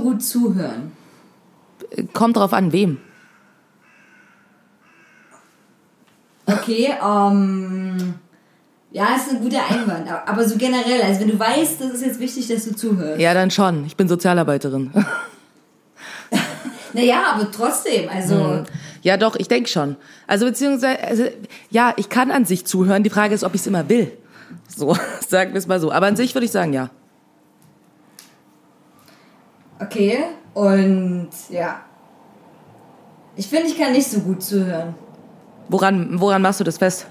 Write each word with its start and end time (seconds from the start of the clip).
Gut 0.00 0.22
zuhören? 0.22 0.92
Kommt 2.12 2.36
drauf 2.36 2.52
an, 2.52 2.72
wem. 2.72 2.98
Okay, 6.46 6.94
ähm. 7.04 8.14
Ja, 8.90 9.14
ist 9.16 9.30
ein 9.30 9.40
guter 9.42 9.60
Einwand. 9.68 10.08
Aber 10.26 10.48
so 10.48 10.56
generell, 10.56 11.02
also 11.02 11.20
wenn 11.20 11.28
du 11.28 11.38
weißt, 11.38 11.80
das 11.80 11.90
ist 11.90 12.06
jetzt 12.06 12.20
wichtig, 12.20 12.48
dass 12.48 12.64
du 12.64 12.74
zuhörst. 12.74 13.20
Ja, 13.20 13.34
dann 13.34 13.50
schon. 13.50 13.84
Ich 13.84 13.96
bin 13.96 14.08
Sozialarbeiterin. 14.08 14.92
Naja, 16.94 17.34
aber 17.34 17.50
trotzdem, 17.50 18.08
also. 18.08 18.64
Ja, 19.02 19.16
doch, 19.16 19.36
ich 19.36 19.46
denke 19.46 19.68
schon. 19.68 19.96
Also 20.26 20.46
beziehungsweise, 20.46 21.00
also, 21.02 21.24
ja, 21.70 21.92
ich 21.96 22.08
kann 22.08 22.30
an 22.30 22.44
sich 22.44 22.64
zuhören. 22.64 23.02
Die 23.02 23.10
Frage 23.10 23.34
ist, 23.34 23.44
ob 23.44 23.54
ich 23.54 23.60
es 23.60 23.66
immer 23.66 23.88
will. 23.88 24.10
So, 24.74 24.96
sagen 25.28 25.52
wir 25.52 25.58
es 25.58 25.66
mal 25.66 25.80
so. 25.80 25.92
Aber 25.92 26.06
an 26.06 26.16
sich 26.16 26.34
würde 26.34 26.46
ich 26.46 26.50
sagen, 26.50 26.72
ja. 26.72 26.90
Okay, 29.80 30.24
und 30.54 31.30
ja. 31.50 31.80
Ich 33.36 33.46
finde, 33.46 33.68
ich 33.68 33.78
kann 33.78 33.92
nicht 33.92 34.10
so 34.10 34.20
gut 34.20 34.42
zuhören. 34.42 34.94
Woran, 35.68 36.20
woran 36.20 36.42
machst 36.42 36.60
du 36.60 36.64
das 36.64 36.78
fest? 36.78 37.06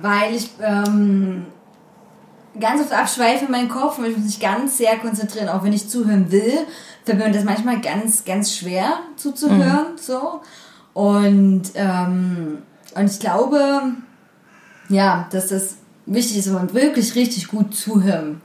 Weil 0.00 0.34
ich 0.34 0.50
ähm, 0.62 1.46
ganz 2.58 2.80
oft 2.80 2.92
abschweife 2.92 3.44
in 3.44 3.50
meinen 3.50 3.68
Kopf 3.68 3.98
und 3.98 4.06
ich 4.06 4.16
muss 4.16 4.24
mich 4.24 4.40
ganz 4.40 4.78
sehr 4.78 4.98
konzentrieren. 4.98 5.48
Auch 5.48 5.62
wenn 5.62 5.72
ich 5.72 5.88
zuhören 5.88 6.30
will, 6.30 6.60
fällt 7.04 7.18
mir 7.18 7.30
das 7.30 7.44
manchmal 7.44 7.80
ganz, 7.80 8.24
ganz 8.24 8.56
schwer 8.56 9.00
zuzuhören. 9.16 9.96
So. 9.96 10.40
Und, 10.94 11.64
ähm, 11.74 12.62
und 12.94 13.10
ich 13.10 13.18
glaube, 13.18 13.92
ja, 14.88 15.26
dass 15.30 15.48
das 15.48 15.76
wichtig 16.06 16.38
ist, 16.38 16.46
wenn 16.46 16.54
man 16.54 16.74
wirklich 16.74 17.14
richtig 17.14 17.48
gut 17.48 17.74
zuhören 17.74 18.40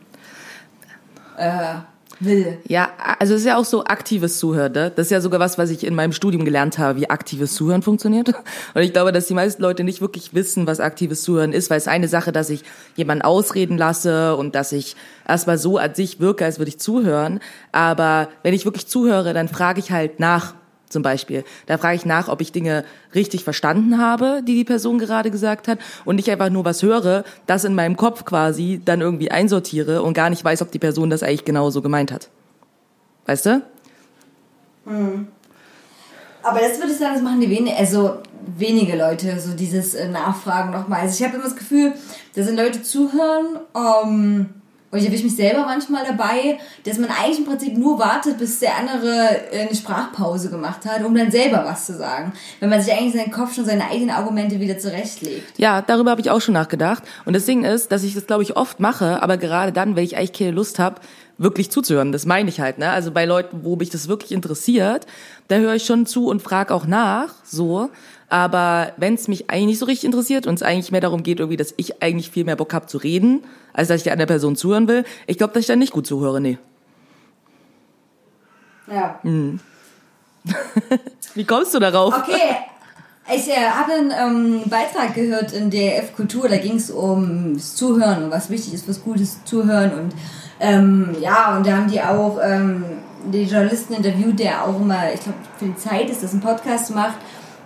äh, 1.37 1.75
will. 2.19 2.57
Ja, 2.67 2.91
also 3.19 3.33
es 3.33 3.41
ist 3.41 3.47
ja 3.47 3.57
auch 3.57 3.65
so 3.65 3.85
aktives 3.85 4.39
Zuhören. 4.39 4.71
Ne? 4.71 4.91
Das 4.95 5.07
ist 5.07 5.11
ja 5.11 5.21
sogar 5.21 5.39
was, 5.39 5.57
was 5.57 5.69
ich 5.69 5.85
in 5.85 5.95
meinem 5.95 6.13
Studium 6.13 6.45
gelernt 6.45 6.77
habe, 6.77 6.99
wie 6.99 7.09
aktives 7.09 7.55
Zuhören 7.55 7.81
funktioniert. 7.81 8.29
Und 8.73 8.81
ich 8.81 8.93
glaube, 8.93 9.11
dass 9.11 9.27
die 9.27 9.33
meisten 9.33 9.61
Leute 9.61 9.83
nicht 9.83 10.01
wirklich 10.01 10.33
wissen, 10.33 10.67
was 10.67 10.79
aktives 10.79 11.23
Zuhören 11.23 11.53
ist, 11.53 11.69
weil 11.69 11.77
es 11.77 11.87
eine 11.87 12.07
Sache, 12.07 12.31
dass 12.31 12.49
ich 12.49 12.63
jemanden 12.95 13.23
ausreden 13.23 13.77
lasse 13.77 14.35
und 14.35 14.55
dass 14.55 14.71
ich 14.71 14.95
erstmal 15.27 15.57
so 15.57 15.77
an 15.77 15.93
sich 15.95 16.19
wirke, 16.19 16.45
als 16.45 16.59
würde 16.59 16.69
ich 16.69 16.79
zuhören. 16.79 17.39
Aber 17.71 18.29
wenn 18.43 18.53
ich 18.53 18.65
wirklich 18.65 18.87
zuhöre, 18.87 19.33
dann 19.33 19.47
frage 19.47 19.79
ich 19.79 19.91
halt 19.91 20.19
nach. 20.19 20.55
Zum 20.89 21.03
Beispiel. 21.03 21.43
Da 21.65 21.77
frage 21.77 21.97
ich 21.97 22.05
nach, 22.05 22.29
ob 22.29 22.39
ich 22.39 22.53
Dinge 22.53 22.85
richtig 23.13 23.43
verstanden 23.43 23.97
habe, 23.97 24.41
die 24.41 24.55
die 24.55 24.63
Person 24.63 24.99
gerade 24.99 25.31
gesagt 25.31 25.67
hat, 25.67 25.79
und 26.05 26.15
nicht 26.15 26.29
einfach 26.29 26.49
nur 26.49 26.63
was 26.63 26.81
höre, 26.81 27.25
das 27.45 27.65
in 27.65 27.75
meinem 27.75 27.97
Kopf 27.97 28.23
quasi 28.23 28.81
dann 28.83 29.01
irgendwie 29.01 29.29
einsortiere 29.29 30.01
und 30.01 30.13
gar 30.13 30.29
nicht 30.29 30.43
weiß, 30.45 30.61
ob 30.61 30.71
die 30.71 30.79
Person 30.79 31.09
das 31.09 31.23
eigentlich 31.23 31.45
genauso 31.45 31.81
gemeint 31.81 32.11
hat. 32.11 32.29
Weißt 33.25 33.47
du? 33.47 33.61
Aber 36.43 36.59
das 36.59 36.77
würde 36.79 36.93
ich 36.93 36.97
sagen, 36.97 37.15
das 37.15 37.23
machen 37.23 37.41
die 37.41 37.49
wenige, 37.49 37.75
also 37.75 38.19
wenige 38.55 38.95
Leute, 38.95 39.39
so 39.41 39.53
dieses 39.53 39.93
äh, 39.93 40.07
Nachfragen 40.07 40.71
nochmal. 40.71 41.01
Also 41.01 41.15
ich 41.19 41.27
habe 41.27 41.35
immer 41.35 41.43
das 41.43 41.57
Gefühl, 41.57 41.93
da 42.35 42.43
sind 42.43 42.55
Leute 42.55 42.81
zuhören, 42.81 43.59
ähm, 43.75 44.56
und 44.89 44.99
ich 44.99 45.05
erwische 45.05 45.25
mich 45.25 45.35
selber 45.35 45.65
manchmal 45.65 46.05
dabei, 46.05 46.59
dass 46.85 46.97
man 46.97 47.09
eigentlich 47.09 47.39
im 47.39 47.45
Prinzip 47.45 47.77
nur 47.77 47.99
wartet, 47.99 48.37
bis 48.37 48.59
der 48.59 48.77
andere 48.77 49.51
äh, 49.51 49.67
eine 49.67 49.75
Sprachpause 49.75 50.49
gemacht 50.49 50.85
hat, 50.85 51.03
um 51.03 51.13
dann 51.13 51.29
selber 51.29 51.65
was 51.65 51.85
zu 51.85 51.97
sagen. 51.97 52.31
Wenn 52.61 52.69
man 52.69 52.81
sich 52.81 52.93
eigentlich 52.93 53.13
in 53.13 53.19
seinen 53.19 53.31
Kopf 53.31 53.53
schon 53.53 53.65
seine 53.65 53.89
eigenen 53.89 54.11
Argumente 54.11 54.61
wieder 54.61 54.77
zurechtlegt. 54.77 55.57
Ja, 55.57 55.81
darüber 55.81 56.11
habe 56.11 56.21
ich 56.21 56.31
auch 56.31 56.39
schon 56.39 56.53
nachgedacht. 56.53 57.03
Und 57.25 57.35
das 57.35 57.45
Ding 57.45 57.65
ist, 57.65 57.91
dass 57.91 58.03
ich 58.03 58.13
das, 58.13 58.27
glaube 58.27 58.43
ich, 58.43 58.55
oft 58.55 58.79
mache, 58.79 59.21
aber 59.21 59.37
gerade 59.37 59.73
dann, 59.73 59.97
wenn 59.97 60.05
ich 60.05 60.15
eigentlich 60.15 60.33
keine 60.33 60.51
Lust 60.51 60.79
habe, 60.79 61.01
wirklich 61.37 61.69
zuzuhören. 61.69 62.11
Das 62.11 62.25
meine 62.25 62.49
ich 62.49 62.59
halt, 62.59 62.79
ne? 62.79 62.89
Also 62.89 63.11
bei 63.11 63.25
Leuten, 63.25 63.59
wo 63.63 63.75
mich 63.75 63.89
das 63.89 64.07
wirklich 64.07 64.31
interessiert, 64.31 65.05
da 65.49 65.57
höre 65.57 65.75
ich 65.75 65.85
schon 65.85 66.05
zu 66.05 66.27
und 66.27 66.41
frage 66.41 66.73
auch 66.73 66.87
nach, 66.87 67.33
so. 67.43 67.89
Aber 68.29 68.91
wenn 68.97 69.13
es 69.13 69.27
mich 69.27 69.49
eigentlich 69.49 69.65
nicht 69.65 69.79
so 69.79 69.85
richtig 69.85 70.05
interessiert 70.05 70.47
und 70.47 70.55
es 70.55 70.63
eigentlich 70.63 70.91
mehr 70.91 71.01
darum 71.01 71.23
geht, 71.23 71.39
irgendwie, 71.39 71.57
dass 71.57 71.73
ich 71.77 72.03
eigentlich 72.03 72.29
viel 72.29 72.43
mehr 72.43 72.57
Bock 72.57 72.73
habe 72.73 72.87
zu 72.87 72.97
reden, 72.97 73.43
als 73.73 73.87
dass 73.87 73.97
ich 73.97 74.03
der 74.03 74.13
anderen 74.13 74.27
Person 74.27 74.55
zuhören 74.55 74.87
will, 74.87 75.05
ich 75.27 75.37
glaube, 75.37 75.53
dass 75.53 75.61
ich 75.61 75.67
dann 75.67 75.79
nicht 75.79 75.93
gut 75.93 76.05
zuhöre, 76.05 76.41
nee. 76.41 76.57
Ja. 78.91 79.19
Wie 81.33 81.45
kommst 81.45 81.73
du 81.73 81.79
darauf? 81.79 82.13
Okay, 82.17 82.55
ich 83.33 83.49
äh, 83.49 83.69
habe 83.69 83.93
einen 83.93 84.11
ähm, 84.11 84.69
Beitrag 84.69 85.13
gehört 85.13 85.51
in 85.51 85.69
der 85.69 86.03
F 86.03 86.15
Kultur, 86.15 86.47
da 86.47 86.57
ging 86.57 86.75
es 86.75 86.89
ums 86.89 87.75
Zuhören 87.75 88.25
und 88.25 88.31
was 88.31 88.49
wichtig 88.49 88.73
ist, 88.73 88.87
was 88.87 89.03
gut 89.03 89.19
ist, 89.19 89.47
Zuhören 89.47 89.93
und 89.93 90.13
ähm, 90.59 91.15
ja, 91.19 91.55
und 91.55 91.67
da 91.67 91.77
haben 91.77 91.89
die 91.89 92.01
auch 92.01 92.39
ähm, 92.41 92.83
die 93.31 93.43
Journalisten 93.43 93.93
interviewt, 93.93 94.39
der 94.39 94.65
auch 94.65 94.79
immer, 94.79 95.13
ich 95.13 95.19
glaube, 95.19 95.37
für 95.57 95.65
die 95.65 95.75
Zeit 95.75 96.09
ist 96.09 96.23
das 96.23 96.33
ein 96.33 96.39
Podcast 96.39 96.95
macht, 96.95 97.17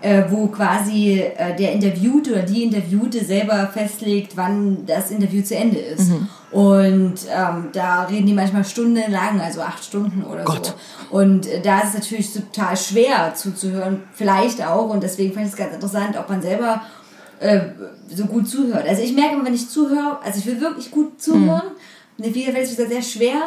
äh, 0.01 0.23
wo 0.29 0.47
quasi 0.47 1.19
äh, 1.19 1.55
der 1.55 1.73
Interviewte 1.73 2.31
oder 2.31 2.43
die 2.43 2.63
Interviewte 2.63 3.23
selber 3.23 3.69
festlegt, 3.73 4.35
wann 4.35 4.85
das 4.85 5.11
Interview 5.11 5.43
zu 5.43 5.55
Ende 5.55 5.77
ist. 5.77 6.11
Und 6.51 7.15
ähm, 7.33 7.69
da 7.71 8.03
reden 8.03 8.27
die 8.27 8.33
manchmal 8.33 8.65
stundenlang, 8.65 9.39
also 9.39 9.61
acht 9.61 9.83
Stunden 9.83 10.23
oder 10.23 10.43
Gott. 10.43 10.65
so. 10.65 11.17
Und 11.17 11.47
äh, 11.47 11.61
da 11.61 11.79
ist 11.79 11.89
es 11.89 11.93
natürlich 11.95 12.33
total 12.33 12.75
schwer 12.75 13.33
zuzuhören, 13.35 14.03
vielleicht 14.13 14.65
auch. 14.65 14.89
Und 14.89 15.01
deswegen 15.01 15.33
fand 15.33 15.45
ich 15.45 15.53
es 15.53 15.57
ganz 15.57 15.73
interessant, 15.73 16.17
ob 16.17 16.27
man 16.27 16.41
selber 16.41 16.81
äh, 17.39 17.61
so 18.13 18.25
gut 18.25 18.49
zuhört. 18.49 18.87
Also 18.87 19.01
ich 19.01 19.13
merke 19.13 19.35
immer, 19.35 19.45
wenn 19.45 19.53
ich 19.53 19.69
zuhöre, 19.69 20.19
also 20.23 20.39
ich 20.39 20.45
will 20.45 20.59
wirklich 20.59 20.91
gut 20.91 21.21
zuhören. 21.21 21.69
Mhm. 22.17 22.25
Mir 22.25 22.33
fällt 22.33 22.65
es 22.65 22.77
wieder 22.77 22.89
sehr 22.89 23.01
schwer. 23.01 23.41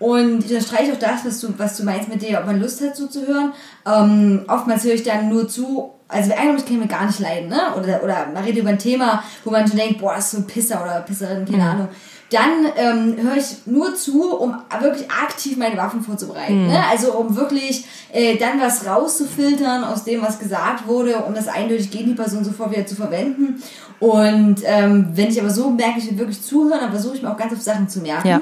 Und 0.00 0.46
ich 0.46 0.50
unterstreiche 0.50 0.94
auch 0.94 0.98
das, 0.98 1.26
was 1.26 1.40
du, 1.40 1.54
was 1.58 1.76
du 1.76 1.84
meinst 1.84 2.08
mit 2.08 2.22
dir, 2.22 2.40
ob 2.40 2.46
man 2.46 2.58
Lust 2.58 2.80
hat 2.80 2.96
zuzuhören. 2.96 3.52
Ähm, 3.86 4.44
oftmals 4.48 4.82
höre 4.84 4.94
ich 4.94 5.02
dann 5.02 5.28
nur 5.28 5.46
zu, 5.46 5.92
also 6.08 6.32
eigentlich 6.32 6.64
kann 6.64 6.76
ich 6.76 6.80
mir 6.80 6.88
gar 6.88 7.04
nicht 7.04 7.20
leiden, 7.20 7.50
ne? 7.50 7.74
Oder, 7.78 8.02
oder 8.02 8.26
man 8.32 8.42
redet 8.42 8.62
über 8.62 8.70
ein 8.70 8.78
Thema, 8.78 9.22
wo 9.44 9.50
man 9.50 9.68
schon 9.68 9.76
denkt, 9.76 10.00
boah, 10.00 10.14
das 10.14 10.24
ist 10.24 10.30
so 10.30 10.38
ein 10.38 10.46
Pisser 10.46 10.82
oder 10.82 11.00
Pisserin, 11.02 11.44
keine 11.44 11.64
Ahnung. 11.64 11.88
Dann 12.30 12.66
ähm, 12.76 13.16
höre 13.22 13.36
ich 13.36 13.66
nur 13.66 13.94
zu, 13.94 14.34
um 14.38 14.54
wirklich 14.80 15.10
aktiv 15.10 15.58
meine 15.58 15.76
Waffen 15.76 16.00
vorzubereiten. 16.00 16.68
Ne? 16.68 16.82
Also 16.88 17.12
um 17.12 17.36
wirklich 17.36 17.84
äh, 18.12 18.38
dann 18.38 18.60
was 18.60 18.86
rauszufiltern 18.86 19.84
aus 19.84 20.04
dem, 20.04 20.22
was 20.22 20.38
gesagt 20.38 20.86
wurde, 20.86 21.16
um 21.26 21.34
das 21.34 21.48
eindeutig 21.48 21.90
gegen 21.90 22.06
die 22.06 22.14
Person 22.14 22.44
sofort 22.44 22.70
wieder 22.70 22.86
zu 22.86 22.94
verwenden. 22.94 23.60
Und 23.98 24.62
ähm, 24.64 25.10
wenn 25.12 25.28
ich 25.28 25.40
aber 25.40 25.50
so 25.50 25.70
merke, 25.70 25.98
ich 25.98 26.08
will 26.08 26.18
wirklich 26.18 26.40
zuhören, 26.40 26.80
dann 26.80 26.90
versuche 26.92 27.16
ich 27.16 27.22
mir 27.22 27.32
auch 27.32 27.36
ganz 27.36 27.52
oft 27.52 27.64
Sachen 27.64 27.88
zu 27.88 28.00
merken 28.00 28.28
Ja. 28.28 28.40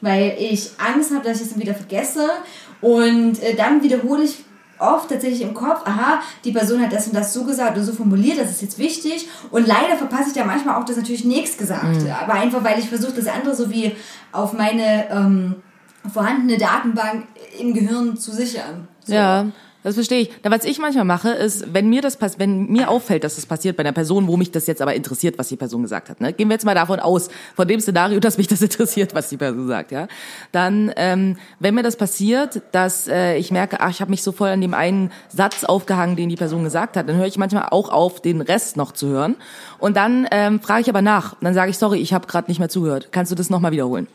Weil 0.00 0.36
ich 0.38 0.70
Angst 0.78 1.12
habe, 1.12 1.24
dass 1.24 1.38
ich 1.38 1.44
es 1.44 1.50
dann 1.50 1.60
wieder 1.60 1.74
vergesse. 1.74 2.28
Und 2.80 3.42
äh, 3.42 3.54
dann 3.54 3.82
wiederhole 3.82 4.24
ich 4.24 4.44
oft 4.80 5.10
tatsächlich 5.10 5.42
im 5.42 5.54
Kopf, 5.54 5.82
aha, 5.84 6.20
die 6.44 6.52
Person 6.52 6.80
hat 6.80 6.92
das 6.92 7.06
und 7.06 7.14
das 7.14 7.32
so 7.32 7.44
gesagt 7.44 7.76
oder 7.76 7.84
so 7.84 7.92
formuliert, 7.92 8.38
das 8.38 8.50
ist 8.50 8.62
jetzt 8.62 8.78
wichtig. 8.78 9.28
Und 9.50 9.66
leider 9.66 9.96
verpasse 9.96 10.28
ich 10.28 10.34
da 10.34 10.44
manchmal 10.44 10.80
auch 10.80 10.84
das 10.84 10.96
natürlich 10.96 11.24
nächst 11.24 11.58
Gesagte. 11.58 12.14
Aber 12.18 12.34
einfach, 12.34 12.64
weil 12.64 12.78
ich 12.78 12.88
versuche, 12.88 13.12
das 13.12 13.26
andere 13.26 13.54
so 13.54 13.70
wie 13.70 13.94
auf 14.32 14.54
meine 14.54 15.10
ähm, 15.10 15.56
vorhandene 16.12 16.58
Datenbank 16.58 17.26
im 17.58 17.74
Gehirn 17.74 18.16
zu 18.16 18.32
sichern. 18.32 18.88
So. 19.04 19.14
Ja. 19.14 19.46
Das 19.82 19.94
verstehe 19.94 20.20
ich. 20.20 20.30
Na, 20.44 20.50
was 20.50 20.64
ich 20.64 20.78
manchmal 20.78 21.06
mache, 21.06 21.30
ist, 21.30 21.72
wenn 21.72 21.88
mir 21.88 22.02
das 22.02 22.16
pass 22.16 22.38
wenn 22.38 22.66
mir 22.66 22.90
auffällt, 22.90 23.24
dass 23.24 23.36
das 23.36 23.46
passiert 23.46 23.76
bei 23.78 23.82
einer 23.82 23.92
Person, 23.92 24.26
wo 24.26 24.36
mich 24.36 24.50
das 24.50 24.66
jetzt 24.66 24.82
aber 24.82 24.94
interessiert, 24.94 25.38
was 25.38 25.48
die 25.48 25.56
Person 25.56 25.82
gesagt 25.82 26.10
hat. 26.10 26.20
Ne? 26.20 26.34
Gehen 26.34 26.48
wir 26.48 26.54
jetzt 26.54 26.66
mal 26.66 26.74
davon 26.74 27.00
aus, 27.00 27.30
von 27.56 27.66
dem 27.66 27.80
Szenario, 27.80 28.20
dass 28.20 28.36
mich 28.36 28.46
das 28.46 28.60
interessiert, 28.62 29.14
was 29.14 29.30
die 29.30 29.38
Person 29.38 29.68
sagt, 29.68 29.90
ja. 29.90 30.06
Dann, 30.52 30.92
ähm, 30.96 31.38
wenn 31.60 31.74
mir 31.74 31.82
das 31.82 31.96
passiert, 31.96 32.60
dass 32.72 33.08
äh, 33.08 33.36
ich 33.36 33.50
merke, 33.50 33.80
ach, 33.80 33.90
ich 33.90 34.02
habe 34.02 34.10
mich 34.10 34.22
so 34.22 34.32
voll 34.32 34.50
an 34.50 34.60
dem 34.60 34.74
einen 34.74 35.10
Satz 35.28 35.64
aufgehangen, 35.64 36.14
den 36.16 36.28
die 36.28 36.36
Person 36.36 36.62
gesagt 36.62 36.98
hat, 36.98 37.08
dann 37.08 37.16
höre 37.16 37.26
ich 37.26 37.38
manchmal 37.38 37.68
auch 37.70 37.88
auf, 37.88 38.20
den 38.20 38.42
Rest 38.42 38.76
noch 38.76 38.92
zu 38.92 39.08
hören. 39.08 39.36
Und 39.78 39.96
dann 39.96 40.28
ähm, 40.30 40.60
frage 40.60 40.82
ich 40.82 40.88
aber 40.90 41.02
nach. 41.02 41.36
Dann 41.40 41.54
sage 41.54 41.70
ich, 41.70 41.78
sorry, 41.78 42.00
ich 42.00 42.12
habe 42.12 42.26
gerade 42.26 42.50
nicht 42.50 42.58
mehr 42.58 42.68
zugehört. 42.68 43.08
Kannst 43.12 43.32
du 43.32 43.36
das 43.36 43.48
nochmal 43.48 43.72
wiederholen? 43.72 44.08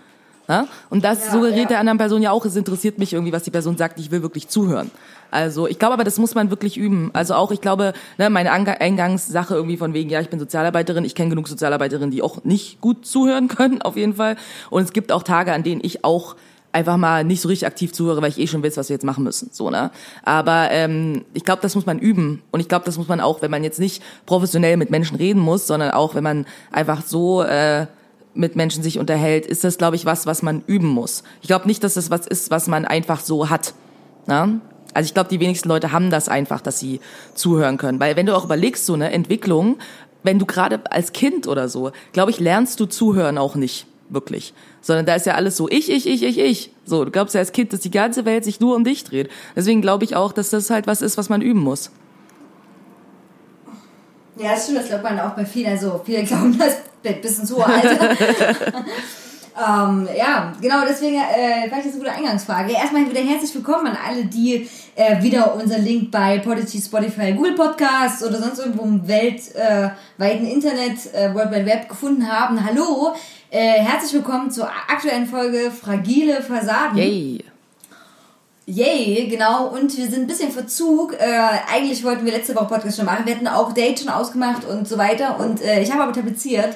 Ja? 0.48 0.68
Und 0.90 1.04
das 1.04 1.26
Ja, 1.26 1.32
suggeriert 1.32 1.64
ja. 1.64 1.68
der 1.68 1.80
anderen 1.80 1.98
Person 1.98 2.22
ja 2.22 2.32
auch, 2.32 2.46
es 2.46 2.56
interessiert 2.56 3.00
mich 3.00 3.14
irgendwie, 3.14 3.34
was 3.34 3.44
die 3.44 3.52
Person 3.52 3.78
sagt, 3.78 4.00
ich 4.00 4.12
will 4.12 4.22
wirklich 4.22 4.48
zuhören. 4.48 4.92
Also 5.32 5.68
ich 5.68 5.80
glaube 5.80 5.94
aber, 5.94 6.04
das 6.04 6.18
muss 6.18 6.36
man 6.36 6.50
wirklich 6.50 6.78
üben. 6.78 7.10
Also 7.14 7.34
auch, 7.36 7.52
ich 7.52 7.62
glaube, 7.62 7.94
ne, 8.18 8.30
meine 8.30 8.52
Eingangssache 8.52 9.56
irgendwie 9.56 9.78
von 9.78 9.94
wegen, 9.94 10.10
ja, 10.10 10.22
ich 10.22 10.30
bin 10.30 10.40
Sozialarbeiterin, 10.40 11.06
ich 11.06 11.16
kenne 11.16 11.30
genug 11.30 11.48
Sozialarbeiterinnen, 11.48 12.12
die 12.12 12.22
auch 12.22 12.44
nicht 12.44 12.82
gut 12.82 13.06
zuhören 13.06 13.48
können, 13.50 13.82
auf 13.82 13.96
jeden 13.96 14.16
Fall. 14.16 14.38
Und 14.70 14.84
es 14.84 14.94
gibt 14.94 15.12
auch 15.12 15.24
Tage, 15.24 15.54
an 15.54 15.64
denen 15.64 15.82
ich 15.84 16.04
auch 16.04 16.36
einfach 16.76 16.98
mal 16.98 17.24
nicht 17.24 17.42
so 17.42 17.48
richtig 17.48 17.68
aktiv 17.68 17.94
zuhöre, 17.94 18.22
weil 18.22 18.30
ich 18.30 18.38
eh 18.38 18.48
schon 18.48 18.62
weiß, 18.62 18.76
was 18.78 18.90
wir 18.90 18.96
jetzt 18.96 19.06
machen 19.06 19.24
müssen. 19.24 19.50
So, 19.52 19.70
ne? 19.70 19.92
Aber 20.24 20.70
ähm, 20.72 21.24
ich 21.34 21.46
glaube, 21.46 21.62
das 21.62 21.74
muss 21.74 21.86
man 21.86 22.00
üben. 22.00 22.44
Und 22.52 22.60
ich 22.60 22.68
glaube, 22.68 22.86
das 22.86 22.98
muss 22.98 23.08
man 23.08 23.22
auch, 23.22 23.42
wenn 23.42 23.50
man 23.50 23.64
jetzt 23.64 23.80
nicht 23.80 24.04
professionell 24.26 24.76
mit 24.76 24.92
Menschen 24.92 25.16
reden 25.16 25.40
muss, 25.40 25.68
sondern 25.68 25.92
auch, 25.92 26.16
wenn 26.16 26.24
man 26.24 26.46
einfach 26.72 27.02
so 27.02 27.42
äh, 27.44 27.88
mit 28.34 28.58
Menschen 28.58 28.84
sich 28.84 29.00
unterhält, 29.00 29.46
ist 29.46 29.64
das, 29.64 29.78
glaube 29.78 29.96
ich, 29.96 30.06
was, 30.06 30.26
was 30.26 30.44
man 30.44 30.64
üben 30.68 30.88
muss. 30.88 31.24
Ich 31.42 31.48
glaube 31.48 31.66
nicht, 31.66 31.84
dass 31.84 31.94
das 31.94 32.12
was 32.12 32.28
ist, 32.28 32.52
was 32.52 32.68
man 32.68 32.84
einfach 32.84 33.22
so 33.22 33.50
hat. 33.50 33.74
Ne? 34.28 34.60
Also 34.96 35.08
ich 35.08 35.14
glaube, 35.14 35.30
die 35.30 35.40
wenigsten 35.42 35.68
Leute 35.68 35.92
haben 35.92 36.10
das 36.10 36.30
einfach, 36.30 36.62
dass 36.62 36.80
sie 36.80 37.02
zuhören 37.34 37.78
können. 37.78 38.00
Weil 38.00 38.16
wenn 38.16 38.26
du 38.26 38.36
auch 38.36 38.46
überlegst, 38.46 38.86
so 38.86 38.94
eine 38.94 39.12
Entwicklung, 39.12 39.78
wenn 40.24 40.40
du 40.40 40.46
gerade 40.46 40.80
als 40.90 41.12
Kind 41.12 41.48
oder 41.48 41.68
so, 41.68 41.92
glaube 42.14 42.32
ich, 42.32 42.40
lernst 42.40 42.80
du 42.80 42.86
zuhören 42.86 43.38
auch 43.38 43.56
nicht 43.56 43.88
wirklich. 44.10 44.54
Sondern 44.82 45.06
da 45.06 45.16
ist 45.16 45.26
ja 45.26 45.34
alles 45.34 45.58
so 45.58 45.68
ich, 45.70 45.92
ich, 45.92 46.08
ich, 46.08 46.24
ich, 46.24 46.40
ich. 46.40 46.72
So, 46.86 47.04
du 47.04 47.12
glaubst 47.12 47.36
ja 47.36 47.42
als 47.42 47.52
Kind, 47.52 47.74
dass 47.74 47.82
die 47.82 47.92
ganze 47.92 48.24
Welt 48.24 48.46
sich 48.46 48.62
nur 48.62 48.76
um 48.76 48.86
dich 48.86 49.04
dreht. 49.04 49.30
Deswegen 49.56 49.82
glaube 49.82 50.06
ich 50.06 50.16
auch, 50.16 50.32
dass 50.32 50.50
das 50.50 50.70
halt 50.70 50.88
was 50.88 51.02
ist, 51.02 51.18
was 51.18 51.28
man 51.28 51.42
üben 51.42 51.60
muss. 51.60 51.92
Ja, 54.38 54.52
das 54.52 54.64
stimmt, 54.64 54.80
das 54.80 54.88
glaubt 54.88 55.04
man 55.04 55.20
auch 55.20 55.32
bei 55.32 55.46
vielen. 55.46 55.72
Also 55.72 56.02
viele 56.06 56.24
glauben 56.24 56.58
das 57.04 57.22
bis 57.22 57.40
ins 57.40 57.54
hohe 57.54 57.66
Alter. 57.66 58.16
ähm, 59.58 60.08
ja, 60.18 60.52
genau, 60.60 60.82
deswegen, 60.88 61.16
äh, 61.16 61.64
vielleicht 61.68 61.86
ist 61.86 61.94
eine 61.94 62.04
gute 62.04 62.12
Eingangsfrage. 62.12 62.74
Erstmal 62.74 63.10
wieder 63.10 63.22
herzlich 63.22 63.56
willkommen 63.56 63.88
an 63.88 63.98
alle, 64.06 64.26
die 64.26 64.70
äh, 64.96 65.22
wieder 65.24 65.56
unser 65.56 65.78
Link 65.78 66.12
bei 66.12 66.40
Podigy, 66.40 66.82
Spotify, 66.82 67.32
Google 67.32 67.56
Podcasts 67.56 68.22
oder 68.22 68.38
sonst 68.38 68.60
irgendwo 68.60 68.84
im 68.84 69.08
weltweiten 69.08 70.46
äh, 70.46 70.52
Internet, 70.52 71.14
äh, 71.14 71.34
World 71.34 71.52
Wide 71.52 71.66
Web 71.66 71.88
gefunden 71.88 72.30
haben. 72.30 72.66
Hallo, 72.66 73.14
äh, 73.50 73.80
herzlich 73.80 74.14
willkommen 74.14 74.52
zur 74.52 74.68
aktuellen 74.68 75.26
Folge 75.26 75.72
Fragile 75.72 76.42
Fassaden. 76.42 76.98
Yay. 76.98 77.46
Yay, 78.68 79.28
genau. 79.28 79.68
Und 79.68 79.96
wir 79.96 80.08
sind 80.08 80.22
ein 80.22 80.28
bisschen 80.28 80.52
Verzug. 80.52 81.14
Äh, 81.14 81.28
eigentlich 81.72 82.04
wollten 82.04 82.26
wir 82.26 82.34
letzte 82.34 82.56
Woche 82.56 82.66
Podcast 82.66 82.98
schon 82.98 83.06
machen. 83.06 83.26
Wir 83.26 83.36
hatten 83.36 83.48
auch 83.48 83.72
Date 83.74 84.00
schon 84.00 84.10
ausgemacht 84.10 84.66
und 84.66 84.88
so 84.88 84.98
weiter. 84.98 85.40
Und 85.40 85.62
äh, 85.62 85.82
ich 85.82 85.92
habe 85.92 86.04
aber 86.04 86.14
tapeziert 86.14 86.76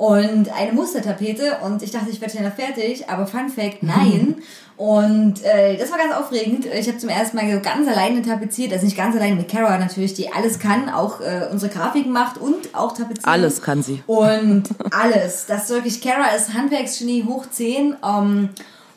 und 0.00 0.50
eine 0.56 0.72
Mustertapete. 0.72 1.58
Und 1.62 1.82
ich 1.82 1.90
dachte, 1.90 2.08
ich 2.08 2.22
werde 2.22 2.32
schneller 2.32 2.50
fertig. 2.50 3.10
Aber 3.10 3.26
Fun 3.26 3.50
Fact, 3.50 3.82
nein. 3.82 4.36
Und 4.78 5.44
äh, 5.44 5.76
das 5.76 5.90
war 5.90 5.98
ganz 5.98 6.14
aufregend. 6.14 6.64
Ich 6.64 6.88
habe 6.88 6.96
zum 6.96 7.10
ersten 7.10 7.36
Mal 7.36 7.52
so 7.52 7.60
ganz 7.60 7.86
alleine 7.86 8.22
tapeziert. 8.22 8.72
Also 8.72 8.86
nicht 8.86 8.96
ganz 8.96 9.14
alleine 9.14 9.36
mit 9.36 9.50
Kara 9.50 9.76
natürlich, 9.76 10.14
die 10.14 10.32
alles 10.32 10.58
kann. 10.58 10.88
Auch 10.88 11.20
äh, 11.20 11.48
unsere 11.52 11.70
Grafiken 11.70 12.12
macht 12.12 12.38
und 12.38 12.74
auch 12.74 12.92
tapeziert. 12.92 13.26
Alles 13.26 13.60
kann 13.60 13.82
sie. 13.82 14.02
Und 14.06 14.70
alles. 14.90 15.44
Das 15.44 15.64
ist 15.64 15.68
wirklich, 15.68 16.00
Kara 16.00 16.34
ist 16.34 16.54
Handwerksgenie 16.54 17.26
hoch 17.28 17.44
10. 17.50 17.96
Ähm, 18.02 18.48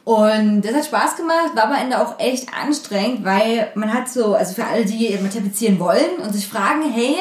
und 0.06 0.61
das 0.61 0.73
hat 0.73 0.85
Spaß 0.85 1.17
gemacht, 1.17 1.51
war 1.53 1.65
am 1.65 1.73
Ende 1.73 2.01
auch 2.01 2.17
echt 2.17 2.47
anstrengend, 2.53 3.25
weil 3.25 3.69
man 3.75 3.94
hat 3.94 4.07
so, 4.07 4.35
also 4.35 4.53
für 4.53 4.65
alle, 4.65 4.85
die 4.85 5.17
mal 5.21 5.29
tapezieren 5.29 5.79
wollen 5.79 6.19
und 6.23 6.31
sich 6.31 6.47
fragen, 6.47 6.89
hey, 6.94 7.17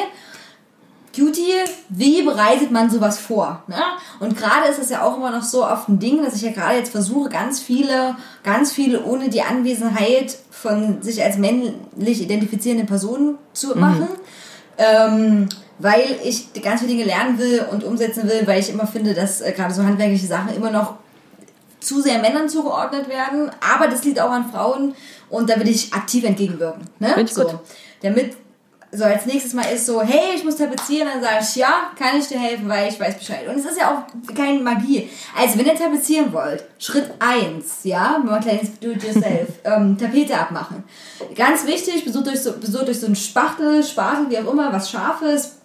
Cutie, 1.15 1.63
wie 1.89 2.23
bereitet 2.23 2.71
man 2.71 2.89
sowas 2.89 3.19
vor? 3.19 3.63
Ne? 3.67 3.77
Und 4.19 4.35
gerade 4.35 4.67
ist 4.69 4.79
es 4.79 4.89
ja 4.89 5.03
auch 5.03 5.17
immer 5.17 5.31
noch 5.31 5.43
so 5.43 5.65
oft 5.65 5.87
ein 5.87 5.99
Ding, 5.99 6.23
dass 6.23 6.35
ich 6.35 6.41
ja 6.41 6.51
gerade 6.51 6.77
jetzt 6.77 6.91
versuche, 6.91 7.29
ganz 7.29 7.61
viele, 7.61 8.15
ganz 8.43 8.71
viele 8.71 9.03
ohne 9.03 9.29
die 9.29 9.43
Anwesenheit 9.43 10.37
von 10.49 11.01
sich 11.03 11.23
als 11.23 11.37
männlich 11.37 12.21
identifizierenden 12.21 12.87
Personen 12.87 13.37
zu 13.53 13.77
machen. 13.77 14.07
Ähm, 14.77 15.49
weil 15.79 16.17
ich 16.23 16.53
ganz 16.61 16.81
viele 16.81 16.93
Dinge 16.93 17.03
lernen 17.03 17.37
will 17.37 17.65
und 17.71 17.83
umsetzen 17.83 18.27
will, 18.27 18.41
weil 18.45 18.59
ich 18.59 18.69
immer 18.69 18.87
finde, 18.87 19.13
dass 19.13 19.41
äh, 19.41 19.51
gerade 19.51 19.73
so 19.73 19.83
handwerkliche 19.83 20.25
Sachen 20.27 20.55
immer 20.55 20.71
noch 20.71 20.95
zu 21.79 22.01
sehr 22.01 22.19
Männern 22.19 22.49
zugeordnet 22.49 23.09
werden. 23.09 23.51
Aber 23.59 23.87
das 23.87 24.03
liegt 24.03 24.19
auch 24.19 24.31
an 24.31 24.49
Frauen 24.49 24.95
und 25.29 25.49
da 25.49 25.59
will 25.59 25.67
ich 25.67 25.93
aktiv 25.93 26.23
entgegenwirken. 26.23 26.85
Ne? 26.99 27.13
Ich 27.21 27.33
so. 27.33 27.43
gut. 27.43 27.59
Damit 28.01 28.35
so 28.95 29.03
als 29.03 29.25
nächstes 29.25 29.53
Mal 29.53 29.65
ist 29.73 29.87
so, 29.87 30.01
hey, 30.01 30.35
ich 30.35 30.43
muss 30.43 30.57
tapezieren, 30.57 31.07
dann 31.11 31.21
sage 31.21 31.37
ich, 31.41 31.55
ja, 31.55 31.91
kann 31.97 32.19
ich 32.19 32.27
dir 32.27 32.39
helfen, 32.39 32.69
weil 32.69 32.89
ich 32.89 32.99
weiß 32.99 33.17
Bescheid. 33.17 33.47
Und 33.47 33.57
es 33.57 33.65
ist 33.65 33.79
ja 33.79 33.91
auch 33.91 34.33
keine 34.35 34.59
Magie. 34.59 35.09
Also, 35.35 35.57
wenn 35.57 35.65
ihr 35.65 35.75
tapezieren 35.75 36.31
wollt, 36.31 36.63
Schritt 36.77 37.09
eins, 37.19 37.79
ja, 37.83 38.19
mal 38.23 38.35
ein 38.35 38.41
kleines 38.43 38.79
Do-it-yourself, 38.79 39.49
ähm, 39.63 39.97
Tapete 39.97 40.37
abmachen. 40.37 40.83
Ganz 41.35 41.65
wichtig, 41.65 42.05
besucht 42.05 42.27
euch 42.27 42.41
so, 42.41 42.53
besucht 42.53 42.87
euch 42.87 42.99
so 42.99 43.07
einen 43.07 43.15
Spachtel, 43.15 43.83
Spatel, 43.83 44.29
wie 44.29 44.37
auch 44.37 44.51
immer, 44.51 44.71
was 44.71 44.91
Scharfes. 44.91 45.57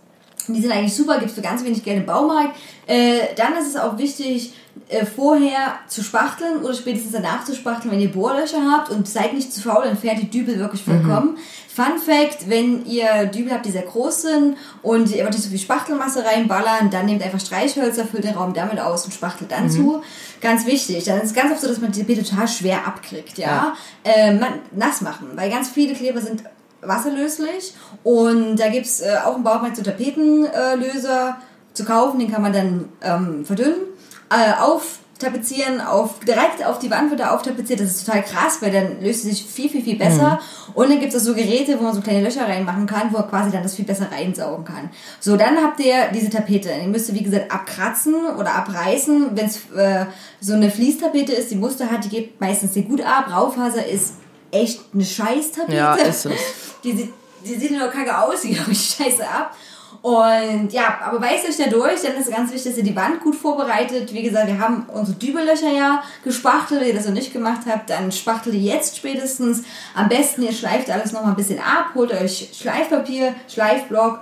Die 0.47 0.63
sind 0.63 0.73
eigentlich 0.73 0.95
super, 0.95 1.19
gibt 1.19 1.31
es 1.31 1.35
für 1.35 1.43
ganz 1.43 1.63
wenig 1.63 1.85
Geld 1.85 1.99
im 1.99 2.07
Baumarkt. 2.07 2.57
Äh, 2.87 3.35
dann 3.37 3.55
ist 3.59 3.69
es 3.69 3.77
auch 3.77 3.99
wichtig, 3.99 4.55
äh, 4.89 5.05
vorher 5.05 5.75
zu 5.89 6.03
spachteln 6.03 6.63
oder 6.63 6.75
spätestens 6.75 7.13
danach 7.13 7.45
zu 7.45 7.55
spachteln, 7.55 7.93
wenn 7.93 8.01
ihr 8.01 8.13
Bohrlöcher 8.13 8.63
habt 8.71 8.91
und 8.91 9.09
seid 9.09 9.35
nicht 9.35 9.53
zu 9.53 9.61
faul, 9.61 9.85
entfernt 9.85 10.21
die 10.21 10.31
Dübel 10.31 10.59
wirklich 10.59 10.83
vollkommen. 10.83 11.37
Fun 11.75 11.99
Fact, 11.99 12.49
wenn 12.49 12.85
ihr 12.87 13.27
Dübel 13.27 13.53
habt, 13.53 13.67
die 13.67 13.71
sehr 13.71 13.83
groß 13.83 14.23
sind 14.23 14.57
und 14.83 15.11
ihr 15.15 15.23
wollt 15.23 15.35
nicht 15.35 15.45
so 15.45 15.51
viel 15.51 15.59
Spachtelmasse 15.59 16.25
reinballern, 16.25 16.91
dann 16.91 17.07
nehmt 17.07 17.23
einfach 17.23 17.41
Streichhölzer, 17.41 18.05
füllt 18.05 18.25
den 18.25 18.35
Raum 18.35 18.55
damit 18.55 18.81
aus 18.81 19.05
und 19.05 19.13
spachtelt 19.13 19.53
dann 19.53 19.71
zu. 19.71 20.03
Ganz 20.41 20.67
wichtig. 20.67 21.05
Dann 21.05 21.19
ist 21.19 21.27
es 21.27 21.35
ganz 21.35 21.53
oft 21.53 21.61
so, 21.61 21.69
dass 21.69 21.81
man 21.81 21.93
die 21.93 22.01
Tapete 22.01 22.25
total 22.25 22.49
schwer 22.49 22.87
abkriegt, 22.87 23.39
ja. 23.39 23.75
Ja. 24.05 24.13
Äh, 24.13 24.35
man, 24.35 24.55
nass 24.73 25.03
machen, 25.03 25.29
weil 25.35 25.51
ganz 25.51 25.69
viele 25.69 25.95
Kleber 25.95 26.21
sind 26.21 26.43
wasserlöslich 26.81 27.75
und 28.05 28.57
da 28.57 28.69
gibt's 28.69 29.01
äh, 29.01 29.17
auch 29.25 29.37
im 29.37 29.43
Baumarkt 29.43 29.77
so 29.77 29.83
Tapetenlöser 29.83 31.39
zu 31.73 31.85
kaufen, 31.85 32.19
den 32.19 32.31
kann 32.31 32.43
man 32.43 32.53
dann 32.53 32.89
ähm, 33.03 33.45
verdünnen, 33.45 33.81
äh, 34.31 34.53
auftapezieren, 34.61 35.81
auf, 35.81 36.21
direkt 36.21 36.65
auf 36.65 36.79
die 36.79 36.91
Wand 36.91 37.11
wird 37.11 37.21
er 37.21 37.35
auftapeziert, 37.35 37.81
das 37.81 37.89
ist 37.89 38.07
total 38.07 38.23
krass, 38.23 38.59
weil 38.61 38.71
dann 38.71 39.01
löst 39.03 39.25
es 39.25 39.31
sich 39.31 39.45
viel, 39.45 39.69
viel, 39.69 39.83
viel 39.83 39.97
besser 39.99 40.39
und 40.75 40.91
dann 40.91 41.01
gibt 41.01 41.13
es 41.13 41.25
so 41.25 41.35
Geräte, 41.35 41.79
wo 41.79 41.83
man 41.83 41.95
so 41.95 42.01
kleine 42.01 42.23
Löcher 42.23 42.47
reinmachen 42.47 42.87
kann, 42.87 43.13
wo 43.13 43.17
er 43.17 43.25
quasi 43.25 43.51
dann 43.51 43.63
das 43.65 43.75
viel 43.75 43.85
besser 43.85 44.07
reinsaugen 44.13 44.65
kann. 44.65 44.91
So, 45.19 45.37
dann 45.37 45.57
habt 45.63 45.81
ihr 45.81 46.09
diese 46.15 46.31
Tapete, 46.31 46.71
die 46.83 46.87
müsst 46.89 47.09
ihr 47.09 47.15
wie 47.17 47.23
gesagt 47.25 47.51
abkratzen 47.51 48.15
oder 48.39 48.55
abreißen, 48.55 49.31
wenn 49.35 49.47
es 49.47 49.57
äh, 49.77 50.07
so 50.41 50.53
eine 50.55 50.71
Fließtapete 50.71 51.33
ist, 51.33 51.51
die 51.51 51.57
Muster 51.57 51.91
hat, 51.91 52.05
die 52.05 52.11
geht 52.11 52.41
meistens 52.41 52.75
sehr 52.75 52.85
gut 52.85 53.01
ab, 53.01 53.27
Raufaser 53.33 53.85
ist 53.87 54.15
echt 54.53 54.81
eine 54.95 55.05
Scheiß-Tapete. 55.05 55.77
Ja, 55.77 55.95
ist 55.95 56.27
es. 56.27 56.33
Die, 56.85 56.93
sieht- 56.93 57.13
die 57.45 57.55
sieht 57.57 57.71
nur 57.71 57.89
kacke 57.89 58.17
aus, 58.19 58.43
die 58.43 58.51
glaube 58.55 58.73
ich 58.73 58.81
scheiße 58.97 59.23
ab. 59.27 59.55
Und 60.01 60.73
ja, 60.73 61.01
aber 61.03 61.21
weist 61.21 61.49
euch 61.49 61.57
da 61.57 61.69
durch, 61.69 62.03
dann 62.03 62.17
ist 62.17 62.31
ganz 62.31 62.53
wichtig, 62.53 62.71
dass 62.71 62.79
ihr 62.79 62.85
die 62.85 62.95
Wand 62.95 63.21
gut 63.21 63.35
vorbereitet. 63.35 64.13
Wie 64.13 64.23
gesagt, 64.23 64.47
wir 64.47 64.59
haben 64.59 64.87
unsere 64.93 65.19
Dübellöcher 65.19 65.71
ja 65.71 66.03
gespachtelt. 66.23 66.81
Wenn 66.81 66.89
ihr 66.89 66.95
das 66.95 67.07
noch 67.07 67.15
nicht 67.15 67.33
gemacht 67.33 67.63
habt, 67.69 67.91
dann 67.91 68.13
spachtelt 68.13 68.55
ihr 68.55 68.61
jetzt 68.61 68.97
spätestens. 68.97 69.63
Am 69.95 70.09
besten, 70.09 70.43
ihr 70.43 70.53
schleift 70.53 70.89
alles 70.91 71.13
noch 71.13 71.23
mal 71.23 71.31
ein 71.31 71.37
bisschen 71.37 71.59
ab, 71.59 71.91
holt 71.95 72.13
euch 72.13 72.51
Schleifpapier, 72.53 73.35
Schleifblock, 73.49 74.21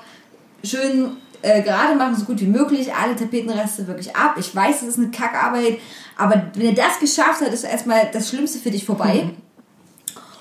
schön 0.64 1.16
äh, 1.42 1.62
gerade 1.62 1.94
machen, 1.94 2.16
so 2.16 2.25
gut 2.25 2.40
wie 2.40 2.46
möglich, 2.46 2.94
alle 2.94 3.14
Tapetenreste 3.14 3.87
wirklich 3.87 4.16
ab. 4.16 4.37
Ich 4.38 4.54
weiß, 4.54 4.80
das 4.80 4.88
ist 4.90 4.99
eine 4.99 5.11
Kackarbeit, 5.11 5.78
aber 6.16 6.50
wenn 6.54 6.68
ihr 6.68 6.75
das 6.75 6.99
geschafft 6.99 7.42
habt, 7.42 7.52
ist 7.52 7.64
erstmal 7.64 8.08
das 8.12 8.30
Schlimmste 8.30 8.58
für 8.58 8.70
dich 8.70 8.85
vorbei. 8.85 9.30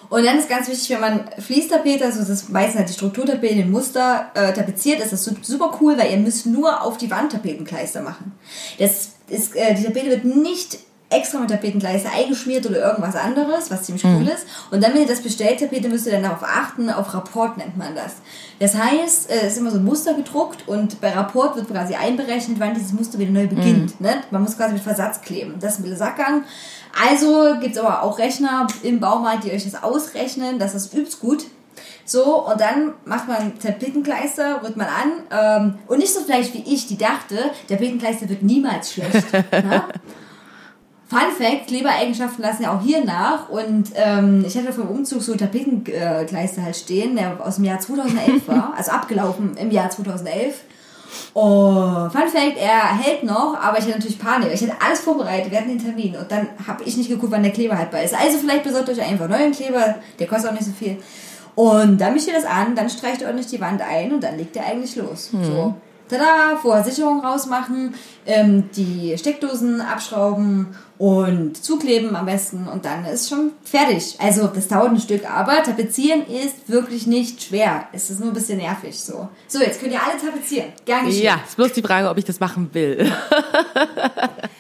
Und 0.10 0.26
dann 0.26 0.38
ist 0.38 0.50
ganz 0.50 0.68
wichtig, 0.68 0.90
wenn 0.92 1.02
man 1.02 1.30
Fließtapete, 1.40 2.06
also 2.06 2.20
das 2.20 2.30
ist 2.30 2.50
meistens 2.50 2.80
halt 2.80 2.90
die 2.90 2.94
Strukturtapete, 2.94 3.56
den 3.56 3.72
Muster 3.72 4.32
äh, 4.34 4.54
tapeziert, 4.54 5.00
ist 5.02 5.12
das 5.14 5.24
su- 5.24 5.36
super 5.42 5.78
cool, 5.82 5.98
weil 5.98 6.12
ihr 6.12 6.18
müsst 6.18 6.46
nur 6.46 6.82
auf 6.84 6.98
die 6.98 7.10
Wand 7.12 7.32
Tapetenkleister 7.32 8.02
machen. 8.02 8.34
Das 8.80 9.10
ist, 9.28 9.56
äh, 9.56 9.74
die 9.76 9.84
Tapete 9.84 10.10
wird 10.10 10.26
nicht 10.26 10.78
extra 11.10 11.40
mit 11.40 11.50
Tapetenkleister 11.50 12.10
eingeschmiert 12.12 12.66
oder 12.66 12.80
irgendwas 12.80 13.16
anderes, 13.16 13.70
was 13.70 13.84
ziemlich 13.84 14.04
cool 14.06 14.28
ist. 14.28 14.46
Und 14.72 14.84
dann, 14.84 14.94
wenn 14.94 15.02
ihr 15.02 15.08
das 15.08 15.22
bestellt, 15.22 15.60
Tapete, 15.60 15.88
müsst 15.88 16.08
ihr 16.08 16.14
dann 16.14 16.24
darauf 16.24 16.44
achten, 16.44 16.90
auf 16.90 17.14
Rapport 17.14 17.58
nennt 17.58 17.78
man 17.78 17.96
das. 17.96 18.16
Das 18.60 18.76
heißt, 18.76 19.30
äh, 19.30 19.42
es 19.46 19.54
ist 19.54 19.58
immer 19.60 19.72
so 19.72 19.78
ein 19.78 19.86
Muster 19.86 20.16
gedruckt 20.16 20.68
und 20.68 21.00
bei 21.02 21.12
Rapport 21.12 21.56
wird 21.56 21.70
quasi 21.70 21.94
einberechnet, 21.94 22.60
wann 22.60 22.74
dieses 22.74 22.92
Muster 22.92 23.20
wieder 23.20 23.32
neu 23.32 23.48
beginnt. 23.48 24.02
Ne? 24.02 24.22
Man 24.32 24.42
muss 24.42 24.58
quasi 24.58 24.74
mit 24.74 24.82
Versatz 24.82 25.22
kleben. 25.22 25.56
Das 25.60 25.78
ist 25.78 25.86
ein 25.86 25.96
Sackgang. 25.96 26.44
Also 27.08 27.56
gibt 27.60 27.76
es 27.76 27.82
aber 27.82 28.04
auch 28.04 28.18
Rechner 28.18 28.68
im 28.82 29.00
Baumarkt, 29.00 29.44
die 29.44 29.52
euch 29.52 29.64
das 29.64 29.84
ausrechnen. 29.84 30.60
Das 30.60 30.74
ist 30.74 30.94
übelst 30.94 31.20
gut. 31.20 31.46
So, 32.06 32.46
und 32.46 32.60
dann 32.62 32.94
macht 33.06 33.28
man 33.28 33.60
Tapetenkleister, 33.60 34.62
rührt 34.64 34.78
man 34.78 34.88
an. 34.88 35.12
Ähm, 35.32 35.80
und 35.88 36.00
nicht 36.00 36.14
so 36.14 36.22
vielleicht 36.22 36.54
wie 36.54 36.64
ich, 36.74 36.88
die 36.88 36.98
dachte, 36.98 37.38
Tapetenkleister 37.68 38.30
wird 38.30 38.44
niemals 38.44 38.94
schlecht. 38.94 39.26
Fun 41.08 41.20
Fact, 41.38 41.68
Klebereigenschaften 41.68 42.44
lassen 42.44 42.64
ja 42.64 42.76
auch 42.76 42.82
hier 42.82 43.06
nach. 43.06 43.50
Und 43.50 43.92
ähm, 43.96 44.44
ich 44.46 44.58
hatte 44.58 44.74
vom 44.74 44.90
Umzug 44.90 45.22
so 45.22 45.36
Tapetenkleister 45.36 46.64
halt 46.64 46.76
stehen, 46.76 47.16
der 47.16 47.38
aus 47.46 47.56
dem 47.56 47.66
Jahr 47.66 47.80
2011 47.80 48.48
war. 48.48 48.74
Also 48.76 48.92
abgelaufen 48.92 49.56
im 49.58 49.70
Jahr 49.72 49.90
2011. 49.90 50.62
Oh, 51.34 52.10
Fun 52.10 52.28
Fact, 52.28 52.58
er 52.58 52.98
hält 52.98 53.24
noch, 53.24 53.58
aber 53.62 53.78
ich 53.78 53.86
hatte 53.86 53.98
natürlich 53.98 54.20
Panik. 54.20 54.50
Ich 54.54 54.62
hatte 54.62 54.74
alles 54.84 55.02
vorbereitet, 55.02 55.52
wir 55.52 55.60
hatten 55.60 55.70
den 55.70 55.84
Termin 55.84 56.16
und 56.16 56.30
dann 56.30 56.48
habe 56.68 56.84
ich 56.84 56.98
nicht 56.98 57.10
geguckt, 57.10 57.32
wann 57.32 57.44
der 57.44 57.52
Kleber 57.54 57.78
haltbar 57.78 58.04
ist. 58.04 58.14
Also 58.14 58.38
vielleicht 58.38 58.64
besorgt 58.64 58.90
euch 58.90 59.02
einfach 59.02 59.30
neuen 59.30 59.52
Kleber, 59.52 59.96
der 60.20 60.28
kostet 60.28 60.50
auch 60.50 60.54
nicht 60.54 60.66
so 60.66 60.72
viel. 60.72 60.98
Und 61.56 62.02
dann 62.02 62.14
mischt 62.14 62.28
ihr 62.28 62.34
das 62.34 62.46
an, 62.46 62.76
dann 62.76 62.90
streicht 62.90 63.22
ihr 63.22 63.28
ordentlich 63.28 63.48
die 63.48 63.62
Wand 63.62 63.82
ein 63.82 64.12
und 64.12 64.22
dann 64.24 64.38
legt 64.38 64.56
ihr 64.58 64.66
eigentlich 64.66 64.96
los. 64.98 65.30
So. 65.32 65.74
Tada, 66.10 66.58
vorher 66.62 66.84
Sicherung 66.84 67.26
rausmachen, 67.26 67.96
ähm, 68.26 68.70
die 68.76 69.18
Steckdosen 69.18 69.82
abschrauben 69.82 70.76
und 70.98 71.64
zukleben 71.64 72.16
am 72.16 72.26
besten 72.26 72.68
und 72.68 72.86
dann 72.86 73.06
ist 73.06 73.30
schon 73.30 73.52
fertig. 73.64 74.16
Also 74.20 74.48
das 74.48 74.68
dauert 74.68 74.92
ein 74.92 75.00
Stück, 75.00 75.30
aber 75.30 75.64
tapezieren 75.64 76.26
ist 76.28 76.70
wirklich 76.70 77.08
nicht 77.08 77.44
schwer. 77.44 77.88
Es 77.92 78.10
ist 78.10 78.20
nur 78.20 78.30
ein 78.30 78.34
bisschen 78.34 78.60
nervig 78.60 79.00
so. 79.00 79.28
So, 79.48 79.60
jetzt 79.60 79.80
könnt 79.80 79.92
ihr 79.94 80.02
alle 80.02 80.20
tapezieren. 80.20 80.74
Gern 80.86 81.06
geschehen. 81.06 81.24
Ja, 81.24 81.40
ist 81.46 81.58
bloß 81.58 81.74
die 81.74 81.82
Frage, 81.82 82.10
ob 82.10 82.18
ich 82.18 82.26
das 82.26 82.40
machen 82.40 82.70
will. 82.74 83.12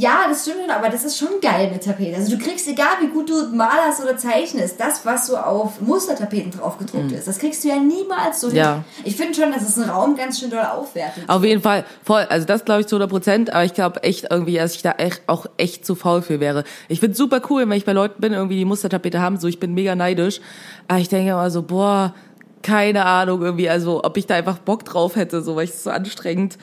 Ja, 0.00 0.26
das 0.28 0.42
stimmt 0.42 0.58
schon, 0.60 0.70
aber 0.70 0.90
das 0.90 1.02
ist 1.04 1.18
schon 1.18 1.40
geil 1.42 1.70
mit 1.72 1.82
Tapete. 1.82 2.14
Also 2.16 2.36
du 2.36 2.42
kriegst, 2.42 2.68
egal 2.68 2.86
wie 3.00 3.08
gut 3.08 3.28
du 3.28 3.48
malerst 3.52 4.00
oder 4.00 4.16
zeichnest, 4.16 4.78
das, 4.78 5.04
was 5.04 5.26
so 5.26 5.36
auf 5.36 5.80
Mustertapeten 5.80 6.52
drauf 6.52 6.78
gedruckt 6.78 7.10
ist, 7.10 7.26
das 7.26 7.38
kriegst 7.40 7.64
du 7.64 7.68
ja 7.68 7.76
niemals 7.76 8.40
so 8.40 8.48
Mhm. 8.48 8.54
Ja. 8.54 8.72
hin. 8.74 8.84
Ich 9.04 9.16
finde 9.16 9.34
schon, 9.34 9.50
dass 9.50 9.62
es 9.68 9.76
einen 9.76 9.90
Raum 9.90 10.16
ganz 10.16 10.38
schön 10.38 10.50
doll 10.50 10.60
aufwertet. 10.64 11.24
Auf 11.28 11.42
jeden 11.42 11.60
Fall, 11.62 11.84
voll. 12.04 12.24
Also 12.30 12.46
das 12.46 12.64
glaube 12.64 12.82
ich 12.82 12.86
zu 12.86 12.94
100 12.94 13.10
Prozent, 13.10 13.52
aber 13.52 13.64
ich 13.64 13.74
glaube 13.74 14.02
echt 14.04 14.26
irgendwie, 14.30 14.54
dass 14.56 14.74
ich 14.76 14.82
da 14.82 14.92
echt, 14.92 15.22
auch 15.26 15.46
echt 15.56 15.84
zu 15.84 15.96
faul 15.96 16.22
für 16.22 16.38
wäre. 16.38 16.62
Ich 16.88 17.00
finde 17.00 17.16
super 17.16 17.40
cool, 17.50 17.62
wenn 17.68 17.76
ich 17.76 17.84
bei 17.84 17.92
Leuten 17.92 18.20
bin, 18.20 18.32
irgendwie 18.32 18.56
die 18.56 18.64
Mustertapete 18.64 19.20
haben, 19.20 19.40
so 19.40 19.48
ich 19.48 19.58
bin 19.58 19.74
mega 19.74 19.96
neidisch. 19.96 20.40
Aber 20.86 21.00
ich 21.00 21.08
denke 21.08 21.30
immer 21.32 21.50
so, 21.50 21.62
boah, 21.62 22.14
keine 22.62 23.04
Ahnung 23.04 23.42
irgendwie, 23.42 23.68
also 23.68 24.04
ob 24.04 24.16
ich 24.16 24.26
da 24.26 24.34
einfach 24.36 24.58
Bock 24.58 24.84
drauf 24.84 25.16
hätte, 25.16 25.42
so 25.42 25.56
weil 25.56 25.64
ich 25.64 25.70
es 25.70 25.82
so 25.82 25.90
anstrengend 25.90 26.56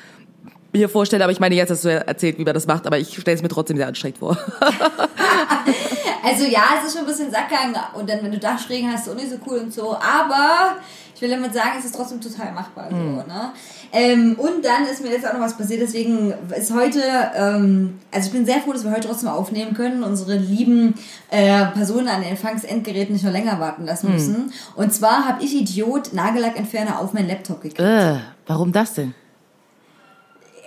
mir 0.79 0.89
vorstelle. 0.89 1.23
Aber 1.23 1.31
ich 1.31 1.39
meine, 1.39 1.55
jetzt 1.55 1.69
hast 1.69 1.85
du 1.85 1.89
ja 1.89 1.99
erzählt, 1.99 2.37
wie 2.37 2.43
man 2.43 2.53
das 2.53 2.67
macht, 2.67 2.87
aber 2.87 2.97
ich 2.97 3.19
stelle 3.19 3.35
es 3.35 3.43
mir 3.43 3.49
trotzdem 3.49 3.77
sehr 3.77 3.87
anstrengend 3.87 4.19
vor. 4.19 4.37
Also 6.25 6.43
ja, 6.45 6.63
es 6.79 6.87
ist 6.87 6.93
schon 6.93 7.03
ein 7.03 7.07
bisschen 7.07 7.29
Sackgang 7.29 7.75
und 7.93 8.09
dann, 8.09 8.23
wenn 8.23 8.31
du 8.31 8.39
Dachschrägen 8.39 8.91
hast, 8.91 9.05
ist 9.05 9.13
auch 9.13 9.15
nicht 9.15 9.29
so 9.29 9.37
cool 9.45 9.59
und 9.59 9.71
so. 9.71 9.95
Aber 9.95 10.77
ich 11.13 11.21
will 11.21 11.29
damit 11.29 11.53
sagen, 11.53 11.73
es 11.77 11.85
ist 11.85 11.95
trotzdem 11.95 12.19
total 12.19 12.51
machbar. 12.51 12.87
So, 12.89 12.95
ne? 12.95 13.51
ähm, 13.93 14.35
und 14.39 14.65
dann 14.65 14.85
ist 14.91 15.03
mir 15.03 15.11
jetzt 15.11 15.27
auch 15.27 15.33
noch 15.33 15.41
was 15.41 15.55
passiert, 15.55 15.81
deswegen 15.81 16.33
ist 16.57 16.73
heute, 16.73 16.99
ähm, 17.35 17.99
also 18.11 18.27
ich 18.27 18.33
bin 18.33 18.43
sehr 18.43 18.59
froh, 18.59 18.73
dass 18.73 18.83
wir 18.83 18.91
heute 18.91 19.07
trotzdem 19.07 19.29
aufnehmen 19.29 19.75
können, 19.75 20.03
unsere 20.03 20.35
lieben 20.35 20.95
äh, 21.29 21.67
Personen 21.67 22.07
an 22.07 22.21
den 22.21 22.31
Empfangsendgeräten 22.31 23.13
nicht 23.13 23.23
noch 23.23 23.31
länger 23.31 23.59
warten 23.59 23.85
lassen 23.85 24.11
müssen. 24.11 24.51
Und 24.75 24.93
zwar 24.93 25.27
habe 25.27 25.43
ich 25.43 25.55
Idiot 25.55 26.13
Nagellackentferner 26.13 26.99
auf 26.99 27.13
meinen 27.13 27.27
Laptop 27.27 27.61
gekriegt. 27.61 27.79
äh, 27.79 28.15
warum 28.47 28.71
das 28.71 28.95
denn? 28.95 29.13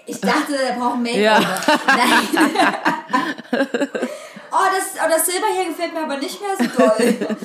Ich 0.09 0.21
dachte, 0.21 0.53
der 0.53 0.75
braucht 0.81 0.95
ein 0.95 1.03
Make-over. 1.03 1.21
Ja. 1.21 1.39
Nein. 1.87 2.49
oh, 3.53 4.67
das, 4.75 5.05
oh, 5.05 5.09
das 5.09 5.27
Silber 5.27 5.47
hier 5.55 5.67
gefällt 5.67 5.93
mir 5.93 6.03
aber 6.03 6.17
nicht 6.17 6.41
mehr 6.41 6.57
so 6.59 6.65
doll. 6.79 7.37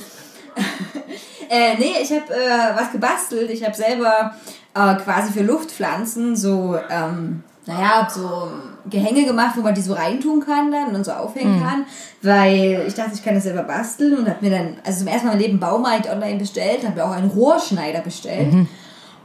äh, 1.50 1.76
nee, 1.78 1.96
ich 2.02 2.12
habe 2.12 2.34
äh, 2.34 2.76
was 2.76 2.92
gebastelt. 2.92 3.50
Ich 3.50 3.66
habe 3.66 3.76
selber 3.76 4.34
äh, 4.74 4.96
quasi 4.96 5.34
für 5.34 5.44
Luftpflanzen 5.44 6.38
so, 6.38 6.80
ähm, 6.90 7.44
naja, 7.66 8.08
so 8.10 8.50
Gehänge 8.90 9.26
gemacht, 9.26 9.58
wo 9.58 9.62
man 9.62 9.76
die 9.76 9.82
so 9.82 9.94
reintun 9.94 10.40
kann 10.46 10.72
dann 10.72 10.96
und 10.96 11.04
so 11.04 11.12
aufhängen 11.12 11.62
kann. 11.62 11.86
Weil 12.22 12.86
ich 12.88 12.94
dachte, 12.94 13.12
ich 13.14 13.24
kann 13.26 13.36
das 13.36 13.44
selber 13.44 13.64
basteln 13.64 14.18
und 14.18 14.30
habe 14.30 14.40
mir 14.40 14.52
dann, 14.52 14.78
also 14.86 15.00
zum 15.00 15.08
ersten 15.08 15.28
Mal 15.28 15.34
im 15.34 15.40
Leben 15.40 15.60
Baumarkt 15.60 16.10
online 16.10 16.40
bestellt, 16.40 16.86
habe 16.86 16.96
mir 16.96 17.06
auch 17.06 17.12
einen 17.12 17.30
Rohrschneider 17.30 18.00
bestellt. 18.00 18.54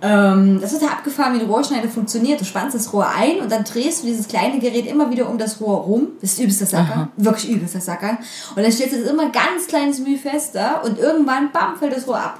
Ähm, 0.00 0.60
das 0.60 0.72
ist 0.72 0.82
ja 0.82 0.88
abgefahren, 0.88 1.34
wie 1.34 1.40
ein 1.42 1.50
Rohrschneider 1.50 1.88
funktioniert. 1.88 2.40
Du 2.40 2.44
spannst 2.44 2.76
das 2.76 2.92
Rohr 2.92 3.08
ein 3.08 3.40
und 3.40 3.50
dann 3.50 3.64
drehst 3.64 4.02
du 4.02 4.06
dieses 4.06 4.28
kleine 4.28 4.60
Gerät 4.60 4.86
immer 4.86 5.10
wieder 5.10 5.28
um 5.28 5.38
das 5.38 5.60
Rohr 5.60 5.78
rum. 5.78 6.08
Das 6.20 6.32
ist 6.32 6.38
übelst 6.38 6.60
das 6.60 6.70
Sackern. 6.70 7.10
Wirklich 7.16 7.50
übelst 7.50 7.74
das 7.74 7.86
Sackern. 7.86 8.18
Und 8.54 8.62
dann 8.62 8.70
stellst 8.70 8.94
du 8.94 9.00
das 9.00 9.10
immer 9.10 9.30
ganz 9.30 9.66
kleines 9.66 9.98
Mühe 9.98 10.18
fester 10.18 10.82
und 10.84 10.98
irgendwann, 10.98 11.50
bam, 11.50 11.76
fällt 11.76 11.96
das 11.96 12.06
Rohr 12.06 12.18
ab. 12.18 12.38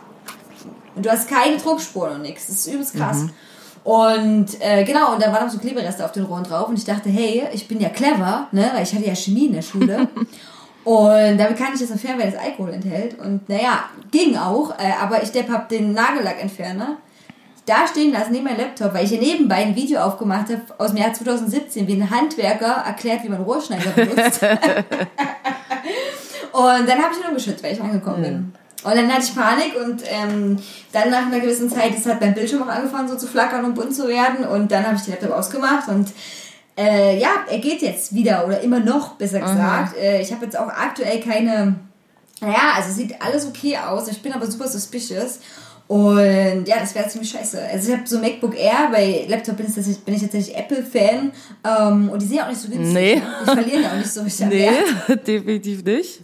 Und 0.95 1.05
du 1.05 1.11
hast 1.11 1.29
keine 1.29 1.57
Druckspuren 1.57 2.17
und 2.17 2.23
nichts. 2.23 2.47
Das 2.47 2.57
ist 2.57 2.73
übelst 2.73 2.95
krass. 2.95 3.25
Und 3.83 4.61
äh, 4.61 4.85
genau, 4.85 5.15
und 5.15 5.23
da 5.23 5.33
waren 5.33 5.47
noch 5.47 5.53
so 5.53 5.59
Klebereste 5.59 6.05
auf 6.05 6.13
den 6.13 6.25
Rohren 6.25 6.45
drauf 6.45 6.69
und 6.69 6.79
ich 6.79 6.85
dachte, 6.85 7.09
hey, 7.09 7.45
ich 7.53 7.69
bin 7.69 7.81
ja 7.81 7.89
clever, 7.89 8.49
ne? 8.53 8.71
Weil 8.75 8.83
ich 8.83 8.95
hatte 8.95 9.07
ja 9.07 9.15
Chemie 9.15 9.47
in 9.47 9.55
der 9.55 9.63
Schule. 9.63 10.09
Und 10.85 11.37
damit 11.37 11.59
kann 11.59 11.75
ich 11.75 11.81
das 11.81 11.91
entfernen, 11.91 12.19
weil 12.19 12.31
das 12.31 12.41
Alkohol 12.41 12.71
enthält. 12.71 13.19
Und 13.19 13.47
naja, 13.47 13.85
ging 14.11 14.39
auch, 14.39 14.71
äh, 14.79 14.93
aber 14.99 15.23
ich 15.23 15.31
Depp 15.33 15.51
hab 15.51 15.69
den 15.69 15.93
Nagellackentferner 15.93 16.97
da 17.69 17.87
stehen 17.87 18.13
lassen, 18.13 18.33
neben 18.33 18.45
meinem 18.45 18.59
Laptop, 18.59 18.95
weil 18.95 19.05
ich 19.05 19.11
hier 19.11 19.21
nebenbei 19.21 19.57
ein 19.57 19.77
Video 19.77 20.01
aufgemacht 20.01 20.49
habe 20.49 20.63
aus 20.79 20.91
dem 20.91 20.99
Jahr 20.99 21.13
2017, 21.13 21.87
wie 21.87 21.95
ein 21.95 22.11
Handwerker 22.11 22.85
erklärt, 22.87 23.25
wie 23.25 23.29
man 23.29 23.43
Rohrschneider 23.43 23.91
benutzt. 23.91 24.43
und 26.53 26.89
dann 26.89 27.03
habe 27.03 27.13
ich 27.13 27.21
ihn 27.21 27.29
umgeschützt, 27.29 27.63
weil 27.63 27.75
ich 27.75 27.81
angekommen 27.81 28.23
bin. 28.23 28.53
Und 28.85 28.97
dann 28.97 29.13
hatte 29.13 29.25
ich 29.25 29.35
Panik 29.35 29.75
und 29.85 30.03
ähm, 30.09 30.57
dann 30.93 31.11
nach 31.11 31.27
einer 31.27 31.41
gewissen 31.41 31.69
Zeit, 31.69 31.97
das 31.97 32.07
hat 32.07 32.21
mein 32.21 32.35
Bildschirm 32.35 32.63
auch 32.63 32.69
angefangen 32.69 33.09
so 33.09 33.17
zu 33.17 33.27
flackern 33.27 33.65
und 33.65 33.75
bunt 33.75 33.93
zu 33.95 34.07
werden 34.07 34.47
und 34.47 34.71
dann 34.71 34.87
habe 34.87 34.95
ich 34.97 35.03
den 35.03 35.15
Laptop 35.15 35.33
ausgemacht 35.33 35.89
und 35.89 36.13
äh, 36.79 37.19
ja, 37.19 37.31
er 37.51 37.59
geht 37.59 37.83
jetzt 37.83 38.15
wieder 38.15 38.47
oder 38.47 38.61
immer 38.61 38.79
noch, 38.79 39.15
besser 39.15 39.41
gesagt. 39.41 39.97
Äh, 39.97 40.23
ich 40.23 40.33
habe 40.33 40.45
jetzt 40.45 40.57
auch 40.57 40.69
aktuell 40.69 41.21
keine, 41.21 41.75
naja, 42.41 42.75
also 42.77 42.93
sieht 42.93 43.21
alles 43.21 43.49
okay 43.49 43.77
aus. 43.79 44.07
Ich 44.07 44.23
bin 44.23 44.33
aber 44.33 44.47
super 44.47 44.69
suspicious. 44.69 45.41
Und 45.89 46.67
ja, 46.67 46.81
das 46.81 46.95
wäre 46.95 47.09
ziemlich 47.09 47.31
scheiße. 47.31 47.61
Also 47.73 47.91
ich 47.91 47.97
habe 47.97 48.07
so 48.07 48.19
MacBook 48.19 48.55
Air, 48.55 48.91
bei 48.93 49.25
Laptop 49.27 49.57
bin 49.57 49.67
ich 49.67 49.75
tatsächlich, 49.75 50.05
bin 50.05 50.15
ich 50.15 50.21
tatsächlich 50.21 50.55
Apple-Fan. 50.55 51.33
Ähm, 51.65 52.11
und 52.11 52.21
die 52.21 52.27
sind 52.27 52.37
ja 52.37 52.45
auch 52.45 52.51
nicht 52.51 52.61
so 52.61 52.69
günstig. 52.69 52.95
Nee. 52.95 53.15
ne? 53.15 53.23
Die 53.41 53.45
verlieren 53.47 53.83
ja 53.83 53.93
auch 53.93 53.97
nicht 53.97 54.13
so 54.13 54.23
richtig 54.23 54.47
Nee, 54.49 54.71
definitiv 55.27 55.83
nicht. 55.85 56.21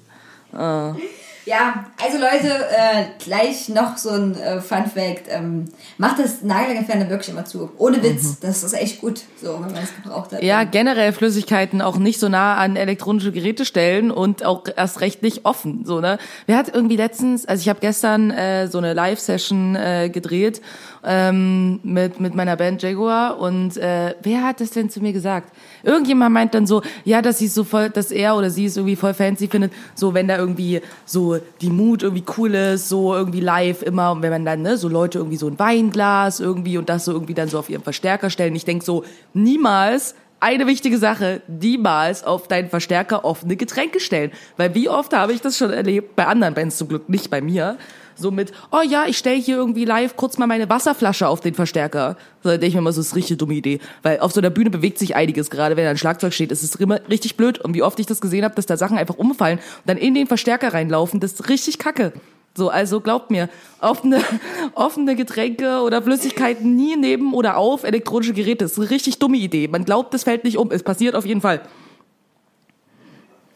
Ja, 1.46 1.84
also 2.02 2.18
Leute, 2.18 2.48
äh, 2.48 3.04
gleich 3.22 3.68
noch 3.68 3.98
so 3.98 4.10
ein 4.10 4.34
äh, 4.38 4.60
Fun 4.60 4.86
Fact. 4.86 5.26
Ähm, 5.28 5.66
macht 5.98 6.18
das 6.18 6.42
Nagellackentferner 6.42 7.10
wirklich 7.10 7.28
immer 7.28 7.44
zu. 7.44 7.70
Ohne 7.76 8.02
Witz. 8.02 8.40
Das 8.40 8.62
ist 8.62 8.72
echt 8.72 9.00
gut, 9.00 9.20
so, 9.42 9.54
wenn 9.54 9.72
man 9.72 9.82
es 9.82 9.94
gebraucht 9.94 10.32
hat. 10.32 10.40
Mhm. 10.40 10.46
Ja, 10.46 10.64
generell 10.64 11.12
Flüssigkeiten 11.12 11.82
auch 11.82 11.98
nicht 11.98 12.18
so 12.18 12.28
nah 12.28 12.56
an 12.56 12.76
elektronische 12.76 13.30
Geräte 13.30 13.66
stellen 13.66 14.10
und 14.10 14.44
auch 14.44 14.64
erst 14.74 15.00
recht 15.00 15.22
nicht 15.22 15.44
offen. 15.44 15.84
So 15.84 16.00
ne. 16.00 16.18
Wer 16.46 16.56
hat 16.56 16.74
irgendwie 16.74 16.96
letztens, 16.96 17.44
also 17.44 17.60
ich 17.60 17.68
habe 17.68 17.80
gestern 17.80 18.30
äh, 18.30 18.68
so 18.68 18.78
eine 18.78 18.94
Live-Session 18.94 19.76
äh, 19.76 20.08
gedreht 20.08 20.62
ähm, 21.04 21.80
mit 21.82 22.20
mit 22.20 22.34
meiner 22.34 22.56
Band 22.56 22.82
Jaguar 22.82 23.38
und 23.38 23.76
äh, 23.76 24.14
wer 24.22 24.44
hat 24.44 24.60
das 24.60 24.70
denn 24.70 24.88
zu 24.88 25.00
mir 25.00 25.12
gesagt? 25.12 25.52
Irgendjemand 25.82 26.32
meint 26.32 26.54
dann 26.54 26.66
so, 26.66 26.82
ja, 27.04 27.20
dass 27.20 27.38
sie 27.38 27.46
es 27.46 27.54
so 27.54 27.64
voll, 27.64 27.90
dass 27.90 28.10
er 28.10 28.36
oder 28.36 28.50
sie 28.50 28.64
es 28.64 28.76
irgendwie 28.76 28.96
voll 28.96 29.12
fancy 29.12 29.48
findet, 29.48 29.72
so 29.94 30.14
wenn 30.14 30.28
da 30.28 30.38
irgendwie 30.38 30.80
so 31.04 31.33
die 31.60 31.70
Mut 31.70 32.02
irgendwie 32.02 32.24
cool 32.36 32.54
ist, 32.54 32.88
so 32.88 33.14
irgendwie 33.14 33.40
live 33.40 33.82
immer 33.82 34.12
und 34.12 34.22
wenn 34.22 34.30
man 34.30 34.44
dann 34.44 34.62
ne, 34.62 34.76
so 34.76 34.88
Leute 34.88 35.18
irgendwie 35.18 35.36
so 35.36 35.46
ein 35.46 35.58
Weinglas 35.58 36.40
irgendwie 36.40 36.78
und 36.78 36.88
das 36.88 37.04
so 37.04 37.12
irgendwie 37.12 37.34
dann 37.34 37.48
so 37.48 37.58
auf 37.58 37.70
ihren 37.70 37.82
Verstärker 37.82 38.30
stellen. 38.30 38.54
Ich 38.54 38.64
denk 38.64 38.82
so 38.82 39.04
niemals 39.32 40.14
eine 40.40 40.66
wichtige 40.66 40.98
Sache, 40.98 41.40
niemals 41.48 42.22
auf 42.22 42.48
deinen 42.48 42.68
Verstärker 42.68 43.24
offene 43.24 43.56
Getränke 43.56 43.98
stellen. 43.98 44.30
Weil 44.58 44.74
wie 44.74 44.90
oft 44.90 45.14
habe 45.14 45.32
ich 45.32 45.40
das 45.40 45.56
schon 45.56 45.70
erlebt, 45.70 46.16
bei 46.16 46.26
anderen 46.26 46.52
Bands 46.52 46.76
zum 46.76 46.88
Glück, 46.88 47.08
nicht 47.08 47.30
bei 47.30 47.40
mir, 47.40 47.78
so 48.16 48.30
mit, 48.30 48.52
oh 48.71 48.83
ja, 48.83 49.06
ich 49.06 49.18
stelle 49.18 49.37
hier 49.37 49.56
irgendwie 49.56 49.85
live 49.85 50.16
kurz 50.16 50.38
mal 50.38 50.47
meine 50.47 50.68
Wasserflasche 50.68 51.28
auf 51.28 51.40
den 51.40 51.54
Verstärker. 51.54 52.16
So, 52.42 52.50
da 52.50 52.56
denke 52.56 52.66
ich 52.66 52.75
mir 52.75 52.80
immer, 52.80 52.92
so 52.92 53.00
das 53.00 53.09
ist 53.09 53.16
richtig 53.16 53.38
dumme 53.38 53.54
Idee. 53.54 53.80
Weil 54.02 54.21
auf 54.21 54.33
so 54.33 54.40
einer 54.40 54.50
Bühne 54.50 54.71
bewegt 54.71 54.99
sich 54.99 55.16
einiges, 55.16 55.50
gerade 55.50 55.76
wenn 55.76 55.85
da 55.85 55.90
ein 55.90 55.99
Schlagzeug 55.99 56.33
steht, 56.33 56.52
ist 56.52 56.62
es 56.62 56.75
immer 56.76 57.00
richtig 57.09 57.37
blöd. 57.37 57.59
Und 57.59 57.75
wie 57.75 57.83
oft 57.83 57.99
ich 58.00 58.06
das 58.06 58.21
gesehen 58.21 58.44
habe, 58.44 58.54
dass 58.54 58.66
da 58.66 58.76
Sachen 58.76 58.99
einfach 58.99 59.16
umfallen 59.16 59.59
und 59.59 59.88
dann 59.88 59.97
in 59.97 60.14
den 60.14 60.26
Verstärker 60.26 60.75
reinlaufen, 60.75 61.21
das 61.21 61.33
ist 61.33 61.49
richtig 61.49 61.78
kacke. 61.78 62.12
So, 62.56 62.68
also 62.68 63.00
glaubt 63.00 63.30
mir, 63.30 63.49
offene, 63.80 64.21
offene 64.75 65.16
Getränke 65.16 65.80
oder 65.80 66.02
Flüssigkeiten 66.02 66.76
nie 66.76 66.97
neben 66.97 67.35
oder 67.35 67.56
auf 67.56 67.83
elektronische 67.83 68.33
Geräte. 68.33 68.64
Das 68.64 68.73
ist 68.73 68.78
eine 68.78 68.90
richtig 68.90 69.18
dumme 69.18 69.38
Idee. 69.38 69.66
Man 69.66 69.85
glaubt, 69.85 70.14
das 70.14 70.23
fällt 70.23 70.44
nicht 70.44 70.56
um. 70.56 70.71
Es 70.71 70.85
passiert 70.85 71.16
auf 71.16 71.26
jeden 71.26 71.40
Fall. 71.40 71.62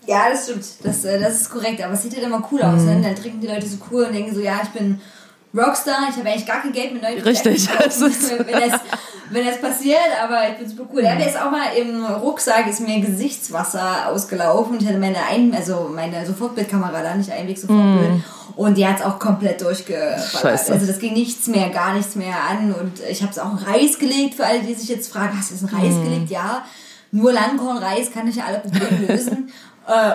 Ja, 0.09 0.31
das 0.31 0.45
stimmt. 0.45 0.65
Das, 0.83 1.05
äh, 1.05 1.21
das 1.21 1.35
ist 1.43 1.51
korrekt. 1.51 1.83
Aber 1.85 1.93
es 1.93 2.03
sieht 2.03 2.15
halt 2.17 2.25
immer 2.25 2.43
cool 2.51 2.63
aus. 2.63 2.81
Mhm. 2.81 2.87
Ne? 2.87 3.01
Dann 3.03 3.15
trinken 3.15 3.41
die 3.41 3.47
Leute 3.47 3.67
so 3.67 3.77
cool 3.91 4.05
und 4.05 4.15
denken 4.15 4.35
so, 4.35 4.41
ja, 4.41 4.59
ich 4.63 4.71
bin 4.71 5.01
Rockstar, 5.57 6.09
ich 6.11 6.17
habe 6.17 6.29
eigentlich 6.29 6.47
gar 6.47 6.63
kein 6.63 6.73
Geld 6.73 6.93
mit 6.93 7.03
neuen 7.03 7.21
Richtig. 7.21 7.69
Das 7.79 8.01
ist- 8.01 8.31
wenn, 8.39 8.71
das, 8.71 8.81
wenn 9.31 9.47
das 9.47 9.61
passiert, 9.61 9.99
aber 10.23 10.49
ich 10.51 10.57
bin 10.59 10.69
super 10.69 10.85
cool. 10.93 11.03
Ja, 11.03 11.15
der 11.17 11.27
ist 11.27 11.39
auch 11.41 11.51
mal 11.51 11.67
im 11.77 12.05
Rucksack, 12.05 12.67
ist 12.69 12.81
mir 12.81 13.01
Gesichtswasser 13.01 14.09
ausgelaufen. 14.11 14.79
Ich 14.81 14.87
hatte 14.87 14.99
meine, 14.99 15.19
Ein 15.31 15.55
also 15.55 15.91
meine 15.95 16.25
Sofortbildkamera 16.27 17.03
da, 17.03 17.15
nicht 17.15 17.31
Einweg 17.31 17.59
Sofortbild. 17.59 18.23
Und 18.57 18.77
die 18.77 18.87
hat 18.87 18.97
es 19.01 19.05
auch 19.05 19.19
komplett 19.19 19.61
durchgeballert. 19.61 20.21
Scheiße. 20.21 20.73
Also 20.73 20.87
das 20.87 20.99
ging 20.99 21.13
nichts 21.13 21.47
mehr, 21.47 21.69
gar 21.71 21.95
nichts 21.95 22.17
mehr 22.17 22.35
an. 22.51 22.73
Und 22.75 22.93
ich 23.09 23.23
habe 23.23 23.31
es 23.33 23.39
auch 23.39 23.53
in 23.53 23.59
Reis 23.59 23.99
gelegt, 23.99 24.35
für 24.35 24.45
alle, 24.47 24.61
die 24.61 24.75
sich 24.75 24.89
jetzt 24.89 25.13
fragen, 25.13 25.37
hast 25.39 25.51
du 25.51 25.55
es 25.55 25.63
in 25.63 25.69
Reis 25.69 25.95
gelegt? 26.03 26.31
Ja. 26.31 26.65
Nur 27.11 27.33
Langkornreis 27.33 28.11
kann 28.13 28.27
nicht 28.27 28.43
alle 28.43 28.59
Probleme 28.59 29.07
lösen. 29.07 29.51
Äh, 29.89 30.13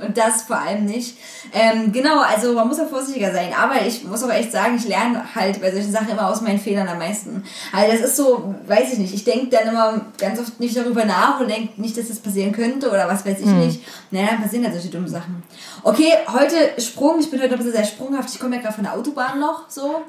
und 0.06 0.16
das 0.16 0.42
vor 0.42 0.58
allem 0.58 0.84
nicht. 0.84 1.16
Ähm, 1.52 1.92
genau, 1.92 2.20
also 2.20 2.52
man 2.52 2.68
muss 2.68 2.78
auch 2.78 2.88
vorsichtiger 2.88 3.32
sein. 3.32 3.52
Aber 3.58 3.84
ich 3.86 4.04
muss 4.04 4.22
auch 4.22 4.30
echt 4.30 4.52
sagen, 4.52 4.76
ich 4.76 4.86
lerne 4.86 5.34
halt 5.34 5.60
bei 5.60 5.72
solchen 5.72 5.92
Sachen 5.92 6.10
immer 6.10 6.28
aus 6.28 6.42
meinen 6.42 6.60
Fehlern 6.60 6.86
am 6.88 6.98
meisten. 6.98 7.42
Also 7.72 7.92
das 7.92 8.00
ist 8.02 8.16
so, 8.16 8.54
weiß 8.66 8.92
ich 8.92 8.98
nicht, 8.98 9.14
ich 9.14 9.24
denke 9.24 9.48
dann 9.48 9.68
immer 9.68 10.06
ganz 10.18 10.38
oft 10.38 10.60
nicht 10.60 10.76
darüber 10.76 11.04
nach 11.04 11.40
und 11.40 11.48
denke 11.48 11.80
nicht, 11.80 11.96
dass 11.96 12.08
das 12.08 12.20
passieren 12.20 12.52
könnte 12.52 12.88
oder 12.88 13.08
was 13.08 13.24
weiß 13.24 13.40
ich 13.40 13.46
nicht. 13.46 13.80
Naja, 14.10 14.28
dann 14.32 14.42
passieren 14.42 14.64
halt 14.64 14.74
solche 14.74 14.90
dummen 14.90 15.08
Sachen. 15.08 15.42
Okay, 15.82 16.12
heute 16.32 16.80
Sprung, 16.80 17.18
ich 17.20 17.30
bin 17.30 17.40
heute 17.40 17.52
ein 17.52 17.58
bisschen 17.58 17.72
sehr 17.72 17.84
sprunghaft. 17.84 18.28
Ich 18.32 18.38
komme 18.38 18.56
ja 18.56 18.62
gerade 18.62 18.74
von 18.74 18.84
der 18.84 18.94
Autobahn 18.94 19.40
noch 19.40 19.70
so. 19.70 20.02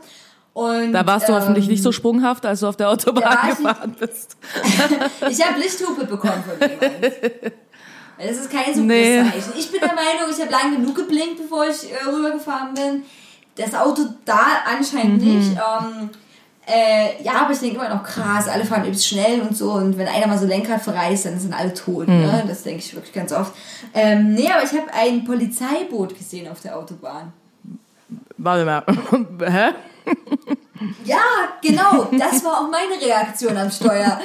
Und, 0.54 0.94
Da 0.94 1.06
warst 1.06 1.28
du 1.28 1.34
ähm, 1.34 1.40
hoffentlich 1.40 1.68
nicht 1.68 1.84
so 1.84 1.92
sprunghaft, 1.92 2.46
als 2.46 2.62
du 2.62 2.68
auf 2.68 2.78
der 2.78 2.90
Autobahn 2.90 3.50
ich 3.50 3.58
gefahren 3.58 3.96
bist. 4.00 4.38
ich 5.30 5.46
habe 5.46 5.60
Lichthupe 5.60 6.06
bekommen 6.06 6.44
von 6.48 6.70
jemandem. 6.70 7.12
Das 8.18 8.38
ist 8.38 8.50
kein 8.52 8.74
so 8.74 8.82
Nee. 8.82 9.18
gutes 9.20 9.34
Zeichen. 9.34 9.54
Ich 9.60 9.72
bin 9.72 9.80
der 9.82 9.90
Meinung, 9.94 10.30
ich 10.32 10.40
habe 10.42 10.52
lange 10.52 10.78
genug 10.78 10.96
geblinkt, 10.96 11.38
bevor 11.38 11.66
ich 11.68 11.92
äh, 11.92 12.10
rübergefahren 12.10 12.74
bin. 12.74 13.04
Das 13.56 13.74
Auto 13.74 14.04
da 14.26 14.40
anscheinend 14.66 15.22
Mhm. 15.24 15.38
nicht. 15.38 15.52
Ähm, 15.52 16.10
äh, 16.68 17.22
ja, 17.24 17.34
aber 17.44 17.54
ich 17.54 17.60
denke 17.60 17.76
immer 17.76 17.90
noch 17.90 18.04
krass, 18.04 18.48
alle 18.48 18.66
fahren 18.66 18.84
übelst 18.84 19.08
schnell 19.08 19.42
und 19.42 19.56
so. 19.56 19.74
Und 19.74 19.98
wenn 19.98 20.08
einer 20.08 20.28
mal 20.28 20.38
so 20.38 20.46
Lenkrad 20.48 20.82
verreißt, 20.82 21.26
dann 21.28 21.40
sind 21.40 21.54
alle 21.54 21.74
tot. 21.74 22.08
Mhm. 22.08 22.22
Ne? 22.22 22.44
Das 22.48 22.64
denke 22.64 22.80
ich 22.80 22.94
wirklich 22.96 23.14
ganz 23.14 23.32
oft. 23.32 23.54
Ähm, 23.94 24.34
nee, 24.34 24.50
aber 24.52 24.64
ich 24.64 24.72
habe 24.72 24.92
ein 24.94 25.24
Polizeiboot 25.26 26.18
gesehen 26.18 26.50
auf 26.52 26.62
der 26.62 26.76
Autobahn. 26.78 27.32
Warte 28.38 28.66
mal. 28.66 28.84
Hä? 29.52 29.70
Ja, 31.06 31.20
genau. 31.62 32.10
Das 32.18 32.44
war 32.44 32.60
auch 32.62 32.70
meine 32.70 33.00
Reaktion 33.02 33.56
am 33.58 33.72
Steuer. 33.72 34.20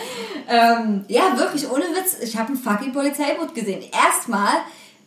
ähm, 0.49 1.04
ja, 1.09 1.37
wirklich, 1.37 1.71
ohne 1.71 1.85
Witz. 1.85 2.16
Ich 2.23 2.37
habe 2.37 2.52
ein 2.52 2.57
fucking 2.57 2.92
Polizeiboot 2.92 3.54
gesehen. 3.54 3.83
Erstmal, 3.92 4.54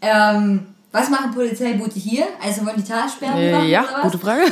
ähm, 0.01 0.67
was 0.91 1.09
machen 1.09 1.33
Polizeiboote 1.33 1.99
hier? 1.99 2.25
Also 2.41 2.65
wollen 2.65 2.77
die 2.77 2.83
Talsperren 2.83 3.37
Äh, 3.37 3.51
machen 3.51 3.67
ja, 3.69 3.81
oder 3.83 3.93
was? 3.95 4.01
gute 4.03 4.17
Frage. 4.19 4.43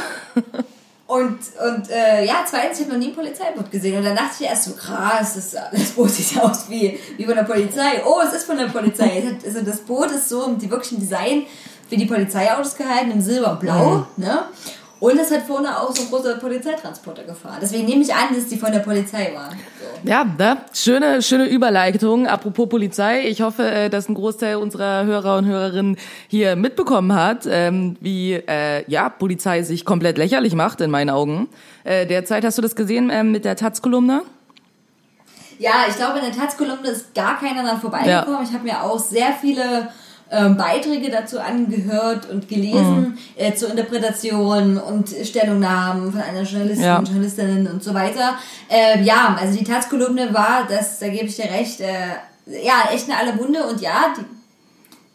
Und, 1.07 1.39
und 1.67 1.89
äh, 1.89 2.25
ja, 2.25 2.43
zweitens, 2.45 2.79
ich 2.79 2.86
habe 2.86 2.93
noch 2.98 3.00
nie 3.05 3.10
ein 3.12 3.15
Polizeiboot 3.15 3.69
gesehen. 3.69 3.98
Und 3.98 4.05
dann 4.05 4.15
dachte 4.15 4.36
ich 4.39 4.45
erst 4.48 4.63
so, 4.63 4.71
krass, 4.74 5.33
das, 5.36 5.51
das 5.71 5.89
Boot 5.91 6.10
sieht 6.13 6.36
ja 6.36 6.43
aus 6.43 6.69
wie, 6.69 6.98
wie 7.17 7.25
von 7.25 7.36
der 7.36 7.43
Polizei. 7.43 8.01
Oh, 8.05 8.21
es 8.25 8.33
ist 8.33 8.45
von 8.45 8.57
der 8.57 8.67
Polizei. 8.67 9.21
Also 9.45 9.62
das 9.62 9.79
Boot 9.79 10.10
ist 10.12 10.29
so 10.29 10.45
im 10.45 10.69
wirklichen 10.71 11.00
Design 11.01 11.43
wie 11.89 11.98
die 11.98 12.05
Polizeiautos 12.05 12.75
gehalten, 12.77 13.12
im 13.12 13.19
Silber 13.21 13.51
und 13.51 13.60
Blau. 13.60 14.05
Ne? 14.15 14.43
Und 15.01 15.17
es 15.17 15.31
hat 15.31 15.41
vorne 15.41 15.79
auch 15.79 15.91
so 15.96 16.03
ein 16.03 16.10
großer 16.10 16.36
Polizeitransporter 16.36 17.24
gefahren. 17.24 17.58
Deswegen 17.60 17.86
nehme 17.86 18.03
ich 18.03 18.13
an, 18.13 18.36
dass 18.36 18.46
die 18.46 18.55
von 18.55 18.72
der 18.72 18.81
Polizei 18.81 19.31
waren. 19.34 19.58
So. 19.79 20.08
Ja, 20.08 20.24
ne? 20.24 20.58
schöne, 20.74 21.24
schöne 21.24 21.48
Überleitung. 21.48 22.27
Apropos 22.27 22.70
Polizei, 22.70 23.27
ich 23.27 23.41
hoffe, 23.41 23.63
äh, 23.63 23.89
dass 23.89 24.08
ein 24.08 24.13
Großteil 24.13 24.58
unserer 24.58 25.05
Hörer 25.05 25.38
und 25.38 25.46
Hörerinnen 25.46 25.98
hier 26.27 26.55
mitbekommen 26.55 27.15
hat, 27.15 27.48
ähm, 27.50 27.98
wie 28.00 28.34
äh, 28.34 28.88
ja 28.88 29.10
Polizei 29.10 29.63
sich 29.63 29.86
komplett 29.86 30.20
lächerlich 30.20 30.53
macht 30.53 30.81
in 30.81 30.91
meinen 30.91 31.10
Augen. 31.10 31.50
Äh, 31.84 32.05
derzeit 32.05 32.46
hast 32.46 32.60
du 32.60 32.62
das 32.62 32.75
gesehen 32.75 33.10
ähm, 33.12 33.31
mit 33.31 33.43
der 33.43 33.55
Taz-Kolumne? 33.55 34.22
Ja, 35.58 35.86
ich 35.89 35.96
glaube, 35.96 36.20
in 36.20 36.25
der 36.25 36.36
Taz-Kolumne 36.36 36.89
ist 36.89 37.15
gar 37.15 37.39
keiner 37.39 37.63
dran 37.63 37.81
vorbeigekommen. 37.81 38.43
Ich 38.43 38.53
habe 38.53 38.65
mir 38.65 38.84
auch 38.84 39.00
sehr 39.00 39.34
viele 39.41 39.88
ähm, 40.31 40.55
Beiträge 40.57 41.11
dazu 41.11 41.39
angehört 41.39 42.29
und 42.29 42.47
gelesen 42.47 43.17
äh, 43.35 43.53
zur 43.53 43.69
Interpretation 43.69 44.77
und 44.77 45.09
Stellungnahmen 45.09 46.11
von 46.11 46.21
einer 46.21 46.43
Journalistin, 46.43 46.85
Ja. 46.85 47.01
Journalistinnen 47.01 47.67
und 47.67 47.83
so 47.83 47.93
weiter. 47.93 48.35
Ähm, 48.69 49.03
ja, 49.03 49.38
also 49.39 49.57
die 49.57 49.65
Taz-Kolumne 49.65 50.33
war, 50.33 50.67
das, 50.69 51.00
da 51.00 51.09
gebe 51.09 51.25
ich 51.25 51.35
dir 51.35 51.51
recht, 51.51 51.81
äh, 51.81 52.63
ja, 52.63 52.89
echt 52.93 53.09
eine 53.09 53.17
aller 53.19 53.35
Munde 53.35 53.65
und 53.67 53.81
ja, 53.81 54.13
die 54.17 54.25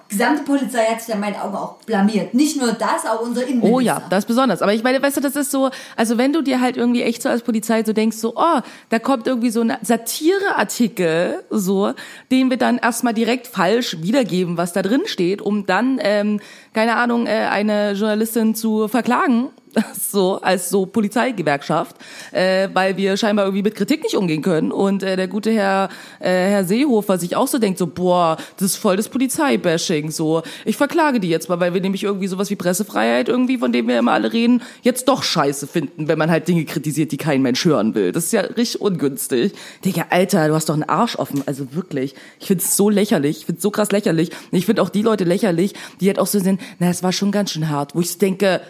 gesamte 0.08 0.42
Polizei 0.44 0.84
hat 0.84 1.00
sich 1.00 1.14
in 1.14 1.20
meinen 1.20 1.36
Augen 1.36 1.56
auch 1.56 1.74
blamiert. 1.84 2.34
Nicht 2.34 2.56
nur 2.56 2.72
das, 2.72 3.06
auch 3.06 3.20
unsere 3.20 3.46
Innenminister. 3.46 3.76
Oh 3.76 3.80
ja, 3.80 4.02
das 4.10 4.20
ist 4.20 4.28
besonders. 4.28 4.62
Aber 4.62 4.72
ich 4.72 4.82
meine, 4.82 5.02
weißt 5.02 5.16
du, 5.16 5.20
das 5.20 5.36
ist 5.36 5.50
so, 5.50 5.70
also 5.96 6.18
wenn 6.18 6.32
du 6.32 6.42
dir 6.42 6.60
halt 6.60 6.76
irgendwie 6.76 7.02
echt 7.02 7.22
so 7.22 7.28
als 7.28 7.42
Polizei 7.42 7.82
so 7.84 7.92
denkst, 7.92 8.16
so, 8.16 8.34
oh, 8.36 8.60
da 8.88 8.98
kommt 8.98 9.26
irgendwie 9.26 9.50
so 9.50 9.60
ein 9.60 9.76
Satireartikel, 9.82 11.44
so, 11.50 11.92
den 12.30 12.50
wir 12.50 12.56
dann 12.56 12.78
erstmal 12.78 13.14
direkt 13.14 13.46
falsch 13.46 13.96
wiedergeben, 14.00 14.56
was 14.56 14.72
da 14.72 14.82
drin 14.82 15.02
steht, 15.06 15.42
um 15.42 15.66
dann, 15.66 15.98
ähm, 16.00 16.40
keine 16.72 16.96
Ahnung, 16.96 17.26
äh, 17.26 17.46
eine 17.50 17.92
Journalistin 17.92 18.54
zu 18.54 18.88
verklagen, 18.88 19.48
so, 20.10 20.40
als 20.40 20.70
so 20.70 20.86
Polizeigewerkschaft, 20.86 21.96
äh, 22.32 22.68
weil 22.72 22.96
wir 22.96 23.16
scheinbar 23.16 23.46
irgendwie 23.46 23.62
mit 23.62 23.74
Kritik 23.74 24.02
nicht 24.02 24.16
umgehen 24.16 24.42
können 24.42 24.72
und 24.72 25.02
äh, 25.02 25.16
der 25.16 25.28
gute 25.28 25.50
Herr, 25.50 25.88
äh, 26.18 26.30
Herr 26.30 26.64
Seehofer 26.64 27.18
sich 27.18 27.36
auch 27.36 27.48
so 27.48 27.58
denkt, 27.58 27.78
so, 27.78 27.86
boah, 27.86 28.36
das 28.56 28.72
ist 28.72 28.76
voll 28.76 28.96
das 28.96 29.08
Polizeibashing, 29.08 30.10
so, 30.10 30.42
ich 30.64 30.76
verklage 30.76 31.20
die 31.20 31.28
jetzt 31.28 31.48
mal, 31.48 31.60
weil 31.60 31.74
wir 31.74 31.80
nämlich 31.80 32.04
irgendwie 32.04 32.26
sowas 32.26 32.50
wie 32.50 32.56
Pressefreiheit 32.56 33.28
irgendwie, 33.28 33.58
von 33.58 33.72
dem 33.72 33.88
wir 33.88 33.98
immer 33.98 34.12
alle 34.12 34.32
reden, 34.32 34.62
jetzt 34.82 35.08
doch 35.08 35.22
scheiße 35.22 35.66
finden, 35.66 36.08
wenn 36.08 36.18
man 36.18 36.30
halt 36.30 36.48
Dinge 36.48 36.64
kritisiert, 36.64 37.12
die 37.12 37.16
kein 37.16 37.42
Mensch 37.42 37.64
hören 37.64 37.94
will. 37.94 38.12
Das 38.12 38.24
ist 38.24 38.32
ja 38.32 38.42
richtig 38.42 38.80
ungünstig. 38.80 39.52
Digga, 39.84 40.06
Alter, 40.10 40.48
du 40.48 40.54
hast 40.54 40.68
doch 40.68 40.74
einen 40.74 40.84
Arsch 40.84 41.16
offen, 41.16 41.42
also 41.46 41.74
wirklich. 41.74 42.14
Ich 42.40 42.46
find's 42.46 42.76
so 42.76 42.90
lächerlich, 42.90 43.38
ich 43.38 43.46
find's 43.46 43.62
so 43.62 43.70
krass 43.70 43.92
lächerlich. 43.92 44.30
Ich 44.52 44.66
find 44.66 44.80
auch 44.80 44.88
die 44.88 45.02
Leute 45.02 45.24
lächerlich, 45.24 45.74
die 46.00 46.08
halt 46.08 46.18
auch 46.18 46.26
so 46.26 46.38
sind, 46.38 46.60
na, 46.78 46.88
es 46.88 47.02
war 47.02 47.12
schon 47.12 47.32
ganz 47.32 47.52
schön 47.52 47.68
hart, 47.68 47.94
wo 47.94 48.00
ich 48.00 48.18
denke, 48.18 48.60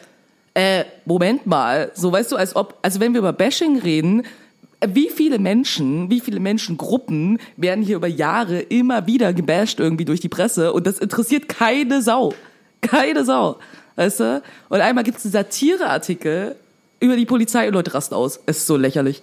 äh, 0.57 0.87
Moment 1.05 1.47
mal, 1.47 1.91
so 1.93 2.11
weißt 2.11 2.33
du, 2.33 2.37
als 2.37 2.57
ob, 2.57 2.79
also 2.81 2.99
wenn 2.99 3.13
wir 3.13 3.19
über 3.19 3.35
Bashing 3.35 3.79
reden, 3.79 4.23
wie 4.87 5.11
viele 5.11 5.39
Menschen, 5.39 6.09
wie 6.09 6.21
viele 6.21 6.41
Menschengruppen 6.41 7.39
werden 7.59 7.85
hier 7.85 7.97
über 7.97 8.07
Jahre 8.07 8.61
immer 8.61 9.07
wieder 9.07 9.35
gebasht 9.35 9.81
irgendwie 9.81 10.07
durch 10.07 10.21
die 10.21 10.31
Presse 10.31 10.73
und 10.73 10.87
das 10.87 10.99
interessiert 10.99 11.51
keine 11.51 12.01
Sau. 12.01 12.33
Keine 12.81 13.27
Sau. 13.27 13.59
Weißt 13.97 14.21
du? 14.21 14.43
Und 14.71 14.81
einmal 14.81 15.05
gibt's 15.05 15.27
einen 15.27 15.33
Satireartikel 15.33 16.57
über 17.01 17.17
die 17.17 17.27
Polizei 17.27 17.69
und 17.69 17.75
Leute 17.75 17.93
rasten 17.93 18.15
aus. 18.15 18.41
Es 18.47 18.59
ist 18.59 18.67
so 18.67 18.79
lächerlich. 18.79 19.23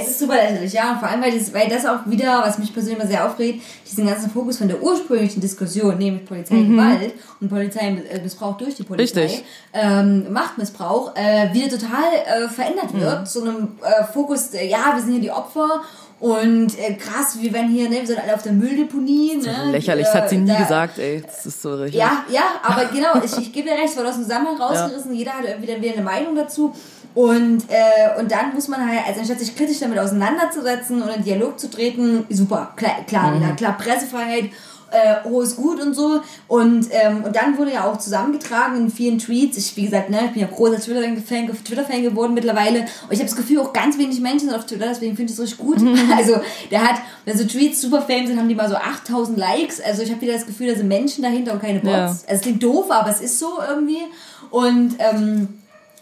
Es 0.00 0.08
ist 0.08 0.18
super 0.18 0.34
lächerlich, 0.34 0.72
ja. 0.72 0.92
Und 0.92 0.98
vor 1.00 1.08
allem, 1.08 1.22
weil 1.22 1.38
das, 1.38 1.52
weil 1.54 1.68
das 1.68 1.86
auch 1.86 2.00
wieder, 2.06 2.42
was 2.44 2.58
mich 2.58 2.72
persönlich 2.72 2.98
immer 3.00 3.08
sehr 3.08 3.26
aufregt, 3.26 3.62
diesen 3.90 4.06
ganzen 4.06 4.30
Fokus 4.30 4.58
von 4.58 4.68
der 4.68 4.82
ursprünglichen 4.82 5.40
Diskussion, 5.40 5.96
nämlich 5.98 6.24
Polizeigewalt 6.26 7.14
und 7.40 7.48
Polizeimissbrauch 7.48 8.56
durch 8.58 8.74
die 8.74 8.82
Polizei, 8.82 9.20
Mhm. 9.20 9.26
Richtig. 9.26 9.44
ähm, 9.72 10.32
Machtmissbrauch, 10.32 11.14
äh, 11.16 11.52
wieder 11.52 11.68
total 11.68 12.04
äh, 12.26 12.48
verändert 12.48 12.92
Mhm. 12.92 13.00
wird. 13.00 13.28
Zu 13.28 13.42
einem 13.42 13.68
äh, 13.82 14.04
Fokus, 14.04 14.48
äh, 14.54 14.66
ja, 14.66 14.92
wir 14.94 15.02
sind 15.02 15.12
hier 15.12 15.20
die 15.22 15.30
Opfer 15.30 15.82
und 16.18 16.78
äh, 16.78 16.94
krass, 16.94 17.36
wir 17.40 17.52
werden 17.52 17.68
hier, 17.68 17.90
ne, 17.90 17.96
wir 18.00 18.06
sind 18.06 18.18
alle 18.22 18.34
auf 18.34 18.42
der 18.42 18.52
Mülldeponie. 18.52 19.36
Ne, 19.36 19.70
Lächerlich, 19.72 20.06
das 20.06 20.14
hat 20.14 20.30
sie 20.30 20.38
nie 20.38 20.48
da- 20.50 20.58
gesagt, 20.58 20.98
ey. 20.98 21.22
Das 21.24 21.44
ist 21.44 21.60
so 21.60 21.74
richtig. 21.74 22.00
ja, 22.00 22.24
ja, 22.30 22.42
aber 22.62 22.84
genau, 22.92 23.22
ich, 23.22 23.36
ich 23.36 23.52
gebe 23.52 23.68
dir 23.68 23.74
recht, 23.76 23.90
es 23.90 23.96
wurde 23.98 24.08
aus 24.08 24.14
dem 24.14 24.22
Zusammenhang 24.24 24.56
rausgerissen, 24.60 25.12
jeder 25.14 25.32
hat 25.32 25.44
irgendwie 25.44 25.70
dann 25.72 25.82
wieder 25.82 25.92
eine 25.92 26.02
Meinung 26.02 26.34
dazu. 26.34 26.74
Und, 27.16 27.62
äh, 27.70 28.20
und 28.20 28.30
dann 28.30 28.52
muss 28.52 28.68
man 28.68 28.86
halt, 28.86 29.00
also 29.08 29.20
anstatt 29.20 29.38
sich 29.38 29.56
kritisch 29.56 29.78
damit 29.80 29.98
auseinanderzusetzen 29.98 31.00
und 31.00 31.08
in 31.08 31.24
Dialog 31.24 31.58
zu 31.58 31.70
treten, 31.70 32.26
super, 32.28 32.74
klar, 32.76 32.96
klar, 33.06 33.30
Mhm. 33.30 33.56
klar 33.56 33.78
Pressefreiheit, 33.78 34.50
äh, 34.90 35.24
hohes 35.24 35.56
Gut 35.56 35.80
und 35.80 35.94
so. 35.94 36.20
Und, 36.46 36.88
ähm, 36.90 37.24
und 37.24 37.34
dann 37.34 37.56
wurde 37.56 37.72
ja 37.72 37.90
auch 37.90 37.96
zusammengetragen 37.96 38.76
in 38.76 38.90
vielen 38.90 39.18
Tweets. 39.18 39.56
Ich, 39.56 39.74
wie 39.78 39.86
gesagt, 39.86 40.10
ne, 40.10 40.26
ich 40.26 40.32
bin 40.32 40.42
ja 40.42 40.46
großer 40.46 40.78
Twitter-Fan 40.78 41.50
Twitter 41.64 41.84
-Fan 41.84 42.02
geworden 42.02 42.34
mittlerweile. 42.34 42.80
Und 42.80 43.12
ich 43.12 43.18
habe 43.18 43.30
das 43.30 43.34
Gefühl, 43.36 43.60
auch 43.60 43.72
ganz 43.72 43.96
wenig 43.96 44.20
Menschen 44.20 44.50
sind 44.50 44.54
auf 44.54 44.66
Twitter, 44.66 44.86
deswegen 44.88 45.16
finde 45.16 45.32
ich 45.32 45.38
es 45.38 45.42
richtig 45.42 45.58
gut. 45.58 45.78
Also, 46.14 46.34
der 46.70 46.82
hat, 46.86 47.00
wenn 47.24 47.38
so 47.38 47.44
Tweets 47.44 47.80
super 47.80 48.02
fame 48.02 48.26
sind, 48.26 48.38
haben 48.38 48.48
die 48.50 48.54
mal 48.54 48.68
so 48.68 48.76
8000 48.76 49.38
Likes. 49.38 49.80
Also, 49.80 50.02
ich 50.02 50.10
habe 50.10 50.20
wieder 50.20 50.34
das 50.34 50.44
Gefühl, 50.44 50.68
da 50.68 50.76
sind 50.76 50.88
Menschen 50.88 51.22
dahinter 51.22 51.54
und 51.54 51.62
keine 51.62 51.80
Bots. 51.80 51.90
Ja. 51.94 52.02
Also, 52.04 52.24
es 52.26 52.40
klingt 52.42 52.62
doof, 52.62 52.90
aber 52.90 53.08
es 53.08 53.22
ist 53.22 53.38
so 53.38 53.54
irgendwie. 53.66 54.02
Und, 54.50 54.96
ähm, 54.98 55.48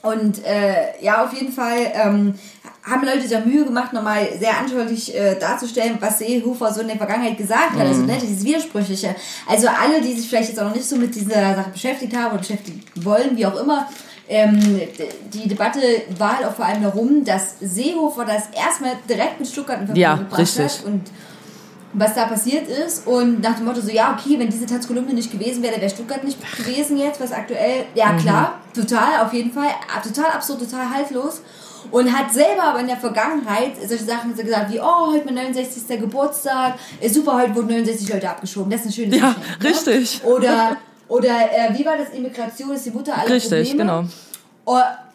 und 0.05 0.45
äh, 0.45 1.03
ja, 1.03 1.25
auf 1.25 1.33
jeden 1.33 1.53
Fall 1.53 1.79
ähm, 1.95 2.35
haben 2.83 3.05
Leute 3.05 3.23
sich 3.23 3.31
ja 3.31 3.41
Mühe 3.41 3.65
gemacht, 3.65 3.93
nochmal 3.93 4.29
sehr 4.39 4.59
anschaulich 4.59 5.15
äh, 5.15 5.39
darzustellen, 5.39 5.97
was 6.01 6.19
Seehofer 6.19 6.73
so 6.73 6.83
in 6.83 6.89
der 6.89 6.97
Vergangenheit 6.97 7.39
gesagt 7.39 7.73
hat. 7.73 7.81
Also 7.81 8.03
ne, 8.03 8.19
dieses 8.21 8.45
Widersprüchliche. 8.45 9.15
Also 9.49 9.69
alle, 9.69 10.03
die 10.03 10.13
sich 10.13 10.29
vielleicht 10.29 10.51
jetzt 10.51 10.61
auch 10.61 10.67
noch 10.67 10.75
nicht 10.75 10.87
so 10.87 10.97
mit 10.97 11.15
dieser 11.15 11.55
Sache 11.55 11.71
beschäftigt 11.71 12.15
haben 12.15 12.33
oder 12.33 12.39
beschäftigen 12.39 12.83
wollen, 12.97 13.37
wie 13.37 13.47
auch 13.47 13.59
immer, 13.59 13.89
ähm, 14.29 14.81
die 15.33 15.49
Debatte 15.49 15.81
war 16.19 16.39
halt 16.39 16.47
auch 16.47 16.55
vor 16.55 16.65
allem 16.65 16.83
darum, 16.83 17.25
dass 17.25 17.57
Seehofer 17.61 18.25
das 18.25 18.49
erstmal 18.55 18.93
direkt 19.09 19.39
mit 19.41 19.49
Stuttgart 19.49 19.81
in 19.81 19.87
Verbindung 19.87 20.03
Ja, 20.03 20.17
gebracht 20.17 20.41
richtig. 20.41 20.65
hat 20.65 20.85
und 20.85 21.03
was 21.95 22.15
da 22.15 22.27
passiert 22.27 22.69
ist 22.69 23.07
und 23.07 23.41
nach 23.41 23.57
dem 23.57 23.65
Motto 23.65 23.81
so, 23.81 23.91
ja, 23.91 24.17
okay, 24.19 24.39
wenn 24.39 24.51
diese 24.51 24.67
Taz-Kolumne 24.67 25.15
nicht 25.15 25.31
gewesen 25.31 25.63
wäre, 25.63 25.81
wäre 25.81 25.89
Stuttgart 25.91 26.23
nicht 26.25 26.39
gewesen 26.57 26.97
jetzt, 26.99 27.21
was 27.21 27.33
aktuell, 27.33 27.85
ja 27.95 28.13
Mhm. 28.13 28.19
klar, 28.19 28.61
total, 28.75 29.25
auf 29.25 29.33
jeden 29.33 29.53
Fall, 29.53 29.69
total 30.03 30.33
absurd, 30.33 30.61
total 30.61 30.91
haltlos 30.91 31.41
Und 31.91 32.11
hat 32.11 32.33
selber 32.33 32.63
aber 32.65 32.81
in 32.81 32.87
der 32.87 32.97
Vergangenheit 32.97 33.73
solche 33.87 34.05
Sachen 34.05 34.35
so 34.35 34.43
gesagt 34.43 34.73
wie, 34.73 34.81
oh, 34.81 35.13
heute 35.13 35.27
mein 35.27 35.35
69. 35.35 36.01
Geburtstag, 36.01 36.75
ist 37.01 37.15
super, 37.15 37.35
heute 37.37 37.55
wurden 37.55 37.69
69 37.69 38.09
Leute 38.13 38.29
abgeschoben. 38.31 38.71
Das 38.71 38.81
ist 38.81 38.87
ein 38.87 38.93
schönes 38.93 39.21
Ja, 39.21 39.35
Geschenk, 39.35 39.63
ne? 39.63 39.69
richtig. 39.69 40.21
Oder, 40.25 40.77
oder 41.09 41.29
äh, 41.29 41.79
wie 41.79 41.85
war 41.85 41.97
das, 41.99 42.09
Immigration 42.17 42.73
ist 42.73 42.87
die 42.87 42.91
Mutter 42.91 43.17
aller 43.17 43.29
Richtig, 43.35 43.69
Probleme. 43.69 43.77
genau. 43.77 44.05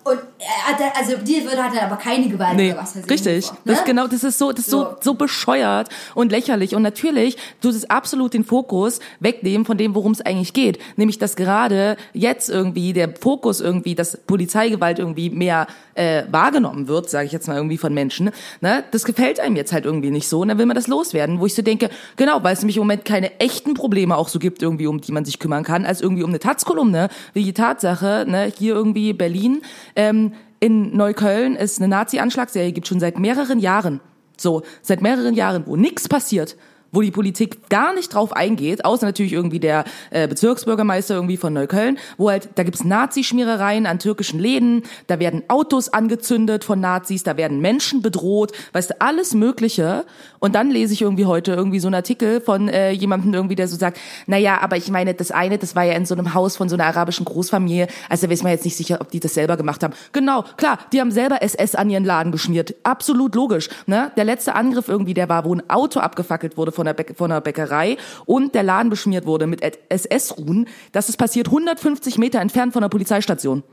Und 0.03 0.19
er 0.39 0.97
also 0.97 1.17
die 1.17 1.43
würde 1.43 1.61
hat 1.61 1.75
dann 1.75 1.85
aber 1.85 1.97
keine 1.97 2.29
Gewalt 2.29 2.55
Nee, 2.55 2.71
oder 2.71 2.81
was 2.81 2.95
weiß 2.95 3.03
ich 3.05 3.11
richtig. 3.11 3.45
vor, 3.45 3.57
Das 3.65 3.79
ne? 3.79 3.85
genau, 3.85 4.07
das 4.07 4.23
ist 4.23 4.37
so, 4.39 4.51
das 4.51 4.61
ist 4.61 4.71
so, 4.71 4.83
So. 4.83 4.95
so 5.01 5.13
bescheuert 5.13 5.89
und 6.15 6.31
lächerlich. 6.31 6.73
Und 6.75 6.81
natürlich, 6.83 7.37
du 7.61 7.69
es 7.69 7.89
absolut 7.89 8.33
den 8.33 8.43
Fokus 8.45 8.99
wegnehmen 9.19 9.65
von 9.65 9.77
dem, 9.77 9.93
worum 9.95 10.13
es 10.13 10.21
eigentlich 10.21 10.53
geht. 10.53 10.79
Nämlich, 10.95 11.17
dass 11.19 11.35
gerade 11.35 11.97
jetzt 12.13 12.49
irgendwie 12.49 12.93
der 12.93 13.13
Fokus 13.15 13.59
irgendwie, 13.61 13.93
dass 13.95 14.17
Polizeigewalt 14.17 14.99
irgendwie 14.99 15.29
mehr 15.29 15.67
äh, 15.99 16.23
wahrgenommen 16.31 16.87
wird, 16.87 17.09
sage 17.09 17.25
ich 17.25 17.33
jetzt 17.33 17.47
mal 17.47 17.57
irgendwie 17.57 17.77
von 17.77 17.93
Menschen. 17.93 18.31
Ne? 18.61 18.85
Das 18.91 19.03
gefällt 19.03 19.39
einem 19.41 19.57
jetzt 19.57 19.73
halt 19.73 19.83
irgendwie 19.83 20.11
nicht 20.11 20.29
so. 20.29 20.39
Und 20.39 20.47
dann 20.47 20.57
will 20.57 20.65
man 20.65 20.75
das 20.75 20.87
loswerden, 20.87 21.41
wo 21.41 21.45
ich 21.45 21.53
so 21.53 21.61
denke, 21.61 21.89
genau, 22.15 22.41
weil 22.41 22.53
es 22.53 22.61
nämlich 22.61 22.77
im 22.77 22.83
Moment 22.83 23.03
keine 23.03 23.37
echten 23.41 23.73
Probleme 23.73 24.15
auch 24.15 24.29
so 24.29 24.39
gibt, 24.39 24.61
irgendwie, 24.61 24.87
um 24.87 25.01
die 25.01 25.11
man 25.11 25.25
sich 25.25 25.39
kümmern 25.39 25.63
kann, 25.63 25.85
als 25.85 25.99
irgendwie 25.99 26.23
um 26.23 26.29
eine 26.29 26.39
Taz-Kolumne, 26.39 27.09
wie 27.33 27.43
die 27.43 27.53
Tatsache, 27.53 28.25
ne, 28.27 28.51
hier 28.57 28.75
irgendwie 28.75 29.11
Berlin, 29.11 29.61
ähm, 29.97 30.31
in 30.61 30.95
Neukölln 30.95 31.55
ist 31.55 31.79
eine 31.79 31.89
Nazi-Anschlagsserie, 31.89 32.71
gibt 32.71 32.87
schon 32.87 32.99
seit 32.99 33.19
mehreren 33.19 33.59
Jahren. 33.59 33.99
So, 34.37 34.63
seit 34.81 35.01
mehreren 35.01 35.33
Jahren, 35.33 35.63
wo 35.65 35.75
nichts 35.75 36.07
passiert, 36.07 36.55
wo 36.91 37.01
die 37.01 37.11
Politik 37.11 37.69
gar 37.69 37.93
nicht 37.93 38.13
drauf 38.13 38.33
eingeht, 38.33 38.85
außer 38.85 39.05
natürlich 39.05 39.33
irgendwie 39.33 39.59
der 39.59 39.83
äh, 40.11 40.27
Bezirksbürgermeister 40.27 41.15
irgendwie 41.15 41.37
von 41.37 41.53
Neukölln, 41.53 41.97
wo 42.17 42.29
halt, 42.29 42.49
da 42.55 42.63
gibt's 42.63 42.83
Nazi-Schmierereien 42.83 43.85
an 43.85 43.99
türkischen 43.99 44.39
Läden, 44.39 44.83
da 45.07 45.19
werden 45.19 45.43
Autos 45.47 45.89
angezündet 45.89 46.63
von 46.63 46.79
Nazis, 46.79 47.23
da 47.23 47.37
werden 47.37 47.59
Menschen 47.59 48.01
bedroht, 48.01 48.51
weißt 48.73 48.91
du, 48.91 49.01
alles 49.01 49.33
Mögliche. 49.33 50.05
Und 50.39 50.55
dann 50.55 50.71
lese 50.71 50.93
ich 50.93 51.01
irgendwie 51.01 51.25
heute 51.25 51.53
irgendwie 51.53 51.79
so 51.79 51.87
einen 51.87 51.95
Artikel 51.95 52.41
von 52.41 52.69
äh, 52.69 52.91
jemandem 52.91 53.33
irgendwie, 53.33 53.55
der 53.55 53.67
so 53.67 53.75
sagt, 53.75 53.99
naja, 54.25 54.59
aber 54.61 54.77
ich 54.77 54.89
meine, 54.89 55.13
das 55.13 55.31
eine, 55.31 55.57
das 55.57 55.75
war 55.75 55.83
ja 55.83 55.93
in 55.93 56.05
so 56.05 56.15
einem 56.15 56.33
Haus 56.33 56.55
von 56.55 56.69
so 56.69 56.75
einer 56.75 56.85
arabischen 56.85 57.25
Großfamilie, 57.25 57.87
also 58.07 58.27
da 58.27 58.31
weiß 58.31 58.43
man 58.43 58.51
jetzt 58.53 58.65
nicht 58.65 58.77
sicher, 58.77 58.99
ob 59.01 59.11
die 59.11 59.19
das 59.19 59.33
selber 59.33 59.57
gemacht 59.57 59.83
haben. 59.83 59.93
Genau, 60.11 60.43
klar, 60.57 60.79
die 60.93 61.01
haben 61.01 61.11
selber 61.11 61.41
SS 61.41 61.75
an 61.75 61.89
ihren 61.89 62.05
Laden 62.05 62.31
geschmiert. 62.31 62.75
Absolut 62.83 63.35
logisch. 63.35 63.69
Ne? 63.85 64.11
Der 64.15 64.23
letzte 64.23 64.55
Angriff 64.55 64.87
irgendwie, 64.87 65.13
der 65.13 65.29
war, 65.29 65.45
wo 65.45 65.53
ein 65.53 65.69
Auto 65.69 65.99
abgefackelt 65.99 66.57
wurde 66.57 66.71
von 66.79 66.85
der, 66.85 66.93
Bäck 66.93 67.13
von 67.17 67.29
der 67.29 67.41
Bäckerei 67.41 67.97
und 68.25 68.55
der 68.55 68.63
Laden 68.63 68.89
beschmiert 68.89 69.25
wurde 69.25 69.47
mit 69.47 69.61
SS-Ruhen. 69.89 70.65
Das 70.93 71.09
ist 71.09 71.17
passiert 71.17 71.47
150 71.47 72.17
Meter 72.17 72.39
entfernt 72.39 72.71
von 72.71 72.81
der 72.81 72.87
Polizeistation. 72.89 73.63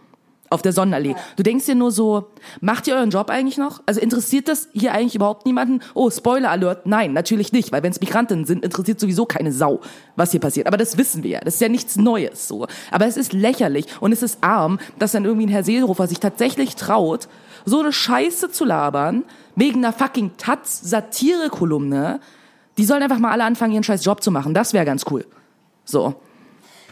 Auf 0.48 0.62
der 0.62 0.72
Sonnenallee. 0.72 1.16
Du 1.36 1.42
denkst 1.42 1.66
dir 1.66 1.74
nur 1.74 1.90
so, 1.90 2.28
macht 2.60 2.86
ihr 2.86 2.94
euren 2.94 3.10
Job 3.10 3.30
eigentlich 3.30 3.58
noch? 3.58 3.82
Also 3.86 4.00
interessiert 4.00 4.46
das 4.46 4.68
hier 4.72 4.92
eigentlich 4.92 5.16
überhaupt 5.16 5.44
niemanden? 5.44 5.80
Oh, 5.94 6.08
Spoiler 6.08 6.50
Alert. 6.50 6.86
Nein, 6.86 7.12
natürlich 7.12 7.52
nicht, 7.52 7.72
weil 7.72 7.82
wenn 7.82 7.90
es 7.90 8.00
Migrantinnen 8.00 8.44
sind, 8.44 8.64
interessiert 8.64 9.00
sowieso 9.00 9.26
keine 9.26 9.52
Sau, 9.52 9.80
was 10.14 10.30
hier 10.30 10.40
passiert. 10.40 10.68
Aber 10.68 10.76
das 10.76 10.98
wissen 10.98 11.24
wir 11.24 11.30
ja. 11.30 11.40
Das 11.40 11.54
ist 11.54 11.60
ja 11.60 11.68
nichts 11.68 11.96
Neues, 11.96 12.46
so. 12.46 12.66
Aber 12.92 13.06
es 13.06 13.16
ist 13.16 13.32
lächerlich 13.32 13.86
und 14.00 14.12
es 14.12 14.22
ist 14.22 14.38
arm, 14.40 14.78
dass 15.00 15.12
dann 15.12 15.24
irgendwie 15.24 15.46
ein 15.46 15.50
Herr 15.50 15.64
Seelhofer 15.64 16.06
sich 16.06 16.20
tatsächlich 16.20 16.76
traut, 16.76 17.28
so 17.64 17.80
eine 17.80 17.92
Scheiße 17.92 18.50
zu 18.50 18.64
labern, 18.64 19.24
wegen 19.56 19.84
einer 19.84 19.92
fucking 19.92 20.32
Taz-Satire-Kolumne. 20.38 22.20
Die 22.78 22.84
sollen 22.84 23.02
einfach 23.02 23.18
mal 23.18 23.32
alle 23.32 23.44
anfangen, 23.44 23.72
ihren 23.72 23.84
scheiß 23.84 24.04
Job 24.04 24.22
zu 24.22 24.30
machen. 24.30 24.54
Das 24.54 24.72
wäre 24.72 24.84
ganz 24.84 25.04
cool. 25.10 25.24
So. 25.84 26.14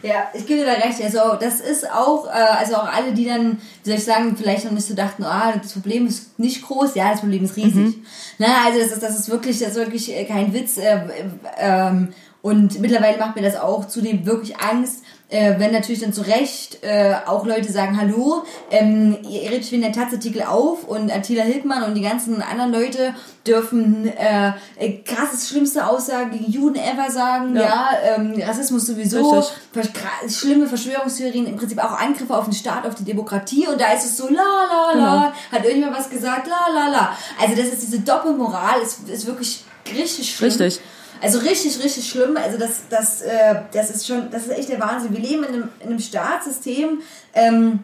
Ja, 0.01 0.27
ich 0.33 0.45
gebe 0.45 0.59
dir 0.59 0.65
da 0.65 0.73
recht. 0.73 1.01
Also 1.01 1.35
das 1.39 1.61
ist 1.61 1.89
auch, 1.89 2.27
äh, 2.27 2.29
also 2.29 2.75
auch 2.75 2.91
alle, 2.91 3.13
die 3.13 3.25
dann, 3.25 3.57
wie 3.83 3.89
soll 3.89 3.97
ich 3.97 4.05
sagen, 4.05 4.35
vielleicht 4.37 4.65
noch 4.65 4.71
nicht 4.71 4.87
so 4.87 4.93
dachten, 4.93 5.23
ah, 5.23 5.53
das 5.61 5.73
Problem 5.73 6.05
ist 6.05 6.37
nicht 6.37 6.61
groß, 6.63 6.95
ja, 6.95 7.11
das 7.11 7.21
Problem 7.21 7.43
ist 7.43 7.55
riesig. 7.55 7.95
Na, 8.37 8.65
also 8.65 8.79
das 8.79 8.91
ist, 8.91 9.01
das 9.01 9.19
ist 9.19 9.29
wirklich, 9.29 9.59
das 9.59 9.69
ist 9.69 9.75
wirklich 9.75 10.15
äh, 10.15 10.25
kein 10.25 10.53
Witz. 10.53 10.77
Äh, 10.77 11.01
ähm, 11.57 12.09
und 12.41 12.79
mittlerweile 12.79 13.17
macht 13.17 13.35
mir 13.35 13.41
das 13.41 13.55
auch 13.55 13.85
zudem 13.85 14.27
wirklich 14.27 14.59
Angst, 14.59 15.03
äh, 15.29 15.55
wenn 15.57 15.71
natürlich 15.71 16.01
dann 16.01 16.13
zu 16.13 16.21
Recht 16.21 16.83
äh, 16.83 17.15
auch 17.25 17.45
Leute 17.45 17.71
sagen, 17.71 17.99
hallo, 17.99 18.43
ähm, 18.71 19.17
ihr 19.27 19.49
redet 19.49 19.71
wegen 19.71 19.81
der 19.81 19.91
Taz-Artikel 19.91 20.43
auf 20.43 20.83
und 20.87 21.11
Attila 21.11 21.41
Hildmann 21.43 21.83
und 21.83 21.95
die 21.95 22.01
ganzen 22.01 22.41
anderen 22.43 22.71
Leute 22.71 23.15
dürfen 23.47 24.07
äh, 24.17 24.51
äh, 24.77 25.01
krasses, 25.03 25.47
schlimmste 25.49 25.87
Aussagen 25.87 26.31
gegen 26.31 26.51
Juden 26.51 26.75
ever 26.75 27.09
sagen, 27.11 27.55
ja, 27.55 27.61
Ja. 27.61 27.89
ähm, 28.17 28.35
Rassismus 28.39 28.85
sowieso, 28.85 29.31
Richtig. 29.31 29.53
vers- 29.73 29.89
gra- 29.93 30.29
schlimme 30.31 30.67
Verschwörungstheorien, 30.67 31.47
im 31.47 31.55
Prinzip 31.57 31.83
auch 31.83 31.99
Angriffe 31.99 32.35
auf 32.37 32.45
den 32.45 32.53
Staat, 32.53 32.85
auf 32.85 32.95
die 32.95 33.03
Demokratie 33.03 33.67
und 33.67 33.79
da 33.81 33.93
ist 33.93 34.05
es 34.05 34.17
so, 34.17 34.27
la 34.27 34.33
la 34.33 34.91
la, 34.93 34.93
Genau. 34.93 35.31
hat 35.51 35.63
irgendjemand 35.63 35.97
was 35.97 36.09
gesagt, 36.09 36.47
la 36.47 36.73
la 36.73 36.87
la. 36.89 37.17
Also 37.41 37.55
das 37.55 37.73
ist 37.73 37.81
diese 37.81 37.99
Doppelmoral, 37.99 38.79
ist, 38.81 39.07
ist 39.09 39.25
wirklich 39.25 39.63
richtig 39.95 40.35
schlimm. 40.35 40.49
Richtig. 40.49 40.79
Also 41.25 41.39
richtig, 41.39 41.83
richtig 41.83 42.07
schlimm. 42.07 42.37
Also 42.37 42.59
das, 42.59 42.81
das, 42.89 43.23
äh, 43.23 43.55
das 43.73 43.89
ist 43.89 44.05
schon, 44.05 44.29
das 44.29 44.43
ist 44.43 44.51
echt 44.51 44.69
der 44.69 44.79
Wahnsinn. 44.79 45.11
Wir 45.11 45.21
leben 45.21 45.43
in 45.43 45.53
einem, 45.55 45.69
in 45.79 45.87
einem 45.87 45.99
Staatssystem, 45.99 47.01
ähm, 47.33 47.79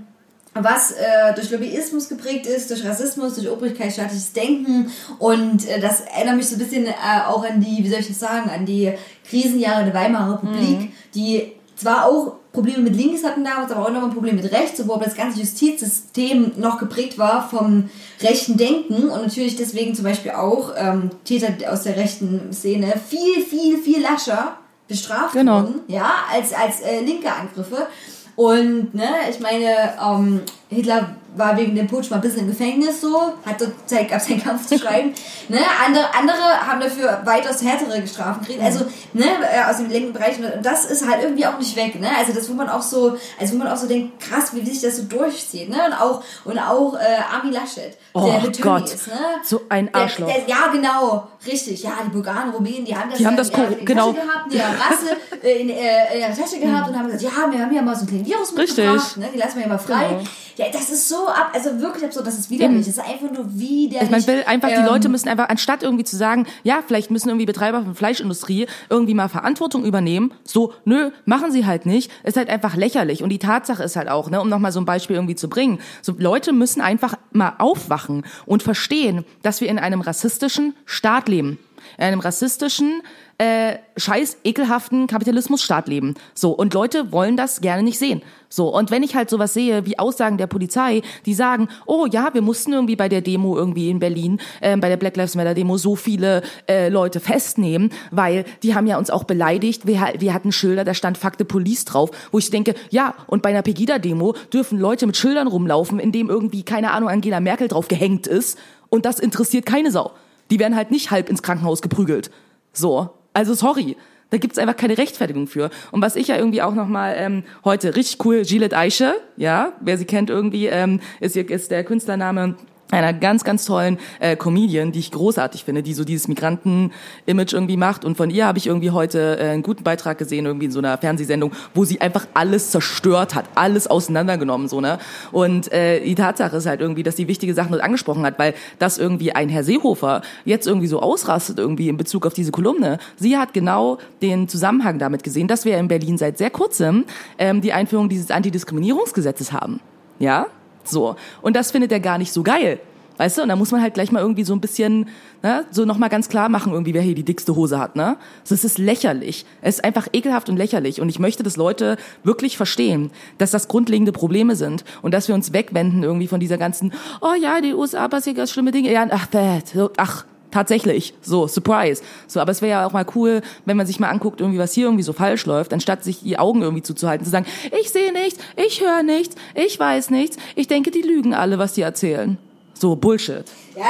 was 0.53 0.91
äh, 0.91 1.33
durch 1.33 1.49
Lobbyismus 1.49 2.07
geprägt 2.07 2.45
ist, 2.45 2.69
durch 2.69 2.85
Rassismus, 2.85 3.33
durch 3.35 3.49
obrigkeitsstaatliches 3.49 4.33
Denken 4.33 4.91
und 5.17 5.67
äh, 5.67 5.79
das 5.79 6.01
erinnert 6.01 6.35
mich 6.35 6.49
so 6.49 6.55
ein 6.55 6.59
bisschen 6.59 6.85
äh, 6.85 6.93
auch 7.25 7.43
an 7.43 7.61
die, 7.61 7.83
wie 7.83 7.89
soll 7.89 8.01
ich 8.01 8.09
das 8.09 8.19
sagen, 8.19 8.49
an 8.49 8.65
die 8.65 8.93
Krisenjahre 9.27 9.85
der 9.85 9.93
Weimarer 9.95 10.33
Republik, 10.33 10.91
die 11.15 11.53
zwar 11.77 12.05
auch 12.05 12.33
Probleme 12.53 12.79
mit 12.79 12.95
links 12.95 13.23
hatten 13.23 13.45
damals, 13.45 13.71
aber 13.71 13.85
auch 13.85 13.91
noch 13.91 14.03
ein 14.03 14.13
Problem 14.13 14.35
mit 14.35 14.51
rechts, 14.51 14.79
obwohl 14.81 14.99
das 15.01 15.15
ganze 15.15 15.39
Justizsystem 15.39 16.51
noch 16.57 16.77
geprägt 16.79 17.17
war 17.17 17.47
vom 17.49 17.89
rechten 18.21 18.57
Denken 18.57 19.09
und 19.09 19.21
natürlich 19.21 19.55
deswegen 19.55 19.95
zum 19.95 20.03
Beispiel 20.03 20.31
auch 20.31 20.73
ähm, 20.75 21.11
Täter 21.23 21.71
aus 21.71 21.83
der 21.83 21.95
rechten 21.95 22.51
Szene 22.51 22.93
viel, 23.07 23.41
viel, 23.43 23.77
viel 23.77 24.01
lascher 24.01 24.57
bestraft 24.87 25.33
Genau. 25.33 25.61
wurden, 25.61 25.81
ja, 25.87 26.11
als, 26.33 26.51
als 26.53 26.81
äh, 26.81 26.99
linke 26.99 27.31
Angriffe. 27.31 27.87
Und, 28.35 28.93
ne, 28.93 29.07
ich 29.29 29.39
meine, 29.39 29.93
ähm, 30.03 30.41
Hitler 30.71 31.15
war 31.35 31.55
wegen 31.55 31.75
dem 31.75 31.87
Putsch 31.87 32.09
mal 32.09 32.17
ein 32.17 32.21
bisschen 32.21 32.41
im 32.41 32.47
Gefängnis 32.47 32.99
so, 32.99 33.17
hat 33.45 33.59
dort 33.61 33.71
Zeit 33.85 34.09
gehabt, 34.09 34.25
seinen 34.25 34.43
Kampf 34.43 34.65
zu 34.67 34.77
schreiben. 34.77 35.13
Ne, 35.49 35.59
andere, 35.85 36.05
andere 36.17 36.65
haben 36.65 36.79
dafür 36.79 37.19
weitaus 37.25 37.61
härtere 37.61 38.07
Strafen 38.07 38.39
gekriegt, 38.41 38.61
also, 38.63 38.85
ne, 39.11 39.25
äh, 39.25 39.69
aus 39.69 39.77
dem 39.77 39.89
linken 39.89 40.13
Bereich. 40.13 40.37
Und 40.39 40.65
das 40.65 40.85
ist 40.85 41.05
halt 41.05 41.23
irgendwie 41.23 41.45
auch 41.45 41.57
nicht 41.57 41.75
weg, 41.75 41.99
ne, 41.99 42.07
also 42.17 42.31
das, 42.31 42.49
wo 42.49 42.53
man 42.53 42.69
auch 42.69 42.81
so, 42.81 43.17
also 43.37 43.53
wo 43.53 43.57
man 43.57 43.67
auch 43.67 43.75
so 43.75 43.85
denkt, 43.85 44.21
krass, 44.21 44.53
wie 44.55 44.65
sich 44.65 44.79
das 44.79 44.95
so 44.95 45.03
durchzieht, 45.03 45.67
ne, 45.69 45.75
und 45.87 45.93
auch, 45.93 46.23
und 46.45 46.57
auch, 46.57 46.93
äh, 46.93 46.99
Armin 47.35 47.51
Laschet, 47.51 47.97
Oh 48.13 48.25
der 48.27 48.39
mit 48.39 48.61
Gott, 48.61 48.85
ne. 49.07 49.13
so 49.43 49.61
ein 49.67 49.89
Der- 49.91 50.01
Arschloch. 50.03 50.27
Der, 50.27 50.47
ja, 50.47 50.67
genau, 50.71 51.27
richtig, 51.45 51.83
ja, 51.83 51.91
die 52.05 52.11
Bulgaren, 52.11 52.51
Rumänen, 52.51 52.85
die 52.85 52.95
haben 52.95 53.09
das, 53.09 53.17
Die 53.17 53.27
haben 53.27 53.35
das 53.35 53.49
in, 53.49 53.55
der- 53.57 53.65
Kor- 53.65 53.71
in 53.79 53.85
der 53.85 53.95
genau. 53.95 54.13
Tasche 54.13 54.25
gehabt, 54.27 54.53
die 54.53 54.61
haben 54.63 54.75
Rasse 54.75 55.17
äh, 55.43 55.61
in, 55.61 55.69
äh, 55.69 56.13
in 56.13 56.19
der 56.21 56.35
Tasche 56.37 56.59
gehabt 56.59 56.87
und 56.89 56.97
haben 56.97 57.05
gesagt, 57.07 57.23
ja, 57.23 57.51
wir 57.51 57.59
haben 57.59 57.73
ja 57.75 57.81
mal 57.81 57.93
so 57.95 58.01
einen 58.01 58.07
kleinen 58.09 58.25
Virus 58.25 58.55
Richtig. 58.57 58.77
mitgebracht, 58.85 59.17
ne, 59.17 59.29
die 59.33 59.37
lassen 59.37 59.55
wir 59.55 59.63
ja 59.63 59.67
mal 59.67 59.77
frei. 59.79 60.07
Genau. 60.09 60.23
Ja, 60.61 60.67
das 60.71 60.91
ist 60.91 61.09
so 61.09 61.27
ab, 61.27 61.49
also 61.53 61.81
wirklich 61.81 62.05
absurd, 62.05 62.27
das 62.27 62.37
ist 62.37 62.51
widerlich, 62.51 62.85
das 62.85 62.97
ist 62.97 62.99
einfach 62.99 63.31
nur 63.31 63.51
widerlich. 63.57 64.03
Ich 64.03 64.11
meine, 64.11 64.27
will 64.27 64.43
einfach, 64.45 64.69
die 64.69 64.75
Ähm, 64.75 64.85
Leute 64.85 65.09
müssen 65.09 65.27
einfach, 65.27 65.49
anstatt 65.49 65.81
irgendwie 65.81 66.03
zu 66.03 66.15
sagen, 66.15 66.45
ja, 66.61 66.83
vielleicht 66.85 67.09
müssen 67.09 67.29
irgendwie 67.29 67.47
Betreiber 67.47 67.81
von 67.81 67.95
Fleischindustrie 67.95 68.67
irgendwie 68.87 69.15
mal 69.15 69.27
Verantwortung 69.27 69.83
übernehmen, 69.85 70.35
so, 70.43 70.73
nö, 70.85 71.09
machen 71.25 71.51
sie 71.51 71.65
halt 71.65 71.87
nicht, 71.87 72.11
ist 72.23 72.37
halt 72.37 72.47
einfach 72.49 72.75
lächerlich. 72.75 73.23
Und 73.23 73.29
die 73.29 73.39
Tatsache 73.39 73.83
ist 73.83 73.95
halt 73.95 74.07
auch, 74.07 74.29
ne, 74.29 74.39
um 74.39 74.49
nochmal 74.49 74.71
so 74.71 74.79
ein 74.79 74.85
Beispiel 74.85 75.15
irgendwie 75.15 75.35
zu 75.35 75.49
bringen, 75.49 75.79
so 76.03 76.13
Leute 76.15 76.53
müssen 76.53 76.81
einfach 76.81 77.15
mal 77.31 77.53
aufwachen 77.57 78.23
und 78.45 78.61
verstehen, 78.61 79.25
dass 79.41 79.61
wir 79.61 79.67
in 79.67 79.79
einem 79.79 80.01
rassistischen 80.01 80.75
Staat 80.85 81.27
leben. 81.27 81.57
In 81.97 82.05
einem 82.05 82.19
rassistischen, 82.19 83.01
äh, 83.41 83.79
scheiß 83.97 84.37
ekelhaften 84.43 85.07
Kapitalismusstaat 85.07 85.87
leben. 85.87 86.13
So, 86.35 86.51
und 86.51 86.75
Leute 86.75 87.11
wollen 87.11 87.37
das 87.37 87.61
gerne 87.61 87.81
nicht 87.81 87.97
sehen. 87.97 88.21
So, 88.49 88.67
und 88.67 88.91
wenn 88.91 89.01
ich 89.01 89.15
halt 89.15 89.31
sowas 89.31 89.53
sehe, 89.53 89.85
wie 89.87 89.97
Aussagen 89.97 90.37
der 90.37 90.45
Polizei, 90.45 91.01
die 91.25 91.33
sagen, 91.33 91.67
oh 91.87 92.05
ja, 92.05 92.33
wir 92.33 92.43
mussten 92.43 92.73
irgendwie 92.73 92.95
bei 92.95 93.09
der 93.09 93.21
Demo 93.21 93.57
irgendwie 93.57 93.89
in 93.89 93.97
Berlin, 93.97 94.39
ähm, 94.61 94.79
bei 94.79 94.89
der 94.89 94.97
Black 94.97 95.17
Lives 95.17 95.35
Matter 95.35 95.55
Demo 95.55 95.77
so 95.77 95.95
viele 95.95 96.43
äh, 96.67 96.89
Leute 96.89 97.19
festnehmen, 97.19 97.91
weil 98.11 98.45
die 98.61 98.75
haben 98.75 98.85
ja 98.85 98.99
uns 98.99 99.09
auch 99.09 99.23
beleidigt. 99.23 99.87
Wir, 99.87 100.13
wir 100.19 100.33
hatten 100.35 100.51
Schilder, 100.51 100.83
da 100.83 100.93
stand 100.93 101.17
Fakte 101.17 101.43
Police 101.43 101.85
drauf, 101.85 102.11
wo 102.31 102.37
ich 102.37 102.51
denke, 102.51 102.75
ja, 102.91 103.15
und 103.25 103.41
bei 103.41 103.49
einer 103.49 103.63
Pegida-Demo 103.63 104.35
dürfen 104.53 104.77
Leute 104.77 105.07
mit 105.07 105.17
Schildern 105.17 105.47
rumlaufen, 105.47 105.99
in 105.99 106.11
dem 106.11 106.29
irgendwie, 106.29 106.61
keine 106.61 106.91
Ahnung, 106.91 107.09
Angela 107.09 107.39
Merkel 107.39 107.69
drauf 107.69 107.87
gehängt 107.87 108.27
ist, 108.27 108.59
und 108.89 109.05
das 109.05 109.19
interessiert 109.19 109.65
keine 109.65 109.89
Sau. 109.89 110.11
Die 110.51 110.59
werden 110.59 110.75
halt 110.75 110.91
nicht 110.91 111.09
halb 111.09 111.29
ins 111.29 111.41
Krankenhaus 111.41 111.81
geprügelt. 111.81 112.29
So, 112.73 113.09
also 113.33 113.53
sorry. 113.53 113.97
Da 114.29 114.37
gibt's 114.37 114.57
einfach 114.57 114.77
keine 114.77 114.97
Rechtfertigung 114.97 115.45
für. 115.45 115.69
Und 115.91 116.01
was 116.01 116.15
ich 116.15 116.29
ja 116.29 116.37
irgendwie 116.37 116.61
auch 116.61 116.73
nochmal 116.73 117.15
ähm, 117.17 117.43
heute 117.65 117.97
richtig 117.97 118.25
cool, 118.25 118.43
Gillette 118.43 118.77
Eiche, 118.77 119.15
ja, 119.35 119.73
wer 119.81 119.97
sie 119.97 120.05
kennt 120.05 120.29
irgendwie, 120.29 120.67
ähm, 120.67 121.01
ist, 121.19 121.35
ist 121.35 121.69
der 121.69 121.83
Künstlername 121.83 122.55
einer 122.91 123.13
ganz, 123.13 123.43
ganz 123.43 123.65
tollen 123.65 123.97
äh, 124.19 124.35
Comedian, 124.35 124.91
die 124.91 124.99
ich 124.99 125.11
großartig 125.11 125.63
finde, 125.63 125.83
die 125.83 125.93
so 125.93 126.03
dieses 126.03 126.27
Migranten-Image 126.27 127.53
irgendwie 127.53 127.77
macht. 127.77 128.05
Und 128.05 128.17
von 128.17 128.29
ihr 128.29 128.45
habe 128.45 128.57
ich 128.57 128.67
irgendwie 128.67 128.91
heute 128.91 129.39
äh, 129.39 129.49
einen 129.49 129.63
guten 129.63 129.83
Beitrag 129.83 130.17
gesehen, 130.17 130.45
irgendwie 130.45 130.65
in 130.65 130.71
so 130.71 130.79
einer 130.79 130.97
Fernsehsendung, 130.97 131.51
wo 131.73 131.85
sie 131.85 132.01
einfach 132.01 132.27
alles 132.33 132.71
zerstört 132.71 133.35
hat, 133.35 133.45
alles 133.55 133.87
auseinandergenommen, 133.87 134.67
so, 134.67 134.81
ne? 134.81 134.99
Und 135.31 135.71
äh, 135.71 136.01
die 136.01 136.15
Tatsache 136.15 136.57
ist 136.57 136.65
halt 136.65 136.81
irgendwie, 136.81 137.03
dass 137.03 137.15
sie 137.15 137.27
wichtige 137.27 137.53
Sachen 137.53 137.71
dort 137.71 137.83
angesprochen 137.83 138.23
hat, 138.23 138.37
weil 138.39 138.53
das 138.79 138.97
irgendwie 138.97 139.31
ein 139.31 139.49
Herr 139.49 139.63
Seehofer 139.63 140.21
jetzt 140.45 140.67
irgendwie 140.67 140.87
so 140.87 141.01
ausrastet 141.01 141.59
irgendwie 141.59 141.89
in 141.89 141.97
Bezug 141.97 142.25
auf 142.25 142.33
diese 142.33 142.51
Kolumne. 142.51 142.99
Sie 143.15 143.37
hat 143.37 143.53
genau 143.53 143.97
den 144.21 144.47
Zusammenhang 144.47 144.99
damit 144.99 145.23
gesehen, 145.23 145.47
dass 145.47 145.65
wir 145.65 145.77
in 145.77 145.87
Berlin 145.87 146.17
seit 146.17 146.37
sehr 146.37 146.49
kurzem 146.49 147.05
ähm, 147.37 147.61
die 147.61 147.73
Einführung 147.73 148.09
dieses 148.09 148.31
Antidiskriminierungsgesetzes 148.31 149.51
haben. 149.51 149.79
Ja? 150.19 150.47
So. 150.83 151.15
Und 151.41 151.55
das 151.55 151.71
findet 151.71 151.91
er 151.91 151.99
gar 151.99 152.17
nicht 152.17 152.31
so 152.31 152.43
geil. 152.43 152.79
Weißt 153.17 153.37
du? 153.37 153.43
Und 153.43 153.49
da 153.49 153.55
muss 153.55 153.71
man 153.71 153.83
halt 153.83 153.93
gleich 153.93 154.11
mal 154.11 154.19
irgendwie 154.19 154.43
so 154.43 154.53
ein 154.53 154.61
bisschen, 154.61 155.07
ne, 155.43 155.65
so 155.69 155.85
nochmal 155.85 156.09
ganz 156.09 156.27
klar 156.27 156.49
machen, 156.49 156.73
irgendwie, 156.73 156.95
wer 156.95 157.03
hier 157.03 157.13
die 157.13 157.23
dickste 157.23 157.55
Hose 157.55 157.77
hat, 157.77 157.95
ne? 157.95 158.17
Es 158.43 158.63
ist 158.63 158.79
lächerlich. 158.79 159.45
Es 159.61 159.75
ist 159.75 159.83
einfach 159.83 160.07
ekelhaft 160.11 160.49
und 160.49 160.57
lächerlich. 160.57 161.01
Und 161.01 161.09
ich 161.09 161.19
möchte, 161.19 161.43
dass 161.43 161.55
Leute 161.55 161.97
wirklich 162.23 162.57
verstehen, 162.57 163.11
dass 163.37 163.51
das 163.51 163.67
grundlegende 163.67 164.11
Probleme 164.11 164.55
sind 164.55 164.83
und 165.03 165.13
dass 165.13 165.27
wir 165.27 165.35
uns 165.35 165.53
wegwenden 165.53 166.01
irgendwie 166.01 166.27
von 166.27 166.39
dieser 166.39 166.57
ganzen, 166.57 166.93
oh 167.21 167.33
ja, 167.39 167.61
die 167.61 167.75
USA 167.75 168.07
passieren 168.07 168.37
ganz 168.37 168.51
schlimme 168.51 168.71
Dinge. 168.71 168.91
Ja, 168.91 169.05
ach. 169.11 169.27
So, 169.71 169.91
ach, 169.97 170.25
tatsächlich, 170.51 171.13
so, 171.21 171.47
surprise. 171.47 172.01
So, 172.27 172.39
aber 172.39 172.51
es 172.51 172.61
wäre 172.61 172.71
ja 172.71 172.85
auch 172.87 172.91
mal 172.93 173.05
cool, 173.15 173.41
wenn 173.65 173.77
man 173.77 173.87
sich 173.87 173.99
mal 173.99 174.09
anguckt, 174.09 174.41
irgendwie, 174.41 174.59
was 174.59 174.73
hier 174.73 174.85
irgendwie 174.85 175.03
so 175.03 175.13
falsch 175.13 175.45
läuft, 175.45 175.73
anstatt 175.73 176.03
sich 176.03 176.19
die 176.21 176.37
Augen 176.37 176.61
irgendwie 176.61 176.83
zuzuhalten, 176.83 177.25
zu 177.25 177.31
sagen, 177.31 177.45
ich 177.79 177.89
sehe 177.91 178.11
nichts, 178.13 178.39
ich 178.57 178.81
höre 178.81 179.03
nichts, 179.03 179.35
ich 179.55 179.79
weiß 179.79 180.09
nichts, 180.09 180.37
ich 180.55 180.67
denke, 180.67 180.91
die 180.91 181.01
lügen 181.01 181.33
alle, 181.33 181.57
was 181.57 181.73
die 181.73 181.81
erzählen. 181.81 182.37
So, 182.73 182.95
Bullshit. 182.95 183.45
Ja, 183.75 183.85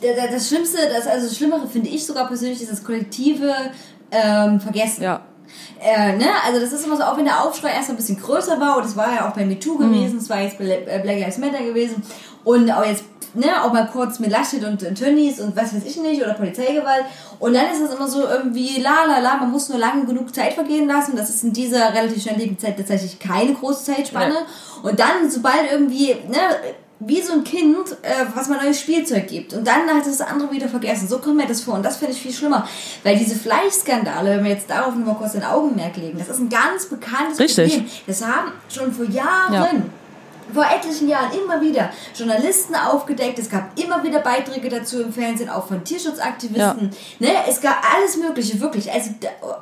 da- 0.00 0.14
da- 0.26 0.32
das 0.32 0.48
Schlimmste, 0.48 0.78
das, 0.94 1.06
also 1.06 1.26
das 1.26 1.36
Schlimmere 1.36 1.66
finde 1.66 1.88
ich 1.90 2.04
sogar 2.06 2.26
persönlich, 2.28 2.62
ist 2.62 2.70
das 2.72 2.82
kollektive 2.84 3.52
ähm, 4.10 4.60
Vergessen. 4.60 5.02
Ja. 5.02 5.22
Äh, 5.82 6.16
ne? 6.16 6.26
Also 6.46 6.60
das 6.60 6.72
ist 6.72 6.84
immer 6.86 6.96
so, 6.96 7.02
auch 7.02 7.16
wenn 7.16 7.24
der 7.24 7.42
Aufschrei 7.44 7.70
erst 7.70 7.90
ein 7.90 7.96
bisschen 7.96 8.20
größer 8.20 8.60
war, 8.60 8.76
und 8.76 8.84
das 8.84 8.96
war 8.96 9.12
ja 9.14 9.28
auch 9.28 9.34
bei 9.34 9.44
MeToo 9.44 9.76
gewesen, 9.78 10.18
es 10.18 10.28
war 10.30 10.40
jetzt 10.42 10.60
äh, 10.60 11.00
Black 11.02 11.18
Lives 11.20 11.38
Matter 11.38 11.62
gewesen 11.64 12.02
und 12.44 12.70
auch 12.70 12.84
jetzt, 12.84 13.04
ne, 13.34 13.62
auch 13.62 13.72
mal 13.72 13.88
kurz 13.92 14.18
mit 14.18 14.30
Laschet 14.30 14.64
und, 14.64 14.82
und 14.82 14.94
Tönnies 14.98 15.40
und 15.40 15.56
was 15.56 15.74
weiß 15.74 15.84
ich 15.84 15.96
nicht, 15.96 16.22
oder 16.22 16.34
Polizeigewalt 16.34 17.04
und 17.38 17.54
dann 17.54 17.66
ist 17.72 17.80
es 17.80 17.94
immer 17.94 18.08
so 18.08 18.26
irgendwie 18.26 18.80
la 18.80 19.04
la 19.06 19.18
la, 19.18 19.36
man 19.36 19.50
muss 19.50 19.68
nur 19.68 19.78
lange 19.78 20.04
genug 20.06 20.34
Zeit 20.34 20.54
vergehen 20.54 20.88
lassen, 20.88 21.16
das 21.16 21.30
ist 21.30 21.44
in 21.44 21.52
dieser 21.52 21.94
relativ 21.94 22.22
schnelllebigen 22.22 22.58
Zeit 22.58 22.76
tatsächlich 22.76 23.18
keine 23.18 23.54
große 23.54 23.84
Zeitspanne 23.84 24.34
und 24.82 24.98
dann, 24.98 25.30
sobald 25.30 25.70
irgendwie, 25.70 26.14
ne, 26.28 26.38
wie 27.00 27.22
so 27.22 27.32
ein 27.32 27.44
Kind, 27.44 27.76
äh, 28.02 28.24
was 28.34 28.48
man 28.48 28.58
neues 28.58 28.80
Spielzeug 28.80 29.28
gibt. 29.28 29.52
Und 29.52 29.66
dann 29.66 29.88
hat 29.88 30.04
das 30.04 30.20
andere 30.20 30.50
wieder 30.50 30.68
vergessen. 30.68 31.06
So 31.06 31.18
kommt 31.18 31.36
mir 31.36 31.46
das 31.46 31.60
vor. 31.60 31.74
Und 31.74 31.84
das 31.84 31.96
finde 31.96 32.12
ich 32.12 32.20
viel 32.20 32.32
schlimmer. 32.32 32.68
Weil 33.04 33.16
diese 33.16 33.36
Fleischskandale, 33.36 34.36
wenn 34.36 34.44
wir 34.44 34.50
jetzt 34.50 34.68
darauf 34.68 34.94
nur 34.94 35.06
mal 35.06 35.14
kurz 35.14 35.36
ein 35.36 35.44
Augenmerk 35.44 35.96
legen, 35.96 36.18
das 36.18 36.28
ist 36.28 36.40
ein 36.40 36.48
ganz 36.48 36.86
bekanntes 36.86 37.38
Richtig. 37.38 37.72
Problem. 37.72 37.90
Das 38.06 38.24
haben 38.24 38.52
schon 38.68 38.92
vor 38.92 39.04
Jahren, 39.04 39.54
Ja. 39.54 39.68
Vor 40.52 40.64
etlichen 40.64 41.08
Jahren 41.08 41.30
immer 41.32 41.60
wieder 41.60 41.90
Journalisten 42.16 42.74
aufgedeckt. 42.74 43.38
Es 43.38 43.48
gab 43.50 43.78
immer 43.78 44.02
wieder 44.02 44.20
Beiträge 44.20 44.68
dazu 44.68 45.00
im 45.02 45.12
Fernsehen, 45.12 45.48
auch 45.50 45.66
von 45.66 45.84
Tierschutzaktivisten. 45.84 46.90
Ne? 47.18 47.28
Es 47.48 47.60
gab 47.60 47.76
alles 47.96 48.16
Mögliche, 48.16 48.60
wirklich. 48.60 48.90
Also 48.92 49.10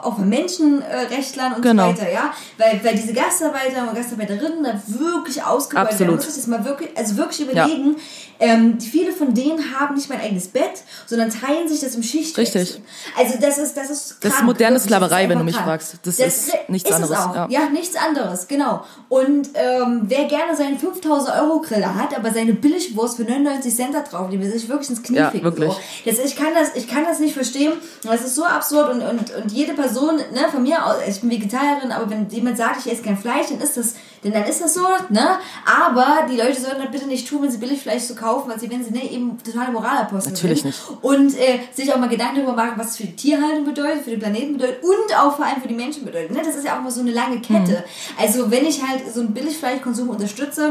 auch 0.03 0.17
von 0.17 0.29
Menschenrechtlern 0.29 1.55
und 1.55 1.63
Genau. 1.63 1.91
so 1.93 1.99
weiter, 2.01 2.11
ja. 2.13 2.33
Weil, 2.59 2.81
weil 2.85 2.95
diese 2.95 3.13
Gastarbeiter 3.13 3.89
und 3.89 3.95
Gastarbeiterinnen 3.95 4.63
da 4.65 4.81
wirklich 4.87 5.43
ausgebeutet 5.43 5.99
werden. 6.01 6.09
Absolut. 6.09 6.09
Man 6.09 6.17
muss 6.17 6.25
sich 6.27 6.35
das 6.35 6.47
mal 6.47 6.65
wirklich, 6.65 6.97
also 6.97 7.17
wirklich 7.17 7.41
überlegen. 7.49 7.97
Ähm, 8.39 8.79
viele 8.81 9.13
von 9.13 9.33
denen 9.33 9.79
haben 9.79 9.95
nicht 9.95 10.11
mal 10.11 10.17
ein 10.17 10.21
eigenes 10.27 10.49
Bett, 10.49 10.83
sondern 11.07 11.31
teilen 11.31 11.69
sich 11.69 11.81
das 11.81 11.95
im 11.95 12.03
Schichtwechsel. 12.03 12.61
Richtig. 12.61 12.83
Also 13.17 13.39
das 13.41 13.57
ist, 13.57 13.75
das 13.77 13.85
ist 13.89 14.17
Das 14.21 14.31
ist 14.33 14.37
krank, 14.37 14.45
moderne. 14.45 14.79
Sklaverei, 14.79 15.23
Das 15.23 15.31
wenn 15.31 15.39
du 15.39 15.45
mich 15.45 15.55
krank. 15.55 15.67
fragst. 15.69 15.97
Das 16.03 16.19
ist 16.19 16.53
nichts 16.69 16.91
es 16.91 16.97
anderes, 16.97 17.17
ja. 17.35 17.47
Ja. 17.49 17.71
nichts 17.71 17.97
anderes, 17.97 18.47
genau. 18.47 18.85
Und 19.09 19.49
ähm, 19.55 20.03
wer 20.05 20.25
gerne 20.27 20.55
seinen 20.81 20.93
5000 20.93 21.37
Euro 21.41 21.61
Griller 21.61 21.95
hat, 21.95 22.17
aber 22.17 22.33
seine 22.33 22.53
Billigwurst 22.55 23.17
für 23.17 23.25
99 23.25 23.75
Cent 23.75 23.95
da 23.95 24.01
drauf, 24.03 24.29
die 24.31 24.41
will 24.41 24.51
sich 24.51 24.69
wirklich 24.69 24.91
ins 24.91 25.03
Knie 25.03 25.17
Ja, 25.17 25.31
ficken. 25.31 25.45
wirklich. 25.45 25.73
So. 25.73 25.79
Das, 26.05 26.19
ich, 26.19 26.37
kann 26.37 26.49
das, 26.55 26.75
ich 26.75 26.89
kann 26.89 27.05
das 27.05 27.19
nicht 27.19 27.35
verstehen. 27.35 27.73
Das 28.03 28.23
ist 28.25 28.35
so 28.35 28.45
absurd 28.45 28.91
und, 28.91 29.03
und, 29.03 29.35
und 29.35 29.53
jede 29.53 29.75
Person, 29.75 30.17
ne, 30.17 30.49
von 30.51 30.63
mir 30.63 30.85
aus, 30.85 30.97
ich 31.09 31.21
bin 31.21 31.31
Vegetarierin, 31.31 31.93
aber 31.93 32.11
wenn 32.11 32.29
jemand 32.31 32.57
sagt, 32.57 32.85
ich 32.85 32.93
esse 32.93 33.03
kein 33.03 33.17
Fleisch, 33.19 33.47
dann 33.51 33.61
ist 33.61 33.77
das, 33.77 33.95
denn 34.25 34.33
dann 34.33 34.45
ist 34.45 34.61
das 34.61 34.75
so, 34.75 34.83
ne? 35.11 35.39
Aber 35.67 36.27
die 36.31 36.37
Leute 36.37 36.61
sollen 36.61 36.77
das 36.83 36.91
bitte 36.91 37.07
nicht 37.07 37.29
tun, 37.29 37.43
wenn 37.43 37.51
sie 37.51 37.59
Billigfleisch 37.59 38.05
zu 38.05 38.15
kaufen, 38.15 38.51
weil 38.51 38.59
sie, 38.59 38.71
wenn 38.71 38.83
sie 38.83 38.91
ne, 38.91 39.11
eben 39.11 39.39
totale 39.43 39.71
Moralapostel 39.73 40.33
Natürlich 40.33 40.63
sind. 40.63 40.67
nicht. 40.69 40.81
Und 41.03 41.37
äh, 41.39 41.61
sich 41.73 41.93
auch 41.93 41.99
mal 41.99 42.09
Gedanken 42.09 42.37
darüber 42.37 42.55
machen, 42.55 42.73
was 42.77 42.91
es 42.91 42.97
für 42.97 43.05
die 43.05 43.17
Tierhaltung 43.17 43.65
bedeutet, 43.65 44.03
für 44.05 44.11
den 44.11 44.19
Planeten 44.21 44.55
bedeutet 44.55 44.83
und 44.83 45.17
auch 45.19 45.37
vor 45.37 45.45
allem 45.47 45.61
für 45.61 45.69
die 45.69 45.75
Menschen 45.75 46.05
bedeutet. 46.05 46.33
Ne? 46.33 46.41
Das 46.45 46.57
ist 46.57 46.65
ja 46.65 46.75
auch 46.75 46.81
immer 46.81 46.91
so 46.91 47.01
eine 47.01 47.13
lange 47.13 47.41
Kette. 47.41 47.85
Also 48.21 48.51
wenn 48.51 48.67
ich 48.67 48.83
halt 48.83 49.03
so 49.13 49.21
einen 49.21 49.33
Billigfleischkonsum 49.35 50.09
unterstütze, 50.09 50.66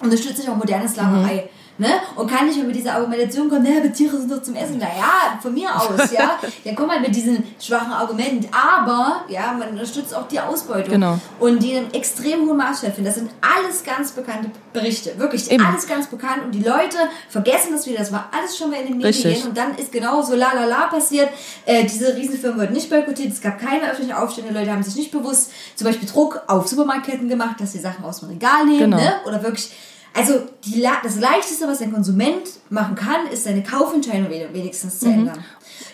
unterstütze 0.00 0.42
ich 0.42 0.48
auch 0.48 0.56
moderne 0.56 0.88
Sklaverei. 0.88 1.48
Ne? 1.76 1.88
Und 2.14 2.30
kann 2.30 2.46
nicht 2.46 2.56
mehr 2.56 2.66
mit 2.66 2.76
dieser 2.76 2.94
Argumentation 2.94 3.48
kommen, 3.48 3.64
ne, 3.64 3.92
Tiere 3.92 4.16
sind 4.16 4.30
doch 4.30 4.42
zum 4.42 4.54
Essen. 4.54 4.76
Na 4.78 4.86
ja, 4.86 5.38
von 5.42 5.52
mir 5.52 5.74
aus, 5.74 6.12
ja. 6.12 6.38
Dann 6.64 6.76
kommt 6.76 6.92
halt 6.92 7.02
mit 7.02 7.16
diesem 7.16 7.42
schwachen 7.60 7.92
Argument. 7.92 8.46
Aber, 8.52 9.24
ja, 9.28 9.52
man 9.58 9.70
unterstützt 9.70 10.14
auch 10.14 10.28
die 10.28 10.38
Ausbeutung. 10.38 10.92
Genau. 10.92 11.18
Und 11.40 11.60
die 11.60 11.72
in 11.72 11.78
einem 11.78 11.92
extrem 11.92 12.46
hohen 12.46 12.56
Maß 12.56 12.78
stattfinden. 12.78 13.06
Das 13.06 13.16
sind 13.16 13.30
alles 13.40 13.82
ganz 13.82 14.12
bekannte 14.12 14.50
Berichte. 14.72 15.18
Wirklich, 15.18 15.50
Eben. 15.50 15.66
alles 15.66 15.88
ganz 15.88 16.06
bekannt. 16.06 16.44
Und 16.44 16.52
die 16.52 16.62
Leute 16.62 16.96
vergessen 17.28 17.72
das 17.72 17.86
wieder. 17.86 17.98
Das 17.98 18.12
war 18.12 18.28
alles 18.30 18.56
schon 18.56 18.70
mal 18.70 18.80
in 18.80 18.86
den 18.86 18.98
Medien. 18.98 19.12
Richtig. 19.12 19.44
Und 19.44 19.56
dann 19.56 19.74
ist 19.76 19.90
genau 19.90 20.22
so 20.22 20.36
la 20.36 20.52
la 20.54 20.66
la 20.66 20.86
passiert. 20.86 21.28
Äh, 21.66 21.84
diese 21.84 22.14
Riesenfirma 22.14 22.58
wird 22.58 22.70
nicht 22.70 22.88
boykottiert. 22.88 23.32
Es 23.32 23.40
gab 23.40 23.58
keine 23.58 23.90
öffentlichen 23.90 24.12
Aufstände. 24.12 24.54
Leute 24.54 24.70
haben 24.70 24.84
sich 24.84 24.94
nicht 24.94 25.10
bewusst 25.10 25.50
zum 25.74 25.88
Beispiel 25.88 26.08
Druck 26.08 26.40
auf 26.46 26.68
Supermarktketten 26.68 27.28
gemacht, 27.28 27.56
dass 27.58 27.72
sie 27.72 27.80
Sachen 27.80 28.04
aus 28.04 28.20
dem 28.20 28.28
Regal 28.28 28.64
nehmen. 28.64 28.78
Genau. 28.78 28.96
Ne? 28.96 29.14
Oder 29.26 29.42
wirklich. 29.42 29.72
Also 30.16 30.42
die, 30.64 30.86
das 31.02 31.18
Leichteste, 31.18 31.66
was 31.66 31.80
ein 31.82 31.92
Konsument 31.92 32.42
machen 32.70 32.94
kann, 32.94 33.26
ist 33.32 33.44
seine 33.44 33.62
Kaufentscheidung 33.62 34.30
wen- 34.30 34.52
wenigstens 34.54 35.00
zu 35.00 35.06
ändern. 35.06 35.44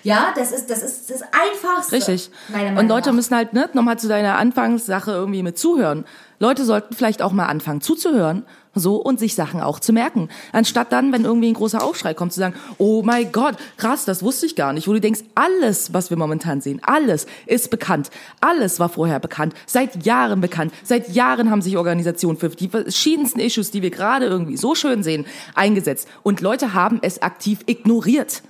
Ja, 0.02 0.32
das 0.36 0.52
ist 0.52 0.68
das 0.70 0.82
ist 0.82 1.10
das 1.10 1.22
Einfachste. 1.22 1.96
Mhm. 1.96 2.02
Richtig. 2.02 2.30
Und 2.78 2.88
Leute 2.88 3.10
nach. 3.10 3.16
müssen 3.16 3.34
halt, 3.34 3.52
ne, 3.54 3.68
nochmal 3.72 3.98
zu 3.98 4.08
deiner 4.08 4.36
Anfangssache 4.36 5.10
irgendwie 5.10 5.42
mit 5.42 5.58
zuhören. 5.58 6.04
Leute 6.38 6.64
sollten 6.64 6.94
vielleicht 6.94 7.22
auch 7.22 7.32
mal 7.32 7.46
anfangen 7.46 7.80
zuzuhören, 7.80 8.44
so, 8.74 8.96
und 8.96 9.18
sich 9.18 9.34
Sachen 9.34 9.60
auch 9.60 9.80
zu 9.80 9.92
merken. 9.92 10.28
Anstatt 10.52 10.92
dann, 10.92 11.12
wenn 11.12 11.24
irgendwie 11.24 11.48
ein 11.48 11.54
großer 11.54 11.82
Aufschrei 11.82 12.14
kommt, 12.14 12.32
zu 12.32 12.40
sagen, 12.40 12.54
oh 12.78 13.02
mein 13.02 13.32
Gott, 13.32 13.56
krass, 13.76 14.04
das 14.04 14.22
wusste 14.22 14.46
ich 14.46 14.54
gar 14.54 14.72
nicht. 14.72 14.86
Wo 14.86 14.92
du 14.92 15.00
denkst, 15.00 15.20
alles, 15.34 15.92
was 15.92 16.10
wir 16.10 16.16
momentan 16.16 16.60
sehen, 16.60 16.80
alles 16.84 17.26
ist 17.46 17.70
bekannt. 17.70 18.10
Alles 18.40 18.78
war 18.78 18.88
vorher 18.88 19.18
bekannt. 19.18 19.54
Seit 19.66 20.06
Jahren 20.06 20.40
bekannt. 20.40 20.72
Seit 20.84 21.08
Jahren 21.10 21.50
haben 21.50 21.62
sich 21.62 21.76
Organisationen 21.76 22.38
für 22.38 22.50
die 22.50 22.68
verschiedensten 22.68 23.40
Issues, 23.40 23.70
die 23.70 23.82
wir 23.82 23.90
gerade 23.90 24.26
irgendwie 24.26 24.56
so 24.56 24.74
schön 24.74 25.02
sehen, 25.02 25.26
eingesetzt. 25.54 26.06
Und 26.22 26.40
Leute 26.40 26.74
haben 26.74 26.98
es 27.02 27.22
aktiv 27.22 27.60
ignoriert 27.66 28.42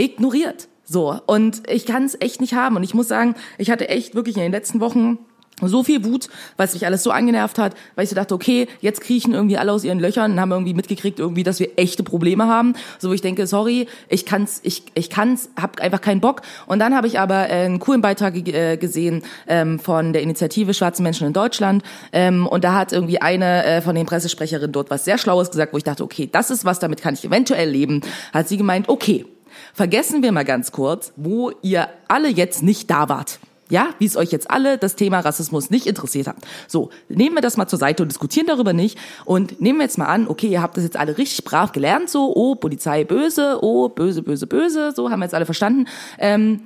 ignoriert. 0.00 0.68
So. 0.84 1.20
Und 1.26 1.70
ich 1.70 1.86
kann 1.86 2.04
es 2.04 2.16
echt 2.20 2.40
nicht 2.40 2.54
haben. 2.54 2.76
Und 2.76 2.82
ich 2.82 2.94
muss 2.94 3.08
sagen, 3.08 3.36
ich 3.58 3.70
hatte 3.70 3.88
echt 3.88 4.14
wirklich 4.14 4.36
in 4.36 4.42
den 4.42 4.52
letzten 4.52 4.80
Wochen 4.80 5.18
so 5.68 5.82
viel 5.82 6.04
Wut, 6.04 6.28
weil 6.56 6.66
es 6.66 6.74
mich 6.74 6.86
alles 6.86 7.02
so 7.02 7.10
angenervt 7.10 7.58
hat, 7.58 7.74
weil 7.94 8.04
ich 8.04 8.10
so 8.10 8.16
dachte, 8.16 8.34
okay, 8.34 8.68
jetzt 8.80 9.00
kriechen 9.00 9.34
irgendwie 9.34 9.58
alle 9.58 9.72
aus 9.72 9.84
ihren 9.84 10.00
Löchern 10.00 10.32
und 10.32 10.40
haben 10.40 10.52
irgendwie 10.52 10.74
mitgekriegt, 10.74 11.18
irgendwie, 11.18 11.42
dass 11.42 11.60
wir 11.60 11.70
echte 11.76 12.02
Probleme 12.02 12.46
haben. 12.46 12.74
So, 12.98 13.10
wo 13.10 13.12
ich 13.12 13.20
denke, 13.20 13.46
sorry, 13.46 13.86
ich 14.08 14.26
kann's, 14.26 14.60
ich, 14.62 14.84
ich 14.94 15.10
kann's, 15.10 15.50
hab 15.60 15.80
einfach 15.80 16.00
keinen 16.00 16.20
Bock. 16.20 16.42
Und 16.66 16.78
dann 16.78 16.94
habe 16.94 17.06
ich 17.06 17.18
aber 17.18 17.48
äh, 17.48 17.64
einen 17.64 17.78
coolen 17.78 18.00
Beitrag 18.00 18.36
äh, 18.48 18.76
gesehen 18.76 19.22
ähm, 19.46 19.78
von 19.78 20.12
der 20.12 20.22
Initiative 20.22 20.74
Schwarze 20.74 21.02
Menschen 21.02 21.26
in 21.26 21.32
Deutschland. 21.32 21.82
Ähm, 22.12 22.46
und 22.46 22.64
da 22.64 22.74
hat 22.74 22.92
irgendwie 22.92 23.20
eine 23.20 23.64
äh, 23.64 23.80
von 23.82 23.94
den 23.94 24.06
Pressesprecherinnen 24.06 24.72
dort 24.72 24.90
was 24.90 25.04
sehr 25.04 25.18
Schlaues 25.18 25.50
gesagt, 25.50 25.72
wo 25.72 25.78
ich 25.78 25.84
dachte, 25.84 26.04
okay, 26.04 26.28
das 26.30 26.50
ist 26.50 26.64
was, 26.64 26.78
damit 26.78 27.02
kann 27.02 27.14
ich 27.14 27.24
eventuell 27.24 27.68
leben. 27.70 28.00
Hat 28.32 28.48
sie 28.48 28.56
gemeint, 28.56 28.88
okay, 28.88 29.26
vergessen 29.74 30.22
wir 30.22 30.32
mal 30.32 30.44
ganz 30.44 30.72
kurz, 30.72 31.12
wo 31.16 31.52
ihr 31.62 31.88
alle 32.08 32.28
jetzt 32.28 32.62
nicht 32.62 32.90
da 32.90 33.08
wart. 33.08 33.38
Ja, 33.70 33.90
wie 33.98 34.04
es 34.04 34.16
euch 34.16 34.30
jetzt 34.32 34.50
alle 34.50 34.76
das 34.76 34.96
Thema 34.96 35.20
Rassismus 35.20 35.70
nicht 35.70 35.86
interessiert 35.86 36.26
hat. 36.26 36.36
So, 36.68 36.90
nehmen 37.08 37.36
wir 37.36 37.40
das 37.40 37.56
mal 37.56 37.68
zur 37.68 37.78
Seite 37.78 38.02
und 38.02 38.10
diskutieren 38.10 38.46
darüber 38.46 38.72
nicht. 38.72 38.98
Und 39.24 39.60
nehmen 39.60 39.78
wir 39.78 39.84
jetzt 39.84 39.96
mal 39.96 40.06
an, 40.06 40.28
okay, 40.28 40.48
ihr 40.48 40.60
habt 40.60 40.76
das 40.76 40.84
jetzt 40.84 40.96
alle 40.96 41.16
richtig 41.16 41.44
brav 41.44 41.72
gelernt, 41.72 42.10
so, 42.10 42.34
oh, 42.34 42.56
Polizei 42.56 43.04
böse, 43.04 43.58
oh, 43.62 43.88
böse, 43.88 44.22
böse, 44.22 44.46
böse, 44.46 44.92
so, 44.94 45.10
haben 45.10 45.20
wir 45.20 45.26
jetzt 45.26 45.34
alle 45.34 45.46
verstanden. 45.46 45.86
Ähm, 46.18 46.60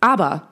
aber 0.00 0.48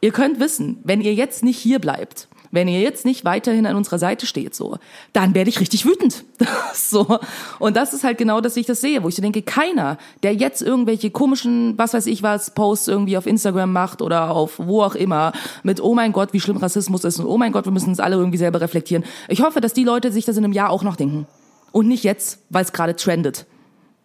ihr 0.00 0.12
könnt 0.12 0.40
wissen, 0.40 0.78
wenn 0.82 1.00
ihr 1.00 1.14
jetzt 1.14 1.44
nicht 1.44 1.58
hier 1.58 1.78
bleibt, 1.78 2.28
wenn 2.50 2.68
ihr 2.68 2.80
jetzt 2.80 3.04
nicht 3.04 3.24
weiterhin 3.24 3.66
an 3.66 3.76
unserer 3.76 3.98
Seite 3.98 4.26
steht, 4.26 4.54
so, 4.54 4.78
dann 5.12 5.34
werde 5.34 5.50
ich 5.50 5.60
richtig 5.60 5.86
wütend. 5.86 6.24
so. 6.74 7.18
Und 7.58 7.76
das 7.76 7.92
ist 7.92 8.04
halt 8.04 8.18
genau, 8.18 8.40
dass 8.40 8.56
ich 8.56 8.66
das 8.66 8.80
sehe, 8.80 9.02
wo 9.02 9.08
ich 9.08 9.14
so 9.14 9.22
denke, 9.22 9.42
keiner, 9.42 9.98
der 10.22 10.34
jetzt 10.34 10.62
irgendwelche 10.62 11.10
komischen, 11.10 11.78
was 11.78 11.94
weiß 11.94 12.06
ich 12.06 12.22
was, 12.22 12.54
Posts 12.54 12.88
irgendwie 12.88 13.16
auf 13.16 13.26
Instagram 13.26 13.72
macht 13.72 14.02
oder 14.02 14.30
auf 14.30 14.58
wo 14.58 14.82
auch 14.82 14.94
immer, 14.94 15.32
mit, 15.62 15.80
oh 15.80 15.94
mein 15.94 16.12
Gott, 16.12 16.32
wie 16.32 16.40
schlimm 16.40 16.56
Rassismus 16.56 17.04
ist 17.04 17.20
und 17.20 17.26
oh 17.26 17.38
mein 17.38 17.52
Gott, 17.52 17.64
wir 17.64 17.72
müssen 17.72 17.90
uns 17.90 18.00
alle 18.00 18.16
irgendwie 18.16 18.38
selber 18.38 18.60
reflektieren. 18.60 19.04
Ich 19.28 19.42
hoffe, 19.42 19.60
dass 19.60 19.72
die 19.72 19.84
Leute 19.84 20.10
sich 20.10 20.24
das 20.24 20.36
in 20.36 20.44
einem 20.44 20.52
Jahr 20.52 20.70
auch 20.70 20.82
noch 20.82 20.96
denken. 20.96 21.26
Und 21.72 21.86
nicht 21.86 22.02
jetzt, 22.02 22.40
weil 22.48 22.64
es 22.64 22.72
gerade 22.72 22.96
trendet. 22.96 23.46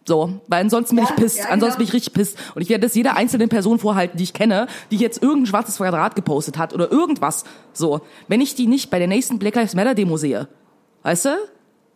So, 0.08 0.40
weil 0.46 0.62
ansonsten 0.62 0.94
bin 0.96 1.04
Ja, 1.04 1.10
ich 1.10 1.16
pisst. 1.16 1.38
ja, 1.38 1.44
ansonsten 1.46 1.78
genau. 1.78 1.78
bin 1.78 1.86
ich 1.88 1.92
richtig 1.94 2.12
pisst. 2.14 2.38
Und 2.54 2.62
ich 2.62 2.68
werde 2.68 2.86
das 2.86 2.94
jeder 2.94 3.16
einzelnen 3.16 3.48
Person 3.48 3.78
vorhalten, 3.80 4.16
die 4.16 4.22
ich 4.24 4.32
kenne, 4.32 4.68
die 4.92 4.96
jetzt 4.96 5.20
irgendein 5.22 5.46
schwarzes 5.46 5.76
Quadrat 5.78 6.14
gepostet 6.14 6.58
hat 6.58 6.72
oder 6.72 6.92
irgendwas. 6.92 7.44
So, 7.72 8.00
wenn 8.28 8.40
ich 8.40 8.54
die 8.54 8.66
nicht 8.68 8.88
bei 8.90 8.98
der 9.00 9.08
nächsten 9.08 9.38
Black 9.40 9.56
Lives 9.56 9.74
Matter 9.74 9.94
Demo 9.94 10.16
sehe, 10.16 10.46
weißt 11.02 11.24
du, 11.24 11.30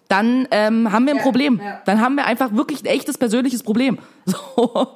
dann 0.09 0.49
ähm, 0.51 0.91
haben 0.91 1.07
wir 1.07 1.13
ein 1.13 1.19
Ja, 1.19 1.23
Problem. 1.23 1.61
Dann 1.85 2.01
haben 2.01 2.17
wir 2.17 2.27
einfach 2.27 2.53
wirklich 2.53 2.83
ein 2.83 2.87
echtes 2.87 3.17
persönliches 3.17 3.63
Problem. 3.63 3.99
So, 4.27 4.89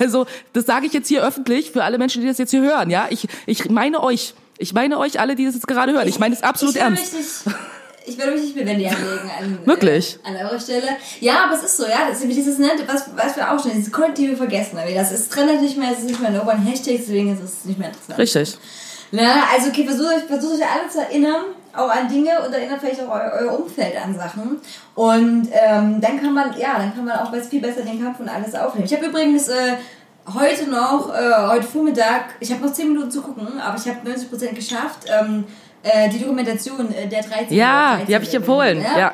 also 0.00 0.26
das 0.52 0.66
sage 0.66 0.86
ich 0.86 0.92
jetzt 0.92 1.06
hier 1.06 1.22
öffentlich 1.24 1.70
für 1.70 1.84
alle 1.84 1.96
Menschen, 1.98 2.20
die 2.20 2.26
das 2.26 2.38
jetzt 2.38 2.50
hier 2.50 2.62
hören. 2.62 2.90
Ja, 2.90 3.06
ich 3.10 3.28
ich 3.46 3.70
meine 3.70 4.02
euch. 4.02 4.34
Ich 4.58 4.72
meine 4.74 4.98
euch 4.98 5.20
alle, 5.20 5.36
die 5.36 5.44
das 5.44 5.54
jetzt 5.54 5.68
gerade 5.68 5.92
hören. 5.92 6.08
Ich 6.08 6.18
meine 6.18 6.34
es 6.34 6.42
absolut 6.42 6.74
ich 6.74 6.80
ernst. 6.80 7.44
Ich 8.06 8.16
will 8.16 8.30
mich 8.32 8.42
nicht 8.42 8.56
mit 8.56 8.66
Wendy 8.66 8.86
anlegen 8.86 9.30
an, 9.36 9.58
Wirklich? 9.64 10.18
Äh, 10.24 10.28
an 10.28 10.36
eurer 10.36 10.60
Stelle. 10.60 10.88
Ja, 11.20 11.44
aber 11.44 11.54
es 11.54 11.64
ist 11.64 11.76
so, 11.76 11.84
ja, 11.84 12.08
das 12.08 12.22
ist 12.22 12.28
dieses, 12.28 12.58
ne, 12.58 12.70
was, 12.86 13.10
was 13.16 13.36
wir 13.36 13.52
auch 13.52 13.60
schon, 13.60 13.72
dieses 13.72 13.92
kollektive 13.92 14.36
Vergessen. 14.36 14.78
Das 14.94 15.10
ist 15.10 15.32
trennt 15.32 15.60
nicht 15.60 15.76
mehr, 15.76 15.90
es 15.90 15.98
ist 15.98 16.06
nicht 16.06 16.20
mehr 16.20 16.30
ein 16.30 16.38
Urban 16.38 16.62
Hashtag, 16.62 16.98
deswegen 16.98 17.34
ist 17.34 17.42
es 17.42 17.64
nicht 17.64 17.78
mehr 17.78 17.88
interessant. 17.88 18.18
Richtig. 18.18 18.58
Ne, 19.10 19.28
also 19.52 19.70
okay, 19.70 19.84
versucht 19.84 20.14
euch, 20.14 20.22
versucht 20.24 20.54
euch 20.54 20.62
alle 20.62 20.88
zu 20.88 21.00
erinnern, 21.00 21.44
auch 21.74 21.90
an 21.90 22.08
Dinge 22.08 22.30
und 22.46 22.52
erinnert 22.52 22.80
vielleicht 22.80 23.00
auch 23.00 23.10
euer, 23.10 23.32
euer 23.40 23.60
Umfeld 23.60 23.96
an 23.96 24.14
Sachen. 24.14 24.60
Und 24.94 25.48
ähm, 25.52 26.00
dann 26.00 26.20
kann 26.20 26.32
man, 26.32 26.56
ja, 26.58 26.78
dann 26.78 26.94
kann 26.94 27.04
man 27.04 27.18
auch 27.18 27.34
viel 27.34 27.60
besser 27.60 27.82
den 27.82 28.02
Kampf 28.02 28.20
und 28.20 28.28
alles 28.28 28.54
aufnehmen. 28.54 28.86
Ich 28.86 28.94
habe 28.94 29.06
übrigens 29.06 29.48
äh, 29.48 29.76
heute 30.32 30.68
noch, 30.70 31.12
äh, 31.12 31.48
heute 31.48 31.66
Vormittag, 31.66 32.34
ich 32.40 32.52
habe 32.52 32.64
noch 32.64 32.72
10 32.72 32.88
Minuten 32.88 33.10
zu 33.10 33.22
gucken, 33.22 33.60
aber 33.60 33.76
ich 33.76 33.88
habe 33.88 34.08
90% 34.08 34.54
geschafft, 34.54 35.06
ähm, 35.08 35.44
äh, 35.92 36.08
die 36.08 36.18
Dokumentation 36.18 36.92
äh, 36.94 37.06
der 37.06 37.22
13. 37.22 37.56
Ja, 37.56 37.96
der 37.96 38.06
die 38.06 38.14
habe 38.14 38.24
ich 38.24 38.30
13. 38.30 38.36
empfohlen. 38.42 38.86
Ja. 38.98 39.12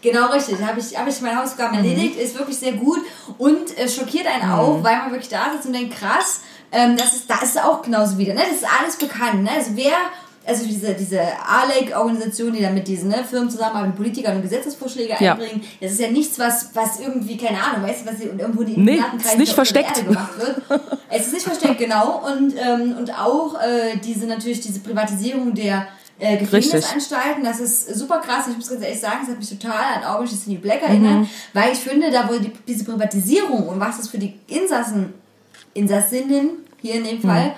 Genau, 0.00 0.26
richtig. 0.30 0.56
Habe 0.62 0.78
ich, 0.80 0.96
hab 0.96 1.08
ich 1.08 1.20
meine 1.20 1.36
Hausaufgaben 1.38 1.76
erledigt. 1.76 2.18
Ist 2.18 2.38
wirklich 2.38 2.56
sehr 2.56 2.72
gut 2.72 3.00
und 3.36 3.76
äh, 3.78 3.88
schockiert 3.88 4.26
einen 4.26 4.50
auch, 4.50 4.82
weil 4.84 4.96
man 4.98 5.10
wirklich 5.10 5.28
da 5.28 5.50
sitzt 5.52 5.66
und 5.66 5.72
denkt, 5.72 5.96
krass, 5.98 6.40
ähm, 6.70 6.96
das 6.96 7.14
ist, 7.14 7.28
da 7.28 7.36
ist 7.42 7.56
es 7.56 7.62
auch 7.62 7.82
genauso 7.82 8.16
wieder. 8.18 8.34
Ne? 8.34 8.42
Das 8.48 8.58
ist 8.60 8.66
alles 8.80 8.96
bekannt. 8.96 9.42
Ne? 9.42 9.50
Also 9.56 9.72
wer, 9.74 9.92
also 10.46 10.64
diese, 10.64 10.94
diese 10.94 11.20
ALEC-Organisation, 11.46 12.52
die 12.52 12.62
da 12.62 12.70
mit 12.70 12.86
diesen 12.86 13.08
ne, 13.10 13.24
Firmen 13.28 13.50
zusammenarbeiten, 13.50 13.96
Politikern 13.96 14.36
und 14.36 14.42
Gesetzesvorschläge 14.42 15.14
Ja. 15.18 15.32
einbringen, 15.32 15.64
das 15.80 15.92
ist 15.92 16.00
ja 16.00 16.10
nichts, 16.10 16.38
was, 16.38 16.70
was 16.74 17.00
irgendwie, 17.00 17.36
keine 17.36 17.62
Ahnung, 17.62 17.86
weißt 17.88 18.02
du, 18.06 18.10
was 18.12 18.18
hier 18.20 18.38
irgendwo 18.38 18.62
die 18.62 18.78
Nee, 18.78 19.00
ist 19.18 19.36
nicht 19.38 19.52
versteckt. 19.52 20.06
Gemacht 20.06 20.38
wird. 20.38 20.62
es 21.10 21.26
ist 21.26 21.32
nicht 21.32 21.44
versteckt, 21.44 21.78
genau. 21.78 22.22
Und, 22.24 22.54
ähm, 22.56 22.96
und 22.98 23.18
auch 23.18 23.54
äh, 23.60 23.96
diese 24.02 24.26
natürlich 24.26 24.60
diese 24.60 24.80
Privatisierung 24.80 25.54
der 25.54 25.88
äh, 26.20 26.36
Gefängnisanstalten, 26.36 27.44
das 27.44 27.60
ist 27.60 27.94
super 27.94 28.18
krass. 28.18 28.46
Ich 28.50 28.56
muss 28.56 28.68
ganz 28.70 28.82
ehrlich 28.82 29.00
sagen, 29.00 29.18
das 29.22 29.30
hat 29.30 29.38
mich 29.38 29.48
total 29.50 29.94
an 30.02 30.04
Orange 30.14 30.32
is 30.32 30.44
the 30.44 30.52
New 30.52 30.60
Black 30.60 30.82
erinnert, 30.82 31.20
Mhm. 31.20 31.28
weil 31.52 31.72
ich 31.72 31.78
finde, 31.78 32.10
da 32.10 32.28
wo 32.28 32.38
die, 32.38 32.52
diese 32.66 32.84
Privatisierung 32.84 33.68
und 33.68 33.78
was 33.80 33.98
das 33.98 34.08
für 34.08 34.18
die 34.18 34.34
Insassen, 34.48 35.14
Insassinnen 35.74 36.50
hier 36.80 36.94
in 36.94 37.04
dem 37.04 37.20
Fall, 37.20 37.52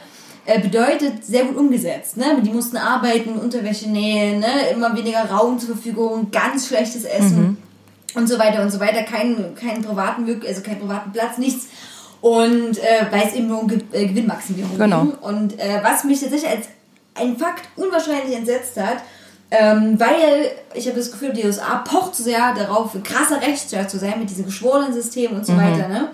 äh, 0.46 0.58
bedeutet, 0.60 1.24
sehr 1.24 1.44
gut 1.44 1.56
umgesetzt. 1.56 2.16
Ne? 2.16 2.24
Die 2.42 2.50
mussten 2.50 2.76
arbeiten, 2.76 3.34
Unterwäsche 3.38 3.88
nähen, 3.88 4.40
ne? 4.40 4.46
immer 4.72 4.94
weniger 4.96 5.24
Raum 5.30 5.58
zur 5.58 5.74
Verfügung, 5.76 6.30
ganz 6.30 6.66
schlechtes 6.68 7.04
Essen 7.04 7.58
und 8.14 8.28
so 8.28 8.38
weiter 8.38 8.62
und 8.62 8.70
so 8.70 8.80
weiter, 8.80 9.02
keinen 9.04 9.54
keinen 9.54 9.82
privaten, 9.82 10.26
also 10.46 10.60
keinen 10.62 10.80
privaten 10.80 11.12
Platz, 11.12 11.38
nichts. 11.38 11.66
Und 12.20 12.78
äh, 12.78 13.06
weil 13.10 13.28
es 13.28 13.34
eben 13.34 13.48
nur 13.48 13.60
um 13.62 13.68
Ge 13.68 13.78
äh, 13.92 14.06
Gewinnmaximierung 14.06 14.76
Genau. 14.76 15.02
ging. 15.04 15.12
Und 15.22 15.58
äh, 15.58 15.80
was 15.82 16.04
mich 16.04 16.20
tatsächlich 16.20 16.50
als 16.50 16.66
ein 17.14 17.36
Fakt 17.36 17.68
unwahrscheinlich 17.76 18.36
entsetzt 18.36 18.76
hat, 18.76 18.98
ähm, 19.50 19.98
weil 19.98 20.52
ich 20.74 20.86
habe 20.86 20.96
das 20.98 21.10
Gefühl, 21.10 21.32
die 21.32 21.44
USA 21.44 21.76
pocht 21.78 22.14
sehr 22.14 22.54
darauf, 22.54 22.94
ein 22.94 23.02
krasser 23.02 23.40
Rechtsstaat 23.42 23.90
zu 23.90 23.98
sein 23.98 24.18
mit 24.20 24.30
diesem 24.30 24.44
geschworenen 24.46 24.92
System 24.92 25.32
und 25.32 25.44
so 25.44 25.56
weiter, 25.56 25.88
ne? 25.88 26.08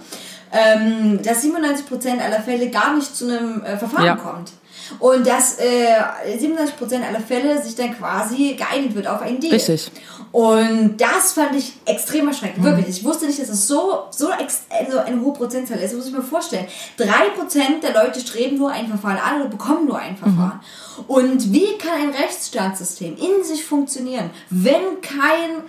ähm, 0.52 1.20
dass 1.22 1.44
97% 1.44 2.18
aller 2.18 2.40
Fälle 2.40 2.70
gar 2.70 2.94
nicht 2.94 3.14
zu 3.14 3.26
einem 3.28 3.62
äh, 3.62 3.76
Verfahren 3.76 4.06
Ja. 4.06 4.16
kommt. 4.16 4.52
Und 4.98 5.26
dass 5.26 5.58
äh, 5.58 5.96
97% 6.38 7.06
aller 7.06 7.20
Fälle 7.20 7.62
sich 7.62 7.74
dann 7.74 7.96
quasi 7.96 8.54
geeinigt 8.54 8.94
wird 8.94 9.06
auf 9.06 9.22
einen 9.22 9.40
Deal. 9.40 9.54
Richtig. 9.54 9.90
Und 10.32 10.98
das 10.98 11.32
fand 11.32 11.54
ich 11.56 11.74
extrem 11.86 12.28
erschreckend, 12.28 12.62
wirklich. 12.62 12.88
Ich 12.88 13.04
wusste 13.04 13.26
nicht, 13.26 13.40
dass 13.40 13.48
es 13.48 13.66
so, 13.66 14.04
so, 14.10 14.30
ex 14.30 14.64
also 14.68 14.98
eine 14.98 15.20
hohe 15.20 15.32
Prozentzahl 15.32 15.78
ist. 15.78 15.92
Das 15.92 15.94
muss 15.94 16.08
ich 16.08 16.12
mir 16.12 16.22
vorstellen. 16.22 16.66
3% 16.98 17.80
der 17.80 17.94
Leute 17.94 18.20
streben 18.20 18.58
nur 18.58 18.70
ein 18.70 18.88
Verfahren 18.88 19.18
an 19.18 19.40
oder 19.40 19.50
bekommen 19.50 19.86
nur 19.86 19.98
ein 19.98 20.16
Verfahren. 20.16 20.60
Und 21.06 21.52
wie 21.52 21.78
kann 21.78 22.00
ein 22.00 22.10
Rechtsstaatssystem 22.10 23.16
in 23.16 23.44
sich 23.44 23.64
funktionieren, 23.64 24.30
wenn 24.50 25.00
kein 25.00 25.62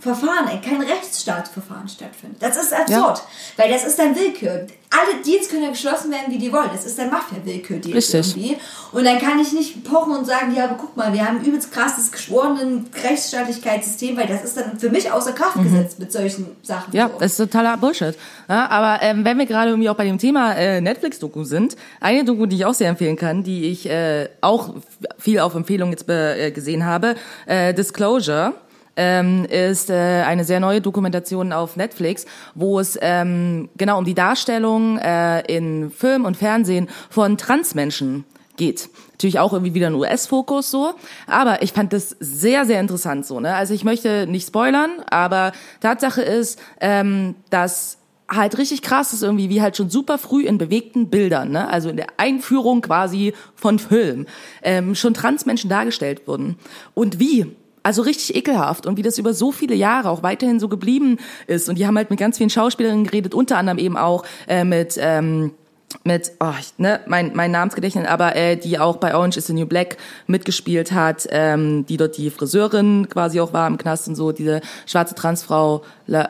Verfahren, 0.00 0.48
äh, 0.48 0.66
kein 0.66 0.80
Rechtsstaatsverfahren 0.80 1.88
stattfindet. 1.88 2.42
Das 2.42 2.56
ist 2.56 2.72
absurd, 2.72 3.22
weil 3.56 3.70
das 3.70 3.84
ist 3.84 3.98
dann 3.98 4.16
Willkür. 4.16 4.66
Alle 4.92 5.22
Deals 5.24 5.48
können 5.48 5.62
ja 5.62 5.70
geschlossen 5.70 6.10
werden, 6.10 6.32
wie 6.32 6.38
die 6.38 6.52
wollen. 6.52 6.70
Das 6.72 6.84
ist 6.84 6.98
dann 6.98 7.10
Mafia-Willkür-Deals 7.10 8.12
Richtig. 8.12 8.36
irgendwie. 8.36 8.56
Und 8.90 9.04
dann 9.04 9.20
kann 9.20 9.38
ich 9.38 9.52
nicht 9.52 9.84
pochen 9.84 10.16
und 10.16 10.26
sagen, 10.26 10.52
ja, 10.56 10.64
aber 10.64 10.74
guck 10.80 10.96
mal, 10.96 11.12
wir 11.12 11.24
haben 11.24 11.38
ein 11.38 11.44
übelst 11.44 11.70
krasses 11.70 12.10
geschworenen 12.10 12.88
Rechtsstaatlichkeitssystem, 13.04 14.16
weil 14.16 14.26
das 14.26 14.42
ist 14.42 14.56
dann 14.56 14.80
für 14.80 14.90
mich 14.90 15.12
außer 15.12 15.32
Kraft 15.32 15.62
gesetzt 15.62 16.00
mit 16.00 16.10
solchen 16.10 16.46
Sachen. 16.62 16.90
Mhm. 16.90 16.96
Ja, 16.96 17.08
so. 17.08 17.18
das 17.20 17.32
ist 17.32 17.36
totaler 17.36 17.76
Bullshit. 17.76 18.16
Ja, 18.48 18.68
aber 18.68 19.02
ähm, 19.02 19.24
wenn 19.24 19.38
wir 19.38 19.46
gerade 19.46 19.70
irgendwie 19.70 19.90
auch 19.90 19.96
bei 19.96 20.06
dem 20.06 20.18
Thema 20.18 20.54
äh, 20.54 20.80
Netflix-Doku 20.80 21.44
sind, 21.44 21.76
eine 22.00 22.24
Doku, 22.24 22.46
die 22.46 22.56
ich 22.56 22.64
auch 22.64 22.74
sehr 22.74 22.88
empfehlen 22.88 23.16
kann, 23.16 23.44
die 23.44 23.66
ich 23.66 23.88
äh, 23.88 24.28
auch 24.40 24.74
viel 25.18 25.38
auf 25.40 25.54
Empfehlung 25.54 25.90
jetzt 25.90 26.08
äh, 26.08 26.50
gesehen 26.50 26.86
habe, 26.86 27.14
äh, 27.46 27.74
Disclosure. 27.74 28.54
Ähm, 28.96 29.44
ist 29.44 29.88
äh, 29.88 30.24
eine 30.26 30.44
sehr 30.44 30.60
neue 30.60 30.80
Dokumentation 30.80 31.52
auf 31.52 31.76
Netflix, 31.76 32.26
wo 32.54 32.80
es 32.80 32.98
ähm, 33.00 33.68
genau 33.76 33.98
um 33.98 34.04
die 34.04 34.14
Darstellung 34.14 34.98
äh, 34.98 35.40
in 35.42 35.90
Film 35.90 36.24
und 36.24 36.36
Fernsehen 36.36 36.88
von 37.08 37.38
Transmenschen 37.38 38.24
geht. 38.56 38.90
Natürlich 39.12 39.38
auch 39.38 39.52
irgendwie 39.52 39.74
wieder 39.74 39.88
ein 39.88 39.94
US-Fokus 39.94 40.70
so, 40.70 40.94
aber 41.26 41.62
ich 41.62 41.72
fand 41.72 41.92
das 41.92 42.16
sehr, 42.20 42.66
sehr 42.66 42.80
interessant 42.80 43.26
so. 43.26 43.40
Ne? 43.40 43.54
Also 43.54 43.74
ich 43.74 43.84
möchte 43.84 44.26
nicht 44.28 44.46
spoilern, 44.46 44.90
aber 45.10 45.52
Tatsache 45.80 46.22
ist, 46.22 46.58
ähm, 46.80 47.34
dass 47.48 47.98
halt 48.30 48.56
richtig 48.58 48.82
krass 48.82 49.12
ist 49.12 49.22
irgendwie, 49.22 49.48
wie 49.48 49.60
halt 49.60 49.76
schon 49.76 49.90
super 49.90 50.16
früh 50.16 50.44
in 50.44 50.58
bewegten 50.58 51.10
Bildern, 51.10 51.50
ne? 51.50 51.68
also 51.68 51.88
in 51.88 51.96
der 51.96 52.06
Einführung 52.16 52.80
quasi 52.80 53.34
von 53.56 53.78
Film, 53.78 54.26
ähm, 54.62 54.94
schon 54.94 55.14
Transmenschen 55.14 55.68
dargestellt 55.68 56.26
wurden. 56.26 56.56
Und 56.94 57.18
wie? 57.18 57.56
Also 57.82 58.02
richtig 58.02 58.34
ekelhaft 58.36 58.86
und 58.86 58.98
wie 58.98 59.02
das 59.02 59.18
über 59.18 59.32
so 59.32 59.52
viele 59.52 59.74
Jahre 59.74 60.10
auch 60.10 60.22
weiterhin 60.22 60.60
so 60.60 60.68
geblieben 60.68 61.18
ist. 61.46 61.68
Und 61.68 61.78
die 61.78 61.86
haben 61.86 61.96
halt 61.96 62.10
mit 62.10 62.18
ganz 62.18 62.36
vielen 62.36 62.50
Schauspielerinnen 62.50 63.04
geredet, 63.04 63.34
unter 63.34 63.56
anderem 63.56 63.78
eben 63.78 63.96
auch 63.96 64.24
äh, 64.48 64.64
mit 64.64 64.98
ähm, 65.00 65.52
mit, 66.04 66.32
oh, 66.40 66.52
ich, 66.58 66.72
ne, 66.78 67.00
mein, 67.06 67.32
mein 67.34 67.50
Namensgedächtnis, 67.50 68.06
aber 68.06 68.36
äh, 68.36 68.56
die 68.56 68.78
auch 68.78 68.96
bei 68.96 69.14
Orange 69.14 69.36
is 69.36 69.46
the 69.46 69.52
New 69.52 69.66
Black 69.66 69.96
mitgespielt 70.26 70.92
hat, 70.92 71.26
ähm, 71.30 71.84
die 71.86 71.96
dort 71.96 72.16
die 72.16 72.30
Friseurin 72.30 73.08
quasi 73.08 73.40
auch 73.40 73.52
war 73.52 73.66
im 73.66 73.76
Knast 73.76 74.08
und 74.08 74.14
so, 74.14 74.32
diese 74.32 74.60
schwarze 74.86 75.14
Transfrau, 75.14 75.82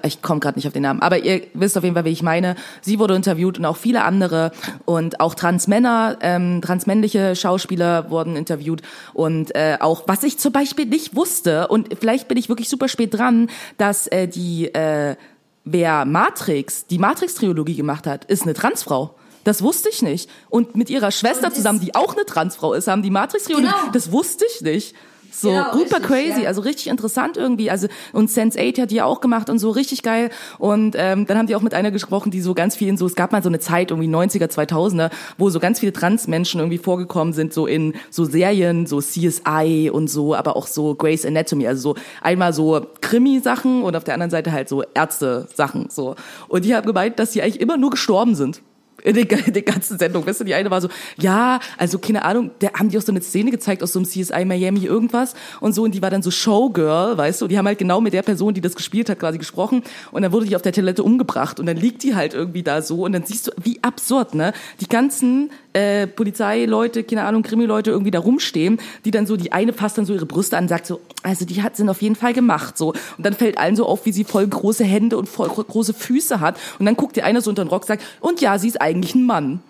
ich 0.03 0.21
komme 0.21 0.41
gerade 0.41 0.59
nicht 0.59 0.67
auf 0.67 0.73
den 0.73 0.83
Namen, 0.83 1.01
aber 1.01 1.19
ihr 1.19 1.43
wisst 1.55 1.79
auf 1.79 1.85
jeden 1.85 1.95
Fall, 1.95 2.05
wie 2.05 2.11
ich 2.11 2.23
meine. 2.23 2.55
Sie 2.83 2.99
wurde 2.99 3.15
interviewt 3.15 3.59
und 3.59 3.65
auch 3.65 3.77
viele 3.77 4.03
andere 4.03 4.53
und 4.85 5.21
auch 5.21 5.35
Transmänner, 5.35 6.19
ähm, 6.21 6.61
transmännliche 6.63 7.37
Schauspieler 7.37 8.11
wurden 8.11 8.37
interviewt 8.37 8.83
und 9.15 9.55
äh, 9.55 9.79
auch, 9.81 10.03
was 10.07 10.23
ich 10.23 10.39
zum 10.39 10.53
Beispiel 10.53 10.87
nicht 10.87 11.15
wusste 11.15 11.69
und 11.69 11.89
vielleicht 11.99 12.29
bin 12.29 12.37
ich 12.37 12.49
wirklich 12.49 12.69
super 12.69 12.89
spät 12.89 13.15
dran, 13.15 13.49
dass 13.79 14.07
äh, 14.09 14.27
die, 14.27 14.75
äh, 14.75 15.17
wer 15.65 16.05
Matrix, 16.05 16.87
die 16.87 16.99
Matrix-Trilogie 16.99 17.77
gemacht 17.77 18.07
hat, 18.07 18.25
ist 18.25 18.43
eine 18.43 18.55
Transfrau. 18.55 19.15
Das 19.45 19.63
wusste 19.63 19.89
ich 19.89 20.03
nicht. 20.03 20.29
Und 20.49 20.77
mit 20.77 20.91
ihrer 20.91 21.11
Schwester 21.11 21.53
zusammen, 21.53 21.81
die 21.81 21.95
auch 21.95 22.15
eine 22.15 22.27
Transfrau 22.27 22.75
ist, 22.75 22.89
haben 22.89 23.03
die 23.03 23.11
Matrix-Trilogie. 23.11 23.67
Genau. 23.67 23.93
Das 23.93 24.13
wusste 24.13 24.45
ich 24.47 24.61
nicht. 24.61 24.95
So, 25.33 25.51
Genau, 25.51 25.73
super 25.73 25.97
richtig, 25.97 26.03
crazy, 26.03 26.43
ja. 26.43 26.49
also 26.49 26.61
richtig 26.63 26.89
interessant 26.89 27.37
irgendwie. 27.37 27.71
Also 27.71 27.87
und 28.13 28.31
Sense8 28.31 28.83
hat 28.83 28.91
die 28.91 28.97
ja 28.97 29.05
auch 29.05 29.21
gemacht 29.21 29.49
und 29.49 29.59
so 29.59 29.71
richtig 29.71 30.03
geil. 30.03 30.31
Und 30.59 30.97
ähm, 30.99 31.27
dann 31.27 31.39
haben 31.39 31.47
die 31.47 31.55
auch 31.55 31.63
mit 31.63 31.75
einer 31.75 31.91
gesprochen, 31.91 32.31
die 32.31 32.41
so 32.41 32.55
ganz 32.55 32.77
viel 32.77 32.89
in 32.89 32.97
so, 32.97 33.07
es 33.07 33.15
gab 33.15 33.33
mal 33.33 33.43
so 33.43 33.49
eine 33.49 33.61
Zeit, 33.61 33.91
irgendwie 33.91 34.09
90er, 34.09 34.51
2000er, 34.51 35.11
wo 35.39 35.51
so 35.51 35.61
ganz 35.61 35.81
viele 35.81 35.93
Transmenschen 35.93 36.61
irgendwie 36.61 36.79
vorgekommen 36.79 37.33
sind, 37.33 37.53
so 37.53 37.67
in 37.67 37.95
so 38.11 38.25
Serien, 38.25 38.87
so 38.87 39.01
CSI 39.01 39.91
und 39.93 40.09
so, 40.09 40.35
aber 40.35 40.57
auch 40.57 40.67
so 40.67 40.95
Grey's 40.95 41.25
Anatomy, 41.25 41.67
also 41.67 41.95
so 41.95 42.01
einmal 42.23 42.53
so 42.53 42.87
Krimi-Sachen 43.01 43.83
und 43.83 43.97
auf 43.97 44.05
der 44.05 44.15
anderen 44.15 44.31
Seite 44.31 44.53
halt 44.53 44.69
so 44.69 44.83
Ärzte-Sachen, 44.95 45.89
so. 45.91 46.17
Und 46.49 46.65
die 46.65 46.75
haben 46.75 46.87
gemeint, 46.87 47.19
dass 47.19 47.31
die 47.31 47.43
eigentlich 47.43 47.61
immer 47.61 47.77
nur 47.77 47.91
gestorben 47.91 48.35
sind 48.35 48.63
in 49.03 49.15
den, 49.15 49.27
in 49.29 49.53
den 49.53 49.65
ganzen 49.65 49.99
Sendungen. 49.99 50.27
Weißt 50.27 50.41
du, 50.41 50.45
die 50.45 50.55
eine 50.55 50.71
war 50.71 50.81
so, 50.81 50.89
ja, 51.19 51.61
also 51.77 51.99
keine 51.99 52.25
Ahnung, 52.25 52.51
da 52.59 52.73
haben 52.75 52.89
die 52.89 52.99
auch 52.99 53.03
so 53.03 53.13
eine 53.13 53.21
Szene 53.21 53.51
gezeigt 53.51 53.83
aus 53.83 53.93
so 53.93 53.99
einem 53.99 54.07
CSI 54.07 54.45
Miami 54.45 54.85
irgendwas 54.85 55.35
und 55.61 55.75
so 55.75 55.83
und 55.85 55.95
die 55.95 56.03
war 56.03 56.11
dann 56.11 56.23
so 56.23 56.31
Showgirl, 56.31 57.17
weißt 57.17 57.41
du, 57.41 57.45
und 57.47 57.51
die 57.51 57.59
haben 57.59 57.67
halt 57.67 57.79
genau 57.79 58.01
mit 58.01 58.13
der 58.13 58.23
Person, 58.23 58.55
die 58.55 58.61
das 58.61 58.75
gespielt 58.75 59.09
hat, 59.09 59.19
quasi 59.19 59.39
gesprochen 59.39 59.83
und 60.13 60.23
dann 60.23 60.33
wurde 60.33 60.47
die 60.47 60.57
auf 60.57 60.63
der 60.63 60.73
Toilette 60.73 61.03
umgebracht 61.03 61.61
und 61.61 61.67
dann 61.67 61.77
liegt 61.77 62.03
die 62.03 62.15
halt 62.15 62.35
irgendwie 62.35 62.63
da 62.63 62.83
so 62.83 63.05
und 63.05 63.13
dann 63.13 63.25
siehst 63.25 63.49
du, 63.49 63.53
wie 63.63 63.83
absurd, 63.83 64.35
ne? 64.35 64.53
Die 64.81 64.89
ganzen 64.89 65.51
äh, 65.73 66.07
Polizeileute, 66.07 67.05
keine 67.05 67.25
Ahnung, 67.25 67.43
Krimileute 67.43 67.91
irgendwie 67.91 68.11
da 68.11 68.19
rumstehen, 68.19 68.81
die 69.05 69.11
dann 69.11 69.27
so, 69.27 69.37
die 69.37 69.53
eine 69.53 69.73
fasst 69.73 69.99
dann 69.99 70.05
so 70.05 70.13
ihre 70.15 70.27
Brüste 70.27 70.57
an 70.57 70.65
und 70.65 70.69
sagt 70.69 70.87
so, 70.87 71.01
also 71.23 71.45
die 71.45 71.63
hat 71.63 71.77
sind 71.77 71.89
auf 71.89 72.03
jeden 72.03 72.17
Fall 72.17 72.33
gemacht, 72.33 72.77
so. 72.77 72.89
Und 72.89 73.25
dann 73.25 73.35
fällt 73.35 73.59
allen 73.59 73.77
so 73.77 73.87
auf, 73.87 74.05
wie 74.07 74.13
sie 74.13 74.25
voll 74.25 74.47
große 74.47 74.85
Hände 74.85 75.17
und 75.17 75.29
voll 75.29 75.49
gro- 75.49 75.65
große 75.65 75.95
Füße 75.95 76.41
hat. 76.41 76.59
Und 76.79 76.87
dann 76.87 76.97
guckt 76.97 77.17
die 77.17 77.23
eine 77.23 77.41
so 77.41 77.51
unter 77.51 77.65
den 77.65 77.69
Rock 77.69 77.83
und 77.83 77.89
sagt, 77.89 78.03
und 78.21 78.41
ja, 78.41 78.59
sie 78.59 78.69
ist 78.69 78.81
eigentlich 78.81 79.15
ein 79.15 79.25
Mann. 79.25 79.61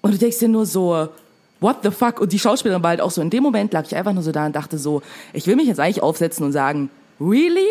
Und 0.00 0.14
du 0.14 0.18
denkst 0.18 0.38
dir 0.38 0.48
nur 0.48 0.66
so, 0.66 1.08
what 1.60 1.76
the 1.82 1.90
fuck? 1.90 2.20
Und 2.20 2.32
die 2.32 2.38
Schauspielerin 2.38 2.82
war 2.82 2.90
halt 2.90 3.00
auch 3.00 3.10
so, 3.10 3.20
in 3.20 3.30
dem 3.30 3.42
Moment 3.42 3.72
lag 3.72 3.84
ich 3.86 3.94
einfach 3.94 4.12
nur 4.12 4.22
so 4.22 4.32
da 4.32 4.46
und 4.46 4.56
dachte 4.56 4.78
so, 4.78 5.02
ich 5.32 5.46
will 5.46 5.56
mich 5.56 5.66
jetzt 5.66 5.80
eigentlich 5.80 6.02
aufsetzen 6.02 6.44
und 6.44 6.52
sagen, 6.52 6.90
really? 7.20 7.66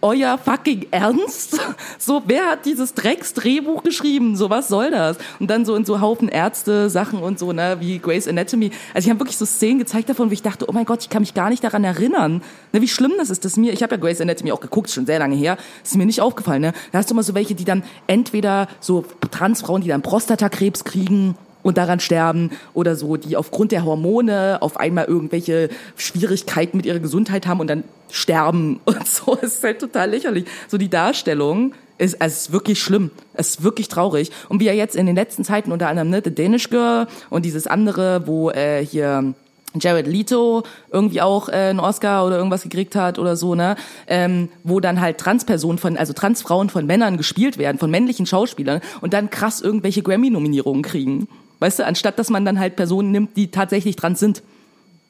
Euer 0.00 0.38
fucking 0.38 0.86
Ernst? 0.90 1.60
So, 1.98 2.22
wer 2.26 2.46
hat 2.50 2.64
dieses 2.64 2.94
Drecksdrehbuch 2.94 3.82
geschrieben? 3.82 4.36
So, 4.36 4.50
was 4.50 4.68
soll 4.68 4.90
das? 4.90 5.18
Und 5.40 5.50
dann 5.50 5.64
so 5.64 5.74
in 5.74 5.84
so 5.84 6.00
Haufen 6.00 6.28
Ärzte, 6.28 6.88
Sachen 6.88 7.20
und 7.20 7.38
so, 7.38 7.52
ne, 7.52 7.76
wie 7.80 7.98
Grey's 7.98 8.28
Anatomy. 8.28 8.70
Also 8.94 9.06
ich 9.06 9.10
habe 9.10 9.20
wirklich 9.20 9.36
so 9.36 9.44
Szenen 9.44 9.78
gezeigt 9.78 10.08
davon, 10.08 10.28
wo 10.28 10.32
ich 10.32 10.42
dachte, 10.42 10.66
oh 10.68 10.72
mein 10.72 10.84
Gott, 10.84 11.02
ich 11.02 11.10
kann 11.10 11.22
mich 11.22 11.34
gar 11.34 11.50
nicht 11.50 11.64
daran 11.64 11.84
erinnern. 11.84 12.42
Ne, 12.72 12.80
wie 12.80 12.88
schlimm 12.88 13.12
das 13.18 13.30
ist, 13.30 13.44
dass 13.44 13.56
mir, 13.56 13.72
ich 13.72 13.82
habe 13.82 13.96
ja 13.96 14.00
Grey's 14.00 14.20
Anatomy 14.20 14.52
auch 14.52 14.60
geguckt, 14.60 14.90
schon 14.90 15.06
sehr 15.06 15.18
lange 15.18 15.36
her, 15.36 15.56
ist 15.82 15.96
mir 15.96 16.06
nicht 16.06 16.20
aufgefallen, 16.20 16.62
ne? 16.62 16.72
Da 16.92 16.98
hast 16.98 17.10
du 17.10 17.14
immer 17.14 17.22
so 17.22 17.34
welche, 17.34 17.54
die 17.54 17.64
dann 17.64 17.82
entweder 18.06 18.68
so 18.80 19.04
Transfrauen, 19.30 19.82
die 19.82 19.88
dann 19.88 20.02
Prostatakrebs 20.02 20.84
kriegen 20.84 21.36
und 21.62 21.78
daran 21.78 22.00
sterben 22.00 22.50
oder 22.74 22.96
so, 22.96 23.16
die 23.16 23.36
aufgrund 23.36 23.72
der 23.72 23.84
Hormone 23.84 24.58
auf 24.60 24.78
einmal 24.78 25.06
irgendwelche 25.06 25.68
Schwierigkeiten 25.96 26.76
mit 26.76 26.86
ihrer 26.86 27.00
Gesundheit 27.00 27.46
haben 27.46 27.60
und 27.60 27.68
dann 27.68 27.84
sterben 28.10 28.80
und 28.84 29.06
so. 29.06 29.36
Es 29.40 29.56
ist 29.56 29.64
halt 29.64 29.80
total 29.80 30.10
lächerlich. 30.10 30.44
So 30.68 30.78
die 30.78 30.90
Darstellung 30.90 31.74
ist, 31.98 32.16
es 32.20 32.42
ist 32.42 32.52
wirklich 32.52 32.80
schlimm. 32.80 33.10
Es 33.34 33.50
ist 33.50 33.62
wirklich 33.64 33.88
traurig. 33.88 34.30
Und 34.48 34.60
wie 34.60 34.66
ja 34.66 34.72
jetzt 34.72 34.96
in 34.96 35.06
den 35.06 35.16
letzten 35.16 35.44
Zeiten 35.44 35.72
unter 35.72 35.88
anderem, 35.88 36.10
ne, 36.10 36.22
The 36.24 36.34
Danish 36.34 36.70
Girl 36.70 37.06
und 37.30 37.44
dieses 37.44 37.66
andere, 37.66 38.26
wo 38.26 38.50
äh, 38.50 38.84
hier 38.84 39.34
Jared 39.78 40.06
Leto 40.06 40.62
irgendwie 40.90 41.20
auch 41.20 41.48
äh, 41.48 41.52
einen 41.52 41.80
Oscar 41.80 42.26
oder 42.26 42.36
irgendwas 42.36 42.62
gekriegt 42.62 42.94
hat 42.94 43.18
oder 43.18 43.36
so, 43.36 43.54
ne, 43.54 43.76
ähm, 44.06 44.48
wo 44.64 44.80
dann 44.80 45.00
halt 45.00 45.18
Transpersonen 45.18 45.78
von, 45.78 45.96
also 45.96 46.12
Transfrauen 46.12 46.70
von 46.70 46.86
Männern 46.86 47.16
gespielt 47.16 47.58
werden, 47.58 47.78
von 47.78 47.90
männlichen 47.90 48.26
Schauspielern 48.26 48.80
und 49.00 49.12
dann 49.12 49.30
krass 49.30 49.60
irgendwelche 49.60 50.02
Grammy-Nominierungen 50.02 50.82
kriegen. 50.82 51.28
Weißt 51.60 51.78
du, 51.78 51.86
anstatt 51.86 52.18
dass 52.18 52.30
man 52.30 52.44
dann 52.44 52.58
halt 52.58 52.76
Personen 52.76 53.10
nimmt, 53.10 53.36
die 53.36 53.50
tatsächlich 53.50 53.96
trans 53.96 54.20
sind. 54.20 54.42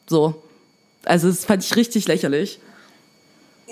So. 0.06 0.42
Also 1.04 1.28
das 1.28 1.44
fand 1.44 1.64
ich 1.64 1.76
richtig 1.76 2.08
lächerlich. 2.08 2.60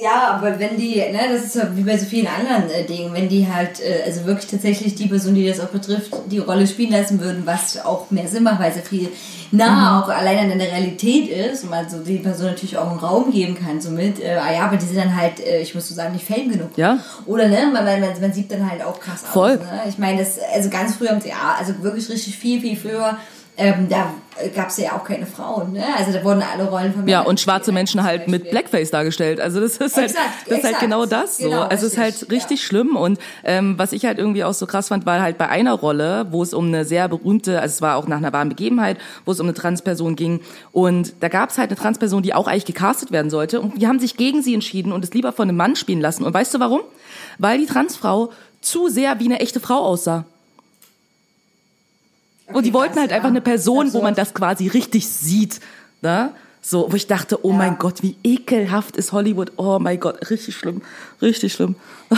Ja, 0.01 0.29
aber 0.33 0.59
wenn 0.59 0.77
die, 0.77 0.97
ne, 0.97 1.20
das 1.31 1.55
ist 1.55 1.77
wie 1.77 1.83
bei 1.83 1.97
so 1.97 2.05
vielen 2.05 2.27
anderen 2.27 2.68
äh, 2.70 2.85
Dingen, 2.85 3.14
wenn 3.14 3.31
die 3.31 3.49
halt, 3.51 3.81
äh, 3.81 4.03
also 4.05 4.27
wirklich 4.27 4.51
tatsächlich 4.51 4.95
die 4.95 5.07
Person, 5.09 5.35
die 5.35 5.49
das 5.49 5.59
auch 5.59 5.68
betrifft, 5.68 6.12
die 6.31 6.39
Rolle 6.39 6.66
spielen 6.66 6.93
lassen 6.93 7.18
würden, 7.18 7.47
was 7.47 7.83
auch 7.83 8.11
mehr 8.11 8.29
Sinn 8.29 8.43
macht, 8.43 8.61
weil 8.61 8.70
es 8.70 8.77
ja 8.77 8.83
viel 8.83 9.09
nah 9.53 10.01
auch 10.01 10.09
allein 10.09 10.51
an 10.51 10.59
der 10.59 10.72
Realität 10.72 11.28
ist 11.28 11.64
und 11.64 11.70
man 11.70 11.88
so 11.88 11.99
die 11.99 12.18
Person 12.18 12.47
natürlich 12.47 12.76
auch 12.78 12.90
einen 12.90 12.99
Raum 12.99 13.30
geben 13.30 13.55
kann, 13.55 13.80
somit, 13.80 14.20
äh, 14.20 14.36
ah 14.36 14.53
ja, 14.53 14.66
aber 14.66 14.76
die 14.76 14.86
sind 14.86 14.99
dann 14.99 15.16
halt, 15.16 15.40
äh, 15.40 15.61
ich 15.61 15.74
muss 15.74 15.88
so 15.88 15.94
sagen, 15.94 16.12
nicht 16.12 16.26
fame 16.26 16.51
genug. 16.51 16.70
Ja. 16.76 16.99
Oder 17.26 17.49
ne, 17.49 17.70
man, 17.72 17.84
man, 17.84 18.01
man 18.20 18.32
sieht 18.32 18.51
dann 18.51 18.68
halt 18.70 18.82
auch 18.82 19.01
krass 19.01 19.22
Voll. 19.22 19.53
aus. 19.53 19.59
Ne? 19.61 19.82
Ich 19.88 19.99
meine, 19.99 20.18
das, 20.18 20.38
also 20.55 20.68
ganz 20.70 20.97
früher 20.97 21.11
im 21.11 21.20
Theater, 21.20 21.59
also 21.59 21.82
wirklich 21.82 22.09
richtig 22.09 22.38
viel, 22.38 22.61
viel 22.61 22.76
früher, 22.76 23.18
ähm, 23.57 23.88
da 23.88 24.12
gab 24.54 24.68
es 24.68 24.76
ja 24.76 24.92
auch 24.92 25.04
keine 25.04 25.24
Frauen, 25.24 25.72
ne? 25.72 25.84
Also 25.96 26.12
da 26.12 26.22
wurden 26.22 26.42
alle 26.42 26.68
Rollen 26.68 26.92
von 26.92 27.09
Ja, 27.09 27.18
Männern 27.18 27.30
und 27.30 27.40
schwarze 27.40 27.72
Menschen 27.72 28.02
halt 28.02 28.28
mit. 28.28 28.50
Blackface 28.50 28.90
dargestellt. 28.90 29.40
Also 29.40 29.61
das 29.61 29.78
ist 29.78 29.96
halt, 29.96 30.11
Exakt, 30.11 30.28
das 30.46 30.59
ist 30.59 30.64
halt 30.64 30.80
genau 30.80 31.07
das 31.07 31.38
so. 31.38 31.44
Genau, 31.44 31.62
also 31.62 31.86
es 31.86 31.92
ist 31.92 31.98
halt 31.98 32.14
richtig, 32.14 32.30
richtig 32.30 32.64
schlimm. 32.64 32.96
Und 32.96 33.18
ähm, 33.44 33.78
was 33.78 33.92
ich 33.92 34.04
halt 34.04 34.18
irgendwie 34.18 34.44
auch 34.44 34.52
so 34.52 34.66
krass 34.66 34.88
fand, 34.88 35.07
war 35.07 35.20
halt 35.22 35.38
bei 35.38 35.48
einer 35.48 35.72
Rolle, 35.72 36.26
wo 36.30 36.42
es 36.42 36.52
um 36.52 36.66
eine 36.66 36.84
sehr 36.84 37.09
berühmte, 37.09 37.61
also 37.61 37.72
es 37.72 37.82
war 37.82 37.96
auch 37.96 38.07
nach 38.09 38.18
einer 38.18 38.32
wahren 38.32 38.50
Begebenheit, 38.50 38.98
wo 39.24 39.32
es 39.32 39.40
um 39.40 39.46
eine 39.46 39.54
Transperson 39.54 40.16
ging. 40.16 40.40
Und 40.72 41.14
da 41.20 41.28
gab 41.28 41.50
es 41.50 41.57
halt 41.57 41.70
eine 41.70 41.78
Transperson, 41.78 42.22
die 42.22 42.34
auch 42.34 42.46
eigentlich 42.46 42.66
gecastet 42.66 43.12
werden 43.12 43.30
sollte. 43.30 43.61
Und 43.62 43.80
die 43.80 43.86
haben 43.86 43.98
sich 43.98 44.18
gegen 44.18 44.42
sie 44.42 44.52
entschieden 44.52 44.92
und 44.92 45.02
es 45.02 45.14
lieber 45.14 45.32
von 45.32 45.48
einem 45.48 45.57
Mann 45.57 45.76
spielen 45.76 46.02
lassen. 46.02 46.24
Und 46.24 46.34
weißt 46.34 46.52
du 46.52 46.61
warum? 46.61 46.80
Weil 47.38 47.59
die 47.59 47.66
Transfrau 47.66 48.30
zu 48.61 48.88
sehr 48.88 49.18
wie 49.18 49.26
eine 49.26 49.40
echte 49.40 49.61
Frau 49.61 49.78
aussah. 49.78 50.24
Und 52.53 52.64
die 52.66 52.72
wollten 52.72 52.99
halt 52.99 53.11
ja. 53.11 53.16
einfach 53.16 53.28
eine 53.30 53.40
Person, 53.40 53.92
wo 53.92 54.01
man 54.03 54.14
das 54.14 54.32
quasi 54.34 54.68
richtig 54.68 55.07
sieht. 55.09 55.61
Ne? 56.03 56.30
So, 56.62 56.90
wo 56.90 56.97
ich 56.97 57.07
dachte, 57.07 57.44
oh 57.44 57.51
Ja. 57.51 57.57
mein 57.57 57.78
Gott, 57.78 58.03
wie 58.03 58.16
ekelhaft 58.24 58.97
ist 58.97 59.12
Hollywood. 59.12 59.53
Oh 59.57 59.78
mein 59.78 59.99
Gott, 60.01 60.30
richtig 60.30 60.57
schlimm. 60.57 60.82
Richtig 61.22 61.53
schlimm. 61.53 61.74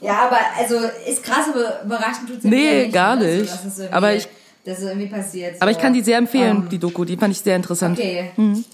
Ja, 0.00 0.26
aber 0.28 0.38
also 0.58 0.76
ist 1.08 1.22
krass, 1.22 1.46
aber 1.52 1.82
überraschend 1.84 2.28
tut's 2.28 2.44
ja 2.44 2.50
Nee, 2.50 2.82
nicht, 2.84 2.94
gar 2.94 3.16
ne? 3.16 3.24
Also, 3.26 3.40
nicht. 3.40 3.52
es 3.66 3.78
irgendwie- 3.78 3.94
Aber 3.94 4.14
ich- 4.14 4.28
dass 4.64 4.78
es 4.78 4.84
irgendwie 4.84 5.06
passiert. 5.08 5.56
So. 5.56 5.62
Aber 5.62 5.70
ich 5.72 5.78
kann 5.78 5.92
die 5.92 6.00
sehr 6.02 6.18
empfehlen, 6.18 6.56
Ähm, 6.64 6.68
die 6.68 6.78
Doku. 6.78 7.04
Die 7.04 7.16
fand 7.16 7.32
ich 7.34 7.40
sehr 7.40 7.56
interessant. 7.56 7.98
Okay. 7.98 8.30
Mhm. 8.36 8.64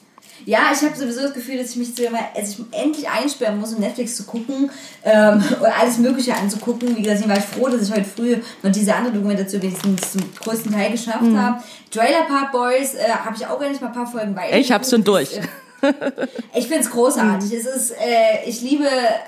Ja, 0.46 0.60
ich 0.72 0.80
habe 0.82 0.96
sowieso 0.96 1.22
das 1.22 1.34
Gefühl, 1.34 1.58
dass 1.58 1.70
ich 1.70 1.76
mich 1.76 1.94
so 1.94 2.04
immer, 2.04 2.20
also 2.34 2.64
ich 2.72 2.80
endlich 2.80 3.08
einsperren 3.08 3.58
muss, 3.60 3.74
um 3.74 3.80
Netflix 3.80 4.16
zu 4.16 4.22
gucken 4.24 4.70
ähm, 5.02 5.42
und 5.60 5.66
alles 5.66 5.98
Mögliche 5.98 6.34
anzugucken. 6.34 6.96
Wie 6.96 7.02
gesagt, 7.02 7.22
ich 7.22 7.28
war 7.28 7.40
froh, 7.40 7.68
dass 7.68 7.82
ich 7.82 7.92
heute 7.92 8.04
früh 8.04 8.36
noch 8.62 8.70
diese 8.70 8.94
andere 8.94 9.12
Dokumentation 9.14 9.60
wenigstens 9.62 10.12
zum 10.12 10.22
größten 10.40 10.72
Teil 10.72 10.92
geschafft 10.92 11.22
Mhm. 11.22 11.40
habe. 11.40 11.62
Trailer 11.90 12.22
Park 12.28 12.52
Boys 12.52 12.94
äh, 12.94 13.08
habe 13.10 13.34
ich 13.36 13.44
auch 13.46 13.60
endlich 13.60 13.80
mal 13.80 13.88
ein 13.88 13.92
paar 13.92 14.06
Folgen 14.06 14.36
weiter. 14.36 14.56
Ich 14.56 14.70
hab's 14.70 14.90
schon 14.90 15.02
durch. 15.04 15.30
Es, 15.32 15.88
äh, 15.88 16.26
Ich 16.54 16.68
find's 16.68 16.90
großartig. 16.90 17.52
Es 17.52 17.66
ist, 17.66 17.90
äh, 17.92 18.44
ich 18.48 18.60
liebe, 18.62 18.86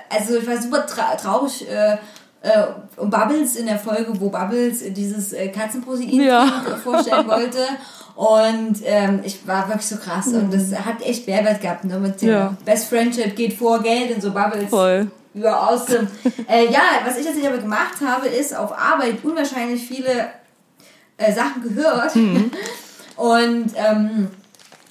also 0.09 0.37
ich 0.37 0.47
war 0.47 0.61
super 0.61 0.85
tra 0.87 1.15
traurig 1.15 1.67
äh, 1.69 1.97
äh, 2.41 2.63
um 2.95 3.09
Bubbles 3.09 3.57
in 3.57 3.65
der 3.65 3.77
Folge, 3.77 4.13
wo 4.21 4.29
Bubbles 4.29 4.81
dieses 4.93 5.33
äh, 5.33 5.49
Katzenprotein 5.49 6.09
Ja. 6.21 6.63
vorstellen 6.81 7.27
wollte. 7.27 7.57
Und 8.19 8.81
ähm, 8.83 9.21
ich 9.23 9.47
war 9.47 9.69
wirklich 9.69 9.87
so 9.87 9.95
krass 9.95 10.27
und 10.27 10.53
das 10.53 10.77
hat 10.77 11.01
echt 11.01 11.25
Mehrwert 11.25 11.61
gehabt. 11.61 11.85
Ne? 11.85 11.97
Mit 11.99 12.21
dem 12.21 12.27
Ja. 12.27 12.57
Best 12.65 12.89
Friendship 12.89 13.33
geht 13.33 13.53
vor 13.53 13.81
Geld 13.81 14.13
und 14.13 14.21
so 14.21 14.31
Bubbles. 14.31 14.69
Voll. 14.69 15.09
Über 15.33 15.57
awesome. 15.57 16.09
äh, 16.49 16.65
ja, 16.65 16.81
was 17.05 17.17
ich 17.17 17.23
tatsächlich 17.23 17.47
aber 17.47 17.59
gemacht 17.59 17.95
habe, 18.05 18.27
ist 18.27 18.53
auf 18.53 18.77
Arbeit 18.77 19.23
unwahrscheinlich 19.23 19.87
viele 19.87 20.31
äh, 21.15 21.31
Sachen 21.31 21.63
gehört. 21.63 22.13
Mhm. 22.13 22.51
Und 23.15 23.71
ähm, 23.77 24.27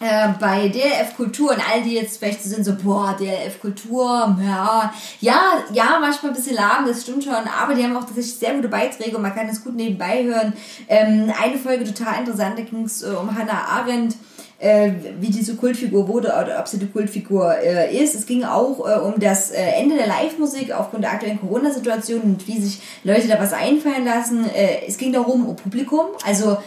äh, 0.00 0.28
bei 0.40 0.68
DLF 0.68 1.16
Kultur 1.16 1.50
und 1.50 1.60
all 1.70 1.82
die 1.82 1.94
jetzt 1.94 2.18
vielleicht 2.18 2.42
so 2.42 2.48
sind 2.48 2.64
so, 2.64 2.74
boah, 2.76 3.16
DLF 3.18 3.60
Kultur, 3.60 4.36
ja, 4.44 4.92
ja, 5.20 5.40
ja, 5.72 5.98
manchmal 6.00 6.32
ein 6.32 6.36
bisschen 6.36 6.56
lahm, 6.56 6.86
das 6.86 7.02
stimmt 7.02 7.24
schon, 7.24 7.34
aber 7.34 7.74
die 7.74 7.82
haben 7.82 7.96
auch 7.96 8.04
tatsächlich 8.04 8.34
sehr 8.34 8.54
gute 8.54 8.68
Beiträge 8.68 9.16
und 9.16 9.22
man 9.22 9.34
kann 9.34 9.48
das 9.48 9.64
gut 9.64 9.74
nebenbei 9.74 10.22
hören. 10.24 10.52
Ähm, 10.88 11.32
eine 11.40 11.58
Folge 11.58 11.84
total 11.84 12.20
interessant, 12.20 12.58
da 12.58 12.62
ging 12.62 12.84
es 12.84 13.02
äh, 13.02 13.08
um 13.08 13.36
Hannah 13.36 13.64
Arendt, 13.68 14.14
äh, 14.58 14.92
wie 15.20 15.30
diese 15.30 15.56
Kultfigur 15.56 16.08
wurde 16.08 16.28
oder 16.28 16.58
ob 16.58 16.66
sie 16.66 16.78
eine 16.78 16.88
Kultfigur 16.88 17.56
äh, 17.58 17.96
ist. 17.96 18.14
Es 18.14 18.26
ging 18.26 18.44
auch 18.44 18.80
äh, 18.88 18.98
um 19.00 19.18
das 19.20 19.50
äh, 19.50 19.62
Ende 19.62 19.96
der 19.96 20.08
Live-Musik 20.08 20.72
aufgrund 20.72 21.04
der 21.04 21.12
aktuellen 21.12 21.40
Corona-Situation 21.40 22.20
und 22.22 22.48
wie 22.48 22.60
sich 22.60 22.80
Leute 23.04 23.28
da 23.28 23.40
was 23.40 23.52
einfallen 23.52 24.04
lassen. 24.04 24.48
Äh, 24.50 24.86
es 24.86 24.98
ging 24.98 25.12
darum, 25.12 25.46
um 25.46 25.56
Publikum, 25.56 26.06
also 26.24 26.58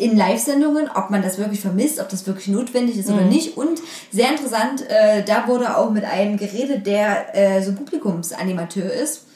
in 0.00 0.16
Live-Sendungen, 0.16 0.88
ob 0.94 1.10
man 1.10 1.22
das 1.22 1.38
wirklich 1.38 1.60
vermisst, 1.60 2.00
ob 2.00 2.08
das 2.08 2.26
wirklich 2.26 2.48
notwendig 2.48 2.96
ist 2.96 3.10
oder 3.10 3.22
nicht. 3.22 3.56
Und 3.56 3.80
sehr 4.10 4.30
interessant, 4.30 4.82
äh, 4.88 5.22
da 5.22 5.46
wurde 5.46 5.76
auch 5.76 5.90
mit 5.90 6.04
einem 6.04 6.38
geredet, 6.38 6.86
der 6.86 7.36
äh, 7.36 7.62
so 7.62 7.72
Publikumsanimateur 7.74 8.90
ist. 8.90 9.26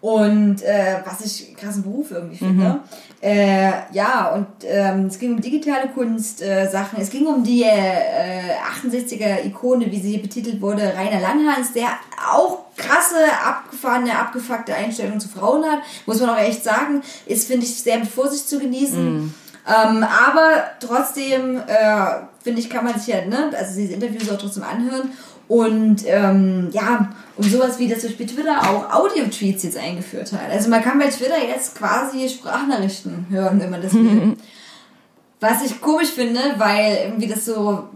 Und 0.00 0.62
äh, 0.62 0.96
was 1.06 1.24
ich 1.24 1.48
einen 1.48 1.56
krassen 1.56 1.82
Beruf 1.82 2.10
irgendwie 2.10 2.36
finde. 2.36 2.80
Äh, 3.22 3.72
ja, 3.92 4.34
und 4.34 4.46
ähm, 4.66 5.06
es 5.06 5.18
ging 5.18 5.32
um 5.32 5.40
digitale 5.40 5.88
Kunst, 5.88 6.42
äh, 6.42 6.68
Sachen. 6.70 7.00
Es 7.00 7.08
ging 7.08 7.26
um 7.26 7.42
die 7.42 7.62
äh, 7.62 8.52
68er-Ikone, 8.84 9.90
wie 9.90 9.98
sie 9.98 10.10
hier 10.10 10.22
betitelt 10.22 10.60
wurde, 10.60 10.92
Rainer 10.94 11.20
Langhans, 11.20 11.72
der 11.72 11.88
auch 12.30 12.64
krasse, 12.76 13.16
abgefahrene, 13.46 14.18
abgefuckte 14.18 14.74
Einstellungen 14.74 15.20
zu 15.20 15.30
Frauen 15.30 15.64
hat. 15.64 15.78
Muss 16.04 16.20
man 16.20 16.30
auch 16.30 16.38
echt 16.38 16.62
sagen. 16.64 17.00
Ist, 17.24 17.46
finde 17.46 17.64
ich, 17.64 17.74
sehr 17.74 17.98
mit 17.98 18.08
Vorsicht 18.08 18.46
zu 18.46 18.58
genießen. 18.58 19.32
Ähm, 19.66 20.04
aber 20.04 20.64
trotzdem, 20.80 21.56
äh, 21.56 22.06
finde 22.42 22.60
ich, 22.60 22.68
kann 22.68 22.84
man 22.84 22.98
sich 22.98 23.06
ja, 23.06 23.24
ne, 23.24 23.50
also 23.56 23.80
diese 23.80 23.94
Interviews 23.94 24.30
auch 24.30 24.38
trotzdem 24.38 24.62
anhören. 24.62 25.10
Und 25.46 26.04
ähm, 26.06 26.68
ja, 26.72 27.10
um 27.36 27.44
sowas 27.44 27.78
wie 27.78 27.88
das 27.88 28.00
zum 28.00 28.10
Beispiel 28.10 28.26
Twitter 28.26 28.60
auch 28.62 28.90
Audio-Tweets 28.92 29.62
jetzt 29.64 29.76
eingeführt 29.76 30.32
hat. 30.32 30.50
Also 30.50 30.70
man 30.70 30.82
kann 30.82 30.98
bei 30.98 31.08
Twitter 31.08 31.42
jetzt 31.46 31.76
quasi 31.76 32.28
Sprachnachrichten 32.28 33.26
hören, 33.30 33.60
wenn 33.60 33.70
man 33.70 33.82
das 33.82 33.92
will. 33.92 34.36
Was 35.40 35.62
ich 35.62 35.80
komisch 35.82 36.08
finde, 36.08 36.40
weil 36.56 36.98
irgendwie 37.04 37.26
das 37.26 37.44
so 37.44 37.88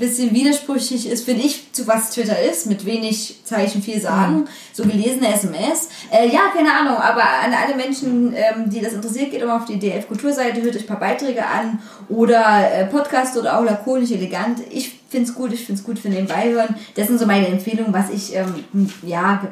bisschen 0.00 0.34
widersprüchlich 0.34 1.08
ist, 1.08 1.24
finde 1.24 1.42
ich, 1.42 1.72
zu 1.72 1.86
was 1.86 2.10
Twitter 2.10 2.40
ist, 2.42 2.66
mit 2.66 2.84
wenig 2.84 3.36
Zeichen 3.44 3.82
viel 3.82 4.00
sagen, 4.00 4.46
so 4.72 4.82
gelesene 4.82 5.32
SMS. 5.32 5.88
Äh, 6.10 6.28
ja, 6.28 6.40
keine 6.54 6.72
Ahnung, 6.74 6.96
aber 6.96 7.22
an 7.22 7.52
alle 7.54 7.76
Menschen, 7.76 8.32
ähm, 8.34 8.68
die 8.70 8.80
das 8.80 8.94
interessiert, 8.94 9.30
geht 9.30 9.42
immer 9.42 9.56
auf 9.56 9.66
die 9.66 9.78
DF 9.78 10.08
Kulturseite, 10.08 10.60
hört 10.62 10.74
euch 10.74 10.82
ein 10.82 10.86
paar 10.88 10.98
Beiträge 10.98 11.46
an 11.46 11.78
oder 12.08 12.42
äh, 12.74 12.86
Podcast 12.86 13.36
oder 13.36 13.58
auch 13.58 13.64
lakonisch 13.64 14.10
elegant. 14.10 14.58
Ich 14.70 14.98
finde 15.08 15.28
es 15.28 15.34
gut, 15.34 15.52
ich 15.52 15.64
finde 15.64 15.80
es 15.80 15.86
gut 15.86 15.98
für 15.98 16.08
nebenbei 16.08 16.48
hören. 16.50 16.74
Das 16.96 17.06
sind 17.06 17.20
so 17.20 17.26
meine 17.26 17.46
Empfehlungen, 17.48 17.92
was 17.92 18.10
ich, 18.10 18.34
ähm, 18.34 18.64
ja, 19.02 19.36
ge- 19.36 19.50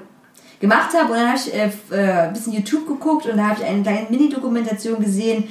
gemacht 0.61 0.91
habe. 0.97 1.13
Und 1.13 1.19
dann 1.19 1.29
habe 1.29 1.39
ich 1.39 1.55
äh, 1.55 1.71
äh, 1.97 2.27
ein 2.29 2.33
bisschen 2.33 2.53
YouTube 2.53 2.87
geguckt 2.89 3.27
und 3.27 3.37
da 3.37 3.49
habe 3.49 3.61
ich 3.63 3.67
eine 3.69 3.83
kleine 3.83 4.07
Mini-Dokumentation 4.11 5.01
gesehen 5.01 5.45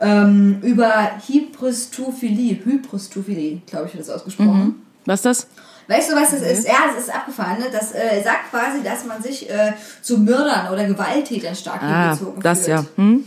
ähm, 0.00 0.58
über 0.62 1.10
Hybristophilie. 1.26 2.58
Hybristophilie, 2.64 3.60
glaube 3.66 3.86
ich, 3.88 3.94
wird 3.94 4.06
das 4.08 4.14
ausgesprochen. 4.14 4.82
Was 5.06 5.20
ist 5.20 5.24
das? 5.24 5.46
Weißt 5.88 6.10
du, 6.10 6.16
was 6.16 6.30
das 6.32 6.42
ist? 6.42 6.66
Ja, 6.68 6.74
es 6.94 7.04
ist 7.04 7.14
abgefahren. 7.14 7.58
Ne? 7.58 7.66
Das 7.72 7.92
äh, 7.94 8.22
sagt 8.22 8.50
quasi, 8.50 8.82
dass 8.84 9.06
man 9.06 9.22
sich 9.22 9.48
äh, 9.48 9.72
zu 10.02 10.18
Mördern 10.18 10.70
oder 10.72 10.84
Gewalttätern 10.86 11.54
stark 11.54 11.82
Ah, 11.82 12.10
hingezogen 12.10 12.42
das 12.42 12.58
fühlt. 12.64 12.68
ja. 12.68 12.84
Hm? 12.96 13.24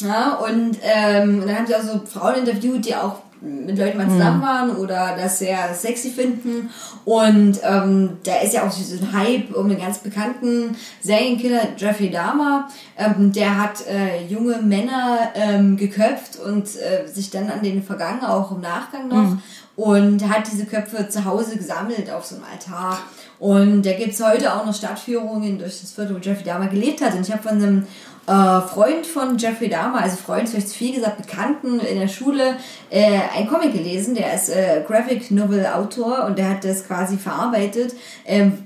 Ja, 0.00 0.34
und, 0.34 0.76
ähm, 0.82 1.40
und 1.40 1.46
dann 1.46 1.56
haben 1.56 1.66
sie 1.68 1.74
auch 1.76 1.82
so 1.82 2.02
Frauen 2.04 2.34
interviewt, 2.44 2.84
die 2.84 2.96
auch 2.96 3.20
mit 3.44 3.78
Leuten 3.78 3.98
mal 3.98 4.08
zusammen 4.08 4.42
waren 4.42 4.76
oder 4.76 5.14
das 5.16 5.38
sehr 5.38 5.74
sexy 5.74 6.10
finden. 6.10 6.70
Und 7.04 7.60
ähm, 7.62 8.18
da 8.24 8.36
ist 8.36 8.54
ja 8.54 8.66
auch 8.66 8.70
so 8.70 8.94
ein 8.94 9.12
Hype 9.12 9.54
um 9.54 9.68
den 9.68 9.78
ganz 9.78 9.98
bekannten 9.98 10.76
Serienkiller 11.02 11.68
Jeffrey 11.76 12.10
Dahmer. 12.10 12.68
Ähm, 12.96 13.32
der 13.32 13.60
hat 13.60 13.86
äh, 13.86 14.24
junge 14.26 14.62
Männer 14.62 15.18
ähm, 15.34 15.76
geköpft 15.76 16.38
und 16.44 16.64
äh, 16.76 17.06
sich 17.06 17.30
dann 17.30 17.50
an 17.50 17.62
denen 17.62 17.82
vergangen, 17.82 18.24
auch 18.24 18.50
im 18.52 18.60
Nachgang 18.60 19.08
noch. 19.08 19.36
Und 19.76 20.28
hat 20.28 20.50
diese 20.50 20.66
Köpfe 20.66 21.08
zu 21.08 21.24
Hause 21.24 21.56
gesammelt 21.56 22.08
auf 22.08 22.24
so 22.24 22.36
einem 22.36 22.44
Altar. 22.44 22.98
Und 23.40 23.84
da 23.84 23.92
gibt's 23.92 24.22
heute 24.22 24.54
auch 24.54 24.64
noch 24.64 24.74
Stadtführungen 24.74 25.58
durch 25.58 25.80
das 25.80 25.90
Viertel, 25.90 26.14
wo 26.14 26.18
Jeffrey 26.20 26.44
Dahmer 26.44 26.68
gelebt 26.68 27.02
hat. 27.02 27.14
Und 27.14 27.26
ich 27.26 27.32
habe 27.32 27.42
von 27.42 27.60
einem 27.60 27.86
äh, 28.26 28.60
Freund 28.60 29.06
von 29.06 29.36
Jeffrey 29.36 29.68
Dahmer, 29.68 30.00
also 30.00 30.16
Freund, 30.16 30.48
vielleicht 30.48 30.68
zu 30.68 30.74
viel 30.76 30.94
gesagt, 30.94 31.18
Bekannten 31.18 31.80
in 31.80 32.00
der 32.00 32.08
Schule, 32.08 32.56
äh, 32.90 33.20
ein 33.36 33.48
Comic 33.48 33.72
gelesen. 33.72 34.14
Der 34.14 34.34
ist 34.34 34.48
äh, 34.48 34.82
Graphic 34.86 35.30
Novel 35.30 35.66
Autor 35.66 36.24
und 36.24 36.38
der 36.38 36.50
hat 36.50 36.64
das 36.64 36.86
quasi 36.86 37.16
verarbeitet, 37.16 37.94
ähm, 38.24 38.64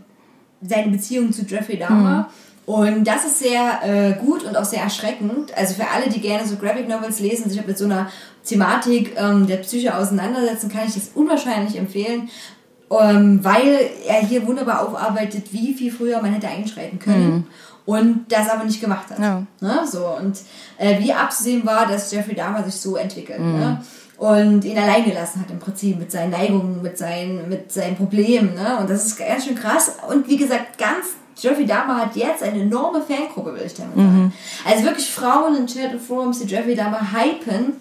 seine 0.62 0.92
Beziehung 0.92 1.32
zu 1.32 1.42
Jeffrey 1.42 1.78
Dahmer. 1.78 2.30
Und 2.66 3.04
das 3.04 3.24
ist 3.24 3.38
sehr 3.38 3.80
äh, 3.82 4.12
gut 4.24 4.44
und 4.44 4.56
auch 4.56 4.64
sehr 4.64 4.82
erschreckend. 4.82 5.56
Also 5.56 5.74
für 5.74 5.88
alle, 5.88 6.10
die 6.10 6.20
gerne 6.20 6.46
so 6.46 6.56
Graphic 6.56 6.86
Novels 6.86 7.18
lesen, 7.18 7.48
sich 7.48 7.66
mit 7.66 7.78
so 7.78 7.86
einer 7.86 8.10
Thematik 8.44 9.16
ähm, 9.16 9.46
der 9.46 9.56
Psyche 9.56 9.96
auseinandersetzen, 9.96 10.70
kann 10.70 10.86
ich 10.86 10.94
das 10.94 11.12
unwahrscheinlich 11.14 11.76
empfehlen. 11.78 12.28
Ähm, 12.90 13.42
weil 13.42 13.90
er 14.06 14.20
hier 14.20 14.46
wunderbar 14.46 14.86
aufarbeitet, 14.86 15.52
wie 15.52 15.74
viel 15.74 15.92
früher 15.92 16.22
man 16.22 16.32
hätte 16.32 16.48
einschreiten 16.48 16.98
können 16.98 17.46
und 17.88 18.26
das 18.28 18.50
aber 18.50 18.64
nicht 18.64 18.82
gemacht 18.82 19.08
hat. 19.08 19.18
Ja. 19.18 19.42
Ne? 19.62 19.80
So, 19.90 20.08
und 20.08 20.38
äh, 20.76 20.98
wie 20.98 21.10
abzusehen 21.10 21.64
war, 21.64 21.86
dass 21.86 22.12
Jeffrey 22.12 22.34
Dahmer 22.34 22.62
sich 22.62 22.74
so 22.74 22.96
entwickelt. 22.96 23.40
Ne? 23.40 23.82
Und 24.18 24.62
ihn 24.66 24.76
allein 24.76 25.06
gelassen 25.06 25.40
hat 25.40 25.50
im 25.50 25.58
Prinzip 25.58 25.98
mit 25.98 26.12
seinen 26.12 26.32
Neigungen, 26.32 26.82
mit 26.82 26.98
seinen, 26.98 27.48
mit 27.48 27.72
seinen 27.72 27.96
Problemen. 27.96 28.52
Ne? 28.54 28.76
Und 28.78 28.90
das 28.90 29.06
ist 29.06 29.16
ganz 29.16 29.46
schön 29.46 29.54
krass. 29.54 29.92
Und 30.06 30.28
wie 30.28 30.36
gesagt, 30.36 30.76
ganz 30.76 31.06
Jeffrey 31.38 31.64
Dahmer 31.64 31.96
hat 31.96 32.14
jetzt 32.14 32.42
eine 32.42 32.60
enorme 32.60 33.00
Fangruppe, 33.00 33.54
will 33.54 33.64
ich 33.64 33.74
damit 33.74 33.96
sagen. 33.96 34.34
Also 34.66 34.84
wirklich 34.84 35.10
Frauen 35.10 35.56
in 35.56 35.66
Chat 35.66 35.94
und 35.94 36.02
Forums, 36.02 36.40
die 36.40 36.46
Jeffrey 36.46 36.74
Dahmer 36.74 37.00
hypen. 37.00 37.72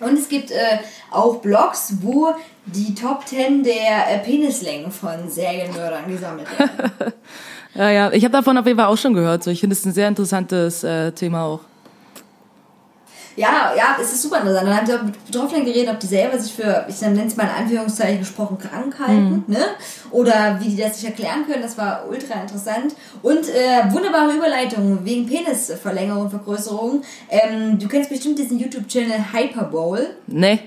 Und 0.00 0.18
es 0.18 0.28
gibt 0.28 0.50
äh, 0.50 0.80
auch 1.10 1.36
Blogs, 1.36 1.94
wo 2.02 2.34
die 2.66 2.94
Top 2.94 3.26
10 3.26 3.62
der 3.62 3.72
äh, 4.10 4.18
Penislängen 4.18 4.90
von 4.90 5.30
Serienmördern 5.30 6.08
gesammelt 6.08 6.46
werden. 6.58 6.92
Ja, 7.76 7.90
ja. 7.90 8.12
Ich 8.12 8.24
habe 8.24 8.32
davon 8.32 8.56
auf 8.58 8.66
jeden 8.66 8.78
Fall 8.78 8.88
auch 8.88 8.96
schon 8.96 9.14
gehört. 9.14 9.44
So, 9.44 9.50
ich 9.50 9.60
finde 9.60 9.74
es 9.74 9.84
ein 9.84 9.92
sehr 9.92 10.08
interessantes 10.08 10.82
äh, 10.82 11.12
Thema 11.12 11.44
auch. 11.44 11.60
Ja, 13.36 13.72
ja, 13.76 13.98
es 14.00 14.14
ist 14.14 14.22
super 14.22 14.38
interessant. 14.38 14.66
Dann 14.66 14.76
haben 14.76 14.86
sie 14.86 14.94
auch 14.94 15.02
mit 15.02 15.26
Betroffenen 15.26 15.66
geredet, 15.66 15.90
ob 15.90 16.00
die 16.00 16.06
selber 16.06 16.38
sich 16.38 16.54
für, 16.54 16.86
ich 16.88 16.98
nenne 17.02 17.26
es 17.26 17.36
mal 17.36 17.44
in 17.44 17.64
Anführungszeichen 17.64 18.20
gesprochen, 18.20 18.56
krank 18.56 18.98
halten, 18.98 19.44
ne? 19.46 19.58
Oder 20.10 20.58
wie 20.58 20.70
die 20.70 20.76
das 20.76 20.98
sich 20.98 21.10
erklären 21.10 21.44
können. 21.46 21.60
Das 21.60 21.76
war 21.76 22.06
ultra 22.08 22.40
interessant. 22.40 22.94
Und 23.22 23.46
äh, 23.50 23.92
wunderbare 23.92 24.32
Überleitung 24.32 25.04
wegen 25.04 25.26
Penisverlängerung 25.26 26.30
Vergrößerung. 26.30 27.02
Ähm, 27.28 27.78
du 27.78 27.88
kennst 27.88 28.08
bestimmt 28.08 28.38
diesen 28.38 28.58
YouTube-Channel 28.58 29.26
Hyperbowl. 29.34 30.16
Ne? 30.26 30.58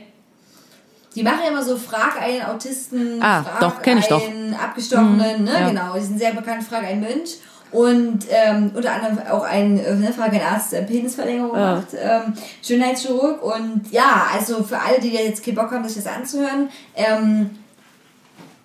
Die 1.15 1.23
machen 1.23 1.39
immer 1.47 1.63
so 1.63 1.75
Frag 1.77 2.21
einen 2.21 2.43
Autisten, 2.43 3.21
Ah, 3.21 3.43
Frag 3.43 3.59
doch, 3.61 3.81
kenn 3.81 3.97
ich 3.97 4.07
doch. 4.07 4.23
einen 4.27 4.53
Abgestochenen, 4.53 5.43
ne? 5.43 5.51
ja. 5.53 5.69
Genau, 5.69 5.93
die 5.95 6.01
sind 6.05 6.19
sehr 6.19 6.33
bekannt, 6.33 6.63
Frag 6.63 6.83
einen 6.83 7.01
Mönch. 7.01 7.37
Und 7.71 8.25
ähm, 8.31 8.71
unter 8.73 8.91
anderem 8.93 9.19
auch 9.31 9.43
ein 9.43 9.77
äh, 9.77 9.93
ne, 9.95 10.11
Frage 10.11 10.37
einen 10.41 10.53
Arzt, 10.55 10.71
der 10.71 10.81
Penisverlängerung 10.81 11.55
Ja. 11.55 11.75
macht, 11.75 11.87
ähm, 11.93 12.33
Schönheitschirurg. 12.65 13.43
Und 13.43 13.91
ja, 13.91 14.25
also 14.33 14.63
für 14.63 14.79
alle, 14.79 14.99
die 14.99 15.09
jetzt 15.13 15.45
keinen 15.45 15.53
Bock 15.55 15.71
haben, 15.71 15.87
sich 15.87 16.03
das 16.03 16.11
anzuhören, 16.11 16.69
ähm, 16.95 17.51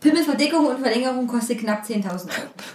Pimmelverdickung 0.05 0.67
und 0.67 0.81
Verlängerung 0.81 1.27
kostet 1.27 1.61
knapp 1.61 1.83
10.000 1.83 2.05
Euro. 2.05 2.27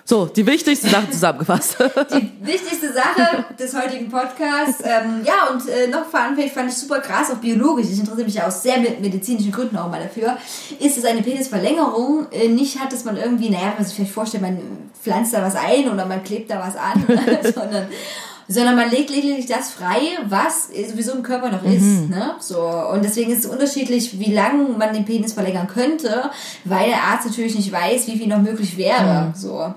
So, 0.03 0.25
die 0.25 0.45
wichtigste 0.47 0.89
Sache 0.89 1.11
zusammengefasst. 1.11 1.77
Die 2.11 2.31
wichtigste 2.41 2.91
Sache 2.91 3.45
des 3.57 3.79
heutigen 3.79 4.09
Podcasts. 4.09 4.81
Ähm, 4.83 5.21
ja, 5.23 5.47
und 5.53 5.69
äh, 5.69 5.87
noch 5.87 6.09
Fact 6.09 6.49
fand 6.51 6.71
ich 6.71 6.75
super 6.75 6.99
krass, 6.99 7.29
auch 7.29 7.37
biologisch. 7.37 7.85
Ich 7.91 7.99
interessiere 7.99 8.25
mich 8.25 8.33
ja 8.33 8.47
aus 8.47 8.63
sehr 8.63 8.79
mit 8.79 8.99
medizinischen 8.99 9.51
Gründen 9.51 9.77
auch 9.77 9.91
mal 9.91 10.01
dafür. 10.01 10.37
Ist 10.79 10.97
es 10.97 11.05
eine 11.05 11.21
Penisverlängerung? 11.21 12.25
Äh, 12.31 12.47
nicht 12.47 12.79
hat, 12.79 12.91
dass 12.91 13.05
man 13.05 13.15
irgendwie, 13.15 13.51
naja, 13.51 13.73
man 13.75 13.85
sich 13.85 13.95
vielleicht 13.95 14.13
vorstellt, 14.13 14.41
man 14.41 14.57
pflanzt 14.99 15.33
da 15.33 15.43
was 15.43 15.55
ein 15.55 15.87
oder 15.87 16.07
man 16.07 16.23
klebt 16.23 16.49
da 16.49 16.59
was 16.59 16.75
an, 16.75 17.05
sondern 17.53 17.87
sondern 18.51 18.75
man 18.75 18.89
legt 18.89 19.11
lediglich 19.11 19.45
das 19.45 19.69
frei, 19.69 20.17
was 20.25 20.69
sowieso 20.69 21.13
im 21.13 21.21
Körper 21.21 21.51
noch 21.51 21.63
ist. 21.63 22.09
Ne? 22.09 22.33
So. 22.39 22.59
Und 22.59 23.05
deswegen 23.05 23.31
ist 23.31 23.45
es 23.45 23.51
unterschiedlich, 23.51 24.19
wie 24.19 24.33
lange 24.33 24.69
man 24.69 24.91
den 24.91 25.05
Penis 25.05 25.33
verlängern 25.33 25.67
könnte, 25.67 26.31
weil 26.65 26.89
der 26.89 27.03
Arzt 27.03 27.27
natürlich 27.27 27.55
nicht 27.55 27.71
weiß, 27.71 28.07
wie 28.07 28.17
viel 28.17 28.27
noch 28.27 28.41
möglich 28.41 28.75
wäre. 28.75 29.31
So. 29.35 29.71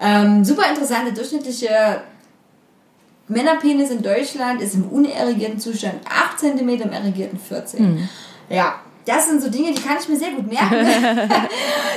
Ähm, 0.00 0.46
super 0.46 0.62
interessante 0.68 1.12
durchschnittliche 1.12 2.00
Männerpenis 3.28 3.90
in 3.90 4.02
Deutschland 4.02 4.62
ist 4.62 4.74
im 4.74 4.88
unerregierten 4.88 5.60
Zustand 5.60 5.96
8 6.08 6.38
cm, 6.38 6.68
im 6.68 6.92
erregierten 6.92 7.38
14. 7.38 8.08
Ja, 8.48 8.76
das 9.06 9.28
sind 9.28 9.40
so 9.42 9.48
Dinge, 9.48 9.72
die 9.72 9.80
kann 9.80 9.96
ich 10.00 10.08
mir 10.08 10.16
sehr 10.16 10.32
gut 10.32 10.46
merken. 10.50 10.70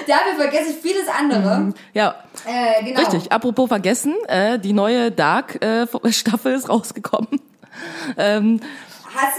Dafür 0.08 0.36
vergesse 0.38 0.72
ich 0.72 0.78
vieles 0.78 1.08
andere. 1.08 1.74
ja, 1.94 2.16
Äh, 2.46 2.84
genau. 2.86 3.00
richtig. 3.00 3.32
Apropos 3.32 3.68
vergessen, 3.68 4.14
äh, 4.28 4.60
die 4.60 4.74
neue 4.74 5.12
Dark-Staffel 5.12 6.54
ist 6.56 6.70
rausgekommen. 6.70 7.42
Ähm, 8.18 8.62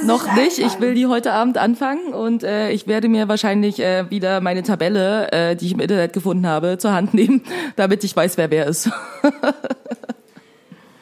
noch 0.04 0.34
nicht. 0.34 0.58
Ich 0.58 0.80
will 0.80 0.94
die 0.94 1.06
heute 1.06 1.32
Abend 1.32 1.56
anfangen 1.56 2.12
und 2.12 2.42
äh, 2.42 2.70
ich 2.70 2.86
werde 2.86 3.08
mir 3.08 3.28
wahrscheinlich 3.28 3.78
äh, 3.80 4.10
wieder 4.10 4.40
meine 4.40 4.62
Tabelle, 4.62 5.30
äh, 5.32 5.56
die 5.56 5.66
ich 5.66 5.72
im 5.72 5.80
Internet 5.80 6.12
gefunden 6.12 6.46
habe, 6.46 6.76
zur 6.78 6.92
Hand 6.92 7.14
nehmen, 7.20 7.42
damit 7.76 8.02
ich 8.04 8.14
weiß, 8.14 8.36
wer 8.36 8.50
wer 8.50 8.66
ist. 8.66 8.90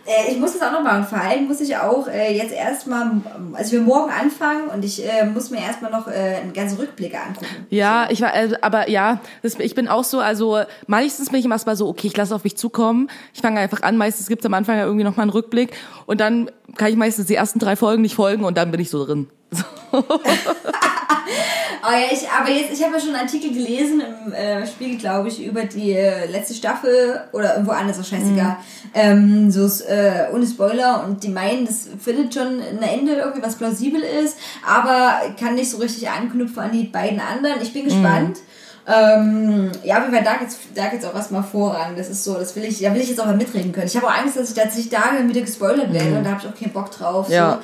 Äh, 0.09 0.33
ich 0.33 0.39
muss 0.39 0.55
das 0.55 0.63
auch 0.63 0.73
noch 0.73 0.83
machen. 0.83 1.05
Vor 1.05 1.21
allem 1.21 1.47
muss 1.47 1.61
ich 1.61 1.77
auch 1.77 2.09
äh, 2.09 2.35
jetzt 2.35 2.53
erstmal, 2.53 3.21
also 3.53 3.73
will 3.73 3.83
morgen 3.83 4.11
anfangen 4.11 4.69
und 4.69 4.83
ich 4.83 5.07
äh, 5.07 5.27
muss 5.27 5.51
mir 5.51 5.61
erstmal 5.61 5.91
noch 5.91 6.09
äh, 6.09 6.37
einen 6.41 6.55
ganzen 6.55 6.79
Rückblick 6.79 7.15
angucken. 7.15 7.67
Ja, 7.69 8.09
ich 8.11 8.23
war, 8.23 8.35
äh, 8.35 8.57
aber 8.63 8.89
ja, 8.89 9.21
das, 9.43 9.59
ich 9.59 9.75
bin 9.75 9.87
auch 9.87 10.05
so, 10.05 10.21
also 10.21 10.61
meistens 10.87 11.29
bin 11.29 11.41
ich 11.41 11.47
erstmal 11.47 11.77
so, 11.77 11.89
okay, 11.89 12.07
ich 12.07 12.17
lasse 12.17 12.35
auf 12.35 12.45
mich 12.45 12.57
zukommen. 12.57 13.11
Ich 13.35 13.43
fange 13.43 13.61
einfach 13.61 13.83
an, 13.83 13.99
meistens 13.99 14.29
gibt's 14.29 14.47
am 14.47 14.55
Anfang 14.55 14.79
ja 14.79 14.85
irgendwie 14.85 15.05
noch 15.05 15.17
mal 15.17 15.23
einen 15.23 15.31
Rückblick 15.31 15.73
und 16.07 16.21
dann 16.21 16.51
kann 16.77 16.89
ich 16.89 16.97
meistens 16.97 17.27
die 17.27 17.35
ersten 17.35 17.59
drei 17.59 17.77
Folgen 17.77 18.01
nicht 18.01 18.15
folgen 18.15 18.45
und 18.45 18.57
dann 18.57 18.71
bin 18.71 18.81
ich 18.81 18.89
so 18.89 19.05
drin. 19.05 19.29
Aber, 21.83 21.97
ja, 21.97 22.07
ich, 22.11 22.29
aber 22.29 22.51
jetzt, 22.51 22.73
ich 22.73 22.83
habe 22.85 22.95
ja 22.95 23.01
schon 23.01 23.15
einen 23.15 23.27
Artikel 23.27 23.53
gelesen 23.53 24.03
im 24.27 24.33
äh, 24.33 24.67
Spiegel, 24.67 24.99
glaube 24.99 25.29
ich, 25.29 25.45
über 25.45 25.65
die 25.65 25.93
äh, 25.93 26.27
letzte 26.27 26.55
Staffel 26.55 27.23
oder 27.33 27.55
irgendwo 27.55 27.73
anders, 27.73 27.99
auch 28.01 28.05
scheißegal. 28.05 28.57
Ähm, 28.95 29.51
so 29.51 29.67
äh, 29.85 30.33
ohne 30.33 30.47
Spoiler 30.47 31.05
und 31.05 31.23
die 31.23 31.29
meinen, 31.29 31.67
das 31.67 31.89
findet 31.99 32.35
schon 32.35 32.61
ein 32.61 32.83
Ende 32.83 33.13
irgendwie, 33.15 33.43
was 33.43 33.57
plausibel 33.57 34.01
ist, 34.01 34.39
aber 34.67 35.21
kann 35.39 35.55
nicht 35.55 35.71
so 35.71 35.79
richtig 35.79 36.09
anknüpfen 36.09 36.63
an 36.63 36.73
die 36.73 36.85
beiden 36.85 37.21
anderen. 37.21 37.61
Ich 37.63 37.73
bin 37.73 37.85
gespannt. 37.85 38.39
Ähm, 38.91 39.71
ja, 39.85 40.01
Fall, 40.01 40.25
da 40.25 40.37
geht's, 40.37 40.59
da 40.75 40.87
geht's 40.87 41.05
auch 41.05 41.15
erstmal 41.15 41.43
voran. 41.43 41.95
Das 41.95 42.09
ist 42.09 42.25
so, 42.25 42.35
das 42.35 42.57
will 42.57 42.65
ich, 42.65 42.81
da 42.81 42.95
will 42.95 43.03
ich 43.03 43.11
jetzt 43.11 43.21
auch 43.21 43.27
mal 43.27 43.37
mitreden 43.37 43.71
können. 43.71 43.87
Ich 43.87 43.97
habe 43.97 44.07
auch 44.07 44.17
Angst, 44.17 44.37
dass 44.39 44.49
ich 44.49 44.57
tatsächlich 44.57 44.89
da 44.89 45.13
wieder 45.23 45.43
gespoilert 45.43 45.93
werde 45.93 46.17
und 46.17 46.25
da 46.25 46.31
habe 46.31 46.41
ich 46.43 46.49
auch 46.49 46.59
keinen 46.59 46.73
Bock 46.73 46.91
drauf. 46.91 47.29
Ja. 47.29 47.53
So. 47.53 47.59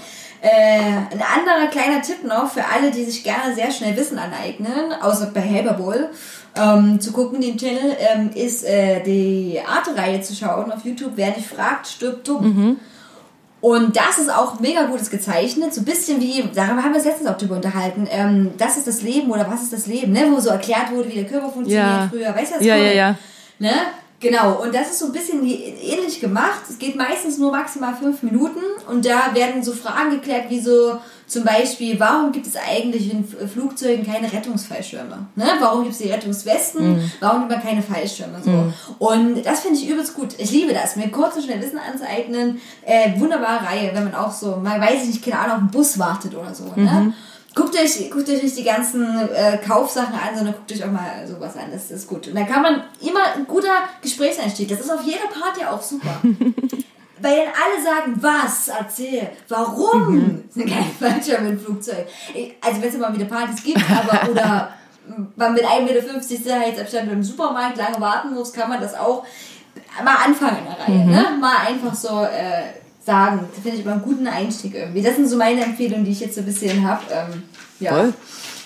Äh, 0.44 0.78
ein 1.10 1.22
anderer 1.22 1.68
kleiner 1.70 2.02
Tipp 2.02 2.22
noch 2.22 2.50
für 2.50 2.66
alle, 2.66 2.90
die 2.90 3.04
sich 3.04 3.24
gerne 3.24 3.54
sehr 3.54 3.70
schnell 3.70 3.96
Wissen 3.96 4.18
aneignen, 4.18 4.92
außer 5.00 5.30
bei 5.32 5.40
Helberbull, 5.40 6.10
ähm, 6.54 7.00
zu 7.00 7.12
gucken, 7.12 7.40
den 7.40 7.56
Channel, 7.56 7.96
ähm, 7.98 8.30
ist 8.34 8.62
äh, 8.64 9.02
die 9.02 9.58
Arte-Reihe 9.66 10.20
zu 10.20 10.34
schauen 10.34 10.70
auf 10.70 10.84
YouTube. 10.84 11.12
Wer 11.16 11.30
nicht 11.30 11.48
fragt, 11.48 11.86
stirbt 11.86 12.28
dumm. 12.28 12.76
Und 13.62 13.96
das 13.96 14.18
ist 14.18 14.30
auch 14.30 14.60
mega 14.60 14.82
gutes 14.82 15.08
gezeichnet, 15.08 15.72
so 15.72 15.80
ein 15.80 15.86
bisschen 15.86 16.20
wie, 16.20 16.42
darüber 16.54 16.82
haben 16.82 16.90
wir 16.90 16.96
uns 16.96 17.06
letztens 17.06 17.30
auch 17.30 17.38
drüber 17.38 17.56
unterhalten, 17.56 18.06
ähm, 18.10 18.50
das 18.58 18.76
ist 18.76 18.86
das 18.86 19.00
Leben 19.00 19.30
oder 19.30 19.50
was 19.50 19.62
ist 19.62 19.72
das 19.72 19.86
Leben, 19.86 20.12
ne? 20.12 20.26
wo 20.30 20.38
so 20.38 20.50
erklärt 20.50 20.92
wurde, 20.92 21.08
wie 21.08 21.14
der 21.14 21.24
Körper 21.24 21.48
funktioniert 21.48 21.82
Ja. 21.82 22.08
früher, 22.10 22.34
weißt 22.36 22.52
du 22.52 22.58
das? 22.58 22.66
Ja, 22.66 22.74
cool? 22.76 22.82
ja, 22.82 22.92
ja. 22.92 23.16
Ne? 23.58 23.72
Genau, 24.24 24.62
und 24.62 24.74
das 24.74 24.88
ist 24.88 25.00
so 25.00 25.06
ein 25.06 25.12
bisschen 25.12 25.44
ähnlich 25.44 26.18
gemacht. 26.18 26.62
Es 26.70 26.78
geht 26.78 26.96
meistens 26.96 27.36
nur 27.36 27.52
maximal 27.52 27.94
fünf 27.94 28.22
Minuten 28.22 28.60
und 28.88 29.04
da 29.04 29.34
werden 29.34 29.62
so 29.62 29.72
Fragen 29.72 30.12
geklärt, 30.12 30.48
wie 30.48 30.60
so 30.60 30.98
zum 31.26 31.44
Beispiel, 31.44 32.00
warum 32.00 32.32
gibt 32.32 32.46
es 32.46 32.54
eigentlich 32.56 33.12
in 33.12 33.22
Flugzeugen 33.22 34.06
keine 34.06 34.32
Rettungsfallschirme? 34.32 35.26
Ne? 35.36 35.44
Warum 35.60 35.82
gibt 35.82 35.92
es 35.92 35.98
die 35.98 36.10
Rettungswesten? 36.10 37.10
Warum 37.20 37.40
gibt 37.40 37.52
man 37.52 37.62
keine 37.62 37.82
Fallschirme? 37.82 38.40
So. 38.42 38.72
Und 38.98 39.44
das 39.44 39.60
finde 39.60 39.78
ich 39.78 39.90
übelst 39.90 40.14
gut. 40.14 40.34
Ich 40.38 40.50
liebe 40.50 40.72
das, 40.72 40.96
mir 40.96 41.10
kurz 41.10 41.36
und 41.36 41.42
schnell 41.42 41.60
Wissen 41.60 41.78
anzueignen. 41.78 42.62
Äh, 42.86 43.20
wunderbare 43.20 43.66
Reihe, 43.66 43.90
wenn 43.92 44.04
man 44.04 44.14
auch 44.14 44.32
so, 44.32 44.56
mal 44.56 44.80
weiß 44.80 45.02
ich 45.02 45.08
nicht, 45.08 45.24
keine 45.24 45.38
Ahnung, 45.38 45.52
auf 45.52 45.62
den 45.64 45.70
Bus 45.70 45.98
wartet 45.98 46.34
oder 46.34 46.54
so. 46.54 46.64
Ne? 46.76 47.12
Guckt 47.54 47.74
euch, 47.76 48.10
guckt 48.10 48.28
euch 48.28 48.42
nicht 48.42 48.56
die 48.56 48.64
ganzen 48.64 49.04
äh, 49.32 49.58
Kaufsachen 49.58 50.14
an, 50.14 50.34
sondern 50.34 50.54
guckt 50.54 50.72
euch 50.72 50.82
auch 50.84 50.90
mal 50.90 51.26
sowas 51.26 51.56
an. 51.56 51.70
Das 51.72 51.90
ist 51.90 52.08
gut. 52.08 52.26
Und 52.28 52.34
da 52.34 52.42
kann 52.44 52.62
man 52.62 52.82
immer 53.00 53.20
ein 53.36 53.46
guter 53.46 53.70
Gesprächseinstieg. 54.02 54.68
Das 54.68 54.80
ist 54.80 54.90
auf 54.90 55.02
jeder 55.04 55.26
Party 55.28 55.64
auch 55.64 55.80
super. 55.80 56.20
Weil 57.20 57.36
dann 57.36 57.46
alle 57.54 57.82
sagen, 57.82 58.18
was, 58.20 58.68
erzähl, 58.68 59.30
warum 59.48 60.42
sind 60.50 60.68
keine 60.68 60.86
Fallschirme 60.98 61.50
im 61.50 61.60
Flugzeug? 61.60 62.06
Ich- 62.34 62.54
Also 62.60 62.82
wenn 62.82 62.88
es 62.88 62.94
immer 62.96 63.14
wieder 63.14 63.26
Partys 63.26 63.62
gibt, 63.62 63.80
aber 63.88 64.28
oder 64.30 64.70
man 65.36 65.54
mit 65.54 65.64
1,50 65.64 65.82
Meter 65.82 66.20
Sicherheitsabstand 66.20 67.12
im 67.12 67.22
Supermarkt 67.22 67.76
lange 67.76 68.00
warten 68.00 68.34
muss, 68.34 68.52
kann 68.52 68.68
man 68.68 68.80
das 68.80 68.94
auch 68.94 69.24
mal 70.04 70.16
anfangen 70.24 70.58
in 70.58 70.64
der 70.64 70.78
Reihe. 70.80 71.06
Ne? 71.06 71.36
Mal 71.40 71.56
einfach 71.68 71.94
so 71.94 72.22
äh, 72.24 72.64
sagen. 73.04 73.40
Das 73.54 73.62
finde 73.62 73.78
ich 73.78 73.84
immer 73.84 73.94
einen 73.94 74.02
guten 74.02 74.26
Einstieg 74.26 74.74
irgendwie. 74.74 75.02
Das 75.02 75.16
sind 75.16 75.28
so 75.28 75.36
meine 75.36 75.62
Empfehlungen, 75.62 76.04
die 76.04 76.12
ich 76.12 76.20
jetzt 76.20 76.34
so 76.34 76.40
ein 76.40 76.46
bisschen 76.46 76.86
habe. 76.86 77.02
Ähm, 77.10 77.42
ja. 77.80 77.94
Voll, 77.94 78.14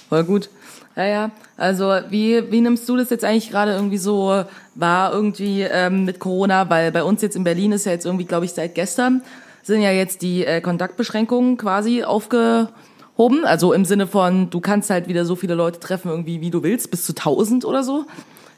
voll 0.09 0.24
gut. 0.24 0.51
Ja, 0.97 1.05
ja. 1.05 1.30
Also 1.57 1.93
wie, 2.11 2.51
wie 2.51 2.61
nimmst 2.61 2.89
du 2.89 2.97
das 2.97 3.11
jetzt 3.11 3.24
eigentlich 3.24 3.51
gerade 3.51 3.72
irgendwie 3.72 3.99
so 3.99 4.45
wahr 4.74 5.12
irgendwie 5.12 5.62
ähm, 5.62 6.05
mit 6.05 6.18
Corona? 6.18 6.68
Weil 6.70 6.91
bei 6.91 7.05
uns 7.05 7.22
jetzt 7.22 7.36
in 7.36 7.45
Berlin 7.45 7.72
ist 7.72 7.86
ja 7.86 7.93
jetzt 7.93 8.05
irgendwie, 8.05 8.24
glaube 8.24 8.45
ich, 8.45 8.53
seit 8.53 8.74
gestern 8.74 9.22
sind 9.62 9.82
ja 9.82 9.93
jetzt 9.93 10.22
die 10.22 10.45
äh, 10.45 10.61
Kontaktbeschränkungen 10.61 11.57
quasi 11.57 12.03
aufgehoben. 12.03 13.45
Also 13.45 13.72
im 13.72 13.84
Sinne 13.84 14.07
von, 14.07 14.51
du 14.51 14.61
kannst 14.61 14.91
halt 14.91 15.07
wieder 15.09 15.24
so 15.24 15.36
viele 15.36 15.55
Leute 15.55 15.78
treffen, 15.78 16.11
irgendwie 16.11 16.41
wie 16.41 16.51
du 16.51 16.62
willst, 16.62 16.91
bis 16.91 17.05
zu 17.05 17.12
1000 17.12 17.64
oder 17.64 17.84
so, 17.84 18.07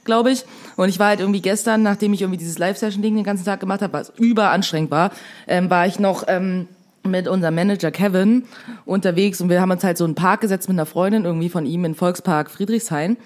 glaube 0.05 0.31
ich. 0.31 0.45
Und 0.77 0.89
ich 0.89 0.99
war 0.99 1.09
halt 1.09 1.21
irgendwie 1.21 1.43
gestern, 1.43 1.83
nachdem 1.83 2.13
ich 2.13 2.23
irgendwie 2.23 2.39
dieses 2.39 2.59
Live-Session-Ding 2.59 3.15
den 3.15 3.25
ganzen 3.25 3.45
Tag 3.45 3.61
gemacht 3.61 3.83
habe, 3.83 3.93
was 3.93 4.13
überanstrengend 4.17 4.91
war, 4.91 5.11
ähm, 5.47 5.71
war 5.71 5.87
ich 5.87 5.99
noch... 5.99 6.25
Ähm, 6.27 6.69
mit 7.03 7.29
unserem 7.29 7.55
Manager 7.55 7.91
Kevin 7.91 8.45
unterwegs 8.85 9.41
und 9.41 9.49
wir 9.49 9.61
haben 9.63 9.71
uns 9.71 9.83
halt 9.83 9.97
so 9.97 10.05
in 10.05 10.11
einen 10.11 10.15
Park 10.17 10.43
gesetzt 10.43 10.69
mit 10.69 10.75
einer 10.75 10.85
Freundin 10.85 11.25
irgendwie 11.25 11.49
von 11.49 11.65
ihm 11.65 11.87
in 11.87 11.95
Volkspark 11.95 12.51
Friedrichshain. 12.51 13.17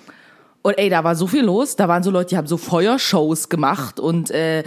Und 0.62 0.78
ey, 0.78 0.88
da 0.88 1.04
war 1.04 1.14
so 1.14 1.26
viel 1.26 1.44
los. 1.44 1.76
Da 1.76 1.88
waren 1.88 2.02
so 2.02 2.10
Leute, 2.10 2.30
die 2.30 2.36
haben 2.38 2.46
so 2.46 2.56
Feuershows 2.56 3.50
gemacht 3.50 4.00
und 4.00 4.30
äh, 4.30 4.64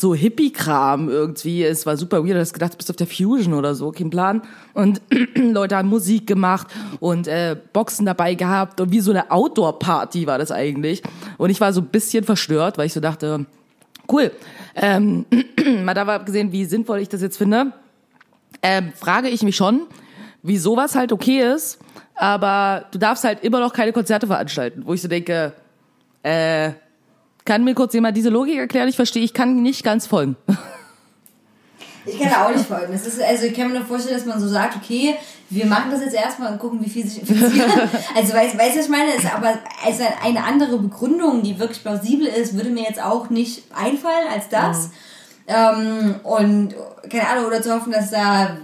so 0.00 0.14
Hippie-Kram 0.14 1.08
irgendwie. 1.08 1.62
Es 1.64 1.86
war 1.86 1.96
super 1.96 2.24
weird. 2.24 2.38
Hast 2.38 2.52
gedacht, 2.52 2.72
du 2.74 2.76
bist 2.76 2.90
auf 2.90 2.96
der 2.96 3.06
Fusion 3.06 3.54
oder 3.54 3.74
so, 3.74 3.92
kein 3.92 4.10
Plan. 4.10 4.42
Und 4.74 5.00
Leute 5.34 5.76
haben 5.76 5.88
Musik 5.88 6.26
gemacht 6.26 6.68
und 7.00 7.28
äh, 7.28 7.56
Boxen 7.72 8.06
dabei 8.06 8.34
gehabt 8.34 8.80
und 8.80 8.92
wie 8.92 9.00
so 9.00 9.10
eine 9.10 9.30
Outdoor-Party 9.30 10.26
war 10.26 10.38
das 10.38 10.50
eigentlich. 10.50 11.02
Und 11.38 11.50
ich 11.50 11.60
war 11.60 11.72
so 11.72 11.80
ein 11.80 11.88
bisschen 11.88 12.24
verstört, 12.24 12.78
weil 12.78 12.86
ich 12.86 12.92
so 12.92 13.00
dachte, 13.00 13.46
cool. 14.10 14.30
Ähm, 14.74 15.26
mal 15.84 15.94
da 15.94 16.06
abgesehen, 16.06 16.52
wie 16.52 16.64
sinnvoll 16.64 17.00
ich 17.00 17.08
das 17.08 17.20
jetzt 17.20 17.36
finde 17.36 17.72
ähm, 18.62 18.92
frage 18.94 19.28
ich 19.28 19.42
mich 19.42 19.56
schon, 19.56 19.86
wie 20.42 20.58
sowas 20.58 20.94
halt 20.94 21.12
okay 21.12 21.52
ist, 21.54 21.78
aber 22.14 22.86
du 22.92 22.98
darfst 22.98 23.24
halt 23.24 23.42
immer 23.42 23.60
noch 23.60 23.72
keine 23.72 23.92
Konzerte 23.92 24.26
veranstalten, 24.26 24.82
wo 24.84 24.94
ich 24.94 25.02
so 25.02 25.08
denke, 25.08 25.52
äh, 26.22 26.72
kann 27.44 27.64
mir 27.64 27.74
kurz 27.74 27.94
jemand 27.94 28.16
diese 28.16 28.28
Logik 28.28 28.58
erklären? 28.58 28.88
Ich 28.88 28.96
verstehe, 28.96 29.22
ich 29.22 29.34
kann 29.34 29.62
nicht 29.62 29.84
ganz 29.84 30.06
folgen. 30.06 30.36
Ich 32.06 32.18
kann 32.18 32.30
da 32.30 32.46
auch 32.46 32.54
nicht 32.54 32.66
folgen. 32.66 32.92
Das 32.92 33.06
ist, 33.06 33.20
also 33.20 33.44
ich 33.46 33.54
kann 33.54 33.68
mir 33.68 33.78
nur 33.78 33.86
vorstellen, 33.86 34.16
dass 34.16 34.26
man 34.26 34.40
so 34.40 34.48
sagt, 34.48 34.76
okay, 34.76 35.16
wir 35.50 35.66
machen 35.66 35.90
das 35.90 36.00
jetzt 36.00 36.14
erstmal 36.14 36.52
und 36.52 36.58
gucken, 36.58 36.82
wie 36.82 36.88
viel 36.88 37.06
sich 37.06 37.20
infizieren. 37.20 37.70
also 38.16 38.32
weißt 38.32 38.54
du, 38.54 38.58
was 38.58 38.76
ich 38.76 38.88
meine? 38.88 39.12
Ist 39.14 39.32
aber 39.32 39.58
also 39.84 40.04
eine 40.24 40.44
andere 40.44 40.78
Begründung, 40.78 41.42
die 41.42 41.58
wirklich 41.58 41.82
plausibel 41.82 42.26
ist, 42.26 42.54
würde 42.54 42.70
mir 42.70 42.84
jetzt 42.84 43.02
auch 43.02 43.30
nicht 43.30 43.64
einfallen 43.74 44.28
als 44.32 44.48
das. 44.48 44.90
Ähm, 45.46 46.16
und 46.22 46.74
keine 47.10 47.28
Ahnung, 47.28 47.46
oder 47.46 47.60
zu 47.60 47.74
hoffen, 47.74 47.92
dass 47.92 48.10
da 48.10 48.56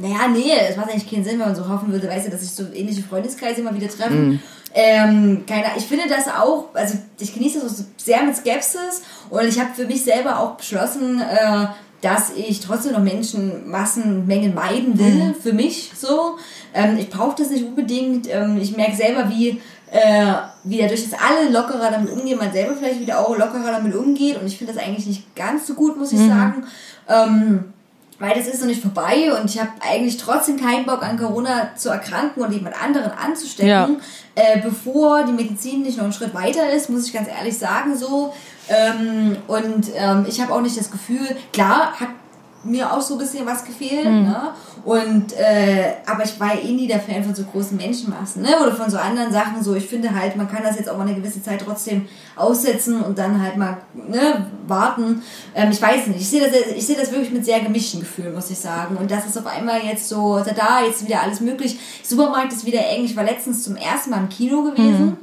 naja, 0.00 0.28
nee, 0.28 0.52
es 0.68 0.76
macht 0.76 0.90
eigentlich 0.90 1.10
keinen 1.10 1.24
Sinn, 1.24 1.38
wenn 1.38 1.48
man 1.48 1.56
so 1.56 1.68
hoffen 1.68 1.92
würde, 1.92 2.08
weißt 2.08 2.26
du, 2.26 2.30
dass 2.30 2.40
sich 2.40 2.52
so 2.52 2.64
ähnliche 2.72 3.02
Freundeskreise 3.02 3.60
immer 3.60 3.74
wieder 3.74 3.88
treffen. 3.88 4.40
Ähm, 4.72 5.44
keine, 5.48 5.66
ich 5.76 5.84
finde 5.86 6.04
das 6.08 6.28
auch, 6.28 6.68
also 6.74 6.96
ich 7.18 7.34
genieße 7.34 7.60
das 7.60 7.84
sehr 7.96 8.22
mit 8.22 8.36
Skepsis 8.36 9.02
und 9.28 9.44
ich 9.44 9.58
habe 9.58 9.70
für 9.74 9.86
mich 9.86 10.04
selber 10.04 10.38
auch 10.38 10.56
beschlossen, 10.56 11.20
äh, 11.20 11.66
dass 12.00 12.30
ich 12.34 12.60
trotzdem 12.60 12.92
noch 12.92 13.02
Menschen, 13.02 13.68
Massen, 13.68 14.26
Mengen 14.26 14.54
meiden 14.54 14.98
will, 14.98 15.34
für 15.34 15.52
mich 15.52 15.92
so. 15.94 16.38
Ähm, 16.72 16.96
ich 16.98 17.10
brauche 17.10 17.36
das 17.36 17.50
nicht 17.50 17.64
unbedingt. 17.64 18.32
Ähm, 18.32 18.58
ich 18.60 18.76
merke 18.76 18.96
selber, 18.96 19.28
wie, 19.28 19.60
äh, 19.90 20.32
wie 20.64 20.78
dadurch, 20.78 21.10
dass 21.10 21.20
alle 21.20 21.50
lockerer 21.50 21.90
damit 21.90 22.10
umgehen, 22.10 22.38
man 22.38 22.52
selber 22.52 22.74
vielleicht 22.76 23.00
wieder 23.00 23.18
auch 23.18 23.36
lockerer 23.36 23.72
damit 23.72 23.94
umgeht 23.94 24.40
und 24.40 24.46
ich 24.46 24.56
finde 24.56 24.72
das 24.72 24.82
eigentlich 24.82 25.06
nicht 25.06 25.34
ganz 25.36 25.66
so 25.66 25.74
gut, 25.74 25.98
muss 25.98 26.12
ich 26.12 26.20
sagen. 26.20 26.64
Ähm, 27.08 27.72
weil 28.20 28.34
das 28.34 28.46
ist 28.46 28.60
noch 28.60 28.68
nicht 28.68 28.82
vorbei 28.82 29.32
und 29.32 29.50
ich 29.50 29.58
habe 29.58 29.70
eigentlich 29.80 30.16
trotzdem 30.18 30.60
keinen 30.60 30.86
Bock 30.86 31.02
an 31.02 31.18
Corona 31.18 31.70
zu 31.74 31.88
erkranken 31.88 32.42
und 32.44 32.52
jemand 32.52 32.80
anderen 32.80 33.10
anzustecken, 33.10 33.68
Ja. 33.68 33.88
äh, 34.36 34.60
bevor 34.60 35.24
die 35.24 35.32
Medizin 35.32 35.82
nicht 35.82 35.96
noch 35.96 36.04
einen 36.04 36.12
Schritt 36.12 36.34
weiter 36.34 36.70
ist, 36.72 36.88
muss 36.90 37.06
ich 37.06 37.12
ganz 37.12 37.28
ehrlich 37.28 37.58
sagen 37.58 37.96
so. 37.96 38.32
Ähm, 38.68 39.36
und 39.48 39.86
ähm, 39.96 40.26
ich 40.28 40.40
habe 40.40 40.54
auch 40.54 40.60
nicht 40.60 40.78
das 40.78 40.90
Gefühl, 40.92 41.34
klar 41.52 41.98
hat 41.98 42.08
mir 42.62 42.92
auch 42.92 43.00
so 43.00 43.14
ein 43.14 43.18
bisschen 43.18 43.46
was 43.46 43.64
gefehlt, 43.64 44.04
ne? 44.04 44.50
Und 44.84 45.32
äh, 45.32 45.94
aber 46.06 46.24
ich 46.24 46.38
war 46.38 46.54
eh 46.54 46.72
nie 46.72 46.86
der 46.86 47.00
Fan 47.00 47.24
von 47.24 47.34
so 47.34 47.44
großen 47.44 47.76
Menschenmassen, 47.76 48.42
ne? 48.42 48.60
Oder 48.62 48.74
von 48.74 48.90
so 48.90 48.98
anderen 48.98 49.32
Sachen. 49.32 49.62
So, 49.62 49.74
ich 49.74 49.86
finde 49.86 50.14
halt, 50.14 50.36
man 50.36 50.48
kann 50.48 50.62
das 50.62 50.76
jetzt 50.76 50.88
auch 50.88 50.96
mal 50.96 51.06
eine 51.06 51.14
gewisse 51.14 51.42
Zeit 51.42 51.62
trotzdem 51.64 52.06
aussetzen 52.36 53.00
und 53.02 53.18
dann 53.18 53.42
halt 53.42 53.56
mal 53.56 53.78
ne, 53.94 54.46
warten. 54.66 55.22
Ähm, 55.54 55.70
ich 55.70 55.80
weiß 55.80 56.08
nicht. 56.08 56.20
Ich 56.20 56.28
sehe 56.28 56.40
das, 56.40 56.50
ich 56.74 56.86
sehe 56.86 56.96
das 56.96 57.10
wirklich 57.12 57.32
mit 57.32 57.44
sehr 57.44 57.60
gemischten 57.60 58.00
Gefühlen, 58.00 58.34
muss 58.34 58.50
ich 58.50 58.58
sagen. 58.58 58.96
Und 58.96 59.10
das 59.10 59.26
ist 59.26 59.38
auf 59.38 59.46
einmal 59.46 59.82
jetzt 59.82 60.08
so, 60.08 60.40
da 60.40 60.84
jetzt 60.84 61.02
ist 61.02 61.08
wieder 61.08 61.22
alles 61.22 61.40
möglich. 61.40 61.78
Supermarkt 62.02 62.52
ist 62.52 62.66
wieder 62.66 62.86
eng. 62.88 63.04
Ich 63.04 63.16
war 63.16 63.24
letztens 63.24 63.64
zum 63.64 63.76
ersten 63.76 64.10
Mal 64.10 64.18
im 64.18 64.28
Kino 64.28 64.62
gewesen. 64.62 65.16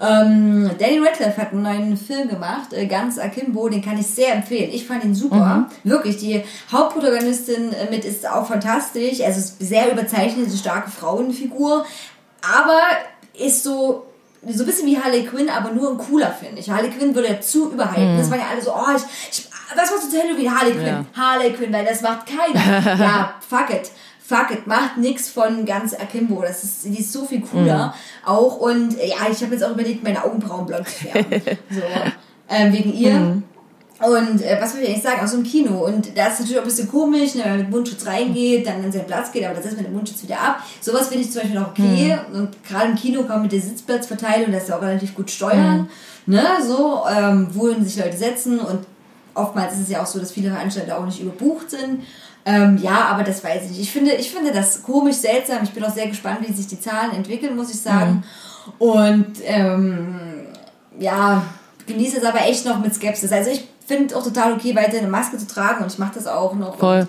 Ähm, 0.00 0.70
Danny 0.78 1.00
Radcliffe 1.00 1.36
hat 1.36 1.52
einen 1.52 1.62
neuen 1.62 1.96
Film 1.96 2.28
gemacht, 2.28 2.72
äh, 2.72 2.86
ganz 2.86 3.18
Akimbo, 3.18 3.68
den 3.68 3.82
kann 3.82 3.98
ich 3.98 4.06
sehr 4.06 4.32
empfehlen. 4.34 4.70
Ich 4.72 4.86
fand 4.86 5.04
ihn 5.04 5.14
super. 5.14 5.68
Wirklich, 5.82 6.18
die 6.18 6.44
Hauptprotagonistin 6.70 7.72
äh, 7.72 7.90
mit 7.90 8.04
ist 8.04 8.28
auch 8.28 8.46
fantastisch. 8.46 9.20
Also 9.20 9.40
ist 9.40 9.58
sehr 9.58 9.90
überzeichnete, 9.90 10.56
starke 10.56 10.90
Frauenfigur. 10.90 11.84
Aber 12.42 12.80
ist 13.34 13.64
so, 13.64 14.06
so 14.46 14.62
ein 14.62 14.66
bisschen 14.66 14.86
wie 14.86 14.98
Harley 14.98 15.24
Quinn, 15.24 15.48
aber 15.48 15.72
nur 15.72 15.90
ein 15.90 15.98
cooler, 15.98 16.30
finde 16.30 16.60
ich. 16.60 16.70
Harley 16.70 16.90
Quinn 16.90 17.14
würde 17.14 17.28
ja 17.28 17.40
zu 17.40 17.72
überhypen. 17.72 18.18
Das 18.18 18.30
waren 18.30 18.38
ja 18.38 18.46
alle 18.52 18.62
so, 18.62 18.72
oh, 18.72 18.96
ich, 18.96 19.02
ich 19.30 19.48
was 19.74 19.90
machst 19.90 20.04
du 20.04 20.16
zu 20.16 20.22
Halloween? 20.22 20.54
Harley 20.54 20.72
Quinn. 20.72 20.86
Ja. 20.86 21.04
Harley 21.16 21.52
Quinn, 21.52 21.72
weil 21.72 21.84
das 21.84 22.00
macht 22.02 22.26
keiner. 22.26 22.96
ja, 22.98 23.34
fuck 23.46 23.70
it. 23.70 23.90
Fuck 24.28 24.50
it, 24.50 24.66
macht 24.66 24.98
nix 24.98 25.30
von 25.30 25.64
ganz 25.64 25.94
Akimbo. 25.94 26.42
Das 26.42 26.62
ist, 26.62 26.84
die 26.84 27.00
ist 27.00 27.14
so 27.14 27.24
viel 27.24 27.40
cooler. 27.40 27.94
Auch 28.26 28.58
und 28.58 28.98
äh, 28.98 29.08
ja, 29.08 29.16
ich 29.32 29.42
habe 29.42 29.54
jetzt 29.54 29.64
auch 29.64 29.70
überlegt, 29.70 30.04
meine 30.04 30.22
Augenbrauen 30.22 30.66
blond 30.66 30.86
zu 30.86 31.06
färben. 31.06 31.40
so, 31.70 31.80
ähm, 32.50 32.72
wegen 32.74 32.92
ihr. 32.92 33.42
Und 34.00 34.42
äh, 34.42 34.58
was 34.60 34.74
will 34.74 34.82
ich 34.82 34.90
eigentlich 34.90 35.02
sagen? 35.02 35.22
Aus 35.22 35.30
dem 35.30 35.44
Kino. 35.44 35.82
Und 35.86 36.14
da 36.14 36.26
ist 36.26 36.40
natürlich 36.40 36.58
auch 36.58 36.62
ein 36.62 36.68
bisschen 36.68 36.90
komisch, 36.90 37.36
ne, 37.36 37.42
wenn 37.44 37.50
man 37.52 37.60
mit 37.60 37.70
Mundschutz 37.70 38.04
reingeht, 38.04 38.66
dann 38.66 38.84
in 38.84 38.92
seinen 38.92 39.06
Platz 39.06 39.32
geht, 39.32 39.46
aber 39.46 39.54
das 39.54 39.64
setzt 39.64 39.76
man 39.76 39.86
den 39.86 39.94
Mundschutz 39.94 40.22
wieder 40.22 40.38
ab. 40.38 40.62
Sowas 40.82 41.08
finde 41.08 41.24
ich 41.24 41.32
zum 41.32 41.40
Beispiel 41.40 41.58
auch 41.58 41.70
okay. 41.70 42.18
Und 42.32 42.62
gerade 42.64 42.90
im 42.90 42.96
Kino 42.96 43.22
kann 43.22 43.36
man 43.36 43.42
mit 43.42 43.52
der 43.52 43.62
Sitzplatzverteilung 43.62 44.52
das 44.52 44.68
ja 44.68 44.76
auch 44.76 44.82
relativ 44.82 45.14
gut 45.14 45.30
steuern. 45.30 45.88
Ne, 46.26 46.44
so, 46.62 47.04
ähm, 47.10 47.48
wohin 47.52 47.82
sich 47.82 47.96
Leute 47.96 48.18
setzen. 48.18 48.60
Und 48.60 48.80
oftmals 49.34 49.72
ist 49.72 49.80
es 49.80 49.88
ja 49.88 50.02
auch 50.02 50.06
so, 50.06 50.18
dass 50.18 50.32
viele 50.32 50.50
Veranstalter 50.50 50.98
auch 50.98 51.06
nicht 51.06 51.20
überbucht 51.20 51.70
sind. 51.70 52.02
Ähm, 52.48 52.78
ja, 52.78 53.04
aber 53.10 53.24
das 53.24 53.44
weiß 53.44 53.64
ich 53.64 53.70
nicht. 53.72 53.80
Ich 53.80 53.92
finde, 53.92 54.12
ich 54.14 54.30
finde 54.30 54.52
das 54.52 54.82
komisch, 54.82 55.16
seltsam. 55.16 55.58
Ich 55.64 55.70
bin 55.70 55.84
auch 55.84 55.92
sehr 55.92 56.06
gespannt, 56.06 56.38
wie 56.40 56.52
sich 56.52 56.66
die 56.66 56.80
Zahlen 56.80 57.14
entwickeln, 57.14 57.54
muss 57.54 57.70
ich 57.70 57.78
sagen. 57.78 58.24
Und 58.78 59.32
ähm, 59.44 60.46
ja, 60.98 61.42
genieße 61.86 62.16
es 62.16 62.24
aber 62.24 62.40
echt 62.46 62.64
noch 62.64 62.80
mit 62.80 62.94
Skepsis. 62.94 63.32
Also 63.32 63.50
ich 63.50 63.68
finde 63.88 64.14
auch 64.14 64.22
total 64.22 64.52
okay, 64.52 64.76
weiter 64.76 64.98
eine 64.98 65.08
Maske 65.08 65.38
zu 65.38 65.46
tragen 65.46 65.82
und 65.82 65.90
ich 65.90 65.98
mache 65.98 66.12
das 66.14 66.26
auch 66.26 66.54
noch. 66.54 66.76
Voll. 66.76 67.00
Und, 67.00 67.08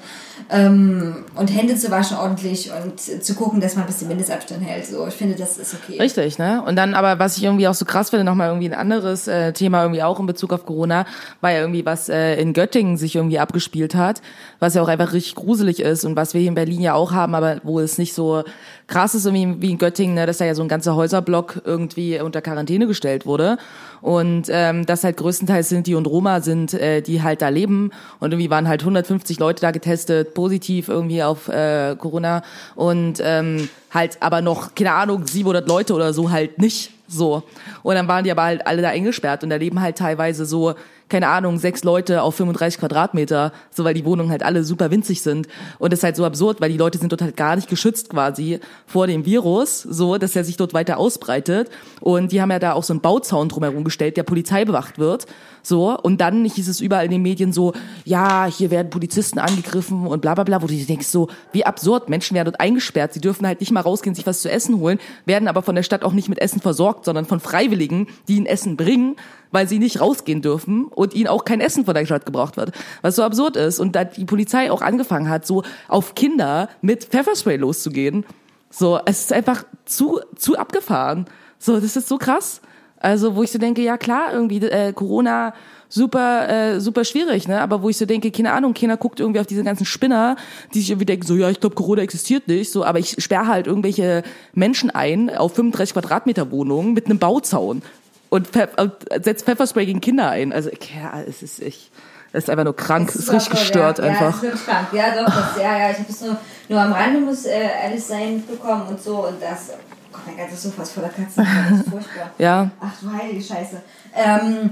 ähm, 0.49 1.25
und 1.35 1.47
Hände 1.47 1.75
zu 1.75 1.91
waschen 1.91 2.15
ordentlich 2.15 2.71
und 2.71 2.99
zu 2.99 3.35
gucken, 3.35 3.59
dass 3.59 3.75
man 3.75 3.83
ein 3.83 3.87
bisschen 3.87 4.07
Mindestabstand 4.07 4.63
hält. 4.63 4.85
So, 4.85 5.05
ich 5.05 5.13
finde, 5.13 5.35
das 5.35 5.57
ist 5.57 5.75
okay. 5.75 6.01
Richtig, 6.01 6.37
ne? 6.39 6.63
Und 6.65 6.77
dann 6.77 6.93
aber, 6.93 7.19
was 7.19 7.35
ich 7.35 7.43
irgendwie 7.43 7.67
auch 7.67 7.73
so 7.73 7.83
krass 7.83 8.11
finde, 8.11 8.23
nochmal 8.23 8.47
irgendwie 8.47 8.67
ein 8.67 8.79
anderes 8.79 9.27
äh, 9.27 9.51
Thema 9.51 9.81
irgendwie 9.81 10.01
auch 10.01 10.19
in 10.21 10.25
Bezug 10.25 10.53
auf 10.53 10.65
Corona, 10.65 11.05
war 11.41 11.51
ja 11.51 11.59
irgendwie, 11.59 11.85
was 11.85 12.07
äh, 12.07 12.35
in 12.35 12.53
Göttingen 12.53 12.95
sich 12.95 13.17
irgendwie 13.17 13.39
abgespielt 13.39 13.93
hat, 13.93 14.21
was 14.59 14.73
ja 14.73 14.81
auch 14.81 14.87
einfach 14.87 15.11
richtig 15.11 15.35
gruselig 15.35 15.81
ist 15.81 16.05
und 16.05 16.15
was 16.15 16.33
wir 16.33 16.39
hier 16.39 16.49
in 16.49 16.55
Berlin 16.55 16.79
ja 16.79 16.93
auch 16.93 17.11
haben, 17.11 17.35
aber 17.35 17.57
wo 17.63 17.81
es 17.81 17.97
nicht 17.97 18.13
so 18.13 18.43
krass 18.87 19.15
ist 19.15 19.25
irgendwie 19.25 19.61
wie 19.61 19.71
in 19.71 19.77
Göttingen, 19.77 20.15
ne, 20.15 20.25
dass 20.25 20.37
da 20.37 20.45
ja 20.45 20.55
so 20.55 20.61
ein 20.61 20.69
ganzer 20.69 20.95
Häuserblock 20.95 21.61
irgendwie 21.65 22.19
unter 22.21 22.41
Quarantäne 22.41 22.87
gestellt 22.87 23.25
wurde. 23.25 23.57
Und 24.01 24.45
ähm, 24.49 24.85
das 24.85 25.03
halt 25.03 25.17
größtenteils 25.17 25.69
Sinti 25.69 25.93
und 25.93 26.07
Roma 26.07 26.39
sind, 26.41 26.68
äh, 26.73 27.01
die 27.01 27.21
halt 27.21 27.41
da 27.41 27.49
leben. 27.49 27.91
Und 28.19 28.31
irgendwie 28.31 28.49
waren 28.49 28.67
halt 28.67 28.81
150 28.81 29.39
Leute 29.39 29.61
da 29.61 29.71
getestet, 29.71 30.33
positiv 30.33 30.89
irgendwie 30.89 31.23
auf 31.23 31.47
äh, 31.47 31.95
Corona. 31.97 32.43
Und 32.75 33.21
ähm, 33.23 33.69
halt 33.91 34.17
aber 34.21 34.41
noch, 34.41 34.75
keine 34.75 34.93
Ahnung, 34.93 35.25
700 35.25 35.67
Leute 35.67 35.93
oder 35.93 36.13
so 36.13 36.31
halt 36.31 36.59
nicht 36.59 36.91
so. 37.07 37.43
Und 37.83 37.95
dann 37.95 38.07
waren 38.07 38.23
die 38.23 38.31
aber 38.31 38.43
halt 38.43 38.67
alle 38.67 38.81
da 38.81 38.89
eingesperrt 38.89 39.43
und 39.43 39.49
da 39.49 39.55
leben 39.55 39.81
halt 39.81 39.97
teilweise 39.97 40.45
so, 40.45 40.75
keine 41.09 41.27
Ahnung, 41.27 41.57
sechs 41.57 41.83
Leute 41.83 42.21
auf 42.21 42.35
35 42.35 42.79
Quadratmeter, 42.79 43.51
so 43.71 43.83
weil 43.83 43.93
die 43.93 44.05
Wohnungen 44.05 44.29
halt 44.31 44.43
alle 44.43 44.63
super 44.63 44.91
winzig 44.91 45.21
sind. 45.21 45.47
Und 45.79 45.91
das 45.91 45.99
ist 45.99 46.03
halt 46.03 46.15
so 46.15 46.25
absurd, 46.25 46.61
weil 46.61 46.71
die 46.71 46.77
Leute 46.77 46.97
sind 46.97 47.11
dort 47.11 47.21
halt 47.21 47.35
gar 47.35 47.55
nicht 47.55 47.69
geschützt 47.69 48.09
quasi 48.09 48.59
vor 48.85 49.07
dem 49.07 49.25
Virus, 49.25 49.81
so, 49.81 50.17
dass 50.17 50.35
er 50.35 50.43
sich 50.43 50.57
dort 50.57 50.73
weiter 50.73 50.97
ausbreitet. 50.97 51.69
Und 51.99 52.31
die 52.31 52.41
haben 52.41 52.51
ja 52.51 52.59
da 52.59 52.73
auch 52.73 52.83
so 52.83 52.93
einen 52.93 53.01
Bauzaun 53.01 53.49
drumherum 53.49 53.83
gestellt, 53.83 54.17
der 54.17 54.23
Polizei 54.23 54.65
bewacht 54.65 54.99
wird. 54.99 55.25
So, 55.63 55.97
und 55.97 56.21
dann 56.21 56.45
hieß 56.45 56.67
es 56.67 56.79
überall 56.79 57.05
in 57.05 57.11
den 57.11 57.21
Medien 57.21 57.51
so, 57.51 57.73
ja, 58.05 58.45
hier 58.45 58.71
werden 58.71 58.89
Polizisten 58.89 59.39
angegriffen 59.39 60.07
und 60.07 60.21
bla 60.21 60.33
bla 60.33 60.43
bla, 60.43 60.61
wo 60.61 60.67
du 60.67 60.73
dir 60.73 60.85
denkst, 60.85 61.07
so, 61.07 61.27
wie 61.51 61.65
absurd, 61.65 62.09
Menschen 62.09 62.35
werden 62.35 62.45
dort 62.45 62.61
eingesperrt, 62.61 63.13
sie 63.13 63.21
dürfen 63.21 63.45
halt 63.45 63.59
nicht 63.59 63.71
mal 63.71 63.81
rausgehen, 63.81 64.15
sich 64.15 64.25
was 64.25 64.41
zu 64.41 64.49
essen 64.49 64.79
holen, 64.79 64.99
werden 65.25 65.47
aber 65.47 65.61
von 65.61 65.75
der 65.75 65.83
Stadt 65.83 66.03
auch 66.03 66.13
nicht 66.13 66.29
mit 66.29 66.39
Essen 66.39 66.61
versorgt, 66.61 67.05
sondern 67.05 67.25
von 67.25 67.39
Freiwilligen, 67.39 68.07
die 68.27 68.37
ihnen 68.37 68.45
Essen 68.45 68.77
bringen, 68.77 69.15
weil 69.51 69.67
sie 69.67 69.79
nicht 69.79 70.01
rausgehen 70.01 70.41
dürfen 70.41 70.85
und 70.85 71.13
ihnen 71.13 71.27
auch 71.27 71.45
kein 71.45 71.61
Essen 71.61 71.85
von 71.85 71.93
der 71.93 72.05
Stadt 72.05 72.25
gebraucht 72.25 72.57
wird. 72.57 72.71
Was 73.01 73.15
so 73.15 73.23
absurd 73.23 73.55
ist. 73.55 73.79
Und 73.79 73.95
da 73.95 74.03
die 74.03 74.25
Polizei 74.25 74.71
auch 74.71 74.81
angefangen 74.81 75.29
hat, 75.29 75.45
so 75.45 75.63
auf 75.87 76.15
Kinder 76.15 76.69
mit 76.81 77.05
Pfefferspray 77.05 77.57
loszugehen. 77.57 78.25
So, 78.69 78.99
es 79.05 79.21
ist 79.21 79.33
einfach 79.33 79.63
zu, 79.85 80.19
zu 80.35 80.57
abgefahren. 80.57 81.25
So, 81.57 81.79
das 81.79 81.95
ist 81.95 82.07
so 82.07 82.17
krass. 82.17 82.61
Also, 82.99 83.35
wo 83.35 83.43
ich 83.43 83.51
so 83.51 83.59
denke, 83.59 83.81
ja 83.81 83.97
klar, 83.97 84.33
irgendwie 84.33 84.57
äh, 84.57 84.91
Corona 84.93 85.53
super 85.87 86.47
äh, 86.49 86.79
super 86.79 87.03
schwierig, 87.03 87.47
ne? 87.47 87.61
Aber 87.61 87.81
wo 87.81 87.89
ich 87.89 87.97
so 87.97 88.05
denke, 88.05 88.29
keine 88.29 88.51
Ahnung, 88.51 88.73
keiner 88.73 88.97
guckt 88.97 89.19
irgendwie 89.19 89.39
auf 89.39 89.47
diese 89.47 89.63
ganzen 89.63 89.85
Spinner, 89.85 90.35
die 90.73 90.79
sich 90.79 90.91
irgendwie 90.91 91.05
denken, 91.05 91.25
so 91.25 91.35
ja, 91.35 91.49
ich 91.49 91.59
glaube, 91.59 91.75
Corona 91.75 92.01
existiert 92.01 92.47
nicht, 92.47 92.71
so, 92.71 92.83
aber 92.83 92.99
ich 92.99 93.15
sperre 93.17 93.47
halt 93.47 93.67
irgendwelche 93.67 94.23
Menschen 94.53 94.91
ein 94.91 95.35
auf 95.35 95.55
35 95.55 95.93
Quadratmeter 95.93 96.51
Wohnungen 96.51 96.93
mit 96.93 97.07
einem 97.07 97.17
Bauzaun 97.19 97.81
und, 98.29 98.47
Pfeff 98.47 98.69
und 98.77 98.93
setzt 99.23 99.45
Pfefferspray 99.45 99.85
gegen 99.85 100.01
Kinder 100.01 100.29
ein. 100.29 100.53
Also 100.53 100.69
ja, 100.69 101.21
es 101.27 101.41
ist 101.43 101.59
ich, 101.59 101.91
es 102.31 102.43
ist 102.43 102.49
einfach 102.49 102.63
nur 102.63 102.75
krank, 102.75 103.09
es 103.09 103.15
ist 103.15 103.31
richtig 103.31 103.49
voll, 103.49 103.59
gestört 103.59 103.99
ja. 103.99 104.05
einfach. 104.05 104.43
Ja, 104.43 104.49
ist 104.49 104.65
krank. 104.65 104.87
Ja, 104.93 105.15
doch, 105.15 105.25
das, 105.25 105.57
ja, 105.57 105.77
ja, 105.77 105.89
ich 105.91 105.97
habe 105.97 106.07
das 106.07 106.21
nur, 106.21 106.37
nur 106.69 106.79
am 106.79 106.93
Rande, 106.93 107.19
muss 107.19 107.45
äh, 107.45 107.59
ehrlich 107.83 108.03
sein, 108.03 108.35
mitbekommen 108.35 108.87
und 108.87 109.01
so 109.01 109.27
und 109.27 109.41
das, 109.41 109.71
oh 110.13 110.17
mein 110.25 110.37
Gott, 110.37 110.47
das 110.51 110.63
Sofa 110.63 110.83
ist 110.83 110.91
voller 110.91 111.09
Katzen, 111.09 111.47
das 111.69 111.79
ist 111.79 111.89
furchtbar. 111.89 112.31
Ja. 112.37 112.69
Ach 112.79 112.91
du 113.01 113.11
heilige 113.11 113.41
Scheiße. 113.41 113.81
Ähm, 114.15 114.71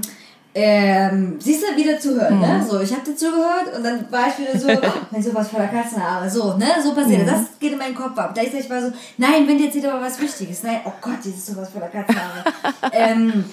ähm, 0.54 1.36
siehst 1.38 1.62
du, 1.62 1.76
wieder 1.76 2.00
zuhören, 2.00 2.40
ne? 2.40 2.64
So, 2.68 2.80
ich 2.80 2.90
habe 2.92 3.04
dir 3.04 3.14
zugehört 3.14 3.76
und 3.76 3.84
dann 3.84 4.10
war 4.10 4.28
ich 4.28 4.38
wieder 4.38 4.58
so, 4.58 4.68
oh, 4.86 4.92
mein 5.10 5.22
Sofa 5.22 5.42
ist 5.42 5.50
voller 5.50 5.68
Katzenhaare. 5.68 6.28
So, 6.28 6.56
ne? 6.56 6.66
So 6.82 6.94
passiert. 6.94 7.28
Das 7.28 7.58
geht 7.60 7.72
in 7.72 7.78
meinen 7.78 7.94
Kopf 7.94 8.18
ab. 8.18 8.32
Gleichzeitig 8.34 8.68
war 8.70 8.80
so, 8.80 8.92
nein, 9.18 9.46
wenn 9.46 9.58
jetzt 9.58 9.74
wieder 9.74 10.00
was 10.00 10.20
Wichtiges. 10.20 10.62
Nein, 10.62 10.80
oh 10.84 10.92
Gott, 11.00 11.18
dieses 11.24 11.46
Sofa 11.46 11.62
ist 11.62 11.72
voller 11.72 11.88
Katzenhaare. 11.88 12.44
ähm, 12.92 13.44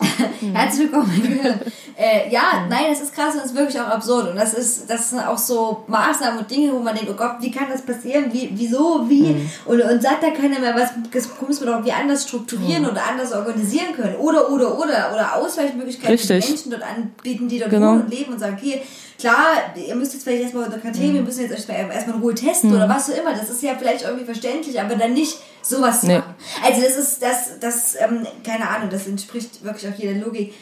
Herzlich 0.54 0.90
willkommen, 0.90 1.08
mein 1.08 1.22
Gehirn. 1.38 1.60
Äh, 1.96 2.30
ja, 2.30 2.66
nein, 2.68 2.86
das 2.90 3.00
ist 3.00 3.14
krass 3.14 3.34
und 3.34 3.40
das 3.42 3.46
ist 3.50 3.56
wirklich 3.56 3.78
auch 3.80 3.88
absurd. 3.88 4.30
Und 4.30 4.36
das 4.36 4.54
ist, 4.54 4.88
das 4.90 5.10
sind 5.10 5.20
auch 5.20 5.38
so 5.38 5.84
Maßnahmen 5.86 6.40
und 6.40 6.50
Dinge, 6.50 6.72
wo 6.72 6.78
man 6.80 6.94
denkt, 6.94 7.10
oh 7.10 7.16
Gott, 7.16 7.36
wie 7.40 7.50
kann 7.50 7.68
das 7.70 7.82
passieren? 7.82 8.32
Wie, 8.32 8.50
wieso, 8.54 9.08
wie? 9.08 9.36
Und, 9.64 9.80
und 9.80 10.02
sagt 10.02 10.22
da 10.22 10.30
keiner 10.30 10.58
mehr, 10.58 10.74
was 10.74 10.90
das 11.12 11.28
muss 11.46 11.60
man 11.60 11.68
doch 11.68 11.74
irgendwie 11.76 11.92
anders 11.92 12.24
strukturieren 12.24 12.86
oder 12.86 13.02
anders 13.08 13.32
organisieren 13.32 13.94
können. 13.94 14.16
Oder, 14.16 14.50
oder, 14.50 14.76
oder, 14.78 15.12
oder 15.12 15.34
Ausweichmöglichkeiten 15.36 16.18
für 16.18 16.34
Richtig. 16.34 16.48
Menschen 16.48 16.70
dort 16.70 16.82
anbieten, 16.82 17.48
die 17.48 17.58
dort 17.58 17.70
Genau. 17.70 17.90
wohnen 17.92 18.02
und 18.02 18.10
leben 18.10 18.32
und 18.32 18.38
sagen, 18.40 18.56
okay, 18.60 18.82
klar, 19.18 19.46
ihr 19.76 19.94
müsst 19.94 20.12
jetzt 20.14 20.22
vielleicht 20.24 20.42
erstmal 20.42 20.64
unter 20.64 20.78
Quarantäne, 20.78 21.14
wir 21.14 21.22
müssen 21.22 21.42
jetzt 21.42 21.52
erstmal 21.52 21.78
erstmal 21.90 22.16
in 22.16 22.22
Ruhe 22.22 22.34
testen 22.34 22.74
oder 22.74 22.88
was 22.88 23.10
auch 23.10 23.16
immer. 23.16 23.32
Das 23.34 23.48
ist 23.50 23.62
ja 23.62 23.72
vielleicht 23.78 24.02
irgendwie 24.04 24.24
verständlich, 24.24 24.80
aber 24.80 24.96
dann 24.96 25.12
nicht 25.14 25.38
sowas 25.62 26.02
Nee. 26.02 26.18
machen. 26.18 26.34
Also 26.64 26.82
das 26.82 26.96
ist, 26.96 27.22
das, 27.22 27.58
das, 27.60 27.94
ähm, 28.00 28.26
keine 28.44 28.68
Ahnung, 28.68 28.90
das 28.90 29.06
entspricht 29.06 29.64
wirklich 29.64 29.90
auch 29.92 29.96
jeder 29.98 30.18
Logik. 30.24 30.52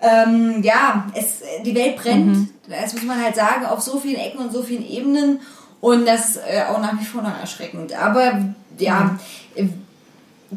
Ähm, 0.00 0.62
ja, 0.62 1.06
es, 1.14 1.40
die 1.64 1.74
Welt 1.74 1.96
brennt, 1.96 2.48
das 2.68 2.92
muss 2.92 3.02
man 3.04 3.22
halt 3.22 3.34
sagen, 3.34 3.64
auf 3.64 3.80
so 3.80 3.98
vielen 3.98 4.20
Ecken 4.20 4.38
und 4.40 4.52
so 4.52 4.62
vielen 4.62 4.86
Ebenen 4.86 5.40
und 5.80 6.06
das 6.06 6.30
ist 6.30 6.36
äh, 6.38 6.62
auch 6.68 6.80
nach 6.80 7.00
wie 7.00 7.04
vor 7.04 7.22
noch 7.22 7.38
erschreckend. 7.40 7.94
Aber 7.94 8.42
ja, 8.78 9.18
äh, 9.54 9.64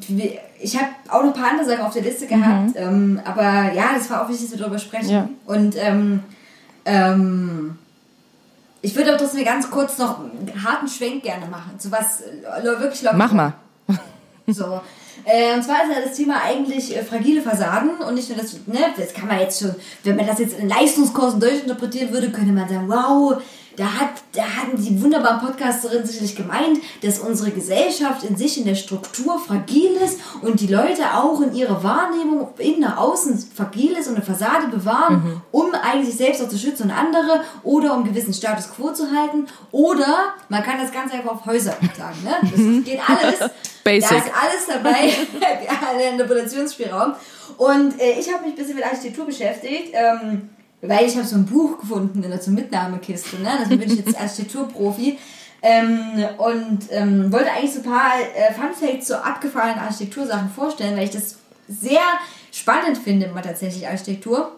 wir- 0.07 0.39
ich 0.61 0.75
habe 0.75 0.87
auch 1.07 1.23
noch 1.23 1.33
ein 1.33 1.41
paar 1.41 1.51
andere 1.51 1.65
Sachen 1.69 1.85
auf 1.85 1.93
der 1.93 2.01
Liste 2.01 2.27
gehabt, 2.27 2.71
ähm, 2.75 3.19
aber 3.23 3.71
ja, 3.73 3.91
das 3.95 4.09
war 4.09 4.23
auch 4.25 4.29
wichtig, 4.29 4.49
dass 4.49 4.51
wir 4.59 4.59
darüber 4.65 4.77
sprechen. 4.77 5.09
Ja. 5.09 5.29
Und 5.45 5.75
ähm, 5.77 6.21
ähm, 6.85 7.77
ich 8.81 8.95
würde 8.95 9.09
aber 9.09 9.19
trotzdem 9.19 9.43
ganz 9.43 9.69
kurz 9.69 9.97
noch 9.97 10.19
einen 10.19 10.63
harten 10.63 10.87
Schwenk 10.87 11.23
gerne 11.23 11.47
machen, 11.47 11.77
zu 11.77 11.91
was 11.91 12.21
äh, 12.21 12.63
wirklich 12.63 13.01
locker 13.01 13.17
Mach 13.17 13.33
mal. 13.33 13.53
so. 14.47 14.81
Äh, 15.25 15.53
und 15.55 15.63
zwar 15.63 15.83
ist 15.83 15.93
ja 15.93 16.01
das 16.03 16.15
Thema 16.15 16.41
eigentlich 16.41 16.95
äh, 16.95 17.03
fragile 17.03 17.41
Fassaden 17.41 17.97
und 17.97 18.15
nicht 18.15 18.29
nur 18.29 18.37
das, 18.37 18.53
ne, 18.67 18.79
das 18.95 19.13
kann 19.13 19.27
man 19.27 19.39
jetzt 19.39 19.59
schon, 19.59 19.75
wenn 20.03 20.15
man 20.15 20.25
das 20.25 20.39
jetzt 20.39 20.57
in 20.57 20.69
Leistungskursen 20.69 21.39
durchinterpretieren 21.39 22.13
würde, 22.13 22.31
könnte 22.31 22.53
man 22.53 22.69
sagen, 22.69 22.87
wow, 22.87 23.41
da, 23.77 23.85
hat, 23.85 24.09
da 24.33 24.43
hatten 24.43 24.77
die 24.77 25.01
wunderbaren 25.01 25.39
Podcasterinnen 25.39 26.05
sicherlich 26.05 26.35
gemeint, 26.35 26.79
dass 27.01 27.19
unsere 27.19 27.51
Gesellschaft 27.51 28.23
in 28.23 28.35
sich 28.35 28.57
in 28.57 28.65
der 28.65 28.75
Struktur 28.75 29.39
fragil 29.39 29.91
ist 30.03 30.19
und 30.41 30.59
die 30.59 30.67
Leute 30.67 31.03
auch 31.13 31.41
in 31.41 31.53
ihrer 31.53 31.83
Wahrnehmung 31.83 32.49
innen 32.57 32.81
nach 32.81 32.97
außen 32.97 33.37
fragil 33.55 33.93
ist 33.93 34.07
und 34.07 34.15
eine 34.15 34.25
Fassade 34.25 34.67
bewahren, 34.67 35.41
um 35.51 35.73
eigentlich 35.73 36.09
sich 36.09 36.17
selbst 36.17 36.41
auch 36.41 36.49
zu 36.49 36.57
schützen 36.57 36.83
und 36.83 36.91
andere 36.91 37.41
oder 37.63 37.95
um 37.95 38.03
gewissen 38.03 38.33
Status 38.33 38.71
quo 38.71 38.91
zu 38.91 39.11
halten 39.11 39.47
oder 39.71 40.33
man 40.49 40.63
kann 40.63 40.79
das 40.79 40.91
ganz 40.91 41.13
einfach 41.13 41.31
auf 41.31 41.45
Häuser 41.45 41.77
sagen, 41.97 42.17
ne? 42.23 42.35
Das 42.41 42.51
geht 42.85 42.99
alles. 43.07 43.51
Basic. 43.83 44.09
Da 44.09 44.17
ist 44.17 44.31
alles 44.35 44.65
dabei, 44.67 45.13
der 45.97 46.11
Interpretationsspielraum. 46.11 47.13
Und 47.57 47.99
äh, 47.99 48.19
ich 48.19 48.31
habe 48.31 48.43
mich 48.43 48.53
ein 48.53 48.55
bisschen 48.55 48.75
mit 48.75 48.85
Architektur 48.85 49.25
beschäftigt, 49.25 49.93
ähm, 49.93 50.49
weil 50.81 51.05
ich 51.05 51.15
habe 51.15 51.25
so 51.25 51.35
ein 51.35 51.45
Buch 51.45 51.79
gefunden 51.79 52.23
in 52.23 52.29
der 52.29 52.41
zur 52.41 52.53
Mitnahmekiste. 52.53 53.37
Ne? 53.41 53.49
Deswegen 53.61 53.79
bin 53.79 53.91
ich 53.91 54.05
jetzt 54.05 54.19
Architekturprofi. 54.19 55.17
Ähm, 55.61 56.25
und 56.37 56.87
ähm, 56.89 57.33
wollte 57.33 57.51
eigentlich 57.51 57.73
so 57.73 57.79
ein 57.79 57.85
paar 57.85 58.13
äh, 58.17 58.53
Funfacts 58.53 59.07
so 59.07 59.15
abgefahrenen 59.15 59.79
Architektursachen 59.79 60.49
vorstellen, 60.49 60.95
weil 60.95 61.03
ich 61.03 61.09
das 61.09 61.35
sehr 61.67 61.99
spannend 62.51 62.97
finde, 62.97 63.25
immer 63.25 63.41
tatsächlich 63.41 63.85
Architektur. 63.85 64.57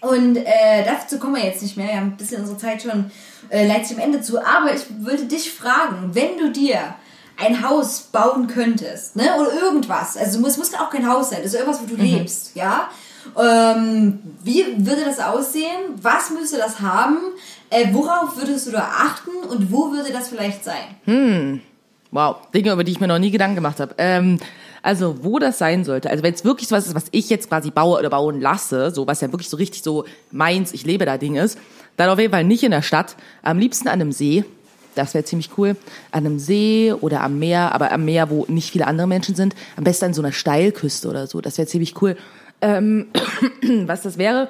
Und 0.00 0.36
äh, 0.36 0.82
dazu 0.84 1.18
kommen 1.18 1.36
wir 1.36 1.44
jetzt 1.44 1.62
nicht 1.62 1.76
mehr. 1.76 1.88
Wir 1.88 1.96
haben 1.96 2.06
ein 2.06 2.16
bisschen 2.16 2.40
unsere 2.40 2.56
Zeit 2.56 2.82
schon 2.82 3.10
äh, 3.50 3.66
leicht 3.66 3.92
am 3.92 3.98
Ende 3.98 4.22
zu. 4.22 4.38
Aber 4.38 4.74
ich 4.74 4.84
würde 5.00 5.26
dich 5.26 5.52
fragen, 5.52 6.14
wenn 6.14 6.38
du 6.38 6.50
dir 6.50 6.94
ein 7.36 7.66
Haus 7.66 8.00
bauen 8.12 8.46
könntest, 8.46 9.16
ne, 9.16 9.34
oder 9.38 9.52
irgendwas, 9.52 10.16
also 10.16 10.32
es 10.32 10.38
muss, 10.38 10.58
muss 10.58 10.74
auch 10.74 10.90
kein 10.90 11.08
Haus 11.08 11.30
sein, 11.30 11.38
das 11.42 11.54
ist 11.54 11.60
irgendwas, 11.60 11.82
wo 11.82 11.86
du 11.86 11.96
lebst, 11.96 12.54
ja, 12.54 12.90
ähm, 13.38 14.18
wie 14.42 14.64
würde 14.78 15.04
das 15.04 15.18
aussehen? 15.18 15.98
Was 16.00 16.30
müsste 16.30 16.58
das 16.58 16.80
haben? 16.80 17.18
Äh, 17.70 17.92
worauf 17.92 18.36
würdest 18.36 18.66
du 18.66 18.72
da 18.72 18.90
achten 18.98 19.30
und 19.48 19.70
wo 19.72 19.92
würde 19.92 20.12
das 20.12 20.28
vielleicht 20.28 20.64
sein? 20.64 20.96
Wow, 22.10 22.36
Dinge, 22.52 22.72
über 22.72 22.82
die 22.82 22.92
ich 22.92 23.00
mir 23.00 23.06
noch 23.06 23.18
nie 23.18 23.30
Gedanken 23.30 23.54
gemacht 23.54 23.78
habe. 23.78 23.94
Ähm, 23.98 24.40
also, 24.82 25.22
wo 25.22 25.38
das 25.38 25.58
sein 25.58 25.84
sollte, 25.84 26.10
also 26.10 26.22
wenn 26.22 26.34
es 26.34 26.44
wirklich 26.44 26.68
so 26.68 26.74
was 26.74 26.86
ist, 26.86 26.94
was 26.94 27.06
ich 27.10 27.28
jetzt 27.28 27.48
quasi 27.48 27.70
baue 27.70 27.98
oder 27.98 28.10
bauen 28.10 28.40
lasse, 28.40 28.90
so 28.90 29.06
was 29.06 29.20
ja 29.20 29.30
wirklich 29.30 29.50
so 29.50 29.56
richtig 29.58 29.82
so 29.82 30.04
meins, 30.30 30.72
ich 30.72 30.84
lebe 30.84 31.04
da 31.04 31.18
Ding 31.18 31.36
ist, 31.36 31.58
dann 31.96 32.08
auf 32.08 32.18
jeden 32.18 32.32
Fall 32.32 32.44
nicht 32.44 32.62
in 32.62 32.70
der 32.70 32.82
Stadt, 32.82 33.16
am 33.42 33.58
liebsten 33.58 33.88
an 33.88 34.00
einem 34.00 34.12
See. 34.12 34.44
Das 34.94 35.14
wäre 35.14 35.24
ziemlich 35.24 35.50
cool. 35.56 35.76
An 36.10 36.26
einem 36.26 36.38
See 36.38 36.92
oder 37.00 37.20
am 37.20 37.38
Meer, 37.38 37.72
aber 37.72 37.92
am 37.92 38.04
Meer, 38.04 38.30
wo 38.30 38.44
nicht 38.48 38.72
viele 38.72 38.86
andere 38.86 39.06
Menschen 39.06 39.36
sind. 39.36 39.54
Am 39.76 39.84
besten 39.84 40.06
an 40.06 40.14
so 40.14 40.22
einer 40.22 40.32
Steilküste 40.32 41.08
oder 41.08 41.26
so. 41.28 41.40
Das 41.40 41.58
wäre 41.58 41.68
ziemlich 41.68 42.00
cool. 42.02 42.16
Ähm, 42.60 43.06
was 43.86 44.02
das 44.02 44.18
wäre, 44.18 44.48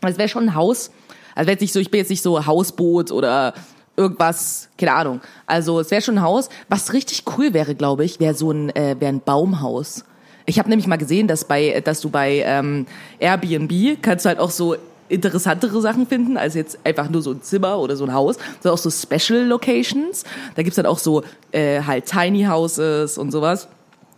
das 0.00 0.18
wäre 0.18 0.28
schon 0.28 0.44
ein 0.44 0.54
Haus. 0.54 0.90
Also 1.34 1.50
jetzt 1.50 1.60
nicht 1.60 1.72
so, 1.72 1.80
ich 1.80 1.90
bin 1.90 1.98
jetzt 1.98 2.10
nicht 2.10 2.22
so 2.22 2.46
Hausboot 2.46 3.10
oder 3.12 3.54
irgendwas, 3.96 4.68
keine 4.78 4.94
Ahnung. 4.94 5.20
Also 5.46 5.80
es 5.80 5.90
wäre 5.90 6.02
schon 6.02 6.18
ein 6.18 6.22
Haus. 6.22 6.48
Was 6.68 6.92
richtig 6.92 7.24
cool 7.36 7.54
wäre, 7.54 7.74
glaube 7.74 8.04
ich, 8.04 8.20
wäre 8.20 8.34
so 8.34 8.50
ein, 8.50 8.70
äh, 8.74 8.96
wäre 8.98 9.12
ein 9.12 9.20
Baumhaus. 9.20 10.04
Ich 10.46 10.58
habe 10.58 10.68
nämlich 10.68 10.86
mal 10.86 10.96
gesehen, 10.96 11.26
dass 11.26 11.44
bei, 11.44 11.80
dass 11.84 12.00
du 12.00 12.10
bei 12.10 12.42
ähm, 12.46 12.86
Airbnb 13.18 14.00
kannst 14.00 14.24
du 14.24 14.28
halt 14.28 14.38
auch 14.38 14.50
so 14.50 14.76
interessantere 15.08 15.80
Sachen 15.80 16.06
finden, 16.06 16.36
als 16.36 16.54
jetzt 16.54 16.78
einfach 16.84 17.08
nur 17.08 17.22
so 17.22 17.32
ein 17.32 17.42
Zimmer 17.42 17.78
oder 17.78 17.96
so 17.96 18.04
ein 18.04 18.12
Haus, 18.12 18.36
sondern 18.60 18.78
auch 18.78 18.82
so 18.82 18.90
Special 18.90 19.44
Locations. 19.44 20.24
Da 20.54 20.62
gibt's 20.62 20.76
dann 20.76 20.86
auch 20.86 20.98
so 20.98 21.22
äh, 21.52 21.82
halt 21.82 22.06
Tiny 22.06 22.44
Houses 22.44 23.18
und 23.18 23.30
sowas. 23.30 23.68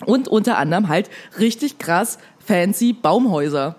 Und 0.06 0.28
unter 0.28 0.58
anderem 0.58 0.88
halt 0.88 1.10
richtig 1.38 1.78
krass 1.78 2.18
fancy 2.48 2.94
Baumhäuser. 2.94 3.76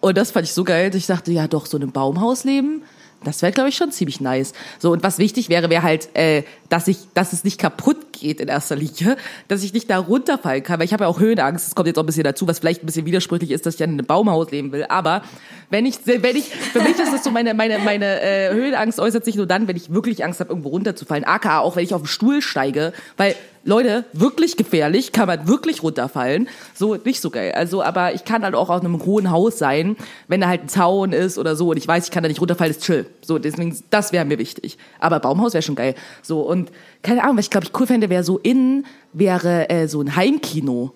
Und 0.00 0.18
das 0.18 0.32
fand 0.32 0.44
ich 0.44 0.52
so 0.52 0.64
geil, 0.64 0.94
ich 0.94 1.06
dachte, 1.06 1.30
ja 1.30 1.46
doch, 1.46 1.66
so 1.66 1.76
in 1.76 1.84
einem 1.84 1.92
Baumhaus 1.92 2.44
leben, 2.44 2.82
das 3.24 3.42
wäre, 3.42 3.50
glaube 3.50 3.68
ich, 3.68 3.76
schon 3.76 3.90
ziemlich 3.90 4.20
nice. 4.20 4.52
So, 4.78 4.92
und 4.92 5.02
was 5.02 5.18
wichtig 5.18 5.48
wäre, 5.48 5.70
wäre 5.70 5.82
halt, 5.82 6.14
äh, 6.14 6.44
dass 6.68 6.86
ich, 6.86 6.98
dass 7.14 7.32
es 7.32 7.42
nicht 7.42 7.58
kaputt 7.58 8.12
geht 8.12 8.40
in 8.40 8.46
erster 8.46 8.76
Linie, 8.76 9.16
dass 9.48 9.64
ich 9.64 9.72
nicht 9.72 9.90
da 9.90 9.98
runterfallen 9.98 10.62
kann, 10.62 10.78
weil 10.78 10.86
ich 10.86 10.92
habe 10.92 11.04
ja 11.04 11.08
auch 11.08 11.18
Höhenangst, 11.18 11.66
das 11.66 11.74
kommt 11.74 11.88
jetzt 11.88 11.98
auch 11.98 12.04
ein 12.04 12.06
bisschen 12.06 12.22
dazu, 12.22 12.46
was 12.46 12.60
vielleicht 12.60 12.82
ein 12.82 12.86
bisschen 12.86 13.06
widersprüchlich 13.06 13.50
ist, 13.50 13.66
dass 13.66 13.74
ich 13.74 13.80
ja 13.80 13.86
in 13.86 13.92
einem 13.92 14.06
Baumhaus 14.06 14.52
leben 14.52 14.70
will. 14.70 14.84
Aber 14.88 15.22
wenn 15.70 15.84
ich, 15.84 15.98
wenn 16.04 16.36
ich, 16.36 16.44
für 16.44 16.80
mich 16.80 16.98
ist 16.98 17.12
das 17.12 17.24
so, 17.24 17.30
meine, 17.32 17.54
meine, 17.54 17.80
meine 17.80 18.20
äh, 18.20 18.52
Höhenangst 18.52 19.00
äußert 19.00 19.24
sich 19.24 19.34
nur 19.34 19.46
dann, 19.46 19.66
wenn 19.66 19.76
ich 19.76 19.92
wirklich 19.92 20.24
Angst 20.24 20.38
habe, 20.38 20.50
irgendwo 20.50 20.68
runterzufallen. 20.68 21.24
AKA 21.24 21.58
auch, 21.58 21.74
wenn 21.74 21.84
ich 21.84 21.94
auf 21.94 22.02
den 22.02 22.08
Stuhl 22.08 22.40
steige, 22.40 22.92
weil 23.16 23.34
Leute, 23.68 24.06
wirklich 24.14 24.56
gefährlich, 24.56 25.12
kann 25.12 25.26
man 25.26 25.46
wirklich 25.46 25.82
runterfallen. 25.82 26.48
So, 26.74 26.94
nicht 26.94 27.20
so 27.20 27.28
geil. 27.28 27.52
Also, 27.52 27.82
aber 27.82 28.14
ich 28.14 28.24
kann 28.24 28.42
halt 28.42 28.54
auch 28.54 28.70
auf 28.70 28.80
einem 28.80 29.04
hohen 29.04 29.30
Haus 29.30 29.58
sein, 29.58 29.96
wenn 30.26 30.40
da 30.40 30.48
halt 30.48 30.62
ein 30.62 30.68
Zaun 30.68 31.12
ist 31.12 31.36
oder 31.36 31.54
so 31.54 31.70
und 31.70 31.76
ich 31.76 31.86
weiß, 31.86 32.06
ich 32.06 32.10
kann 32.10 32.22
da 32.22 32.28
nicht 32.28 32.40
runterfallen, 32.40 32.70
ist 32.70 32.82
chill. 32.82 33.04
So, 33.20 33.38
deswegen, 33.38 33.78
das 33.90 34.12
wäre 34.12 34.24
mir 34.24 34.38
wichtig. 34.38 34.78
Aber 34.98 35.20
Baumhaus 35.20 35.52
wäre 35.52 35.62
schon 35.62 35.74
geil. 35.74 35.94
So, 36.22 36.40
und 36.40 36.72
keine 37.02 37.22
Ahnung, 37.22 37.36
was 37.36 37.44
ich 37.44 37.50
glaube 37.50 37.66
ich 37.66 37.78
cool 37.78 37.86
fände, 37.86 38.08
wäre 38.08 38.24
so 38.24 38.38
innen, 38.38 38.86
wäre 39.12 39.68
äh, 39.68 39.86
so 39.86 40.00
ein 40.00 40.16
Heimkino. 40.16 40.94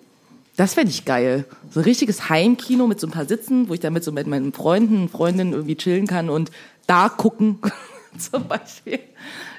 Das 0.55 0.73
fände 0.73 0.89
ich 0.89 1.05
geil. 1.05 1.45
So 1.69 1.79
ein 1.79 1.83
richtiges 1.83 2.29
Heimkino 2.29 2.87
mit 2.87 2.99
so 2.99 3.05
ein 3.05 3.11
paar 3.11 3.25
Sitzen, 3.25 3.69
wo 3.69 3.75
ich 3.75 3.81
dann 3.81 3.93
mit 3.93 4.03
so 4.03 4.11
mit 4.11 4.25
meinen 4.25 4.51
Freunden, 4.51 5.09
Freundinnen 5.09 5.53
irgendwie 5.53 5.75
chillen 5.75 6.07
kann 6.07 6.29
und 6.29 6.49
da 6.87 7.09
gucken. 7.09 7.59
Zum 8.17 8.47
Beispiel. 8.47 8.99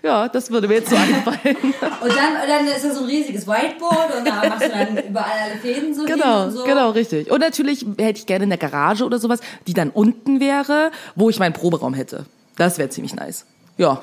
Ja, 0.04 0.28
das 0.28 0.50
würde 0.50 0.68
mir 0.68 0.74
jetzt 0.74 0.90
so 0.90 0.96
einfallen. 0.96 1.56
Und 2.02 2.10
dann, 2.14 2.34
dann 2.46 2.66
ist 2.66 2.84
da 2.84 2.90
so 2.92 3.00
ein 3.00 3.06
riesiges 3.06 3.46
Whiteboard 3.46 4.18
und 4.18 4.28
da 4.28 4.46
machst 4.50 4.66
du 4.66 4.68
dann 4.68 4.98
überall 4.98 5.32
alle 5.50 5.58
Fäden 5.58 5.94
so 5.94 6.04
Genau, 6.04 6.50
so. 6.50 6.62
genau, 6.64 6.90
richtig. 6.90 7.30
Und 7.30 7.40
natürlich 7.40 7.86
hätte 7.96 8.18
ich 8.18 8.26
gerne 8.26 8.42
eine 8.44 8.58
Garage 8.58 9.04
oder 9.06 9.18
sowas, 9.18 9.40
die 9.66 9.72
dann 9.72 9.88
unten 9.88 10.40
wäre, 10.40 10.90
wo 11.16 11.30
ich 11.30 11.38
meinen 11.38 11.54
Proberaum 11.54 11.94
hätte. 11.94 12.26
Das 12.56 12.76
wäre 12.76 12.90
ziemlich 12.90 13.14
nice. 13.14 13.46
Ja, 13.78 14.02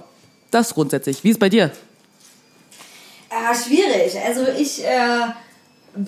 das 0.49 0.73
grundsätzlich. 0.73 1.23
Wie 1.23 1.29
ist 1.29 1.39
bei 1.39 1.49
dir? 1.49 1.69
Ah, 3.29 3.53
schwierig. 3.53 4.17
Also 4.25 4.47
ich, 4.57 4.83
äh, 4.83 4.87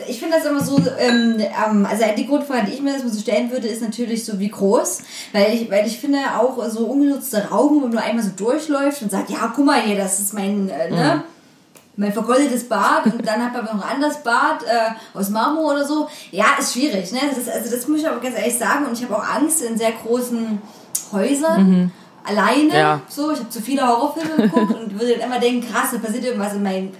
ich 0.08 0.20
finde 0.20 0.38
das 0.38 0.46
immer 0.46 0.64
so, 0.64 0.78
ähm, 0.98 1.36
ähm, 1.40 1.86
also 1.90 2.06
die 2.16 2.28
Grundfrage, 2.28 2.68
die 2.68 2.74
ich 2.74 2.82
mir 2.82 2.94
das 2.94 3.04
mal 3.04 3.12
so 3.12 3.20
stellen 3.20 3.52
würde, 3.52 3.68
ist 3.68 3.82
natürlich 3.82 4.24
so 4.24 4.40
wie 4.40 4.50
groß, 4.50 5.00
weil 5.34 5.54
ich, 5.54 5.70
weil 5.70 5.86
ich 5.86 6.00
finde 6.00 6.20
auch 6.38 6.58
so 6.70 6.86
ungenutzte 6.86 7.50
Raum, 7.50 7.76
wo 7.76 7.80
man 7.82 7.90
nur 7.92 8.02
einmal 8.02 8.24
so 8.24 8.32
durchläuft 8.36 9.02
und 9.02 9.12
sagt, 9.12 9.30
ja, 9.30 9.52
guck 9.54 9.66
mal 9.66 9.82
hier, 9.82 9.98
das 9.98 10.20
ist 10.20 10.34
mein, 10.34 10.70
äh, 10.70 10.90
ne? 10.90 11.24
Mein 11.96 12.12
vergoldetes 12.12 12.68
Bad 12.68 13.06
und 13.06 13.28
dann 13.28 13.44
hat 13.46 13.54
man 13.54 13.66
noch 13.66 13.74
ein 13.86 13.96
anderes 13.96 14.18
Bad 14.24 14.64
äh, 14.64 15.18
aus 15.18 15.30
Marmor 15.30 15.74
oder 15.74 15.86
so. 15.86 16.08
Ja, 16.32 16.46
ist 16.58 16.74
schwierig, 16.74 17.12
ne? 17.12 17.20
Das 17.36 17.48
also 17.48 17.70
das 17.70 17.88
muss 17.88 18.00
ich 18.00 18.08
aber 18.08 18.20
ganz 18.20 18.36
ehrlich 18.36 18.58
sagen 18.58 18.86
und 18.88 18.98
ich 18.98 19.04
habe 19.04 19.16
auch 19.16 19.24
Angst 19.24 19.62
in 19.62 19.78
sehr 19.78 19.92
großen 19.92 20.60
Häusern. 21.12 21.92
Alleine, 22.26 22.74
Ja. 22.74 23.02
so, 23.10 23.32
ich 23.32 23.40
habe 23.40 23.50
zu 23.50 23.62
viele 23.62 23.88
Horrorfilme 23.88 24.38
geguckt 24.38 24.74
und 24.80 25.00
würde 25.00 25.18
dann 25.18 25.30
immer 25.30 25.40
denken, 25.40 25.70
krass, 25.72 25.90
da 25.92 26.00
passiert 26.00 26.24
irgendwas 26.26 26.54
in 26.54 26.64
meinem 26.64 26.92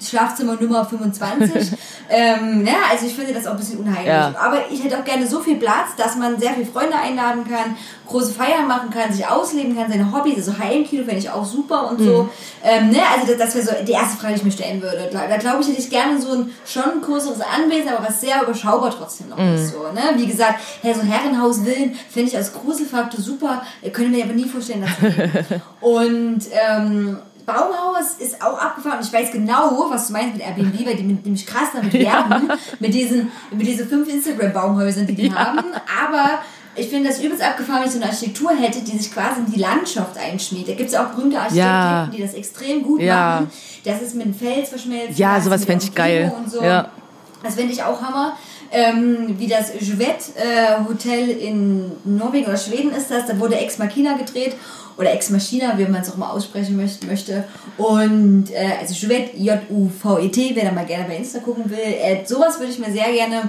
Schlafzimmer 0.00 0.56
Nummer 0.60 0.84
25. 0.84 1.72
ähm, 2.10 2.66
ja, 2.66 2.74
also 2.90 3.06
ich 3.06 3.14
finde 3.14 3.34
das 3.34 3.46
auch 3.46 3.52
ein 3.52 3.56
bisschen 3.56 3.80
unheimlich. 3.80 4.06
Ja. 4.06 4.34
Aber 4.38 4.70
ich 4.70 4.82
hätte 4.82 4.98
auch 4.98 5.04
gerne 5.04 5.26
so 5.26 5.40
viel 5.40 5.56
Platz, 5.56 5.96
dass 5.96 6.16
man 6.16 6.38
sehr 6.38 6.52
viele 6.52 6.66
Freunde 6.66 6.96
einladen 6.96 7.44
kann, 7.44 7.76
große 8.06 8.32
Feiern 8.32 8.66
machen 8.66 8.90
kann, 8.90 9.12
sich 9.12 9.26
ausleben 9.26 9.76
kann, 9.76 9.90
seine 9.90 10.12
Hobbys, 10.12 10.36
also 10.36 10.58
Heimkino 10.58 11.04
finde 11.04 11.18
ich 11.18 11.30
auch 11.30 11.44
super 11.44 11.90
und 11.90 12.00
so. 12.00 12.28
Ähm, 12.62 12.90
ne, 12.90 13.00
also 13.14 13.32
das, 13.32 13.38
das 13.38 13.54
wäre 13.54 13.78
so 13.78 13.84
die 13.84 13.92
erste 13.92 14.16
Frage, 14.16 14.34
die 14.34 14.40
ich 14.40 14.44
mir 14.44 14.52
stellen 14.52 14.80
würde. 14.80 15.08
Da, 15.12 15.26
da 15.26 15.36
glaube 15.36 15.60
ich, 15.60 15.68
hätte 15.68 15.80
ich 15.80 15.90
gerne 15.90 16.20
so 16.20 16.32
ein 16.32 16.50
schon 16.66 16.84
ein 16.84 17.00
größeres 17.02 17.40
Anwesen, 17.40 17.88
aber 17.88 18.06
was 18.08 18.20
sehr 18.20 18.42
überschaubar 18.42 18.90
trotzdem 18.96 19.28
noch 19.28 19.38
ist. 19.38 19.72
So, 19.72 19.82
ne? 19.92 20.16
Wie 20.16 20.26
gesagt, 20.26 20.60
hey, 20.82 20.94
so 20.94 21.00
ein 21.00 21.06
Herrenhaus 21.06 21.60
Villen 21.60 21.94
finde 22.10 22.30
ich 22.30 22.36
als 22.36 22.52
Gruselfaktor 22.52 23.20
super, 23.20 23.62
äh, 23.82 23.90
könnte 23.90 24.10
mir 24.10 24.24
aber 24.24 24.34
nie 24.34 24.48
vorstellen, 24.48 24.82
dass 24.82 24.90
Und 25.80 26.40
ähm, 26.52 27.18
Baumhaus 27.48 28.14
ist 28.20 28.40
auch 28.42 28.58
abgefahren 28.60 28.98
und 28.98 29.04
ich 29.06 29.12
weiß 29.12 29.32
genau, 29.32 29.86
was 29.90 30.06
du 30.06 30.12
meinst 30.12 30.34
mit 30.36 30.42
Airbnb, 30.46 30.86
weil 30.86 30.94
die 30.96 31.02
mit, 31.02 31.24
nämlich 31.24 31.44
krass 31.46 31.68
damit 31.74 31.92
werben, 31.94 32.48
mit 32.78 32.94
diesen, 32.94 33.32
mit 33.50 33.66
diesen 33.66 33.88
fünf 33.88 34.08
Instagram-Baumhäusern, 34.08 35.06
die 35.06 35.14
die 35.16 35.32
haben. 35.34 35.58
Aber 36.06 36.38
ich 36.76 36.88
finde 36.88 37.08
das 37.08 37.20
übelst 37.20 37.42
abgefahren, 37.42 37.80
wenn 37.80 37.88
ich 37.88 37.94
so 37.94 37.98
eine 38.00 38.10
Architektur 38.10 38.50
hätte, 38.52 38.80
die 38.82 38.96
sich 38.98 39.12
quasi 39.12 39.40
in 39.40 39.50
die 39.52 39.58
Landschaft 39.58 40.16
einschmiegt. 40.16 40.68
Da 40.68 40.74
gibt 40.74 40.90
es 40.90 40.94
auch 40.94 41.06
berühmte 41.06 41.38
Architekten, 41.38 41.58
Ja. 41.66 42.06
die 42.14 42.22
das 42.22 42.34
extrem 42.34 42.82
gut 42.84 43.00
Ja. 43.00 43.40
machen. 43.40 43.50
Das 43.84 44.02
ist 44.02 44.14
mit 44.14 44.26
dem 44.26 44.34
Fels 44.34 44.68
verschmelzt. 44.68 45.18
Ja, 45.18 45.40
sowas 45.40 45.60
mit 45.60 45.68
fänd 45.70 45.82
ich 45.84 45.94
geil. 45.94 46.32
So. 46.46 46.62
Ja. 46.62 46.88
Das 47.42 47.54
finde 47.54 47.72
ich 47.72 47.82
auch 47.82 48.00
Hammer. 48.02 48.36
Ähm, 48.70 49.36
wie 49.38 49.46
das 49.46 49.72
Juvet 49.80 50.16
äh, 50.36 50.84
Hotel 50.88 51.30
in 51.30 51.90
Norwegen 52.04 52.46
oder 52.46 52.56
Schweden 52.58 52.92
ist 52.92 53.10
das. 53.10 53.26
Da 53.26 53.38
wurde 53.40 53.56
Ex 53.56 53.78
Machina 53.78 54.16
gedreht. 54.16 54.56
Oder 54.98 55.12
Ex 55.12 55.30
Machina, 55.30 55.78
wie 55.78 55.84
man 55.84 56.02
es 56.02 56.10
auch 56.10 56.16
mal 56.16 56.30
aussprechen 56.30 56.76
möcht- 56.76 57.06
möchte. 57.06 57.44
Und 57.76 58.50
äh, 58.50 58.72
also 58.80 58.94
Juvet, 58.94 59.30
J-U-V-E-T, 59.36 60.52
wer 60.54 60.64
da 60.64 60.72
mal 60.72 60.84
gerne 60.86 61.04
bei 61.08 61.16
Insta 61.16 61.38
gucken 61.38 61.70
will. 61.70 61.78
Äh, 61.78 62.24
sowas 62.26 62.58
würde 62.58 62.72
ich 62.72 62.78
mir 62.78 62.90
sehr 62.92 63.12
gerne 63.12 63.48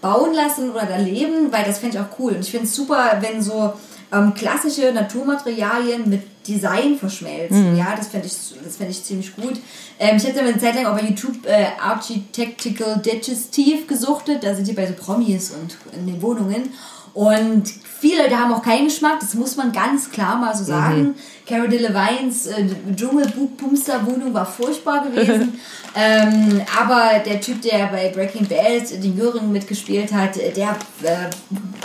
bauen 0.00 0.34
lassen 0.34 0.70
oder 0.70 0.86
da 0.86 0.96
leben, 0.98 1.50
weil 1.50 1.64
das 1.64 1.78
fände 1.78 1.96
ich 1.96 2.02
auch 2.02 2.18
cool. 2.18 2.32
Und 2.32 2.40
ich 2.40 2.50
finde 2.50 2.66
es 2.66 2.74
super, 2.74 3.18
wenn 3.20 3.42
so 3.42 3.72
ähm, 4.12 4.34
klassische 4.34 4.92
Naturmaterialien 4.92 6.08
mit 6.08 6.22
Design 6.50 6.96
verschmelzen. 6.96 7.76
Ja, 7.76 7.94
das 7.96 8.08
fände 8.08 8.26
ich, 8.26 8.34
das 8.64 8.76
fänd 8.76 8.90
ich 8.90 9.04
ziemlich 9.04 9.34
gut. 9.36 9.60
Ähm, 9.98 10.16
ich 10.16 10.24
habe 10.24 10.34
da 10.34 10.40
eine 10.40 10.58
Zeit 10.58 10.74
lang 10.74 10.86
auch 10.86 10.96
bei 10.96 11.06
YouTube 11.06 11.46
äh, 11.46 11.66
Architectical 11.80 13.00
Digestive 13.00 13.86
gesuchtet. 13.86 14.42
Da 14.42 14.54
sind 14.54 14.66
die 14.66 14.72
bei 14.72 14.86
so 14.86 14.94
Promis 14.94 15.52
und 15.52 15.76
in 15.94 16.06
den 16.06 16.20
Wohnungen. 16.20 16.70
Und 17.12 17.64
viele 17.66 18.22
Leute 18.22 18.38
haben 18.38 18.52
auch 18.52 18.62
keinen 18.62 18.84
Geschmack, 18.84 19.18
das 19.20 19.34
muss 19.34 19.56
man 19.56 19.72
ganz 19.72 20.10
klar 20.10 20.36
mal 20.36 20.54
so 20.54 20.62
sagen. 20.62 21.16
Cara 21.46 21.66
Delevingnes 21.66 22.46
äh, 22.46 22.66
Dschungelbumster-Wohnung 22.94 24.32
war 24.32 24.46
furchtbar 24.46 25.04
gewesen. 25.04 25.60
ähm, 25.96 26.62
aber 26.80 27.18
der 27.26 27.40
Typ, 27.40 27.60
der 27.62 27.88
bei 27.88 28.10
Breaking 28.10 28.46
Bad 28.46 29.02
den 29.02 29.16
Jürgen 29.16 29.50
mitgespielt 29.50 30.12
hat, 30.12 30.36
äh, 30.36 30.52
der, 30.52 30.76
äh, 31.02 31.30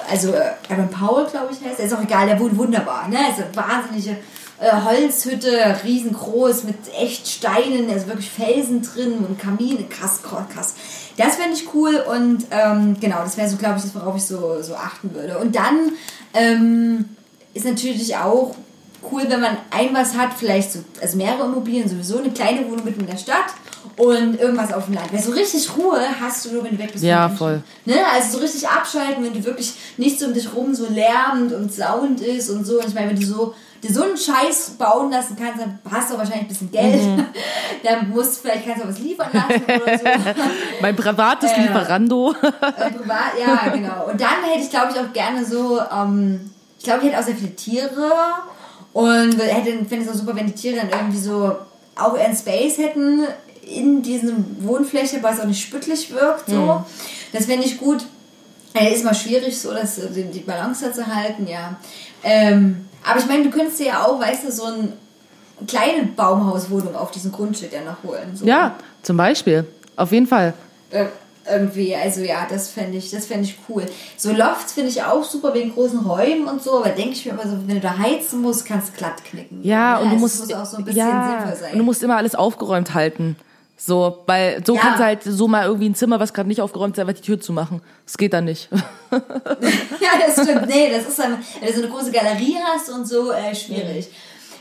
also 0.09 0.31
äh, 0.31 0.51
Aaron 0.69 0.89
Powell, 0.89 1.25
glaube 1.25 1.49
ich, 1.51 1.67
heißt, 1.67 1.79
ist 1.79 1.93
auch 1.93 2.03
egal, 2.03 2.27
der 2.27 2.39
wohnt 2.39 2.55
wunderbar. 2.55 3.07
Ne? 3.07 3.17
Also 3.27 3.43
wahnsinnige 3.55 4.17
äh, 4.59 4.71
Holzhütte, 4.71 5.77
riesengroß, 5.83 6.63
mit 6.63 6.77
echt 6.97 7.27
Steinen, 7.27 7.89
also 7.89 8.07
wirklich 8.07 8.29
Felsen 8.29 8.81
drin 8.81 9.25
und 9.27 9.39
Kamine, 9.39 9.83
krass, 9.89 10.21
krass. 10.23 10.75
Das 11.17 11.35
fände 11.35 11.55
ich 11.55 11.73
cool 11.73 11.95
und 12.09 12.45
ähm, 12.51 12.97
genau, 12.99 13.19
das 13.19 13.37
wäre 13.37 13.49
so, 13.49 13.57
glaube 13.57 13.77
ich, 13.77 13.83
das, 13.83 13.95
worauf 13.95 14.15
ich 14.15 14.23
so, 14.23 14.61
so 14.61 14.75
achten 14.75 15.13
würde. 15.13 15.37
Und 15.39 15.55
dann 15.55 15.91
ähm, 16.33 17.05
ist 17.53 17.65
natürlich 17.65 18.15
auch 18.17 18.55
cool, 19.11 19.23
wenn 19.27 19.41
man 19.41 19.57
ein 19.71 19.93
was 19.93 20.15
hat, 20.15 20.31
vielleicht 20.37 20.71
so, 20.71 20.79
also 21.01 21.17
mehrere 21.17 21.45
Immobilien, 21.45 21.87
sowieso 21.87 22.19
eine 22.19 22.31
kleine 22.31 22.65
Wohnung 22.69 22.85
mitten 22.85 23.01
in 23.01 23.07
der 23.07 23.17
Stadt 23.17 23.53
und 23.97 24.39
irgendwas 24.39 24.73
auf 24.73 24.85
dem 24.85 24.95
Land. 24.95 25.13
Weil 25.13 25.21
so 25.21 25.31
richtig 25.31 25.69
Ruhe 25.77 26.01
hast 26.19 26.45
du 26.45 26.53
nur, 26.53 26.63
wenn 26.63 26.71
du 26.71 26.79
weg 26.79 26.91
bist. 26.91 27.03
Ja, 27.03 27.29
voll. 27.29 27.61
Ne? 27.85 27.95
Also 28.13 28.37
so 28.37 28.37
richtig 28.39 28.67
abschalten, 28.67 29.23
wenn 29.23 29.33
du 29.33 29.43
wirklich 29.43 29.73
nicht 29.97 30.19
so 30.19 30.27
um 30.27 30.33
dich 30.33 30.53
rum 30.53 30.73
so 30.75 30.87
lärmend 30.89 31.53
und 31.53 31.73
sound 31.73 32.21
ist 32.21 32.49
und 32.49 32.65
so. 32.65 32.79
Und 32.79 32.87
ich 32.87 32.93
meine, 32.93 33.09
wenn 33.09 33.19
du 33.19 33.25
so 33.25 33.53
dir 33.85 33.93
so 33.93 34.03
einen 34.03 34.17
Scheiß 34.17 34.71
bauen 34.71 35.11
lassen 35.11 35.35
kannst, 35.39 35.61
dann 35.61 35.79
hast 35.89 36.11
du 36.11 36.17
wahrscheinlich 36.17 36.43
ein 36.43 36.47
bisschen 36.47 36.71
Geld. 36.71 37.01
Mhm. 37.01 37.25
dann 37.83 38.09
musst 38.09 38.37
du 38.37 38.41
vielleicht 38.41 38.65
kannst 38.65 38.83
du 38.83 38.89
was 38.89 38.99
liefern 38.99 39.29
lassen 39.31 39.63
oder 39.63 39.97
so. 39.97 40.05
Mein 40.81 40.95
privates 40.95 41.51
Äh. 41.51 41.61
Lieferando. 41.61 42.31
Äh, 42.31 42.91
privat, 42.91 43.33
ja, 43.39 43.69
genau. 43.73 44.07
Und 44.11 44.19
dann 44.19 44.43
hätte 44.43 44.63
ich, 44.63 44.69
glaube 44.69 44.91
ich, 44.93 44.99
auch 44.99 45.13
gerne 45.13 45.45
so, 45.45 45.79
ähm, 45.79 46.51
ich 46.77 46.85
glaube, 46.85 47.01
ich 47.01 47.09
hätte 47.09 47.19
auch 47.19 47.25
sehr 47.25 47.35
viele 47.35 47.55
Tiere 47.55 48.11
und 48.93 49.41
hätte, 49.41 49.85
finde 49.85 50.05
es 50.05 50.09
auch 50.09 50.15
super, 50.15 50.35
wenn 50.35 50.47
die 50.47 50.53
Tiere 50.53 50.77
dann 50.77 50.89
irgendwie 50.89 51.19
so 51.19 51.55
auch 51.95 52.17
ihren 52.17 52.35
Space 52.35 52.77
hätten 52.77 53.27
in 53.61 54.01
diesem 54.01 54.63
Wohnfläche, 54.65 55.21
weil 55.23 55.33
es 55.33 55.39
auch 55.39 55.45
nicht 55.45 55.61
spüttlich 55.61 56.11
wirkt. 56.11 56.49
So. 56.49 56.83
Das 57.33 57.45
fände 57.45 57.65
ich 57.65 57.77
gut. 57.77 58.05
Äh, 58.73 58.93
ist 58.93 59.05
mal 59.05 59.15
schwierig, 59.15 59.57
so 59.57 59.73
das, 59.73 59.99
die 60.13 60.39
Balance 60.41 60.91
zu 60.91 61.07
halten, 61.07 61.47
ja. 61.47 61.77
Ähm, 62.23 62.84
aber 63.07 63.19
ich 63.19 63.27
meine, 63.27 63.43
du 63.43 63.49
könntest 63.49 63.79
dir 63.79 63.87
ja 63.87 64.05
auch, 64.05 64.19
weißt 64.19 64.45
du, 64.45 64.51
so 64.51 64.65
ein 64.65 64.93
kleine 65.67 66.03
Baumhauswohnung 66.15 66.95
auf 66.95 67.11
diesem 67.11 67.31
Grundstück 67.31 67.71
ja 67.73 67.81
noch 67.81 68.03
holen. 68.03 68.35
So. 68.35 68.45
Ja, 68.45 68.75
zum 69.03 69.17
Beispiel. 69.17 69.65
Auf 69.95 70.11
jeden 70.11 70.27
Fall. 70.27 70.53
Äh, 70.91 71.05
irgendwie, 71.49 71.95
also 71.95 72.21
ja, 72.21 72.47
das 72.49 72.69
fände 72.69 72.97
ich, 72.97 73.11
das 73.11 73.27
fände 73.27 73.43
ich 73.45 73.57
cool. 73.69 73.85
So 74.17 74.31
Lofts 74.31 74.73
finde 74.73 74.89
ich 74.89 75.03
auch 75.03 75.23
super 75.23 75.53
wegen 75.53 75.73
großen 75.73 75.99
Räumen 75.99 76.47
und 76.47 76.61
so, 76.61 76.79
aber 76.79 76.89
denke 76.89 77.11
ich 77.11 77.25
mir 77.25 77.33
immer 77.33 77.43
so, 77.43 77.57
wenn 77.67 77.75
du 77.75 77.81
da 77.81 77.97
heizen 77.97 78.41
musst, 78.41 78.65
kannst 78.65 78.89
du 78.89 78.97
glatt 78.97 79.23
knicken. 79.23 79.59
Ja, 79.63 79.99
und 79.99 80.09
du 80.09 80.15
es 80.15 80.21
musst, 80.21 80.39
muss 80.39 80.53
auch 80.53 80.65
so 80.65 80.77
ein 80.77 80.85
bisschen 80.85 80.99
ja, 80.99 81.37
sinnvoll 81.39 81.59
sein. 81.59 81.71
und 81.73 81.77
du 81.77 81.83
musst 81.83 82.03
immer 82.03 82.17
alles 82.17 82.35
aufgeräumt 82.35 82.93
halten. 82.93 83.35
So, 83.77 84.23
weil 84.25 84.63
so 84.65 84.75
Ja. 84.75 84.81
kannst 84.81 84.99
du 84.99 85.03
halt 85.03 85.23
so 85.23 85.47
mal 85.47 85.65
irgendwie 85.65 85.89
ein 85.89 85.95
Zimmer, 85.95 86.19
was 86.19 86.33
gerade 86.33 86.47
nicht 86.47 86.61
aufgeräumt 86.61 86.95
ist, 86.97 87.01
einfach 87.01 87.13
die 87.13 87.21
Tür 87.21 87.39
zumachen. 87.41 87.81
Das 88.05 88.17
geht 88.17 88.33
dann 88.33 88.45
nicht. 88.45 88.69
Ja, 89.11 90.09
das 90.25 90.43
stimmt. 90.45 90.67
Nee, 90.67 90.91
das 90.91 91.07
ist 91.07 91.19
dann, 91.19 91.37
wenn 91.59 91.67
du 91.69 91.73
so 91.73 91.83
eine 91.83 91.91
große 91.91 92.11
Galerie 92.11 92.57
hast 92.73 92.89
und 92.89 93.07
so, 93.07 93.31
äh, 93.31 93.55
schwierig. 93.55 94.09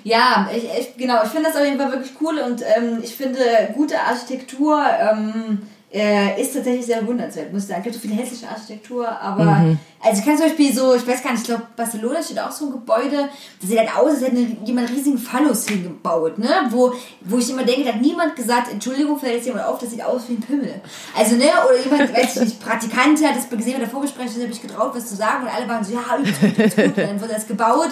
Ja, 0.05 0.49
ich, 0.55 0.65
ich, 0.65 0.97
genau, 0.97 1.23
ich 1.25 1.31
finde 1.31 1.49
das 1.49 1.57
auf 1.57 1.65
jeden 1.65 1.79
Fall 1.79 1.91
wirklich 1.91 2.13
cool 2.21 2.39
und 2.39 2.63
ähm, 2.77 3.01
ich 3.03 3.15
finde, 3.17 3.39
gute 3.75 3.99
Architektur 4.01 4.81
ähm, 5.01 5.63
äh, 5.95 6.41
ist 6.41 6.53
tatsächlich 6.53 6.87
sehr 6.87 7.01
bewundernswert, 7.01 7.53
muss 7.53 7.63
ich 7.63 7.69
sagen. 7.69 7.81
Es 7.81 7.85
gibt 7.85 7.95
so 7.95 8.01
viele 8.01 8.15
hässliche 8.21 8.49
Architektur, 8.49 9.09
aber 9.09 9.77
also 10.01 10.19
ich 10.19 10.27
kann 10.27 10.37
zum 10.37 10.47
Beispiel 10.49 10.75
so, 10.75 10.95
ich 10.95 11.07
weiß 11.07 11.23
gar 11.23 11.31
nicht, 11.31 11.43
ich 11.43 11.47
glaube, 11.47 11.63
Barcelona 11.77 12.21
steht 12.21 12.41
auch 12.41 12.51
so 12.51 12.67
ein 12.67 12.73
Gebäude, 12.73 13.29
das 13.61 13.71
sieht 13.71 13.79
halt 13.79 13.97
aus, 13.97 14.11
als 14.11 14.23
hätte 14.23 14.37
jemand 14.65 14.89
einen 14.89 14.97
riesigen 14.97 15.17
Phallus 15.17 15.69
hingebaut, 15.69 16.39
ne? 16.39 16.49
Wo, 16.71 16.93
wo 17.21 17.39
ich 17.39 17.49
immer 17.49 17.63
denke, 17.63 17.85
da 17.85 17.93
hat 17.93 18.01
niemand 18.01 18.35
gesagt, 18.35 18.73
Entschuldigung, 18.73 19.19
fällt 19.19 19.37
jetzt 19.37 19.47
jemand 19.47 19.67
auf, 19.67 19.79
das 19.79 19.91
sieht 19.91 20.03
aus 20.03 20.23
wie 20.29 20.35
ein 20.35 20.41
Pimmel. 20.41 20.81
Also, 21.17 21.37
ne, 21.37 21.45
oder 21.67 21.79
jemand, 21.79 22.13
weiß 22.13 22.37
ich 22.37 22.43
nicht, 22.43 22.61
Praktikant 22.61 23.25
hat 23.25 23.37
das 23.37 23.49
gesehen 23.49 23.75
bei 23.75 23.81
der 23.81 23.89
Vorbesprechung, 23.89 24.43
habe 24.43 24.53
ich 24.53 24.61
getraut, 24.61 24.91
was 24.95 25.07
zu 25.07 25.15
sagen 25.15 25.45
und 25.45 25.55
alle 25.55 25.69
waren 25.69 25.85
so, 25.85 25.95
ja, 25.95 26.19
übelst 26.19 26.41
gut, 26.41 26.51
übelst 26.51 26.77
gut. 26.77 26.87
Und 26.87 26.99
dann 26.99 27.21
wurde 27.21 27.35
das 27.35 27.47
gebaut. 27.47 27.91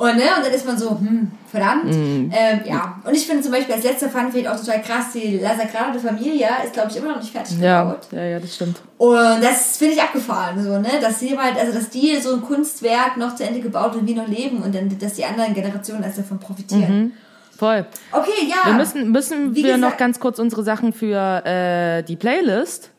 Und, 0.00 0.16
ne, 0.16 0.22
und 0.34 0.46
dann 0.46 0.52
ist 0.54 0.64
man 0.64 0.78
so, 0.78 0.92
hm, 0.98 1.30
verdammt. 1.50 1.84
Ähm, 1.94 2.30
ja, 2.64 2.98
und 3.04 3.14
ich 3.14 3.26
finde 3.26 3.42
zum 3.42 3.52
Beispiel 3.52 3.74
als 3.74 3.84
letzter 3.84 4.08
Fun 4.08 4.32
Fact 4.32 4.46
auch 4.48 4.56
total 4.58 4.80
krass, 4.80 5.06
die 5.12 5.36
La 5.36 5.50
Sagrada 5.54 5.98
Familia 5.98 6.62
ist, 6.64 6.72
glaube 6.72 6.88
ich, 6.90 6.96
immer 6.96 7.08
noch 7.08 7.18
nicht 7.20 7.30
fertig 7.32 7.58
Ja, 7.60 7.82
gebaut. 7.84 8.06
ja, 8.12 8.22
ja, 8.24 8.40
das 8.40 8.54
stimmt. 8.54 8.80
Und 8.96 9.42
das 9.42 9.76
finde 9.76 9.96
ich 9.96 10.00
abgefahren, 10.02 10.62
so, 10.64 10.78
ne? 10.78 10.88
Dass 11.02 11.20
jemand, 11.20 11.58
also 11.58 11.74
dass 11.74 11.90
die 11.90 12.16
so 12.18 12.32
ein 12.34 12.40
Kunstwerk 12.40 13.18
noch 13.18 13.34
zu 13.34 13.44
Ende 13.44 13.60
gebaut 13.60 13.94
und 13.94 14.06
wie 14.08 14.14
noch 14.14 14.26
leben 14.26 14.62
und 14.62 14.74
dann, 14.74 14.88
dass 14.98 15.12
die 15.14 15.24
anderen 15.26 15.52
Generationen 15.52 16.02
erst 16.02 16.16
davon 16.16 16.38
profitieren. 16.38 17.12
Voll. 17.58 17.84
Okay, 18.10 18.48
ja. 18.48 18.70
Wir 18.70 18.78
müssen, 18.78 19.10
müssen 19.12 19.54
Wie 19.54 19.64
wir 19.64 19.76
noch 19.76 19.88
gesagt- 19.88 19.98
ganz 19.98 20.18
kurz 20.18 20.38
unsere 20.38 20.62
Sachen 20.62 20.94
für 20.94 21.44
äh, 21.44 22.02
die 22.04 22.16
Playlist 22.16 22.90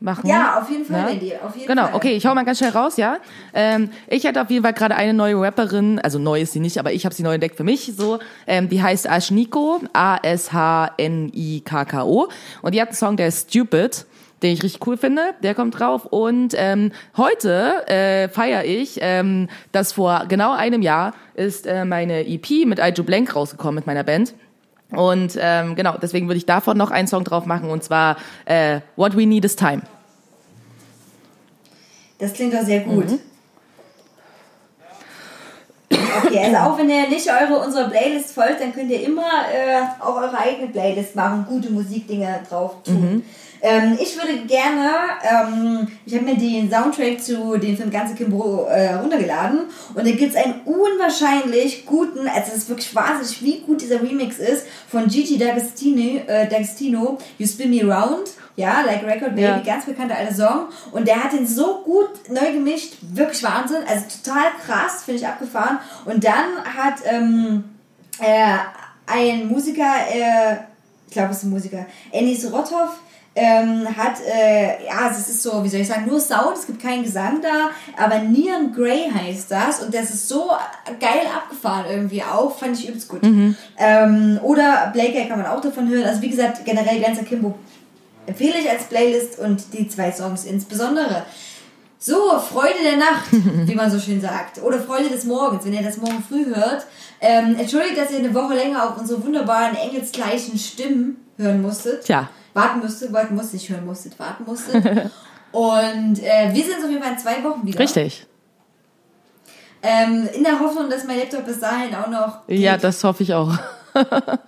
machen. 0.00 0.28
Ja, 0.28 0.60
auf 0.60 0.70
jeden 0.70 0.84
Fall, 0.84 1.00
Ja? 1.00 1.08
Wendy, 1.08 1.32
auf 1.44 1.54
jeden 1.56 1.66
genau, 1.66 1.86
Fall. 1.86 1.94
okay, 1.94 2.12
ich 2.16 2.24
hau 2.26 2.34
mal 2.34 2.44
ganz 2.44 2.58
schnell 2.58 2.70
raus, 2.70 2.96
ja. 2.96 3.18
Ähm, 3.52 3.90
ich 4.06 4.26
hatte 4.26 4.40
auf 4.40 4.50
jeden 4.50 4.62
Fall 4.62 4.72
gerade 4.72 4.94
eine 4.96 5.12
neue 5.14 5.40
Rapperin, 5.40 5.98
also 5.98 6.18
neu 6.18 6.40
ist 6.40 6.52
sie 6.52 6.60
nicht, 6.60 6.78
aber 6.78 6.92
ich 6.92 7.04
habe 7.04 7.14
sie 7.14 7.22
neu 7.22 7.34
entdeckt 7.34 7.56
für 7.56 7.64
mich, 7.64 7.92
so. 7.96 8.18
Ähm, 8.46 8.68
die 8.68 8.82
heißt 8.82 9.08
Ashniko, 9.10 9.80
A-S-H-N-I-K-K-O. 10.98 12.28
Und 12.62 12.74
die 12.74 12.80
hat 12.80 12.88
einen 12.88 12.96
Song, 12.96 13.16
der 13.16 13.28
ist 13.28 13.50
Stupid, 13.50 14.06
den 14.42 14.52
ich 14.52 14.62
richtig 14.62 14.86
cool 14.86 14.96
finde, 14.96 15.34
der 15.42 15.54
kommt 15.54 15.78
drauf. 15.78 16.06
Und 16.06 16.54
ähm, 16.56 16.92
heute 17.16 17.88
äh, 17.88 18.28
feiere 18.28 18.64
ich, 18.64 18.98
ähm, 19.00 19.48
dass 19.72 19.92
vor 19.92 20.26
genau 20.28 20.52
einem 20.52 20.82
Jahr 20.82 21.14
ist 21.34 21.66
äh, 21.66 21.84
meine 21.84 22.26
EP 22.26 22.64
mit 22.66 22.78
Aiju 22.80 23.02
Blank 23.02 23.34
rausgekommen 23.34 23.74
mit 23.76 23.86
meiner 23.86 24.04
Band. 24.04 24.34
Und 24.90 25.38
ähm, 25.38 25.74
genau, 25.74 25.96
deswegen 26.00 26.28
würde 26.28 26.38
ich 26.38 26.46
davon 26.46 26.78
noch 26.78 26.90
einen 26.90 27.08
Song 27.08 27.24
drauf 27.24 27.44
machen, 27.44 27.70
und 27.70 27.84
zwar 27.84 28.16
äh, 28.46 28.80
What 28.96 29.16
We 29.16 29.26
Need 29.26 29.44
Is 29.44 29.56
Time. 29.56 29.82
Das 32.18 32.32
klingt 32.32 32.54
doch 32.54 32.62
sehr 32.62 32.80
gut. 32.80 33.10
Mhm. 33.10 33.18
Okay, 35.90 36.38
also 36.44 36.56
auch 36.56 36.78
wenn 36.78 36.90
ihr 36.90 37.08
nicht 37.08 37.28
eure 37.28 37.64
unserer 37.64 37.88
Playlist 37.88 38.34
folgt, 38.34 38.60
dann 38.60 38.74
könnt 38.74 38.90
ihr 38.90 39.02
immer 39.04 39.22
äh, 39.22 40.02
auch 40.02 40.16
eure 40.16 40.36
eigene 40.38 40.68
Playlist 40.68 41.14
machen, 41.16 41.46
gute 41.48 41.70
Musikdinge 41.70 42.40
drauf 42.48 42.76
tun. 42.84 43.00
Mhm. 43.00 43.22
Ähm, 43.60 43.98
ich 44.00 44.16
würde 44.16 44.46
gerne, 44.46 44.90
ähm, 45.22 45.88
ich 46.06 46.14
habe 46.14 46.24
mir 46.24 46.36
den 46.36 46.70
Soundtrack 46.70 47.20
zu 47.20 47.56
dem 47.58 47.76
Film 47.76 47.90
Ganze 47.90 48.14
Kimbo 48.14 48.64
äh, 48.66 48.94
runtergeladen 48.94 49.60
und 49.94 50.06
da 50.06 50.10
gibt 50.12 50.34
es 50.34 50.36
einen 50.36 50.60
unwahrscheinlich 50.64 51.84
guten, 51.86 52.28
also 52.28 52.52
es 52.52 52.58
ist 52.58 52.68
wirklich 52.68 52.94
wahnsinnig, 52.94 53.42
wie 53.42 53.60
gut 53.60 53.80
dieser 53.80 54.00
Remix 54.02 54.38
ist, 54.38 54.66
von 54.88 55.08
Gigi 55.08 55.36
D'Agostino, 55.42 56.26
äh, 56.26 56.46
D'Agostino, 56.48 57.18
You 57.38 57.46
Spin 57.46 57.70
Me 57.70 57.82
Round. 57.82 58.28
Ja, 58.56 58.80
Like 58.80 59.04
Record 59.04 59.36
Baby, 59.36 59.42
Ja. 59.42 59.60
ganz 59.64 59.84
bekannter 59.84 60.16
alter 60.16 60.34
Song. 60.34 60.62
Und 60.90 61.06
der 61.06 61.22
hat 61.22 61.32
den 61.32 61.46
so 61.46 61.82
gut 61.84 62.08
neu 62.28 62.52
gemischt, 62.52 62.94
wirklich 63.02 63.40
Wahnsinn. 63.44 63.84
Also 63.88 64.06
total 64.20 64.46
krass, 64.66 65.04
finde 65.04 65.20
ich 65.20 65.26
abgefahren. 65.28 65.78
Und 66.06 66.24
dann 66.24 66.64
hat 66.64 66.94
ähm, 67.04 67.62
äh, 68.20 68.56
ein 69.06 69.46
Musiker, 69.46 69.94
äh, 70.12 70.56
ich 71.06 71.12
glaube, 71.12 71.30
es 71.30 71.36
ist 71.38 71.44
ein 71.44 71.50
Musiker, 71.50 71.86
Ennis 72.10 72.44
Rothoff, 72.52 72.98
ähm, 73.38 73.86
hat, 73.96 74.14
äh, 74.26 74.84
ja, 74.84 75.08
es 75.10 75.28
ist 75.28 75.42
so, 75.42 75.62
wie 75.62 75.68
soll 75.68 75.80
ich 75.80 75.88
sagen, 75.88 76.06
nur 76.06 76.20
Sound, 76.20 76.56
es 76.56 76.66
gibt 76.66 76.82
keinen 76.82 77.04
Gesang 77.04 77.40
da, 77.40 77.70
aber 77.96 78.18
Neon 78.18 78.72
Grey 78.74 79.08
heißt 79.10 79.50
das 79.50 79.80
und 79.80 79.94
das 79.94 80.10
ist 80.10 80.28
so 80.28 80.50
geil 80.98 81.22
abgefahren 81.34 81.86
irgendwie 81.88 82.22
auch, 82.22 82.58
fand 82.58 82.78
ich 82.78 82.88
übelst 82.88 83.08
gut. 83.08 83.20
Ähm, 83.78 84.40
oder 84.42 84.90
Blake 84.92 85.26
kann 85.28 85.38
man 85.38 85.46
auch 85.46 85.60
davon 85.60 85.88
hören, 85.88 86.04
also 86.04 86.20
wie 86.20 86.30
gesagt, 86.30 86.64
generell 86.64 87.00
ganzer 87.00 87.22
Kimbo 87.22 87.54
empfehle 88.26 88.58
ich 88.58 88.68
als 88.68 88.84
Playlist 88.84 89.38
und 89.38 89.72
die 89.72 89.88
zwei 89.88 90.12
Songs 90.12 90.44
insbesondere. 90.44 91.24
So, 92.00 92.38
Freude 92.38 92.78
der 92.82 92.96
Nacht, 92.96 93.26
wie 93.32 93.74
man 93.74 93.90
so 93.90 93.98
schön 93.98 94.20
sagt. 94.20 94.62
Oder 94.62 94.78
Freude 94.80 95.08
des 95.08 95.24
Morgens, 95.24 95.64
wenn 95.64 95.72
ihr 95.72 95.82
das 95.82 95.96
morgen 95.96 96.22
früh 96.22 96.46
hört. 96.46 96.86
Ähm, 97.20 97.56
entschuldigt, 97.58 97.98
dass 97.98 98.12
ihr 98.12 98.18
eine 98.18 98.34
Woche 98.34 98.54
länger 98.54 98.84
auf 98.84 98.98
unsere 98.98 99.24
wunderbaren 99.24 99.76
engelsgleichen 99.76 100.58
Stimmen 100.58 101.16
hören 101.36 101.62
musstet. 101.62 102.04
Tja. 102.04 102.28
Warten 102.54 102.80
musstet, 102.80 103.12
warten 103.12 103.34
musstet, 103.34 103.54
nicht 103.54 103.68
hören 103.70 103.86
musstet, 103.86 104.18
warten 104.18 104.44
musstet. 104.44 104.84
Und 105.52 106.22
äh, 106.22 106.52
wir 106.52 106.64
sind 106.64 106.84
auf 106.84 106.90
jeden 106.90 107.02
Fall 107.02 107.12
in 107.12 107.18
zwei 107.18 107.42
Wochen 107.44 107.66
wieder. 107.66 107.78
Richtig. 107.78 108.26
Ähm, 109.82 110.28
in 110.34 110.42
der 110.42 110.58
Hoffnung, 110.58 110.90
dass 110.90 111.04
mein 111.04 111.18
Laptop 111.18 111.46
bis 111.46 111.60
dahin 111.60 111.94
auch 111.94 112.08
noch. 112.08 112.46
geht. 112.46 112.58
Ja, 112.58 112.76
das 112.76 113.02
hoffe 113.04 113.22
ich 113.22 113.34
auch. 113.34 113.52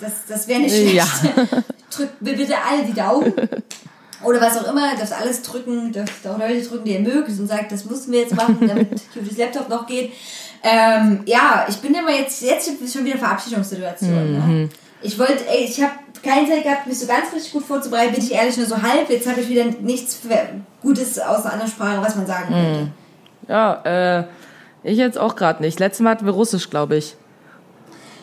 Das, 0.00 0.12
das 0.26 0.48
wäre 0.48 0.60
nicht 0.60 0.74
schlecht. 0.74 0.94
Ja. 0.94 1.04
Drückt 1.94 2.22
mir 2.22 2.34
bitte 2.34 2.54
alle 2.56 2.84
die 2.84 2.94
Daumen. 2.94 3.34
Oder 4.24 4.40
was 4.40 4.58
auch 4.58 4.70
immer, 4.70 4.94
dürft 4.96 5.12
alles 5.12 5.42
drücken, 5.42 5.92
dürft 5.92 6.26
auch 6.26 6.38
Leute 6.38 6.62
drücken, 6.62 6.84
die 6.84 6.92
ihr 6.92 7.00
mögt 7.00 7.28
und 7.28 7.46
sagt, 7.46 7.72
das 7.72 7.84
mussten 7.84 8.12
wir 8.12 8.20
jetzt 8.20 8.34
machen, 8.34 8.66
damit 8.66 8.88
Cuties 9.12 9.38
Laptop 9.38 9.68
noch 9.68 9.86
geht. 9.86 10.12
Ähm, 10.62 11.20
ja, 11.26 11.66
ich 11.68 11.76
bin 11.76 11.94
immer 11.94 12.12
jetzt, 12.12 12.42
jetzt 12.42 12.70
schon 12.92 13.04
wieder 13.04 13.18
Verabschiedungssituation. 13.18 14.32
Ne? 14.32 14.68
Ich 15.02 15.18
wollte, 15.18 15.46
ey, 15.48 15.64
ich 15.64 15.80
habe 15.82 15.92
keine 16.22 16.48
Zeit 16.48 16.62
gehabt, 16.62 16.86
mich 16.86 16.98
so 16.98 17.06
ganz 17.06 17.32
richtig 17.34 17.52
gut 17.52 17.64
vorzubereiten, 17.64 18.14
bin 18.14 18.22
ich 18.22 18.32
ehrlich, 18.32 18.56
nur 18.56 18.66
so 18.66 18.82
halb. 18.82 19.08
Jetzt 19.08 19.28
habe 19.28 19.40
ich 19.40 19.48
wieder 19.48 19.64
nichts 19.64 20.20
Gutes 20.82 21.18
aus 21.18 21.44
einer 21.44 21.54
anderen 21.54 21.70
Sprache, 21.70 22.02
was 22.02 22.16
man 22.16 22.26
sagen 22.26 22.52
könnte. 22.52 22.88
Ja, 23.48 24.18
äh, 24.18 24.24
ich 24.82 24.98
jetzt 24.98 25.18
auch 25.18 25.36
gerade 25.36 25.62
nicht. 25.62 25.80
Letztes 25.80 26.00
Mal 26.02 26.10
hatten 26.10 26.26
wir 26.26 26.32
Russisch, 26.32 26.70
glaube 26.70 26.96
ich. 26.96 27.16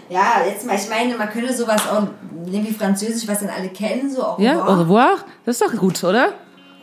Ja, 0.10 0.42
jetzt 0.48 0.66
mal, 0.66 0.76
ich 0.76 0.90
meine, 0.90 1.18
man 1.18 1.30
könnte 1.30 1.54
sowas 1.54 1.82
auch 1.90 2.04
nehmen 2.46 2.68
wie 2.68 2.74
Französisch, 2.74 3.28
was 3.28 3.40
dann 3.40 3.50
alle 3.50 3.70
kennen, 3.70 4.10
so 4.10 4.24
au 4.24 4.38
Ja, 4.40 4.64
au 4.64 4.76
revoir. 4.76 5.18
Das 5.46 5.60
ist 5.60 5.62
doch 5.62 5.76
gut, 5.78 6.02
oder? 6.04 6.34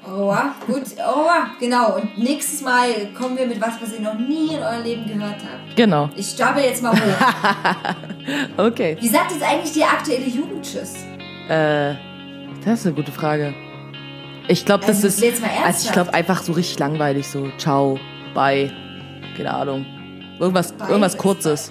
Revoir. 0.06 0.54
Gut, 0.66 0.82
revoir. 0.98 1.46
Genau. 1.60 1.96
Und 1.96 2.18
nächstes 2.18 2.60
Mal 2.60 2.88
kommen 3.18 3.36
wir 3.38 3.46
mit 3.46 3.60
was, 3.60 3.80
was 3.80 3.92
ihr 3.94 4.00
noch 4.00 4.18
nie 4.18 4.54
in 4.54 4.62
eurem 4.62 4.82
Leben 4.84 5.06
gehört 5.06 5.36
habt. 5.36 5.76
Genau. 5.76 6.10
Ich 6.16 6.30
stapel 6.30 6.62
jetzt 6.64 6.82
mal 6.82 6.92
hoch. 6.92 6.98
Okay. 8.56 8.96
Wie 9.00 9.08
sagt 9.08 9.32
jetzt 9.32 9.42
eigentlich 9.42 9.72
die 9.74 9.84
aktuelle 9.84 10.24
Jugend 10.26 10.64
Tschüss? 10.64 10.94
Äh, 11.46 11.94
das 12.64 12.80
ist 12.80 12.86
eine 12.86 12.94
gute 12.94 13.12
Frage. 13.12 13.52
Ich 14.48 14.64
glaube, 14.64 14.80
das 14.86 14.96
Also, 14.96 15.08
ist. 15.08 15.20
jetzt 15.20 15.42
mal 15.42 15.48
Also 15.48 15.58
ich 15.58 15.64
ernsthaft. 15.66 15.92
glaube 15.92 16.14
einfach 16.14 16.42
so 16.42 16.52
richtig 16.52 16.78
langweilig, 16.78 17.28
so 17.28 17.50
ciao, 17.58 17.98
bye, 18.32 18.72
keine 19.36 19.52
Ahnung. 19.52 19.84
Irgendwas, 20.40 20.72
Bye 20.72 20.88
irgendwas 20.88 21.18
kurzes. 21.18 21.70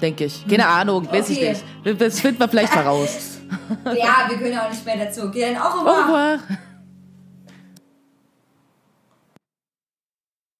Denke 0.00 0.26
ich. 0.26 0.46
Keine 0.46 0.68
Ahnung, 0.68 1.08
weiß 1.10 1.30
ich 1.30 1.38
Okay. 1.38 1.56
nicht. 1.84 2.00
Das 2.00 2.20
finden 2.20 2.38
wir 2.38 2.48
vielleicht 2.48 2.74
mal 2.76 2.84
raus. 2.84 3.37
Ja, 3.94 4.28
wir 4.28 4.38
können 4.38 4.58
auch 4.58 4.70
nicht 4.70 4.84
mehr 4.84 4.96
dazu. 4.96 5.22
Okay, 5.28 5.52
dann 5.52 5.56
au 5.62 5.66
Au 5.66 5.78
revoir. 5.80 6.04
revoir. 6.04 6.38